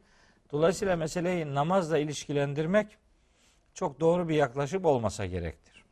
Dolayısıyla 0.53 0.97
meseleyi 0.97 1.55
namazla 1.55 1.99
ilişkilendirmek 1.99 2.99
çok 3.75 4.01
doğru 4.01 4.29
bir 4.29 4.35
yaklaşım 4.35 4.85
olmasa 4.85 5.27
gerektir. 5.27 5.85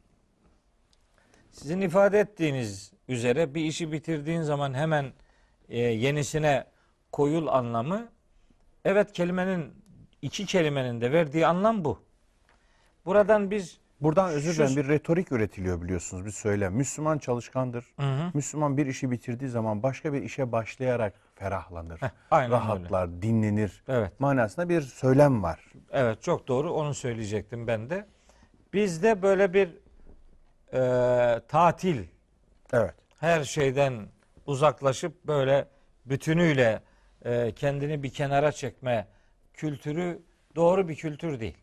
Sizin 1.50 1.80
ifade 1.80 2.18
ettiğiniz 2.18 2.92
üzere 3.08 3.54
bir 3.54 3.64
işi 3.64 3.92
bitirdiğin 3.92 4.42
zaman 4.42 4.74
hemen 4.74 5.12
e, 5.68 5.78
yenisine 5.78 6.64
koyul 7.12 7.46
anlamı 7.46 8.08
evet 8.84 9.12
kelimenin 9.12 9.74
iki 10.22 10.46
kelimenin 10.46 11.00
de 11.00 11.12
verdiği 11.12 11.46
anlam 11.46 11.84
bu. 11.84 12.02
Buradan 13.06 13.50
biz 13.50 13.78
Buradan 14.00 14.30
özür 14.30 14.54
dilerim 14.54 14.76
bir 14.76 14.88
retorik 14.88 15.32
üretiliyor 15.32 15.82
biliyorsunuz 15.82 16.26
bir 16.26 16.30
söylem. 16.30 16.74
Müslüman 16.74 17.18
çalışkandır. 17.18 17.94
Müslüman 18.34 18.76
bir 18.76 18.86
işi 18.86 19.10
bitirdiği 19.10 19.50
zaman 19.50 19.82
başka 19.82 20.12
bir 20.12 20.22
işe 20.22 20.52
başlayarak 20.52 21.14
ferahlanır. 21.34 22.00
aynen 22.30 22.50
rahatlar, 22.50 23.22
dinlenir. 23.22 23.82
Evet. 23.88 24.20
Manasında 24.20 24.68
bir 24.68 24.80
söylem 24.80 25.42
var. 25.42 25.72
Evet 25.90 26.22
çok 26.22 26.48
doğru 26.48 26.72
onu 26.72 26.94
söyleyecektim 26.94 27.66
ben 27.66 27.90
de. 27.90 28.06
Bizde 28.72 29.22
böyle 29.22 29.54
bir 29.54 29.68
e, 30.72 31.40
tatil 31.48 32.04
Evet. 32.72 32.94
her 33.20 33.44
şeyden 33.44 34.06
uzaklaşıp 34.46 35.24
böyle 35.26 35.68
bütünüyle 36.06 36.82
e, 37.24 37.52
kendini 37.52 38.02
bir 38.02 38.10
kenara 38.10 38.52
çekme 38.52 39.06
kültürü 39.54 40.22
doğru 40.56 40.88
bir 40.88 40.94
kültür 40.94 41.40
değil. 41.40 41.58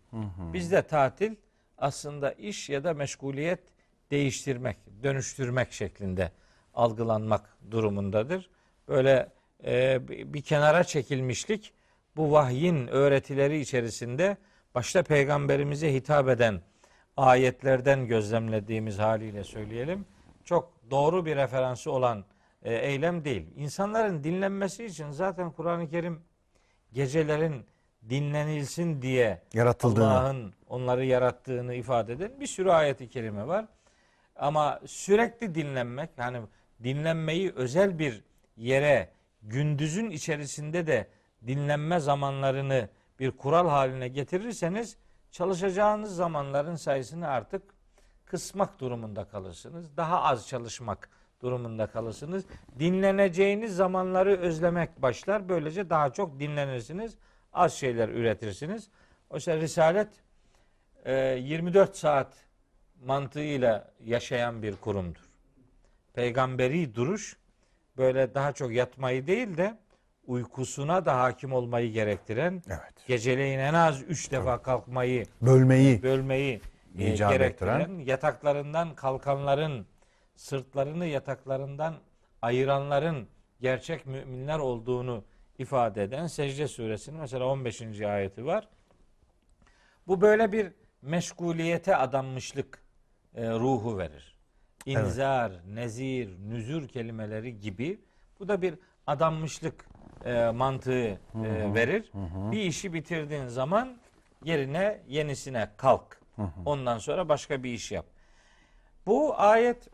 Bizde 0.54 0.82
tatil 0.82 1.36
aslında 1.78 2.32
iş 2.32 2.70
ya 2.70 2.84
da 2.84 2.94
meşguliyet 2.94 3.60
değiştirmek, 4.12 4.78
dönüştürmek 5.04 5.74
şeklinde 5.74 6.32
algılanmak 6.74 7.58
durumundadır. 7.72 8.50
Böyle 8.88 9.30
e, 9.66 10.00
bir 10.34 10.42
kenara 10.42 10.84
çekilmişlik 10.84 11.74
bu 12.16 12.32
vahyin 12.32 12.88
öğretileri 12.88 13.60
içerisinde 13.60 14.38
başta 14.76 15.04
peygamberimize 15.04 15.94
hitap 15.94 16.30
eden 16.30 16.62
ayetlerden 17.18 18.08
gözlemlediğimiz 18.08 19.00
haliyle 19.00 19.44
söyleyelim. 19.44 20.06
Çok 20.44 20.73
doğru 20.92 21.26
bir 21.26 21.36
referansı 21.36 21.92
olan 21.92 22.26
e, 22.64 22.76
eylem 22.76 23.26
değil. 23.26 23.48
İnsanların 23.56 24.24
dinlenmesi 24.24 24.86
için 24.86 25.12
zaten 25.12 25.52
Kur'an-ı 25.52 25.90
Kerim 25.90 26.22
gecelerin 26.94 27.66
dinlenilsin 28.10 29.02
diye. 29.02 29.42
Allah'ın 30.12 30.54
onları 30.68 31.06
yarattığını 31.06 31.74
ifade 31.74 32.14
eden 32.14 32.40
bir 32.40 32.48
sürü 32.48 32.70
ayeti 32.70 33.10
kerime 33.10 33.48
var. 33.48 33.66
Ama 34.36 34.80
sürekli 34.86 35.56
dinlenmek 35.56 36.10
yani 36.18 36.38
dinlenmeyi 36.84 37.52
özel 37.56 38.00
bir 38.00 38.24
yere 38.58 39.10
gündüzün 39.42 40.10
içerisinde 40.10 40.88
de 40.88 41.08
dinlenme 41.48 42.00
zamanlarını 42.00 42.90
bir 43.20 43.32
kural 43.32 43.70
haline 43.70 44.08
getirirseniz 44.08 44.98
çalışacağınız 45.32 46.16
zamanların 46.16 46.76
sayısını 46.76 47.28
artık 47.28 47.73
kısmak 48.38 48.80
durumunda 48.80 49.24
kalırsınız. 49.26 49.98
Daha 49.98 50.22
az 50.24 50.48
çalışmak 50.48 51.10
durumunda 51.42 51.88
kalırsınız. 51.88 52.44
Dinleneceğiniz 52.80 53.76
zamanları 53.76 54.38
özlemek 54.40 55.02
başlar. 55.02 55.50
Böylece 55.50 55.90
daha 55.90 56.14
çok 56.14 56.40
dinlenirsiniz. 56.40 57.16
Az 57.54 57.74
şeyler 57.74 58.10
üretirsiniz. 58.10 58.90
Oysa 59.30 59.58
Risalet 59.58 60.08
e, 61.06 61.16
24 61.16 61.96
saat 61.98 62.34
mantığıyla 63.06 63.92
yaşayan 64.04 64.64
bir 64.64 64.76
kurumdur. 64.76 65.22
Peygamberi 66.14 66.96
duruş 66.96 67.38
böyle 67.98 68.34
daha 68.36 68.52
çok 68.52 68.72
yatmayı 68.72 69.28
değil 69.28 69.58
de 69.58 69.78
uykusuna 70.28 71.06
da 71.06 71.20
hakim 71.20 71.54
olmayı 71.54 71.92
gerektiren, 71.92 72.64
Evet. 72.68 73.08
geceleyin 73.08 73.60
en 73.60 73.74
az 73.74 74.02
üç 74.02 74.32
defa 74.32 74.62
kalkmayı 74.62 75.26
Bölmeyi. 75.42 76.04
bölmeyi 76.04 76.54
e, 76.56 76.62
İcap 76.98 77.32
gerektiren, 77.32 77.80
ettiren. 77.80 78.00
yataklarından 78.00 78.96
kalkanların, 78.96 79.86
sırtlarını 80.36 81.06
yataklarından 81.06 81.96
ayıranların 82.42 83.28
gerçek 83.62 84.06
müminler 84.06 84.60
olduğunu 84.60 85.24
ifade 85.58 86.04
eden 86.04 86.28
Secde 86.28 86.68
suresinin 86.68 87.20
mesela 87.20 87.46
15. 87.46 88.02
ayeti 88.02 88.46
var. 88.46 88.68
Bu 90.08 90.22
böyle 90.22 90.52
bir 90.52 90.72
meşguliyete 91.02 91.96
adanmışlık 91.96 92.84
e, 93.36 93.50
ruhu 93.50 93.98
verir. 93.98 94.38
İnzar, 94.86 95.52
nezir, 95.68 96.38
nüzür 96.50 96.88
kelimeleri 96.88 97.60
gibi 97.60 98.00
bu 98.40 98.48
da 98.48 98.62
bir 98.62 98.76
adanmışlık 99.08 99.86
e, 100.26 100.50
mantığı 100.50 101.08
e, 101.08 101.20
verir. 101.74 102.12
Bir 102.52 102.60
işi 102.60 102.94
bitirdiğin 102.94 103.48
zaman 103.48 103.98
yerine 104.44 105.02
yenisine 105.08 105.70
kalk. 105.78 106.23
Ondan 106.66 106.98
sonra 106.98 107.30
başka 107.30 107.64
bir 107.64 107.74
iş 107.74 107.92
yap. 107.92 108.06
Bu 109.06 109.40
ayet 109.40 109.88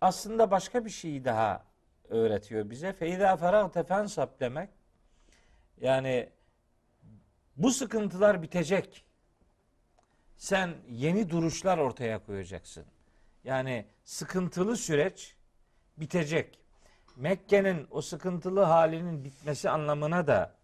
aslında 0.00 0.50
başka 0.50 0.84
bir 0.84 0.90
şeyi 0.90 1.24
daha 1.24 1.64
öğretiyor 2.08 2.70
bize. 2.70 2.92
Feyda 2.92 3.36
feragte 3.36 3.82
fensab 3.82 4.40
demek 4.40 4.70
Yani 5.80 6.28
bu 7.56 7.70
sıkıntılar 7.70 8.42
bitecek. 8.42 9.04
Sen 10.36 10.74
yeni 10.88 11.30
duruşlar 11.30 11.78
ortaya 11.78 12.18
koyacaksın. 12.18 12.84
Yani 13.44 13.86
sıkıntılı 14.04 14.76
süreç 14.76 15.36
bitecek. 15.96 16.58
Mekke'nin 17.16 17.86
o 17.90 18.00
sıkıntılı 18.00 18.62
halinin 18.62 19.24
bitmesi 19.24 19.70
anlamına 19.70 20.26
da 20.26 20.54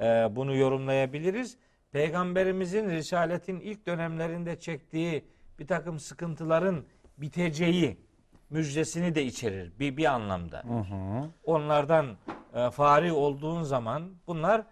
e, 0.00 0.04
bunu 0.36 0.56
yorumlayabiliriz. 0.56 1.56
Peygamberimizin 1.94 2.90
Risaletin 2.90 3.60
ilk 3.60 3.86
dönemlerinde 3.86 4.60
çektiği 4.60 5.24
bir 5.58 5.66
takım 5.66 6.00
sıkıntıların 6.00 6.84
biteceği 7.18 7.98
müjdesini 8.50 9.14
de 9.14 9.24
içerir 9.24 9.72
bir, 9.78 9.96
bir 9.96 10.04
anlamda. 10.04 10.62
Onlardan 11.44 12.16
e, 12.54 12.70
fari 12.70 13.12
olduğun 13.12 13.62
zaman 13.62 14.14
bunlar 14.26 14.66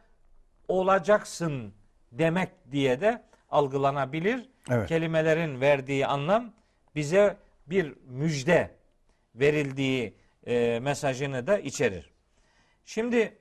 olacaksın 0.69 1.75
demek 2.13 2.49
diye 2.73 3.01
de 3.01 3.23
algılanabilir. 3.51 4.49
Evet. 4.71 4.89
Kelimelerin 4.89 5.61
verdiği 5.61 6.07
anlam 6.07 6.53
bize 6.95 7.37
bir 7.67 7.97
müjde 8.07 8.77
verildiği 9.35 10.15
e, 10.47 10.81
mesajını 10.81 11.47
da 11.47 11.59
içerir. 11.59 12.11
Şimdi 12.85 13.39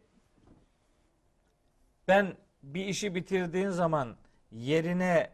ben 2.08 2.36
bir 2.64 2.86
işi 2.86 3.16
bitirdiğin 3.16 3.70
zaman 3.70 4.16
yerine 4.52 5.30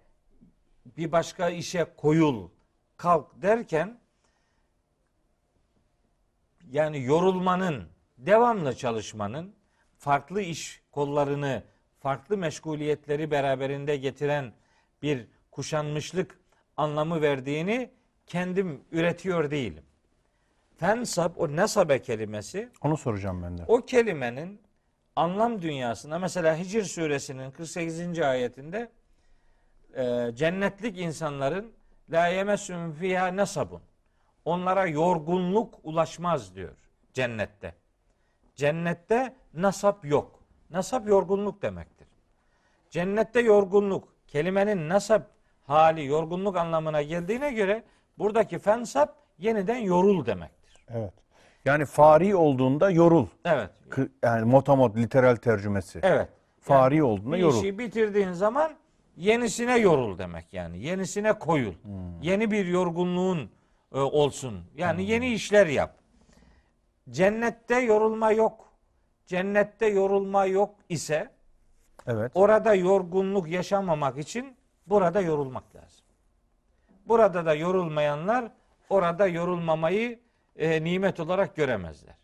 bir 0.97 1.11
başka 1.11 1.49
işe 1.49 1.85
koyul, 1.97 2.49
kalk 2.97 3.41
derken 3.41 3.99
yani 6.71 7.03
yorulmanın, 7.03 7.87
devamlı 8.17 8.75
çalışmanın, 8.75 9.55
farklı 9.97 10.41
iş 10.41 10.81
kollarını, 10.91 11.63
farklı 11.99 12.37
meşguliyetleri 12.37 13.31
beraberinde 13.31 13.97
getiren 13.97 14.53
bir 15.01 15.27
kuşanmışlık 15.51 16.39
anlamı 16.77 17.21
verdiğini 17.21 17.91
kendim 18.27 18.81
üretiyor 18.91 19.51
değilim. 19.51 19.83
Fensab, 20.77 21.31
o 21.37 21.55
nesabe 21.55 22.01
kelimesi, 22.01 22.69
Onu 22.81 22.97
soracağım 22.97 23.43
ben 23.43 23.57
de. 23.57 23.63
o 23.67 23.85
kelimenin 23.85 24.61
anlam 25.17 25.61
dünyasında 25.61 26.19
mesela 26.19 26.57
Hicr 26.57 26.83
suresinin 26.83 27.51
48. 27.51 28.19
ayetinde 28.19 28.91
e, 29.95 30.31
cennetlik 30.35 30.99
insanların 30.99 31.73
la 32.09 32.27
yemessum 32.27 32.93
fiha 32.93 33.27
nesabun. 33.27 33.81
Onlara 34.45 34.87
yorgunluk 34.87 35.75
ulaşmaz 35.83 36.55
diyor 36.55 36.75
cennette. 37.13 37.75
Cennette 38.55 39.35
nasap 39.53 40.05
yok. 40.05 40.39
Nasap 40.69 41.07
yorgunluk 41.07 41.61
demektir. 41.61 42.07
Cennette 42.89 43.39
yorgunluk 43.39 44.07
kelimenin 44.27 44.89
nasap 44.89 45.29
hali 45.63 46.05
yorgunluk 46.05 46.57
anlamına 46.57 47.01
geldiğine 47.01 47.51
göre 47.51 47.83
buradaki 48.17 48.59
fensap 48.59 49.15
yeniden 49.37 49.77
yorul 49.77 50.25
demektir. 50.25 50.85
Evet. 50.89 51.13
Yani 51.67 51.85
fari 51.85 52.35
olduğunda 52.35 52.89
yorul. 52.89 53.27
Evet. 53.45 53.69
Yani 54.23 54.45
motamot 54.45 54.97
literal 54.97 55.35
tercümesi. 55.35 55.99
Evet. 56.03 56.29
Fari 56.59 57.03
olduğunda 57.03 57.35
Bir 57.35 57.41
yorul. 57.41 57.57
işi 57.57 57.79
bitirdiğin 57.79 58.31
zaman 58.31 58.71
yenisine 59.17 59.77
yorul 59.77 60.17
demek 60.17 60.53
yani. 60.53 60.79
Yenisine 60.79 61.33
koyul. 61.33 61.73
Hmm. 61.83 62.21
Yeni 62.21 62.51
bir 62.51 62.65
yorgunluğun 62.65 63.49
e, 63.93 63.99
olsun. 63.99 64.63
Yani 64.75 65.05
yeni 65.05 65.33
işler 65.33 65.67
yap. 65.67 65.95
Cennette 67.09 67.75
yorulma 67.79 68.31
yok. 68.31 68.71
Cennette 69.25 69.85
yorulma 69.85 70.45
yok 70.45 70.75
ise 70.89 71.29
Evet. 72.07 72.31
orada 72.35 72.73
yorgunluk 72.73 73.47
yaşamamak 73.47 74.17
için 74.17 74.55
burada 74.87 75.21
yorulmak 75.21 75.75
lazım. 75.75 76.05
Burada 77.07 77.45
da 77.45 77.53
yorulmayanlar 77.53 78.51
orada 78.89 79.27
yorulmamayı 79.27 80.26
e, 80.57 80.83
nimet 80.83 81.19
olarak 81.19 81.55
göremezler. 81.55 82.15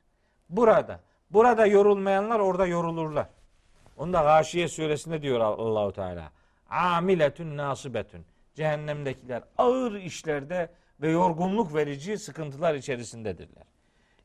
Burada, 0.49 0.99
burada 1.31 1.65
yorulmayanlar 1.65 2.39
orada 2.39 2.65
yorulurlar. 2.65 3.27
Onu 3.97 4.13
da 4.13 4.21
Gâşiye 4.21 4.67
suresinde 4.67 5.21
diyor 5.21 5.39
Allahu 5.39 5.91
Teala. 5.91 6.31
Amiletün 6.69 7.57
nasibetün. 7.57 8.25
Cehennemdekiler 8.55 9.43
ağır 9.57 9.93
işlerde 9.93 10.69
ve 11.01 11.09
yorgunluk 11.09 11.75
verici 11.75 12.17
sıkıntılar 12.17 12.75
içerisindedirler. 12.75 13.63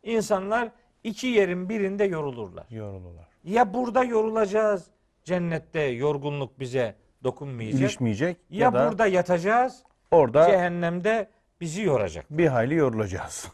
İnsanlar 0.02 0.68
iki 1.04 1.26
yerin 1.26 1.68
birinde 1.68 2.04
yorulurlar. 2.04 2.66
Yorulurlar. 2.70 3.28
Ya 3.44 3.74
burada 3.74 4.04
yorulacağız, 4.04 4.86
cennette 5.24 5.80
yorgunluk 5.80 6.60
bize 6.60 6.94
dokunmayacak. 7.24 7.80
İlişmeyecek 7.80 8.36
ya, 8.50 8.58
ya, 8.60 8.72
da 8.72 8.88
burada 8.88 9.06
yatacağız, 9.06 9.82
orada 10.10 10.46
cehennemde 10.46 11.30
bizi 11.60 11.82
yoracak. 11.82 12.26
bir 12.30 12.46
hayli 12.46 12.74
yorulacağız. 12.74 13.48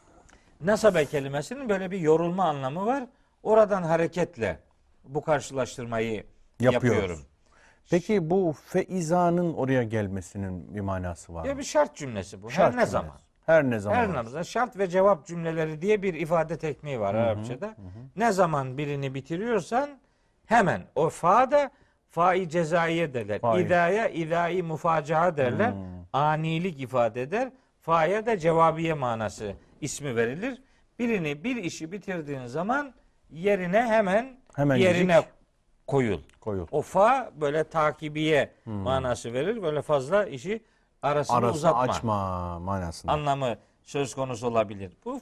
Nasabe 0.64 1.04
kelimesinin 1.04 1.68
böyle 1.68 1.90
bir 1.90 1.98
yorulma 1.98 2.44
anlamı 2.44 2.86
var. 2.86 3.04
Oradan 3.42 3.82
hareketle 3.82 4.58
bu 5.04 5.22
karşılaştırmayı 5.22 6.24
Yapıyoruz. 6.60 6.98
yapıyorum. 7.00 7.20
Peki 7.90 8.30
bu 8.30 8.54
feizanın 8.66 9.54
oraya 9.54 9.82
gelmesinin 9.82 10.74
bir 10.74 10.80
manası 10.80 11.34
var 11.34 11.44
Ya 11.44 11.52
mı? 11.52 11.58
bir 11.58 11.64
şart 11.64 11.96
cümlesi 11.96 12.42
bu. 12.42 12.50
Şart 12.50 12.58
Her 12.64 12.68
ne 12.70 12.72
cümlesi. 12.72 12.90
zaman. 12.92 13.18
Her 13.46 13.64
ne 13.64 13.78
zaman. 13.78 13.96
Her 13.96 14.08
ne 14.08 14.28
zaman. 14.30 14.42
Şart 14.42 14.78
ve 14.78 14.88
cevap 14.88 15.26
cümleleri 15.26 15.82
diye 15.82 16.02
bir 16.02 16.14
ifade 16.14 16.58
tekniği 16.58 17.00
var 17.00 17.14
Arapçada. 17.14 17.76
Ne 18.16 18.32
zaman 18.32 18.78
birini 18.78 19.14
bitiriyorsan 19.14 19.90
hemen 20.46 20.82
o 20.94 21.08
fa 21.10 21.50
da 21.50 21.70
fai 22.10 22.48
cezaiye 22.48 23.14
derler. 23.14 23.40
Fai. 23.40 23.62
İdaya 23.62 24.08
idai 24.08 24.62
mufacaha 24.62 25.36
derler. 25.36 25.72
Anilik 26.12 26.80
ifade 26.80 27.22
eder. 27.22 27.52
Fa'ya 27.80 28.26
da 28.26 28.38
cevabiye 28.38 28.94
manası 28.94 29.52
ismi 29.84 30.16
verilir. 30.16 30.62
Birini 30.98 31.44
bir 31.44 31.56
işi 31.56 31.92
bitirdiğin 31.92 32.46
zaman 32.46 32.94
yerine 33.30 33.82
hemen 33.86 34.40
Hemen 34.54 34.76
yerine 34.76 35.22
koyul. 35.86 36.20
Koyul. 36.40 36.66
O 36.72 36.82
fa 36.82 37.32
böyle 37.40 37.64
takibiye 37.64 38.52
manası 38.66 39.32
verir. 39.32 39.62
Böyle 39.62 39.82
fazla 39.82 40.24
işi 40.26 40.64
arasını 41.02 41.36
Arası 41.36 41.54
uzatma 41.54 41.80
açma 41.80 42.58
manasında. 42.58 43.12
anlamı 43.12 43.56
söz 43.82 44.14
konusu 44.14 44.46
olabilir. 44.46 44.92
Bu 45.04 45.20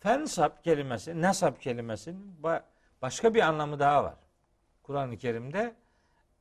fensap 0.00 0.64
kelimesi, 0.64 1.22
nasap 1.22 1.60
kelimesinin 1.60 2.36
ba- 2.42 2.62
başka 3.02 3.34
bir 3.34 3.40
anlamı 3.40 3.78
daha 3.78 4.04
var. 4.04 4.14
Kur'an-ı 4.82 5.16
Kerim'de 5.16 5.74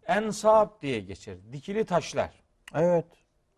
ensab 0.07 0.81
diye 0.81 0.99
geçer. 0.99 1.37
Dikili 1.51 1.85
taşlar. 1.85 2.29
evet. 2.75 3.05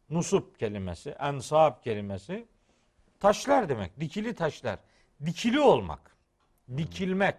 Nusup 0.10 0.60
kelimesi, 0.60 1.10
ensab 1.10 1.84
kelimesi 1.84 2.46
taşlar 3.26 3.70
demek. 3.70 4.00
Dikili 4.00 4.34
taşlar. 4.34 4.80
Dikili 5.26 5.60
olmak. 5.60 6.18
Dikilmek. 6.78 7.36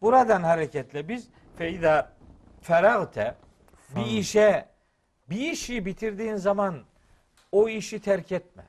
Buradan 0.00 0.42
hareketle 0.42 1.08
biz 1.08 1.28
feyda 1.56 2.12
feragte 2.60 3.34
bir 3.96 4.06
işe 4.06 4.68
bir 5.30 5.52
işi 5.52 5.86
bitirdiğin 5.86 6.36
zaman 6.36 6.84
o 7.52 7.68
işi 7.68 8.00
terk 8.00 8.32
etme. 8.32 8.64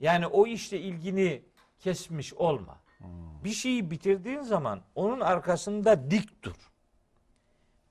Yani 0.00 0.26
o 0.26 0.46
işle 0.46 0.80
ilgini 0.80 1.42
kesmiş 1.78 2.34
olma. 2.34 2.78
Bir 3.44 3.50
şeyi 3.50 3.90
bitirdiğin 3.90 4.42
zaman 4.42 4.80
onun 4.94 5.20
arkasında 5.20 6.10
dik 6.10 6.42
dur. 6.42 6.70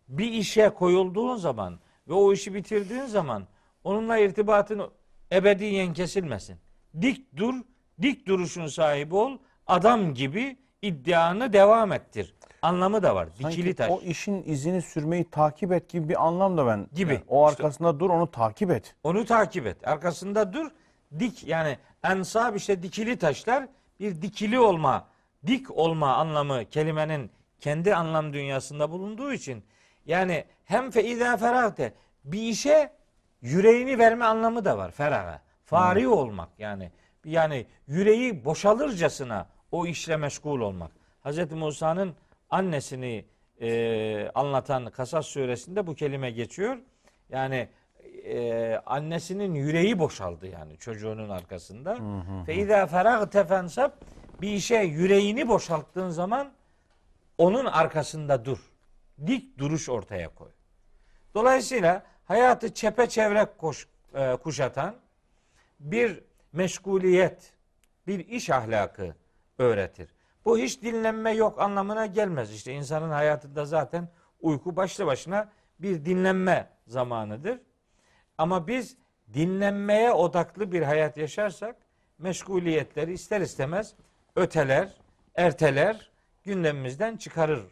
Bir 0.08 0.32
işe 0.32 0.70
koyulduğun 0.70 1.36
zaman 1.36 1.80
ve 2.08 2.14
o 2.14 2.34
işi 2.34 2.54
bitirdiğin 2.54 3.06
zaman 3.06 3.48
onunla 3.84 4.18
irtibatın 4.18 4.92
ebediyen 5.32 5.94
kesilmesin. 5.94 6.58
Dik 7.02 7.38
dur, 7.38 7.56
dik 8.02 8.28
duruşun 8.28 8.68
sahibi 8.68 9.16
ol, 9.16 9.38
adam 9.68 10.14
gibi 10.14 10.58
iddianı 10.82 11.54
devam 11.54 11.92
ettir. 11.92 12.36
Anlamı 12.62 13.04
da 13.04 13.16
var. 13.16 13.28
Sanki 13.42 13.58
Dikili 13.58 13.76
taş. 13.76 13.90
o 13.92 14.02
işin 14.02 14.44
izini 14.44 14.82
sürmeyi 14.82 15.30
takip 15.30 15.72
et 15.72 15.90
gibi 15.90 16.10
bir 16.10 16.26
anlam 16.28 16.58
da 16.58 16.68
ben. 16.68 16.88
Gibi. 16.94 17.14
Yani 17.14 17.24
o 17.28 17.50
İşte- 17.50 17.64
arkasında 17.64 18.00
dur 18.00 18.10
onu 18.10 18.32
takip 18.32 18.72
et. 18.72 18.96
Onu 19.04 19.26
takip 19.26 19.68
et. 19.68 19.88
Arkasında 19.88 20.54
dur. 20.54 20.72
Dik 21.20 21.48
yani 21.48 21.78
ensab 22.04 22.56
işte 22.56 22.84
dikili 22.84 23.18
taşlar 23.18 23.68
bir 24.00 24.22
dikili 24.22 24.60
olma, 24.60 25.08
dik 25.48 25.72
olma 25.78 26.16
anlamı 26.16 26.66
kelimenin 26.66 27.32
kendi 27.60 27.96
anlam 27.96 28.34
dünyasında 28.34 28.92
bulunduğu 28.92 29.34
için 29.34 29.64
yani 30.06 30.46
hem 30.66 30.92
feiza 30.92 31.38
ferahte 31.38 31.94
bir 32.26 32.42
işe 32.42 32.94
yüreğini 33.42 33.98
verme 33.98 34.26
anlamı 34.26 34.66
da 34.66 34.78
var 34.78 34.92
feraha. 34.92 35.42
Fari 35.66 36.08
olmak 36.08 36.50
yani 36.58 36.92
yani 37.26 37.66
yüreği 37.88 38.46
boşalırcasına 38.46 39.48
o 39.72 39.86
işle 39.86 40.18
meşgul 40.18 40.60
olmak. 40.60 40.92
Hz. 41.26 41.52
Musa'nın 41.52 42.16
annesini 42.50 43.26
e, 43.62 44.32
anlatan 44.36 44.86
Kasas 44.86 45.26
suresinde 45.26 45.88
bu 45.88 45.96
kelime 45.96 46.32
geçiyor. 46.32 46.78
Yani 47.30 47.70
e, 48.26 48.76
annesinin 48.86 49.54
yüreği 49.54 50.00
boşaldı 50.00 50.48
yani 50.48 50.78
çocuğunun 50.78 51.30
arkasında. 51.30 51.98
Feyda 52.46 52.88
ferag 52.88 53.32
tefensab 53.32 53.92
bir 54.42 54.50
işe 54.50 54.76
yüreğini 54.76 55.48
boşalttığın 55.48 56.10
zaman 56.10 56.52
onun 57.38 57.66
arkasında 57.66 58.46
dur. 58.46 58.58
dik 59.28 59.58
duruş 59.58 59.90
ortaya 59.90 60.30
koy. 60.30 60.50
Dolayısıyla 61.34 62.04
hayatı 62.26 62.74
çepeçevre 62.74 63.48
koş, 63.58 63.88
e, 64.14 64.36
kuşatan 64.36 64.96
bir 65.80 66.24
meşguliyet, 66.54 67.54
bir 68.08 68.28
iş 68.28 68.50
ahlakı 68.50 69.16
öğretir. 69.58 70.10
Bu 70.46 70.58
hiç 70.58 70.82
dinlenme 70.82 71.32
yok 71.32 71.62
anlamına 71.62 72.06
gelmez. 72.06 72.54
İşte 72.54 72.74
insanın 72.74 73.10
hayatında 73.10 73.66
zaten 73.66 74.10
uyku 74.42 74.76
başlı 74.76 75.06
başına 75.06 75.52
bir 75.80 76.06
dinlenme 76.06 76.70
zamanıdır. 76.88 77.60
Ama 78.38 78.68
biz 78.68 78.98
dinlenmeye 79.34 80.12
odaklı 80.12 80.72
bir 80.72 80.82
hayat 80.82 81.18
yaşarsak 81.18 81.76
meşguliyetleri 82.18 83.14
ister 83.14 83.42
istemez 83.42 83.96
öteler, 84.36 84.98
erteler, 85.36 86.12
gündemimizden 86.44 87.18
çıkarır 87.18 87.64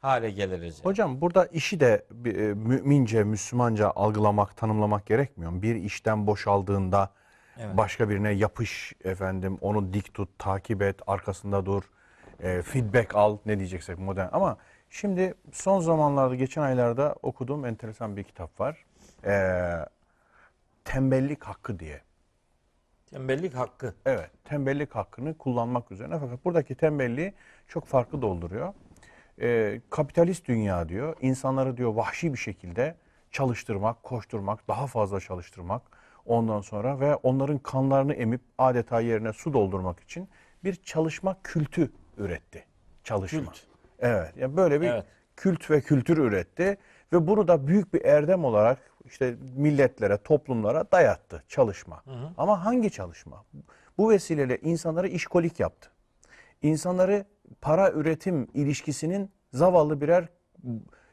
hale 0.00 0.30
geliriz. 0.30 0.84
Hocam 0.84 1.20
burada 1.20 1.46
işi 1.46 1.80
de 1.80 2.06
e, 2.24 2.30
mümince, 2.54 3.24
Müslümanca 3.24 3.90
algılamak, 3.90 4.56
tanımlamak 4.56 5.06
gerekmiyor? 5.06 5.62
Bir 5.62 5.74
işten 5.74 6.26
boşaldığında 6.26 7.10
Evet. 7.58 7.76
başka 7.76 8.08
birine 8.08 8.30
yapış 8.30 8.92
efendim, 9.04 9.58
onu 9.60 9.92
dik 9.92 10.14
tut, 10.14 10.28
takip 10.38 10.82
et, 10.82 10.96
arkasında 11.06 11.66
dur, 11.66 11.82
e, 12.40 12.62
feedback 12.62 13.14
al 13.14 13.38
ne 13.46 13.58
diyeceksek 13.58 13.98
modern. 13.98 14.28
Ama 14.32 14.56
şimdi 14.90 15.34
son 15.52 15.80
zamanlarda, 15.80 16.34
geçen 16.34 16.62
aylarda 16.62 17.14
okuduğum 17.22 17.66
enteresan 17.66 18.16
bir 18.16 18.24
kitap 18.24 18.60
var. 18.60 18.84
E, 19.24 19.34
tembellik 20.84 21.44
hakkı 21.44 21.78
diye. 21.78 22.00
Tembellik 23.10 23.54
hakkı. 23.54 23.94
Evet, 24.06 24.30
tembellik 24.44 24.94
hakkını 24.94 25.38
kullanmak 25.38 25.92
üzerine. 25.92 26.18
Fakat 26.18 26.44
buradaki 26.44 26.74
tembelliği 26.74 27.34
çok 27.68 27.86
farklı 27.86 28.22
dolduruyor. 28.22 28.74
Ee, 29.40 29.80
kapitalist 29.90 30.48
dünya 30.48 30.88
diyor, 30.88 31.16
insanları 31.20 31.76
diyor 31.76 31.94
vahşi 31.94 32.32
bir 32.32 32.38
şekilde 32.38 32.96
çalıştırmak, 33.30 34.02
koşturmak, 34.02 34.68
daha 34.68 34.86
fazla 34.86 35.20
çalıştırmak. 35.20 35.82
Ondan 36.30 36.60
sonra 36.60 37.00
ve 37.00 37.14
onların 37.14 37.58
kanlarını 37.58 38.14
emip 38.14 38.40
adeta 38.58 39.00
yerine 39.00 39.32
su 39.32 39.52
doldurmak 39.52 40.00
için 40.00 40.28
bir 40.64 40.74
çalışma 40.74 41.36
kültü 41.44 41.90
üretti. 42.16 42.64
Çalışma. 43.04 43.40
Kült. 43.40 43.60
Evet, 43.98 44.32
yani 44.36 44.56
böyle 44.56 44.80
bir 44.80 44.86
Evet. 44.86 45.04
kült 45.36 45.70
ve 45.70 45.80
kültür 45.80 46.18
üretti 46.18 46.76
ve 47.12 47.26
bunu 47.26 47.48
da 47.48 47.66
büyük 47.66 47.94
bir 47.94 48.04
erdem 48.04 48.44
olarak 48.44 48.78
işte 49.04 49.36
milletlere, 49.56 50.16
toplumlara 50.18 50.84
dayattı 50.92 51.42
çalışma. 51.48 52.02
Ama 52.38 52.64
hangi 52.64 52.90
çalışma? 52.90 53.44
Bu 53.98 54.10
vesileyle 54.10 54.58
insanları 54.58 55.08
işkolik 55.08 55.60
yaptı. 55.60 55.90
İnsanları 56.62 57.24
para 57.60 57.90
üretim 57.90 58.48
ilişkisinin 58.54 59.30
zavallı 59.52 60.00
birer 60.00 60.28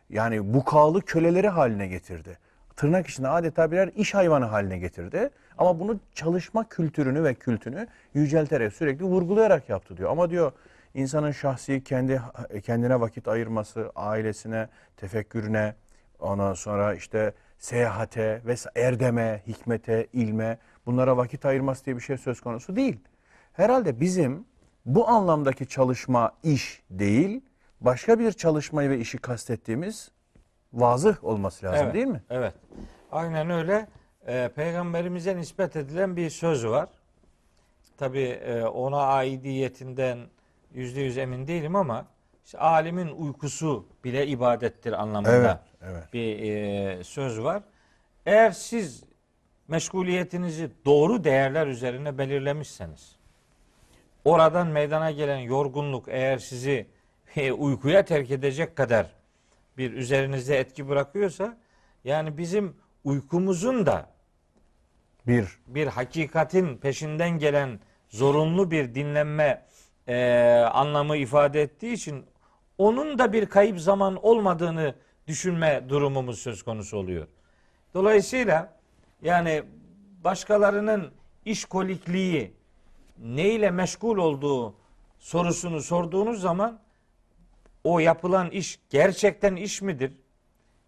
yani 0.09 0.53
bukalı 0.53 1.01
köleleri 1.01 1.47
haline 1.49 1.87
getirdi. 1.87 2.37
Tırnak 2.77 3.07
içinde 3.07 3.27
adeta 3.27 3.71
birer 3.71 3.89
iş 3.95 4.13
hayvanı 4.13 4.45
haline 4.45 4.77
getirdi. 4.77 5.29
Ama 5.57 5.79
bunu 5.79 5.99
çalışma 6.13 6.69
kültürünü 6.69 7.23
ve 7.23 7.33
kültünü 7.33 7.87
yücelterek 8.13 8.73
sürekli 8.73 9.05
vurgulayarak 9.05 9.69
yaptı 9.69 9.97
diyor. 9.97 10.09
Ama 10.09 10.29
diyor 10.29 10.51
insanın 10.93 11.31
şahsi 11.31 11.83
kendi 11.83 12.21
kendine 12.63 12.99
vakit 12.99 13.27
ayırması, 13.27 13.91
ailesine, 13.95 14.67
tefekkürüne, 14.97 15.75
ondan 16.19 16.53
sonra 16.53 16.93
işte 16.93 17.33
seyahate 17.57 18.41
ve 18.45 18.55
erdeme, 18.75 19.41
hikmete, 19.47 20.07
ilme 20.13 20.57
bunlara 20.85 21.17
vakit 21.17 21.45
ayırması 21.45 21.85
diye 21.85 21.95
bir 21.95 22.01
şey 22.01 22.17
söz 22.17 22.41
konusu 22.41 22.75
değil. 22.75 22.99
Herhalde 23.53 23.99
bizim 23.99 24.45
bu 24.85 25.07
anlamdaki 25.07 25.67
çalışma 25.67 26.31
iş 26.43 26.83
değil, 26.89 27.41
başka 27.81 28.19
bir 28.19 28.31
çalışmayı 28.31 28.89
ve 28.89 28.99
işi 28.99 29.17
kastettiğimiz 29.17 30.11
vazıh 30.73 31.23
olması 31.23 31.65
lazım 31.65 31.83
Evet, 31.85 31.93
değil 31.93 32.07
mi? 32.07 32.21
Evet. 32.29 32.53
Aynen 33.11 33.49
öyle. 33.49 33.87
Ee, 34.27 34.49
Peygamberimize 34.55 35.37
nispet 35.37 35.75
edilen 35.75 36.15
bir 36.15 36.29
söz 36.29 36.67
var. 36.67 36.89
Tabi 37.97 38.39
ona 38.73 39.01
aidiyetinden 39.01 40.19
yüzde 40.73 41.01
yüz 41.01 41.17
emin 41.17 41.47
değilim 41.47 41.75
ama 41.75 42.05
işte 42.45 42.57
alimin 42.57 43.07
uykusu 43.07 43.87
bile 44.03 44.27
ibadettir 44.27 44.93
anlamında 44.93 45.31
Evet, 45.81 45.91
evet. 45.91 46.13
bir 46.13 46.39
e, 46.39 47.03
söz 47.03 47.43
var. 47.43 47.63
Eğer 48.25 48.51
siz 48.51 49.03
meşguliyetinizi 49.67 50.71
doğru 50.85 51.23
değerler 51.23 51.67
üzerine 51.67 52.17
belirlemişseniz, 52.17 53.15
oradan 54.25 54.67
meydana 54.67 55.11
gelen 55.11 55.37
yorgunluk 55.37 56.05
eğer 56.07 56.37
sizi 56.37 56.87
e, 57.35 57.51
uykuya 57.51 58.05
terk 58.05 58.31
edecek 58.31 58.75
kadar 58.75 59.07
bir 59.77 59.93
üzerinizde 59.93 60.59
etki 60.59 60.89
bırakıyorsa, 60.89 61.57
yani 62.03 62.37
bizim 62.37 62.75
uykumuzun 63.03 63.85
da 63.85 64.09
Bir, 65.27 65.47
bir 65.67 65.87
hakikatin 65.87 66.77
peşinden 66.77 67.39
gelen 67.39 67.79
zorunlu 68.09 68.71
bir 68.71 68.95
dinlenme 68.95 69.65
e, 70.07 70.17
anlamı 70.73 71.17
ifade 71.17 71.61
ettiği 71.61 71.93
için 71.93 72.25
onun 72.77 73.19
da 73.19 73.33
bir 73.33 73.45
kayıp 73.45 73.79
zaman 73.79 74.25
olmadığını 74.25 74.95
düşünme 75.27 75.83
durumumuz 75.89 76.39
söz 76.39 76.63
konusu 76.63 76.97
oluyor. 76.97 77.27
Dolayısıyla 77.93 78.73
yani 79.21 79.63
başkalarının 80.23 81.11
işkolikliği 81.45 82.53
neyle 83.17 83.71
meşgul 83.71 84.17
olduğu 84.17 84.75
sorusunu 85.19 85.81
sorduğunuz 85.81 86.41
zaman 86.41 86.79
o 87.87 87.99
yapılan 87.99 88.49
iş 88.49 88.79
gerçekten 88.89 89.55
iş 89.55 89.81
midir? 89.81 90.11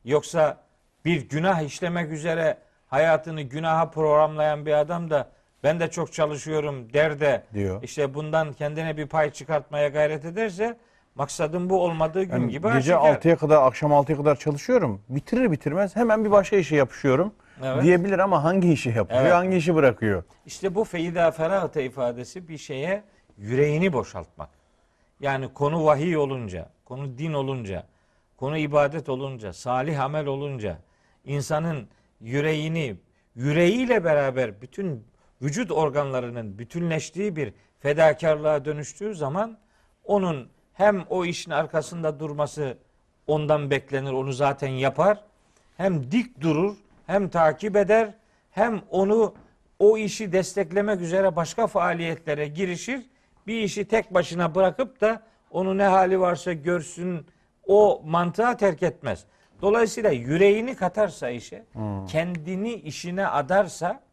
Yoksa 0.06 0.58
bir 1.06 1.30
günah 1.30 1.62
işlemek 1.62 2.12
üzere 2.12 2.58
hayatını 2.88 3.42
günaha 3.42 3.92
programlayan 3.92 4.66
bir 4.66 4.74
adam 4.74 5.10
da 5.10 5.30
ben 5.64 5.80
de 5.80 5.92
çok 5.92 6.14
çalışıyorum 6.14 6.94
der 6.94 7.20
de 7.20 7.44
Diyor. 7.54 7.84
işte 7.84 8.14
bundan 8.14 8.54
kendine 8.54 8.98
bir 8.98 9.08
pay 9.08 9.30
çıkartmaya 9.32 9.88
gayret 9.88 10.26
ederse 10.26 10.78
maksadın 11.16 11.70
bu 11.70 11.82
olmadığı 11.84 12.24
gün 12.24 12.32
yani 12.32 12.52
gibi 12.52 12.74
gece 12.74 12.98
aşikar. 12.98 13.22
6'ya 13.22 13.36
kadar, 13.38 13.62
akşam 13.64 13.92
6'ya 13.92 14.18
kadar 14.18 14.36
çalışıyorum. 14.36 15.02
Bitirir 15.10 15.52
bitirmez 15.52 15.96
hemen 15.96 16.26
bir 16.26 16.32
başka 16.32 16.56
işe 16.56 16.76
yapışıyorum 16.76 17.34
Evet. 17.64 17.84
diyebilir 17.84 18.20
ama 18.20 18.44
hangi 18.44 18.72
işi 18.74 18.90
yapıyor, 18.90 19.22
Evet. 19.22 19.34
hangi 19.34 19.58
işi 19.58 19.76
bırakıyor? 19.76 20.24
İşte 20.46 20.76
bu 20.76 20.84
feyda 20.84 21.32
ferahate 21.32 21.86
ifadesi 21.86 22.48
bir 22.48 22.58
şeye 22.58 23.04
yüreğini 23.38 23.94
boşaltmak. 23.94 24.50
Yani 25.20 25.54
konu 25.54 25.86
vahiy 25.86 26.18
olunca, 26.18 26.70
konu 26.86 27.18
din 27.18 27.34
olunca, 27.34 27.88
konu 28.38 28.58
ibadet 28.58 29.10
olunca, 29.10 29.54
salih 29.54 30.04
amel 30.04 30.26
olunca 30.26 30.78
insanın 31.26 31.88
yüreğini 32.22 32.96
yüreğiyle 33.36 34.04
beraber 34.04 34.62
bütün 34.62 35.08
vücut 35.42 35.72
organlarının 35.72 36.60
bütünleştiği 36.60 37.36
bir 37.36 37.54
fedakarlığa 37.80 38.66
dönüştüğü 38.66 39.16
zaman 39.16 39.58
onun 40.04 40.50
hem 40.74 41.06
o 41.10 41.26
işin 41.26 41.52
arkasında 41.52 42.20
durması 42.20 42.78
ondan 43.28 43.72
beklenir, 43.72 44.12
onu 44.12 44.34
zaten 44.34 44.68
yapar. 44.68 45.24
Hem 45.78 46.12
dik 46.12 46.42
durur, 46.42 46.76
hem 47.08 47.30
takip 47.30 47.76
eder, 47.76 48.14
hem 48.52 48.82
onu 48.90 49.34
o 49.80 49.98
işi 49.98 50.32
desteklemek 50.32 51.02
üzere 51.02 51.36
başka 51.36 51.68
faaliyetlere 51.68 52.48
girişir. 52.48 53.09
Bir 53.50 53.62
işi 53.62 53.86
tek 53.86 54.14
başına 54.14 54.56
bırakıp 54.56 55.02
da 55.02 55.24
onu 55.52 55.78
ne 55.78 55.84
hali 55.84 56.20
varsa 56.20 56.54
görsün 56.54 57.26
o 57.68 58.02
mantığa 58.06 58.58
terk 58.58 58.84
etmez. 58.84 59.26
Dolayısıyla 59.62 60.10
yüreğini 60.10 60.76
katarsa 60.76 61.30
işe, 61.30 61.66
kendini 62.08 62.74
işine 62.74 63.28
adarsa 63.28 64.04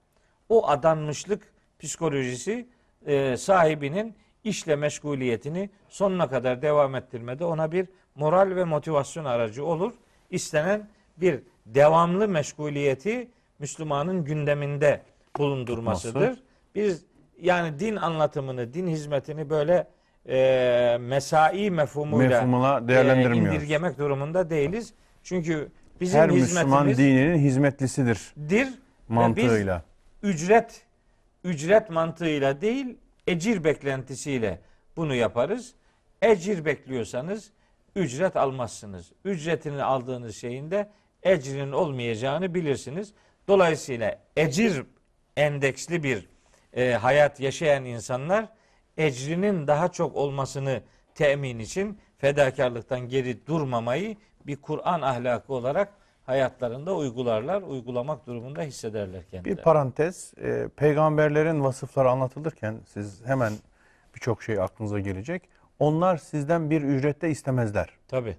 o 0.48 0.68
adanmışlık 0.68 1.52
psikolojisi 1.78 2.68
e, 3.06 3.36
sahibinin 3.36 4.14
işle 4.44 4.76
meşguliyetini 4.76 5.70
sonuna 5.88 6.28
kadar 6.28 6.62
devam 6.62 6.94
ettirmede 6.94 7.44
ona 7.44 7.72
bir 7.72 7.88
moral 8.14 8.56
ve 8.56 8.64
motivasyon 8.64 9.24
aracı 9.24 9.64
olur. 9.64 9.92
İstenen 10.30 10.88
bir 11.16 11.40
devamlı 11.66 12.28
meşguliyeti 12.28 13.28
Müslümanın 13.58 14.24
gündeminde 14.24 15.02
bulundurmasıdır. 15.38 16.30
Nasıl? 16.30 16.40
Biz 16.74 17.04
yani 17.40 17.78
din 17.78 17.96
anlatımını, 17.96 18.74
din 18.74 18.86
hizmetini 18.86 19.50
böyle 19.50 19.86
e, 20.28 20.96
mesai 21.00 21.70
mefhumuyla 21.70 22.28
Mefhumuna 22.40 22.88
değerlendirmiyoruz. 22.88 23.52
e, 23.52 23.56
indirgemek 23.56 23.98
durumunda 23.98 24.50
değiliz. 24.50 24.94
Çünkü 25.22 25.68
bizim 26.00 26.20
Her 26.20 26.30
Müslüman 26.30 26.88
dininin 26.88 27.38
hizmetlisidir 27.38 28.34
dir 28.48 28.66
ve 28.66 28.66
biz 28.66 28.74
mantığıyla. 29.08 29.82
ücret 30.22 30.82
ücret 31.44 31.90
mantığıyla 31.90 32.60
değil 32.60 32.96
ecir 33.26 33.64
beklentisiyle 33.64 34.60
bunu 34.96 35.14
yaparız. 35.14 35.74
Ecir 36.22 36.64
bekliyorsanız 36.64 37.50
ücret 37.96 38.36
almazsınız. 38.36 39.12
Ücretini 39.24 39.82
aldığınız 39.82 40.36
şeyin 40.36 40.70
de 40.70 40.90
ecrinin 41.22 41.72
olmayacağını 41.72 42.54
bilirsiniz. 42.54 43.12
Dolayısıyla 43.48 44.18
ecir 44.36 44.82
endeksli 45.36 46.02
bir 46.02 46.28
e, 46.76 46.92
hayat 46.92 47.40
yaşayan 47.40 47.84
insanlar 47.84 48.48
ecrinin 48.96 49.66
daha 49.66 49.92
çok 49.92 50.16
olmasını 50.16 50.82
temin 51.14 51.58
için 51.58 51.98
fedakarlıktan 52.18 53.00
geri 53.08 53.46
durmamayı 53.46 54.16
bir 54.46 54.56
Kur'an 54.56 55.02
ahlakı 55.02 55.52
olarak 55.54 55.92
hayatlarında 56.26 56.94
uygularlar, 56.96 57.62
uygulamak 57.62 58.26
durumunda 58.26 58.62
hissederler 58.62 59.20
Bir 59.22 59.30
kendilerini. 59.30 59.62
parantez, 59.62 60.34
e, 60.42 60.68
peygamberlerin 60.76 61.64
vasıfları 61.64 62.10
anlatılırken 62.10 62.80
siz 62.86 63.26
hemen 63.26 63.52
birçok 64.14 64.42
şey 64.42 64.60
aklınıza 64.60 65.00
gelecek. 65.00 65.42
Onlar 65.78 66.16
sizden 66.16 66.70
bir 66.70 66.82
ücrette 66.82 67.30
istemezler. 67.30 67.88
Tabii. 68.08 68.36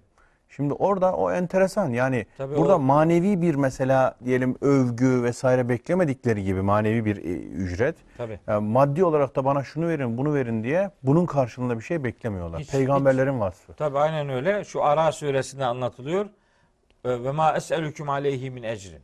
Şimdi 0.49 0.73
orada 0.73 1.13
o 1.15 1.31
enteresan 1.31 1.89
yani 1.89 2.25
Tabii 2.37 2.55
burada 2.55 2.75
o- 2.75 2.79
manevi 2.79 3.41
bir 3.41 3.55
mesela 3.55 4.15
diyelim 4.25 4.55
övgü 4.61 5.23
vesaire 5.23 5.69
beklemedikleri 5.69 6.43
gibi 6.43 6.61
manevi 6.61 7.05
bir 7.05 7.17
e, 7.17 7.19
ücret. 7.39 7.95
Tabii. 8.17 8.39
Yani 8.47 8.67
maddi 8.69 9.03
olarak 9.03 9.35
da 9.35 9.45
bana 9.45 9.63
şunu 9.63 9.87
verin 9.87 10.17
bunu 10.17 10.33
verin 10.33 10.63
diye 10.63 10.91
bunun 11.03 11.25
karşılığında 11.25 11.77
bir 11.79 11.83
şey 11.83 12.03
beklemiyorlar. 12.03 12.59
Hiç- 12.61 12.71
Peygamberlerin 12.71 13.39
vasfı. 13.39 13.73
Tabii 13.73 13.99
aynen 13.99 14.29
öyle. 14.29 14.63
Şu 14.63 14.83
Ara 14.83 15.11
suresinde 15.11 15.65
anlatılıyor. 15.65 16.25
Ee, 17.05 17.23
Ve 17.23 17.31
ma 17.31 17.53
es'elüküm 17.57 18.09
aleyhi 18.09 18.51
min 18.51 18.63
ecrin. 18.63 19.01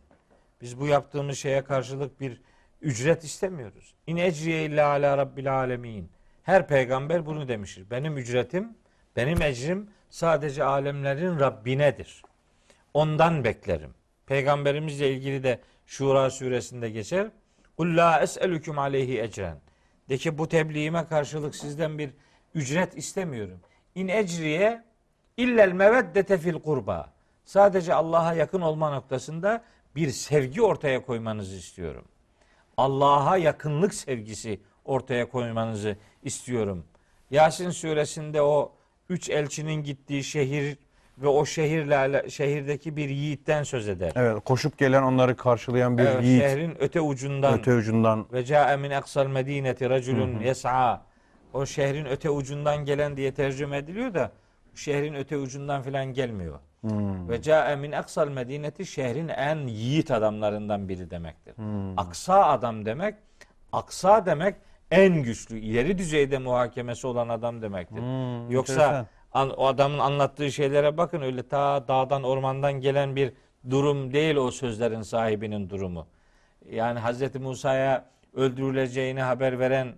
Biz 0.61 0.79
bu 0.79 0.87
yaptığımız 0.87 1.37
şeye 1.37 1.63
karşılık 1.63 2.21
bir 2.21 2.41
ücret 2.81 3.23
istemiyoruz. 3.23 3.95
İn 4.07 4.17
ecriye 4.17 4.65
illa 4.65 4.87
ala 4.89 5.17
rabbil 5.17 5.53
alemin. 5.55 6.09
Her 6.43 6.67
peygamber 6.67 7.25
bunu 7.25 7.47
demiştir. 7.47 7.89
Benim 7.91 8.17
ücretim, 8.17 8.67
benim 9.15 9.41
ecrim 9.41 9.87
sadece 10.13 10.63
alemlerin 10.63 11.39
Rabbinedir. 11.39 12.23
Ondan 12.93 13.43
beklerim. 13.43 13.93
Peygamberimizle 14.25 15.11
ilgili 15.11 15.43
de 15.43 15.59
Şura 15.85 16.29
suresinde 16.29 16.89
geçer. 16.89 17.27
Kul 17.77 17.97
la 17.97 18.21
es'elüküm 18.21 18.79
aleyhi 18.79 19.21
ecren. 19.21 19.57
De 20.09 20.17
ki 20.17 20.37
bu 20.37 20.47
tebliğime 20.47 21.07
karşılık 21.07 21.55
sizden 21.55 21.97
bir 21.97 22.09
ücret 22.55 22.97
istemiyorum. 22.97 23.59
İn 23.95 24.07
ecriye 24.07 24.83
illel 25.37 25.71
meveddete 25.71 26.37
fil 26.37 26.59
kurba. 26.59 27.13
Sadece 27.45 27.93
Allah'a 27.93 28.33
yakın 28.33 28.61
olma 28.61 28.89
noktasında 28.89 29.63
bir 29.95 30.09
sevgi 30.09 30.61
ortaya 30.61 31.05
koymanızı 31.05 31.55
istiyorum. 31.55 32.05
Allah'a 32.77 33.37
yakınlık 33.37 33.93
sevgisi 33.93 34.61
ortaya 34.85 35.29
koymanızı 35.29 35.97
istiyorum. 36.23 36.85
Yasin 37.31 37.69
suresinde 37.69 38.41
o 38.41 38.73
üç 39.09 39.29
elçinin 39.29 39.83
gittiği 39.83 40.23
şehir 40.23 40.77
ve 41.17 41.27
o 41.27 41.45
şehirle 41.45 41.97
ala- 41.97 42.29
şehirdeki 42.29 42.97
bir 42.97 43.09
yiğitten 43.09 43.63
söz 43.63 43.89
eder. 43.89 44.11
Evet 44.15 44.43
koşup 44.45 44.77
gelen 44.77 45.03
onları 45.03 45.35
karşılayan 45.37 45.97
bir 45.97 46.03
Evet, 46.03 46.23
yiğit 46.23 46.41
şehrin 46.41 46.75
öte 46.79 47.01
ucundan 47.01 47.59
öte 47.59 47.73
ucundan 47.75 48.25
ve 48.33 48.45
ca'e 48.45 48.77
min 48.77 48.91
aksal 48.91 49.27
medineti 49.27 49.89
raculun 49.89 50.39
yes'a. 50.39 51.01
O 51.53 51.65
şehrin 51.65 52.05
öte 52.05 52.29
ucundan 52.29 52.85
gelen 52.85 53.17
diye 53.17 53.33
tercüme 53.33 53.77
ediliyor 53.77 54.13
da 54.13 54.31
şehrin 54.75 55.13
öte 55.13 55.37
ucundan 55.37 55.81
filan 55.81 56.05
gelmiyor. 56.13 56.59
Hmm. 56.81 57.29
Ve 57.29 57.41
ca'e 57.41 57.75
min 57.75 57.91
aksal 57.91 58.27
medineti 58.27 58.85
şehrin 58.85 59.27
en 59.27 59.67
yiğit 59.67 60.11
adamlarından 60.11 60.89
biri 60.89 61.11
demektir. 61.11 61.53
Aksa 61.97 62.45
adam 62.45 62.85
demek, 62.85 63.15
aksa 63.71 64.25
demek 64.25 64.55
en 64.93 65.23
güçlü, 65.23 65.59
ileri 65.59 65.97
düzeyde 65.97 66.37
muhakemesi 66.37 67.07
olan 67.07 67.29
adam 67.29 67.61
demektir. 67.61 67.97
Hmm, 67.97 68.51
Yoksa 68.51 68.73
enteresan. 68.73 69.07
an- 69.33 69.49
o 69.57 69.65
adamın 69.67 69.99
anlattığı 69.99 70.51
şeylere 70.51 70.97
bakın 70.97 71.21
öyle 71.21 71.47
ta 71.47 71.87
dağdan 71.87 72.23
ormandan 72.23 72.73
gelen 72.73 73.15
bir 73.15 73.33
durum 73.69 74.13
değil 74.13 74.35
o 74.35 74.51
sözlerin 74.51 75.01
sahibinin 75.01 75.69
durumu. 75.69 76.07
Yani 76.71 76.99
Hazreti 76.99 77.39
Musa'ya 77.39 78.05
öldürüleceğini 78.33 79.21
haber 79.21 79.59
veren 79.59 79.93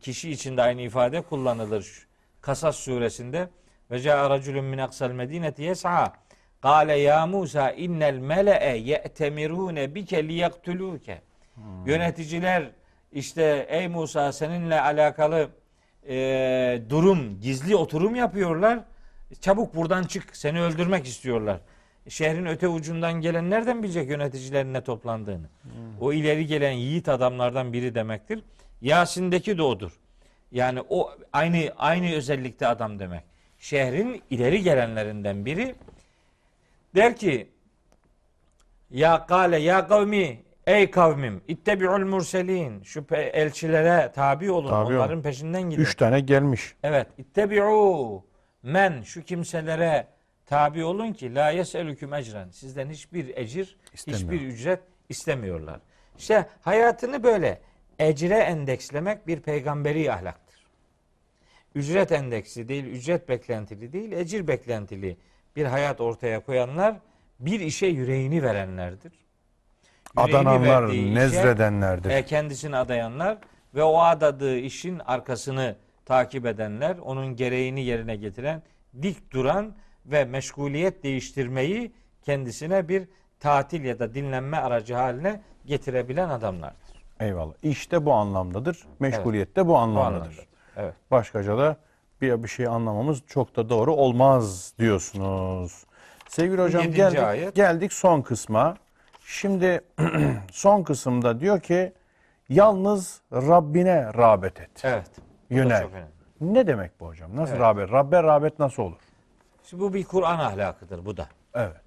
kişi 0.00 0.30
için 0.30 0.56
de 0.56 0.62
aynı 0.62 0.80
ifade 0.82 1.20
kullanılır. 1.20 2.06
Kasas 2.40 2.76
suresinde 2.76 3.48
ve 3.90 3.98
ca'a 4.00 4.30
raculun 4.30 4.64
min 4.64 4.78
aksal 4.78 5.10
medineti 5.10 5.62
yes'a 5.62 6.12
Kale 6.62 6.96
ya 6.96 7.26
Musa 7.26 7.70
innel 7.70 8.18
mele'e 8.18 8.76
ye'temirune 8.76 9.94
bike 9.94 10.28
liyaktuluke. 10.28 11.22
Yöneticiler 11.86 12.70
işte 13.12 13.66
ey 13.68 13.88
Musa 13.88 14.32
seninle 14.32 14.80
alakalı 14.80 15.48
e, 16.08 16.82
durum, 16.88 17.40
gizli 17.40 17.76
oturum 17.76 18.14
yapıyorlar. 18.14 18.78
Çabuk 19.40 19.74
buradan 19.76 20.02
çık, 20.04 20.36
seni 20.36 20.62
öldürmek 20.62 21.06
istiyorlar. 21.06 21.60
Şehrin 22.08 22.46
öte 22.46 22.68
ucundan 22.68 23.12
gelen 23.12 23.50
nereden 23.50 23.82
bilecek 23.82 24.10
yöneticilerin 24.10 24.74
ne 24.74 24.84
toplandığını? 24.84 25.46
O 26.00 26.12
ileri 26.12 26.46
gelen 26.46 26.72
yiğit 26.72 27.08
adamlardan 27.08 27.72
biri 27.72 27.94
demektir. 27.94 28.42
Yasin'deki 28.80 29.58
de 29.58 29.62
odur. 29.62 29.92
Yani 30.52 30.80
o 30.88 31.10
aynı 31.32 31.72
aynı 31.78 32.14
özellikte 32.14 32.66
adam 32.66 32.98
demek. 32.98 33.24
Şehrin 33.58 34.22
ileri 34.30 34.62
gelenlerinden 34.62 35.44
biri 35.46 35.74
der 36.94 37.16
ki 37.16 37.48
ya 38.90 39.26
kale 39.26 39.58
ya 39.58 39.88
kavmi 39.88 40.42
ey 40.70 40.90
kavmim 40.90 41.42
ittebi'ul 41.48 42.04
murselin 42.06 42.82
şu 42.82 43.06
elçilere 43.14 44.12
tabi 44.12 44.50
olun 44.50 44.68
Tabi 44.68 44.86
olun. 44.86 44.96
onların 44.96 45.22
peşinden 45.22 45.62
gidin. 45.62 45.82
üç 45.82 45.94
tane 45.94 46.20
gelmiş. 46.20 46.74
Evet 46.82 47.06
ittebi'u 47.18 48.24
men 48.62 49.02
şu 49.02 49.22
kimselere 49.22 50.06
tabi 50.46 50.84
olun 50.84 51.12
ki 51.12 51.34
la 51.34 51.50
yeselüküm 51.50 52.14
ecren 52.14 52.48
sizden 52.50 52.90
hiçbir 52.90 53.36
ecir 53.36 53.76
İstemiyor. 53.94 54.22
hiçbir 54.32 54.40
ücret 54.46 54.80
istemiyorlar. 55.08 55.80
İşte 56.18 56.46
hayatını 56.62 57.22
böyle 57.22 57.60
ecre 57.98 58.34
endekslemek 58.38 59.26
bir 59.26 59.40
peygamberi 59.40 60.12
ahlaktır. 60.12 60.66
Ücret 61.74 62.12
endeksi 62.12 62.68
değil, 62.68 62.84
ücret 62.84 63.28
beklentili 63.28 63.92
değil, 63.92 64.12
ecir 64.12 64.48
beklentili 64.48 65.16
bir 65.56 65.64
hayat 65.64 66.00
ortaya 66.00 66.40
koyanlar 66.40 66.96
bir 67.40 67.60
işe 67.60 67.86
yüreğini 67.86 68.42
verenlerdir. 68.42 69.12
Adananlar, 70.16 70.82
verdiği 70.82 71.04
işe, 71.04 71.14
nezredenlerdir. 71.14 72.10
e, 72.10 72.24
kendisini 72.24 72.76
adayanlar 72.76 73.38
ve 73.74 73.82
o 73.82 73.98
adadığı 73.98 74.58
işin 74.58 74.98
arkasını 74.98 75.76
takip 76.06 76.46
edenler, 76.46 76.96
onun 76.98 77.36
gereğini 77.36 77.84
yerine 77.84 78.16
getiren, 78.16 78.62
dik 79.02 79.32
duran 79.32 79.74
ve 80.06 80.24
meşguliyet 80.24 81.02
değiştirmeyi 81.02 81.92
kendisine 82.22 82.88
bir 82.88 83.08
tatil 83.40 83.84
ya 83.84 83.98
da 83.98 84.14
dinlenme 84.14 84.56
aracı 84.56 84.94
haline 84.94 85.40
getirebilen 85.66 86.28
adamlardır. 86.28 87.02
Eyvallah. 87.20 87.54
İşte 87.62 88.04
bu 88.04 88.12
anlamdadır. 88.12 88.78
Meşguliyet 88.98 89.56
de 89.56 89.66
bu 89.66 89.78
anlamdadır. 89.78 90.16
anlamdadır. 90.16 90.46
Evet. 90.76 90.94
Başkaca 91.10 91.58
da 91.58 91.76
bir, 92.20 92.42
bir 92.42 92.48
şey 92.48 92.66
anlamamız 92.66 93.22
çok 93.26 93.56
da 93.56 93.68
doğru 93.68 93.94
olmaz 93.94 94.72
diyorsunuz. 94.78 95.84
Sevgili 96.28 96.62
hocam 96.62 96.92
geldik, 96.92 97.18
ayet. 97.18 97.54
geldik 97.54 97.92
son 97.92 98.22
kısma. 98.22 98.76
Şimdi 99.30 99.80
son 100.52 100.82
kısımda 100.82 101.40
diyor 101.40 101.60
ki 101.60 101.92
yalnız 102.48 103.20
Rabbine 103.32 104.14
rağbet 104.14 104.60
et. 104.60 104.70
Evet. 104.84 105.10
Yönel. 105.50 105.86
Ne 106.40 106.66
demek 106.66 107.00
bu 107.00 107.06
hocam? 107.06 107.36
Nasıl 107.36 107.52
Evet. 107.52 107.62
rağbet? 107.62 107.92
Rabbe 107.92 108.22
rağbet 108.22 108.58
nasıl 108.58 108.82
olur? 108.82 108.98
Şimdi 109.64 109.82
bu 109.82 109.94
bir 109.94 110.04
Kur'an 110.04 110.38
ahlakıdır 110.38 111.04
bu 111.04 111.16
da. 111.16 111.28
Evet. 111.54 111.80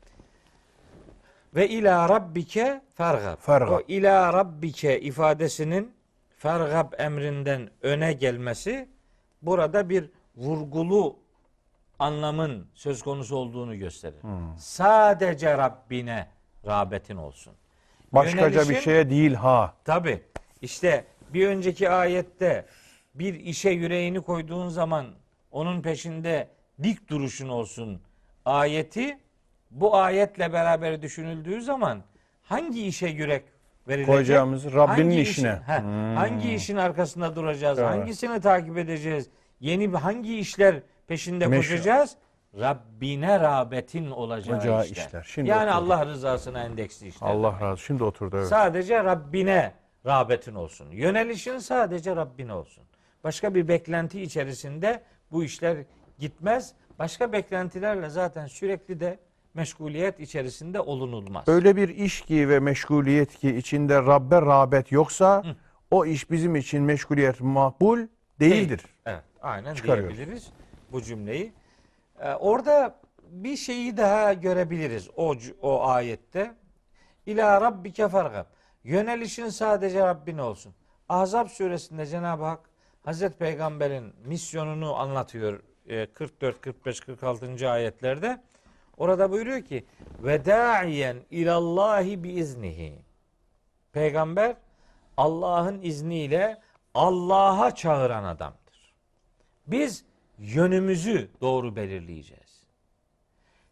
Ve 1.55 1.69
ila 1.69 2.09
rabbike 2.09 2.81
fergab. 2.95 3.37
Fergab. 3.39 3.71
O 3.71 3.81
ila 3.87 4.33
rabbike 4.33 5.01
ifadesinin 5.01 5.93
fergab 6.37 6.93
emrinden 6.97 7.69
öne 7.81 8.13
gelmesi 8.13 8.89
burada 9.41 9.89
bir 9.89 10.09
vurgulu 10.35 11.15
anlamın 11.99 12.67
söz 12.73 13.01
konusu 13.03 13.35
olduğunu 13.35 13.77
gösterir. 13.77 14.21
Sadece 14.57 15.57
Rabbine 15.57 16.27
rağbetin 16.67 17.17
olsun. 17.17 17.53
Başkaca 18.11 18.47
bir 18.49 18.53
Yönelişin- 18.75 18.81
şeye 18.83 19.09
değil 19.09 19.33
ha. 19.33 19.73
Tabi 19.85 20.21
işte 20.61 21.05
bir 21.33 21.47
önceki 21.47 21.89
ayette 21.89 22.65
bir 23.15 23.33
işe 23.33 23.69
yüreğini 23.69 24.21
koyduğun 24.21 24.69
zaman 24.69 25.05
onun 25.51 25.81
peşinde 25.81 26.47
dik 26.83 27.09
duruşun 27.09 27.49
olsun 27.49 28.01
ayeti 28.45 29.17
bu 29.71 29.95
ayetle 29.97 30.53
beraber 30.53 31.01
düşünüldüğü 31.01 31.61
zaman 31.61 32.03
hangi 32.43 32.85
işe 32.87 33.07
yürek 33.07 33.43
verilecek? 33.87 34.07
Koyacağımız 34.13 34.65
Rabbinin 34.65 34.87
Hangi 35.09 35.21
işine. 35.21 35.47
işin- 35.61 35.73
he, 35.73 35.79
Hangi 36.15 36.53
işin 36.53 36.77
arkasında 36.77 37.35
duracağız? 37.35 37.79
Evet. 37.79 37.89
Hangisini 37.89 38.41
takip 38.41 38.77
edeceğiz? 38.77 39.29
Yeni 39.59 39.93
bir 39.93 39.97
hangi 39.97 40.39
işler 40.39 40.75
peşinde 41.07 41.47
Meşru. 41.47 41.71
koşacağız? 41.71 42.15
Rabbine 42.59 43.39
rağbetin 43.39 44.11
olacağı 44.11 44.55
Olacağı 44.55 44.85
işler. 44.85 45.05
işler. 45.05 45.23
Şimdi 45.29 45.49
yani 45.49 45.71
oturduk. 45.71 45.91
Allah 45.91 46.05
rızasına 46.05 46.63
endeksli 46.63 47.07
işler. 47.07 47.27
Allah 47.27 47.59
razı. 47.61 47.81
Şimdi 47.81 48.03
oturdu 48.03 48.37
evet. 48.37 48.47
Sadece 48.47 49.03
Rabbine 49.03 49.73
rağbetin 50.05 50.55
olsun. 50.55 50.91
Yönelişin 50.91 51.57
sadece 51.57 52.15
Rabbine 52.15 52.53
olsun. 52.53 52.83
Başka 53.23 53.55
bir 53.55 53.67
beklenti 53.67 54.21
içerisinde 54.21 55.03
bu 55.31 55.43
işler 55.43 55.77
gitmez. 56.19 56.73
Başka 56.99 57.31
beklentilerle 57.33 58.09
zaten 58.09 58.47
sürekli 58.47 58.99
de 58.99 59.19
meşguliyet 59.53 60.19
içerisinde 60.19 60.79
olunulmaz. 60.79 61.47
Öyle 61.47 61.75
bir 61.75 61.89
iş 61.89 62.21
ki 62.21 62.49
ve 62.49 62.59
meşguliyet 62.59 63.35
ki 63.39 63.55
içinde 63.55 63.95
Rabbe 63.95 64.41
rağbet 64.41 64.91
yoksa 64.91 65.43
o 65.91 66.05
iş 66.05 66.31
bizim 66.31 66.55
için 66.55 66.83
meşguliyet 66.83 67.41
makbul 67.41 67.99
değildir. 68.39 68.81
Evet, 69.05 69.23
aynen 69.41 69.73
Çıkarıyoruz. 69.73 70.17
diyebiliriz 70.17 70.49
bu 70.91 71.01
cümleyi. 71.01 71.53
Ee, 72.23 72.33
orada 72.33 72.99
bir 73.21 73.57
şeyi 73.57 73.97
daha 73.97 74.33
görebiliriz 74.33 75.09
o 75.15 75.35
o 75.61 75.83
ayette. 75.83 76.55
İla 77.25 77.61
rabbike 77.61 78.07
fargab. 78.07 78.45
Yönelişin 78.83 79.49
sadece 79.49 80.07
Rabbine 80.07 80.41
olsun. 80.41 80.75
Ahzab 81.09 81.47
suresinde 81.47 82.05
Cenab-ı 82.05 82.43
Hak 82.43 82.59
Hazreti 83.05 83.37
Peygamber'in 83.37 84.13
misyonunu 84.25 84.95
anlatıyor. 84.95 85.63
e, 85.87 86.05
44, 86.05 86.61
45, 86.61 86.99
46. 86.99 87.69
ayetlerde. 87.69 88.41
Orada 88.97 89.31
buyuruyor 89.31 89.61
ki 89.61 89.85
ve 90.19 90.45
da'iyen 90.45 91.17
ilallahi 91.31 92.23
bi 92.23 92.29
iznihi. 92.29 93.05
Peygamber 93.91 94.55
Allah'ın 95.17 95.81
izniyle 95.81 96.61
Allah'a 96.93 97.75
çağıran 97.75 98.23
adamdır. 98.23 98.93
Biz 99.67 100.05
yönümüzü 100.37 101.29
doğru 101.41 101.75
belirleyeceğiz. 101.75 102.63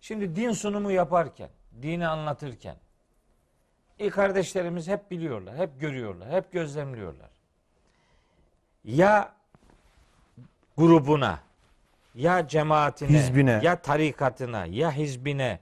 Şimdi 0.01 0.35
din 0.35 0.51
sunumu 0.51 0.91
yaparken, 0.91 1.49
dini 1.81 2.07
anlatırken 2.07 2.75
e 3.99 4.09
kardeşlerimiz 4.09 4.87
hep 4.87 5.11
biliyorlar, 5.11 5.57
hep 5.57 5.79
görüyorlar, 5.79 6.29
hep 6.31 6.51
gözlemliyorlar. 6.51 7.29
Ya 8.83 9.33
grubuna, 10.77 11.39
ya 12.15 12.47
cemaatine, 12.47 13.09
Hizbine. 13.09 13.59
ya 13.63 13.81
tarikatına, 13.81 14.65
ya 14.65 14.91
hizbine, 14.91 15.59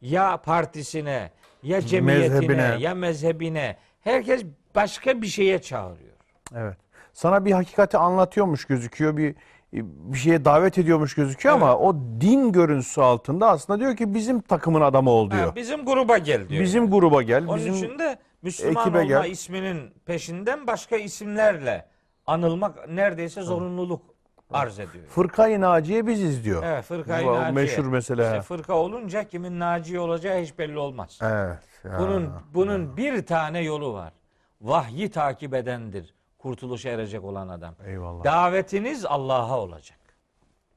ya 0.00 0.36
partisine, 0.36 1.30
ya 1.62 1.80
cemiyetine, 1.80 2.28
Mezhebine. 2.34 2.76
ya 2.80 2.94
mezhebine 2.94 3.76
herkes 4.00 4.44
başka 4.74 5.22
bir 5.22 5.26
şeye 5.26 5.62
çağırıyor. 5.62 6.14
Evet. 6.54 6.76
Sana 7.12 7.44
bir 7.44 7.52
hakikati 7.52 7.98
anlatıyormuş 7.98 8.64
gözüküyor, 8.64 9.16
bir 9.16 9.34
bir 9.72 10.18
şeye 10.18 10.44
davet 10.44 10.78
ediyormuş 10.78 11.14
gözüküyor 11.14 11.54
ama 11.54 11.76
o 11.78 11.94
din 12.20 12.52
görüntüsü 12.52 13.00
altında 13.00 13.48
aslında 13.50 13.80
diyor 13.80 13.96
ki 13.96 14.14
bizim 14.14 14.40
takımın 14.40 14.80
adamı 14.80 15.10
ol 15.10 15.30
diyor. 15.30 15.46
Ha, 15.46 15.56
bizim 15.56 15.84
gruba 15.84 16.18
gel 16.18 16.48
diyor. 16.48 16.62
bizim 16.62 16.90
gruba 16.90 17.22
gel, 17.22 17.46
Onun 17.46 17.56
bizim 17.56 17.74
için 17.74 17.98
de 17.98 18.18
Müslüman 18.42 18.88
olma 18.88 19.04
gel. 19.04 19.30
isminin 19.30 19.90
peşinden 20.06 20.66
başka 20.66 20.96
isimlerle 20.96 21.86
anılmak 22.26 22.88
neredeyse 22.88 23.42
zorunluluk 23.42 24.02
arz 24.50 24.78
ediyor. 24.78 25.04
fırkayı 25.08 25.60
naciye 25.60 26.06
biziz 26.06 26.44
diyor. 26.44 26.62
Evet 26.66 26.84
fırkayı 26.84 27.26
Bu 27.26 27.34
naciye. 27.34 27.50
meşhur 27.52 27.84
mesele. 27.84 28.22
İşte 28.22 28.40
fırka 28.42 28.74
olunca 28.74 29.24
kimin 29.24 29.60
naci 29.60 30.00
olacağı 30.00 30.40
hiç 30.42 30.58
belli 30.58 30.78
olmaz. 30.78 31.18
Evet. 31.22 31.58
ya. 31.84 31.98
Bunun 31.98 32.30
bunun 32.54 32.96
bir 32.96 33.26
tane 33.26 33.60
yolu 33.62 33.92
var. 33.92 34.12
Vahyi 34.60 35.10
takip 35.10 35.54
edendir. 35.54 36.14
Kurtuluşa 36.48 36.88
erecek 36.88 37.24
olan 37.24 37.48
adam. 37.48 37.74
Eyvallah. 37.86 38.24
Davetiniz 38.24 39.04
Allah'a 39.04 39.60
olacak. 39.60 39.98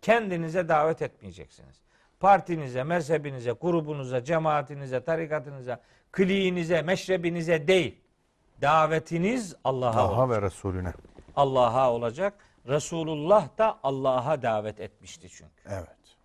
Kendinize 0.02 0.69
davet 0.69 1.02
etmeyeceksiniz. 1.02 1.81
Partinize, 2.19 2.84
mezhebinize, 2.84 3.52
grubunuza, 3.52 4.23
cemaatinize, 4.23 5.03
tarikatınıza, 5.03 5.80
kliğinize, 6.11 6.81
meşrebinize 6.81 7.68
değil. 7.68 8.02
Davetiniz 8.61 9.56
Allah'a 9.64 9.89
olacak. 9.89 10.18
Allah'a 10.18 10.30
ve 10.30 10.41
Resulüne. 10.41 10.93
Allah'a 11.35 11.91
olacak. 11.91 12.34
Resulullah 12.68 13.57
da 13.57 13.80
Allah'a 13.84 14.41
davet 14.41 14.80
etmişti 14.80 15.30
çünkü. 15.30 15.64
Evet. 15.69 16.18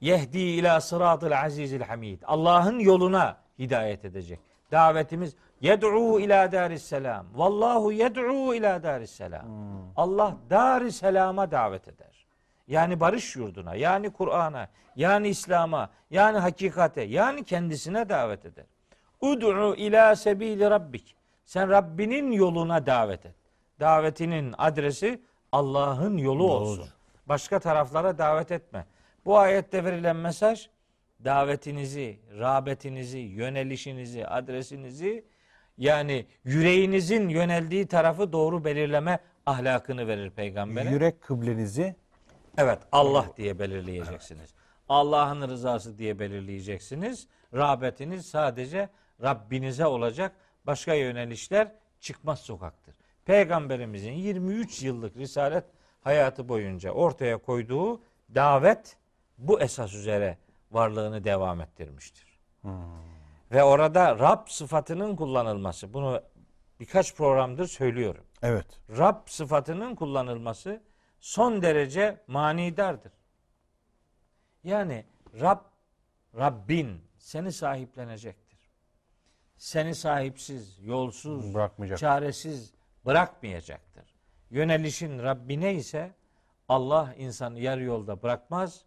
Yehdi 0.00 0.38
ila 0.38 0.80
sıratıl 0.80 1.30
azizil 1.30 1.80
hamid. 1.80 2.22
Allah'ın 2.26 2.78
yoluna 2.78 3.36
hidayet 3.58 4.04
edecek. 4.04 4.40
Davetimiz 4.72 5.34
yed'u 5.60 6.20
ila 6.20 6.52
daris 6.52 6.82
selam. 6.82 7.26
Vallahu 7.34 7.92
yed'u 7.92 8.54
ila 8.54 8.82
daris 8.82 9.10
selam. 9.10 9.46
Allah 9.96 10.36
daris 10.50 10.96
selama 10.96 11.50
davet 11.50 11.88
eder. 11.88 12.26
Yani 12.68 13.00
barış 13.00 13.36
yurduna, 13.36 13.74
yani 13.74 14.10
Kur'an'a, 14.10 14.68
yani 14.96 15.28
İslam'a, 15.28 15.90
yani 16.10 16.38
hakikate, 16.38 17.02
yani 17.02 17.44
kendisine 17.44 18.08
davet 18.08 18.46
eder. 18.46 18.64
Ud'u 19.20 19.74
ila 19.76 20.16
sebili 20.16 20.70
rabbik. 20.70 21.16
Sen 21.44 21.70
Rabbinin 21.70 22.32
yoluna 22.32 22.86
davet 22.86 23.26
et. 23.26 23.34
Davetinin 23.80 24.54
adresi 24.58 25.20
Allah'ın 25.52 26.16
yolu 26.16 26.52
olsun. 26.52 26.88
Başka 27.26 27.58
taraflara 27.58 28.18
davet 28.18 28.52
etme. 28.52 28.86
Bu 29.24 29.38
ayette 29.38 29.84
verilen 29.84 30.16
mesaj 30.16 30.68
davetinizi, 31.24 32.20
rağbetinizi, 32.38 33.18
yönelişinizi, 33.18 34.26
adresinizi 34.26 35.24
yani 35.78 36.26
yüreğinizin 36.44 37.28
yöneldiği 37.28 37.86
tarafı 37.86 38.32
doğru 38.32 38.64
belirleme 38.64 39.18
ahlakını 39.46 40.06
verir 40.06 40.30
peygambere. 40.30 40.90
Yürek 40.90 41.20
kıblenizi 41.20 41.96
Evet 42.58 42.78
Allah 42.92 43.26
diye 43.36 43.58
belirleyeceksiniz. 43.58 44.54
Allah'ın 44.88 45.48
rızası 45.48 45.98
diye 45.98 46.18
belirleyeceksiniz. 46.18 47.26
Rağbetiniz 47.54 48.26
sadece 48.26 48.88
Rabbinize 49.22 49.86
olacak. 49.86 50.32
Başka 50.66 50.94
yönelişler 50.94 51.72
çıkmaz 52.00 52.40
sokaktır. 52.40 52.94
Peygamberimizin 53.24 54.12
23 54.12 54.82
yıllık 54.82 55.16
risalet 55.16 55.64
hayatı 56.00 56.48
boyunca 56.48 56.90
ortaya 56.90 57.38
koyduğu 57.38 58.00
davet 58.34 58.96
bu 59.38 59.60
esas 59.60 59.94
üzere 59.94 60.38
varlığını 60.70 61.24
devam 61.24 61.60
ettirmiştir. 61.60 62.40
Ve 63.50 63.62
orada 63.64 64.18
Rab 64.18 64.48
sıfatının 64.48 65.16
kullanılması 65.16 65.94
bunu 65.94 66.22
birkaç 66.80 67.14
programdır 67.14 67.66
söylüyorum. 67.66 68.24
evet. 68.42 68.66
Rab 68.98 69.16
sıfatının 69.26 69.94
kullanılması 69.94 70.82
son 71.20 71.62
derece 71.62 72.20
manidardır. 72.26 73.12
Yani 74.64 75.04
Rab, 75.40 75.58
Rabbin 76.38 77.00
seni 77.18 77.52
sahiplenecektir. 77.52 78.60
Seni 79.56 79.94
sahipsiz, 79.94 80.78
yolsuz, 80.86 81.54
Bırakmayacak. 81.54 81.98
çaresiz 81.98 82.74
bırakmayacaktır. 83.06 84.14
Yönelişin 84.50 85.18
Rabbine 85.22 85.74
ise 85.74 86.14
Allah 86.68 87.14
insanı 87.18 87.60
yarı 87.60 87.82
yolda 87.82 88.22
bırakmaz 88.22 88.84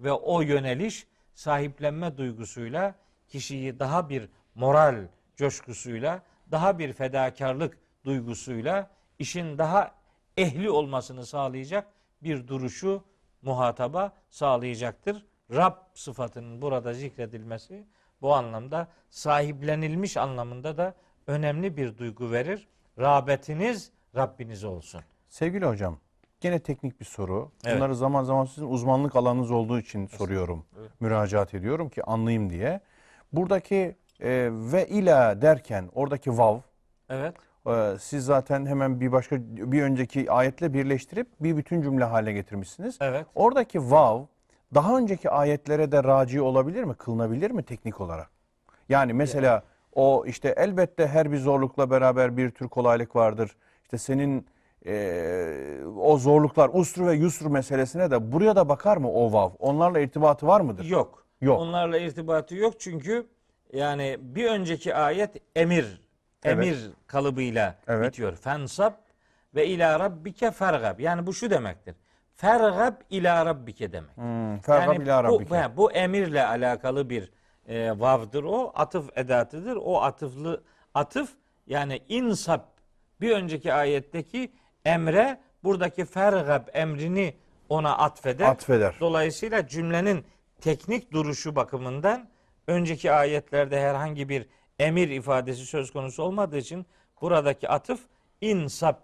ve 0.00 0.12
o 0.12 0.40
yöneliş 0.40 1.06
sahiplenme 1.34 2.16
duygusuyla 2.16 2.94
kişiyi 3.32 3.78
daha 3.78 4.08
bir 4.08 4.28
moral 4.54 4.96
coşkusuyla, 5.36 6.22
daha 6.50 6.78
bir 6.78 6.92
fedakarlık 6.92 7.78
duygusuyla 8.04 8.90
işin 9.18 9.58
daha 9.58 9.94
ehli 10.36 10.70
olmasını 10.70 11.26
sağlayacak 11.26 11.86
bir 12.22 12.48
duruşu 12.48 13.04
muhataba 13.42 14.12
sağlayacaktır. 14.30 15.26
Rab 15.50 15.74
sıfatının 15.94 16.62
burada 16.62 16.92
zikredilmesi 16.92 17.86
bu 18.22 18.34
anlamda 18.34 18.88
sahiplenilmiş 19.10 20.16
anlamında 20.16 20.76
da 20.76 20.94
önemli 21.26 21.76
bir 21.76 21.98
duygu 21.98 22.32
verir. 22.32 22.68
Rağbetiniz 22.98 23.92
Rabbiniz 24.16 24.64
olsun. 24.64 25.00
Sevgili 25.28 25.66
hocam, 25.66 25.98
gene 26.40 26.60
teknik 26.60 27.00
bir 27.00 27.04
soru. 27.04 27.50
Evet. 27.64 27.76
Bunları 27.76 27.96
zaman 27.96 28.24
zaman 28.24 28.44
sizin 28.44 28.68
uzmanlık 28.68 29.16
alanınız 29.16 29.50
olduğu 29.50 29.78
için 29.78 30.06
soruyorum. 30.06 30.64
Müracaat 31.00 31.54
ediyorum 31.54 31.88
ki 31.88 32.04
anlayayım 32.04 32.50
diye. 32.50 32.80
Buradaki 33.32 33.96
e, 34.20 34.48
ve 34.52 34.88
ila 34.88 35.42
derken 35.42 35.88
oradaki 35.94 36.38
vav 36.38 36.58
Evet. 37.10 37.34
e, 37.66 37.98
siz 38.00 38.24
zaten 38.24 38.66
hemen 38.66 39.00
bir 39.00 39.12
başka 39.12 39.36
bir 39.40 39.82
önceki 39.82 40.32
ayetle 40.32 40.72
birleştirip 40.74 41.26
bir 41.40 41.56
bütün 41.56 41.82
cümle 41.82 42.04
haline 42.04 42.32
getirmişsiniz. 42.32 42.98
Evet. 43.00 43.26
Oradaki 43.34 43.90
vav 43.90 44.20
daha 44.74 44.98
önceki 44.98 45.30
ayetlere 45.30 45.92
de 45.92 46.04
raci 46.04 46.40
olabilir 46.40 46.84
mi? 46.84 46.94
Kılınabilir 46.94 47.50
mi 47.50 47.62
teknik 47.62 48.00
olarak? 48.00 48.30
Yani 48.88 49.12
mesela 49.12 49.62
o 49.94 50.24
işte 50.26 50.54
elbette 50.56 51.06
her 51.06 51.32
bir 51.32 51.38
zorlukla 51.38 51.90
beraber 51.90 52.36
bir 52.36 52.50
tür 52.50 52.68
kolaylık 52.68 53.16
vardır. 53.16 53.56
İşte 53.82 53.98
senin 53.98 54.46
eee, 54.84 55.84
o 56.00 56.18
zorluklar 56.18 56.70
usru 56.72 57.06
ve 57.06 57.14
yusru 57.14 57.50
meselesine 57.50 58.10
de 58.10 58.32
buraya 58.32 58.56
da 58.56 58.68
bakar 58.68 58.96
mı 58.96 59.10
o 59.12 59.32
vav? 59.32 59.50
Onlarla 59.58 60.00
irtibatı 60.00 60.46
var 60.46 60.60
mıdır? 60.60 60.84
Yok. 60.84 61.21
Yok. 61.42 61.60
Onlarla 61.60 61.98
irtibatı 61.98 62.54
yok 62.54 62.74
çünkü 62.80 63.26
yani 63.72 64.16
bir 64.20 64.46
önceki 64.50 64.94
ayet 64.94 65.30
emir 65.56 66.00
emir 66.44 66.90
kalıbıyla 67.06 67.76
Evet. 67.88 68.06
bitiyor. 68.08 68.36
Fensab 68.36 68.92
ve 69.54 69.66
ila 69.66 70.00
rabbike 70.00 70.50
fergab. 70.50 70.98
Yani 71.00 71.26
bu 71.26 71.34
şu 71.34 71.50
demektir. 71.50 71.94
Fergab 72.36 72.94
ila 73.10 73.46
rabbike 73.46 73.92
demek. 73.92 74.16
Hmm, 74.16 74.58
fergab 74.58 74.92
Yani 74.92 75.04
ila 75.04 75.24
bu, 75.28 75.40
rabbike. 75.40 75.56
he, 75.56 75.76
bu 75.76 75.92
emirle 75.92 76.46
alakalı 76.46 77.10
bir 77.10 77.32
e, 77.68 78.00
vav'dır 78.00 78.44
o. 78.44 78.72
Atıf 78.74 79.18
edatıdır. 79.18 79.76
O 79.76 80.02
atıflı 80.02 80.62
atıf 80.94 81.30
yani 81.66 82.00
insab 82.08 82.60
bir 83.20 83.30
önceki 83.30 83.72
ayetteki 83.72 84.52
emre 84.84 85.40
buradaki 85.64 86.04
fergab 86.04 86.68
emrini 86.72 87.34
ona 87.68 87.98
atfeder. 87.98 88.48
Atfeder. 88.48 88.94
Dolayısıyla 89.00 89.66
cümlenin 89.68 90.24
teknik 90.62 91.12
duruşu 91.12 91.56
bakımından 91.56 92.28
önceki 92.66 93.12
ayetlerde 93.12 93.80
herhangi 93.80 94.28
bir 94.28 94.46
emir 94.78 95.08
ifadesi 95.08 95.66
söz 95.66 95.92
konusu 95.92 96.22
olmadığı 96.22 96.58
için 96.58 96.86
buradaki 97.20 97.68
atıf 97.68 98.00
insab 98.40 98.94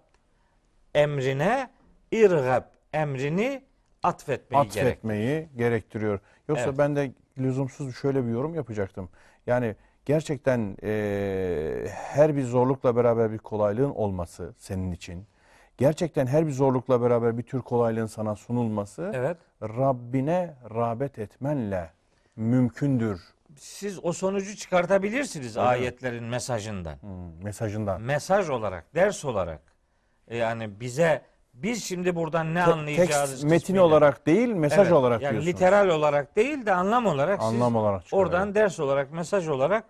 emrine 0.95 1.69
irgab 2.11 2.63
emrini 2.93 3.63
atfetmeyi 4.03 4.69
gerek. 4.69 4.87
atfetmeyi 4.87 5.49
gerektiriyor. 5.57 6.19
Yoksa 6.47 6.65
Evet. 6.65 6.77
ben 6.77 6.95
de 6.95 7.11
lüzumsuz 7.37 7.95
şöyle 7.95 8.25
bir 8.25 8.31
yorum 8.31 8.55
yapacaktım. 8.55 9.09
Yani 9.47 9.75
gerçekten 10.05 10.77
e, 10.83 11.87
her 11.91 12.35
bir 12.35 12.43
zorlukla 12.43 12.95
beraber 12.95 13.31
bir 13.31 13.37
kolaylığın 13.37 13.89
olması 13.89 14.53
senin 14.57 14.91
için, 14.91 15.25
gerçekten 15.83 16.27
her 16.27 16.47
bir 16.47 16.51
zorlukla 16.51 17.01
beraber 17.01 17.37
bir 17.37 17.43
tür 17.43 17.61
kolaylığın 17.61 18.05
sana 18.05 18.35
sunulması 18.35 19.11
Evet. 19.15 19.37
Rabbine 19.61 20.55
rağbet 20.75 21.19
etmenle 21.19 21.89
mümkündür 22.35 23.21
Siz 23.55 23.99
o 24.05 24.13
sonucu 24.13 24.55
çıkartabilirsiniz 24.55 25.57
Öyle 25.57 25.65
mi? 25.67 25.69
ayetlerin 25.71 26.23
mesajından. 26.23 26.95
hmm, 27.01 27.43
mesajından. 27.43 28.01
Mesaj 28.01 28.49
olarak, 28.49 28.95
ders 28.95 29.25
olarak. 29.25 29.61
E, 30.27 30.37
Yani 30.37 30.79
bize 30.79 31.21
biz 31.53 31.83
şimdi 31.83 32.15
buradan 32.15 32.55
ne 32.55 32.65
Te- 32.65 32.71
anlayacağız? 32.71 33.29
Tekst 33.29 33.43
metin 33.43 33.59
kısmıyla- 33.73 33.81
olarak 33.83 34.25
değil, 34.25 34.47
mesaj 34.49 34.79
Evet, 34.79 34.91
olarak 34.91 35.21
yani 35.21 35.31
diyorsunuz. 35.31 35.55
literal 35.55 35.87
olarak 35.89 36.35
değil 36.35 36.65
de 36.65 36.73
anlam 36.73 37.05
olarak 37.05 37.41
siz 37.41 37.49
Anlam 37.53 37.75
olarak 37.75 38.03
çıkar, 38.05 38.17
oradan 38.17 38.45
evet. 38.45 38.55
ders 38.55 38.79
olarak, 38.79 39.11
mesaj 39.13 39.47
olarak 39.47 39.83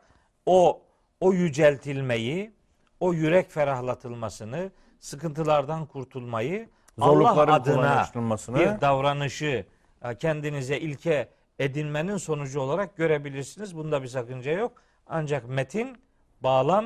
o 0.45 0.81
o 1.21 1.33
yüceltilmeyi, 1.33 2.51
o 2.99 3.13
yürek 3.13 3.51
ferahlatılmasını, 3.51 4.71
sıkıntılardan 4.99 5.85
kurtulmayı, 5.85 6.69
Allah 7.01 7.11
Zorlukların 7.13 7.51
adına 7.51 8.07
bir 8.47 8.81
davranışı 8.81 9.65
e, 10.03 10.15
kendinize 10.15 10.79
ilke 10.79 11.29
edinmenin 11.59 12.17
sonucu 12.17 12.59
olarak 12.59 12.97
görebilirsiniz. 12.97 13.75
Bunda 13.75 14.03
bir 14.03 14.07
sakınca 14.07 14.51
yok. 14.51 14.71
Ancak 15.07 15.49
metin, 15.49 15.97
bağlam 16.43 16.85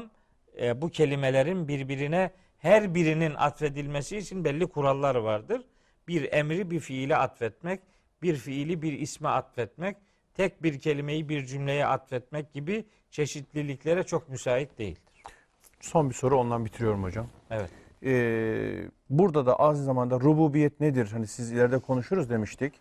e, 0.61 0.81
bu 0.81 0.89
kelimelerin 0.89 1.67
birbirine 1.67 2.31
her 2.57 2.95
birinin 2.95 3.35
atfedilmesi 3.35 4.17
için 4.17 4.45
belli 4.45 4.67
kuralları 4.67 5.23
vardır. 5.23 5.61
Bir 6.07 6.33
emri 6.33 6.71
bir 6.71 6.79
fiile 6.79 7.17
atfetmek, 7.17 7.81
bir 8.21 8.35
fiili 8.35 8.81
bir 8.81 8.93
isme 8.93 9.29
atfetmek, 9.29 9.97
tek 10.33 10.63
bir 10.63 10.79
kelimeyi 10.79 11.29
bir 11.29 11.45
cümleye 11.45 11.85
atfetmek 11.85 12.53
gibi 12.53 12.85
çeşitliliklere 13.11 14.03
çok 14.03 14.29
müsait 14.29 14.77
değildir. 14.77 15.23
son 15.81 16.09
bir 16.09 16.15
soru 16.15 16.37
ondan 16.39 16.65
bitiriyorum 16.65 17.03
hocam. 17.03 17.27
Evet. 17.49 17.69
Ee, 18.05 18.89
burada 19.09 19.45
da 19.45 19.55
az 19.55 19.83
zamanda 19.83 20.19
rububiyet 20.19 20.79
nedir? 20.79 21.09
Hani 21.11 21.27
siz 21.27 21.51
ileride 21.51 21.79
konuşuruz 21.79 22.29
demiştik. 22.29 22.73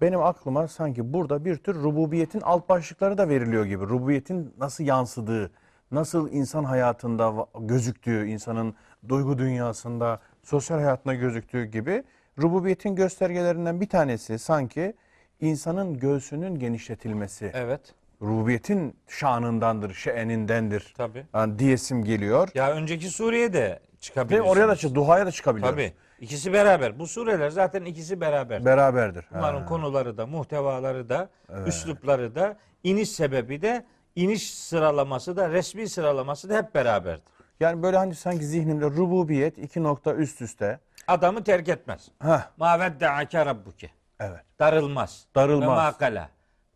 Benim 0.00 0.22
aklıma 0.22 0.68
sanki 0.68 1.12
burada 1.12 1.44
bir 1.44 1.56
tür 1.56 1.74
rububiyetin 1.74 2.40
alt 2.40 2.68
başlıkları 2.68 3.18
da 3.18 3.28
veriliyor 3.28 3.64
gibi. 3.64 3.84
Rububiyetin 3.84 4.54
nasıl 4.58 4.84
yansıdığı, 4.84 5.50
nasıl 5.90 6.32
insan 6.32 6.64
hayatında 6.64 7.46
gözüktüğü, 7.60 8.26
insanın 8.26 8.74
duygu 9.08 9.38
dünyasında, 9.38 10.20
sosyal 10.42 10.78
hayatında 10.78 11.14
gözüktüğü 11.14 11.64
gibi 11.64 12.04
rububiyetin 12.38 12.96
göstergelerinden 12.96 13.80
bir 13.80 13.88
tanesi 13.88 14.38
sanki 14.38 14.94
insanın 15.40 15.98
göğsünün 15.98 16.58
genişletilmesi. 16.58 17.50
Evet. 17.54 17.94
Rububiyetin 18.22 18.96
şanındandır, 19.08 19.94
şe'enindendir. 19.94 20.94
Tabii. 20.96 21.26
Yani 21.34 21.58
diyesim 21.58 22.04
geliyor. 22.04 22.48
Ya 22.54 22.72
önceki 22.72 23.10
sureye 23.10 23.52
de 23.52 23.80
Ve 24.16 24.42
oraya 24.42 24.68
da 24.68 24.76
çık, 24.76 24.94
duaya 24.94 25.26
da 25.26 25.30
çıkabiliyoruz. 25.32 25.74
Tabii. 25.76 25.92
İkisi 26.20 26.52
beraber. 26.52 26.98
Bu 26.98 27.06
sureler 27.06 27.50
zaten 27.50 27.84
ikisi 27.84 28.20
beraber. 28.20 28.64
Beraberdir. 28.64 29.24
Bunların 29.34 29.60
Ha. 29.60 29.66
konuları 29.66 30.16
da, 30.18 30.26
muhtevaları 30.26 31.08
da, 31.08 31.28
üslupları 31.66 32.34
da, 32.34 32.56
iniş 32.84 33.08
sebebi 33.10 33.62
de, 33.62 33.86
iniş 34.16 34.54
sıralaması 34.54 35.36
da, 35.36 35.50
resmi 35.50 35.88
sıralaması 35.88 36.48
da 36.48 36.56
hep 36.56 36.74
beraberdir. 36.74 37.22
Yani 37.60 37.82
böyle 37.82 37.96
hani 37.96 38.14
sanki 38.14 38.44
zihnimde 38.46 38.84
rububiyet 38.84 39.58
iki 39.58 39.82
nokta 39.82 40.14
üst 40.14 40.42
üste. 40.42 40.78
Adamı 41.06 41.44
terk 41.44 41.68
etmez. 41.68 42.08
Heh, 42.22 42.40
Ma 42.56 42.80
vedde'ake 42.80 43.46
rabbuke. 43.46 43.90
evet. 44.20 44.40
Darılmaz. 44.58 45.26
Darılmaz. 45.34 45.62
Ve 45.62 45.74
makala. 45.90 46.28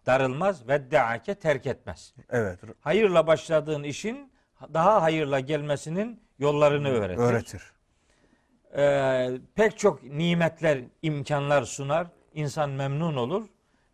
Darılmaz. 0.07 0.69
Vedde'ake 0.69 1.35
terk 1.35 1.67
etmez. 1.67 2.15
Evet. 2.31 2.59
Hayırla 2.81 3.27
başladığın 3.27 3.83
işin 3.83 4.32
daha 4.75 5.03
hayırla 5.03 5.41
gelmesinin 5.41 6.21
yollarını 6.39 6.89
öğretir. 6.89 7.23
Öğretir. 7.23 7.63
Ee, 8.77 9.31
pek 9.55 9.79
çok 9.79 10.03
nimetler, 10.03 10.79
imkanlar 11.03 11.63
sunar. 11.63 12.07
İnsan 12.35 12.71
memnun 12.71 13.17
olur. 13.17 13.45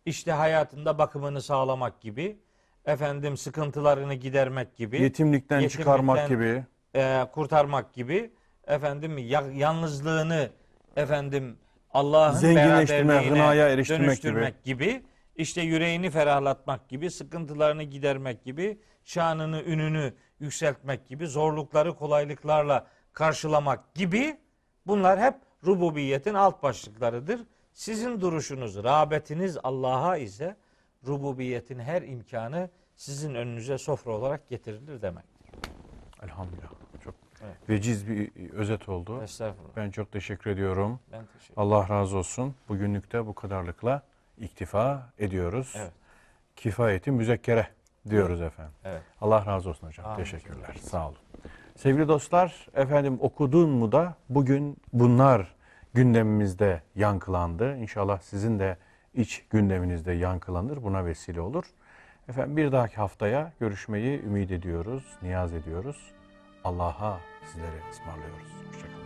İşte 0.05 0.31
hayatında 0.31 0.97
bakımını 0.97 1.41
sağlamak 1.41 2.01
gibi, 2.01 2.37
efendim 2.85 3.37
sıkıntılarını 3.37 4.13
gidermek 4.13 4.75
gibi, 4.75 5.01
Yetimlikten 5.01 5.67
çıkarmak 5.67 6.27
gibi. 6.29 6.63
e, 6.95 7.25
kurtarmak 7.31 7.93
gibi, 7.93 8.31
efendim 8.67 9.17
ya- 9.17 9.51
yalnızlığını 9.53 10.49
efendim 10.95 11.57
Allah'ın 11.93 12.33
Zenginleştirme, 12.35 13.07
beraberliğine 13.09 13.39
gınaya 13.39 13.69
eriştirmek 13.69 14.07
dönüştürmek 14.07 14.63
gibi. 14.63 15.03
işte 15.35 15.61
yüreğini 15.61 16.09
ferahlatmak 16.09 16.89
gibi, 16.89 17.11
sıkıntılarını 17.11 17.83
gidermek 17.83 18.43
gibi, 18.43 18.77
şanını, 19.03 19.61
ününü 19.63 20.13
yükseltmek 20.39 21.07
gibi, 21.07 21.27
zorlukları 21.27 21.95
kolaylıklarla 21.95 22.87
karşılamak 23.13 23.93
gibi 23.95 24.37
bunlar 24.87 25.19
hep 25.19 25.35
rububiyetin 25.65 26.33
alt 26.33 26.63
başlıklarıdır. 26.63 27.41
Sizin 27.73 28.21
duruşunuz, 28.21 28.83
rağbetiniz 28.83 29.57
Allah'a 29.63 30.17
ise 30.17 30.55
rububiyetin 31.07 31.79
her 31.79 32.01
imkanı 32.01 32.69
sizin 32.95 33.35
önünüze 33.35 33.77
sofra 33.77 34.11
olarak 34.11 34.49
getirilir 34.49 35.01
demek. 35.01 35.25
Elhamdülillah. 36.23 36.69
Çok 37.03 37.15
Evet. 37.43 37.69
veciz 37.69 38.07
bir 38.07 38.51
özet 38.51 38.89
oldu. 38.89 39.23
Estağfurullah. 39.23 39.75
Ben 39.75 39.91
çok 39.91 40.11
teşekkür 40.11 40.49
ediyorum. 40.51 40.99
Ben 41.11 41.25
teşekkür 41.25 41.61
Allah 41.61 41.89
razı 41.89 42.17
olsun. 42.17 42.55
Bugünlük 42.69 43.11
de 43.11 43.25
bu 43.27 43.35
kadarlıkla 43.35 44.01
iktifa 44.37 45.13
ediyoruz. 45.19 45.73
Evet. 45.77 45.91
Kifayeti 46.55 47.11
müzekkere 47.11 47.67
diyoruz 48.09 48.41
efendim. 48.41 48.73
Evet. 48.85 49.01
Allah 49.21 49.45
razı 49.45 49.69
olsun 49.69 49.87
hocam. 49.87 50.05
Amin. 50.05 50.17
Teşekkürler. 50.17 50.75
Sağ 50.81 51.07
olun. 51.07 51.17
Sevgili 51.75 52.07
dostlar, 52.07 52.67
efendim 52.73 53.17
okudun 53.21 53.69
mu 53.69 53.91
da 53.91 54.15
bugün 54.29 54.77
bunlar 54.93 55.55
gündemimizde 55.93 56.81
yankılandı. 56.95 57.77
İnşallah 57.77 58.19
sizin 58.19 58.59
de 58.59 58.77
iç 59.13 59.43
gündeminizde 59.49 60.11
yankılanır. 60.11 60.83
Buna 60.83 61.05
vesile 61.05 61.41
olur. 61.41 61.65
Efendim 62.29 62.57
bir 62.57 62.71
dahaki 62.71 62.95
haftaya 62.95 63.53
görüşmeyi 63.59 64.21
ümit 64.23 64.51
ediyoruz, 64.51 65.03
niyaz 65.21 65.53
ediyoruz. 65.53 66.11
Allah'a 66.63 67.19
sizlere 67.45 67.89
ısmarlıyoruz. 67.91 68.49
Hoşçakalın. 68.67 68.98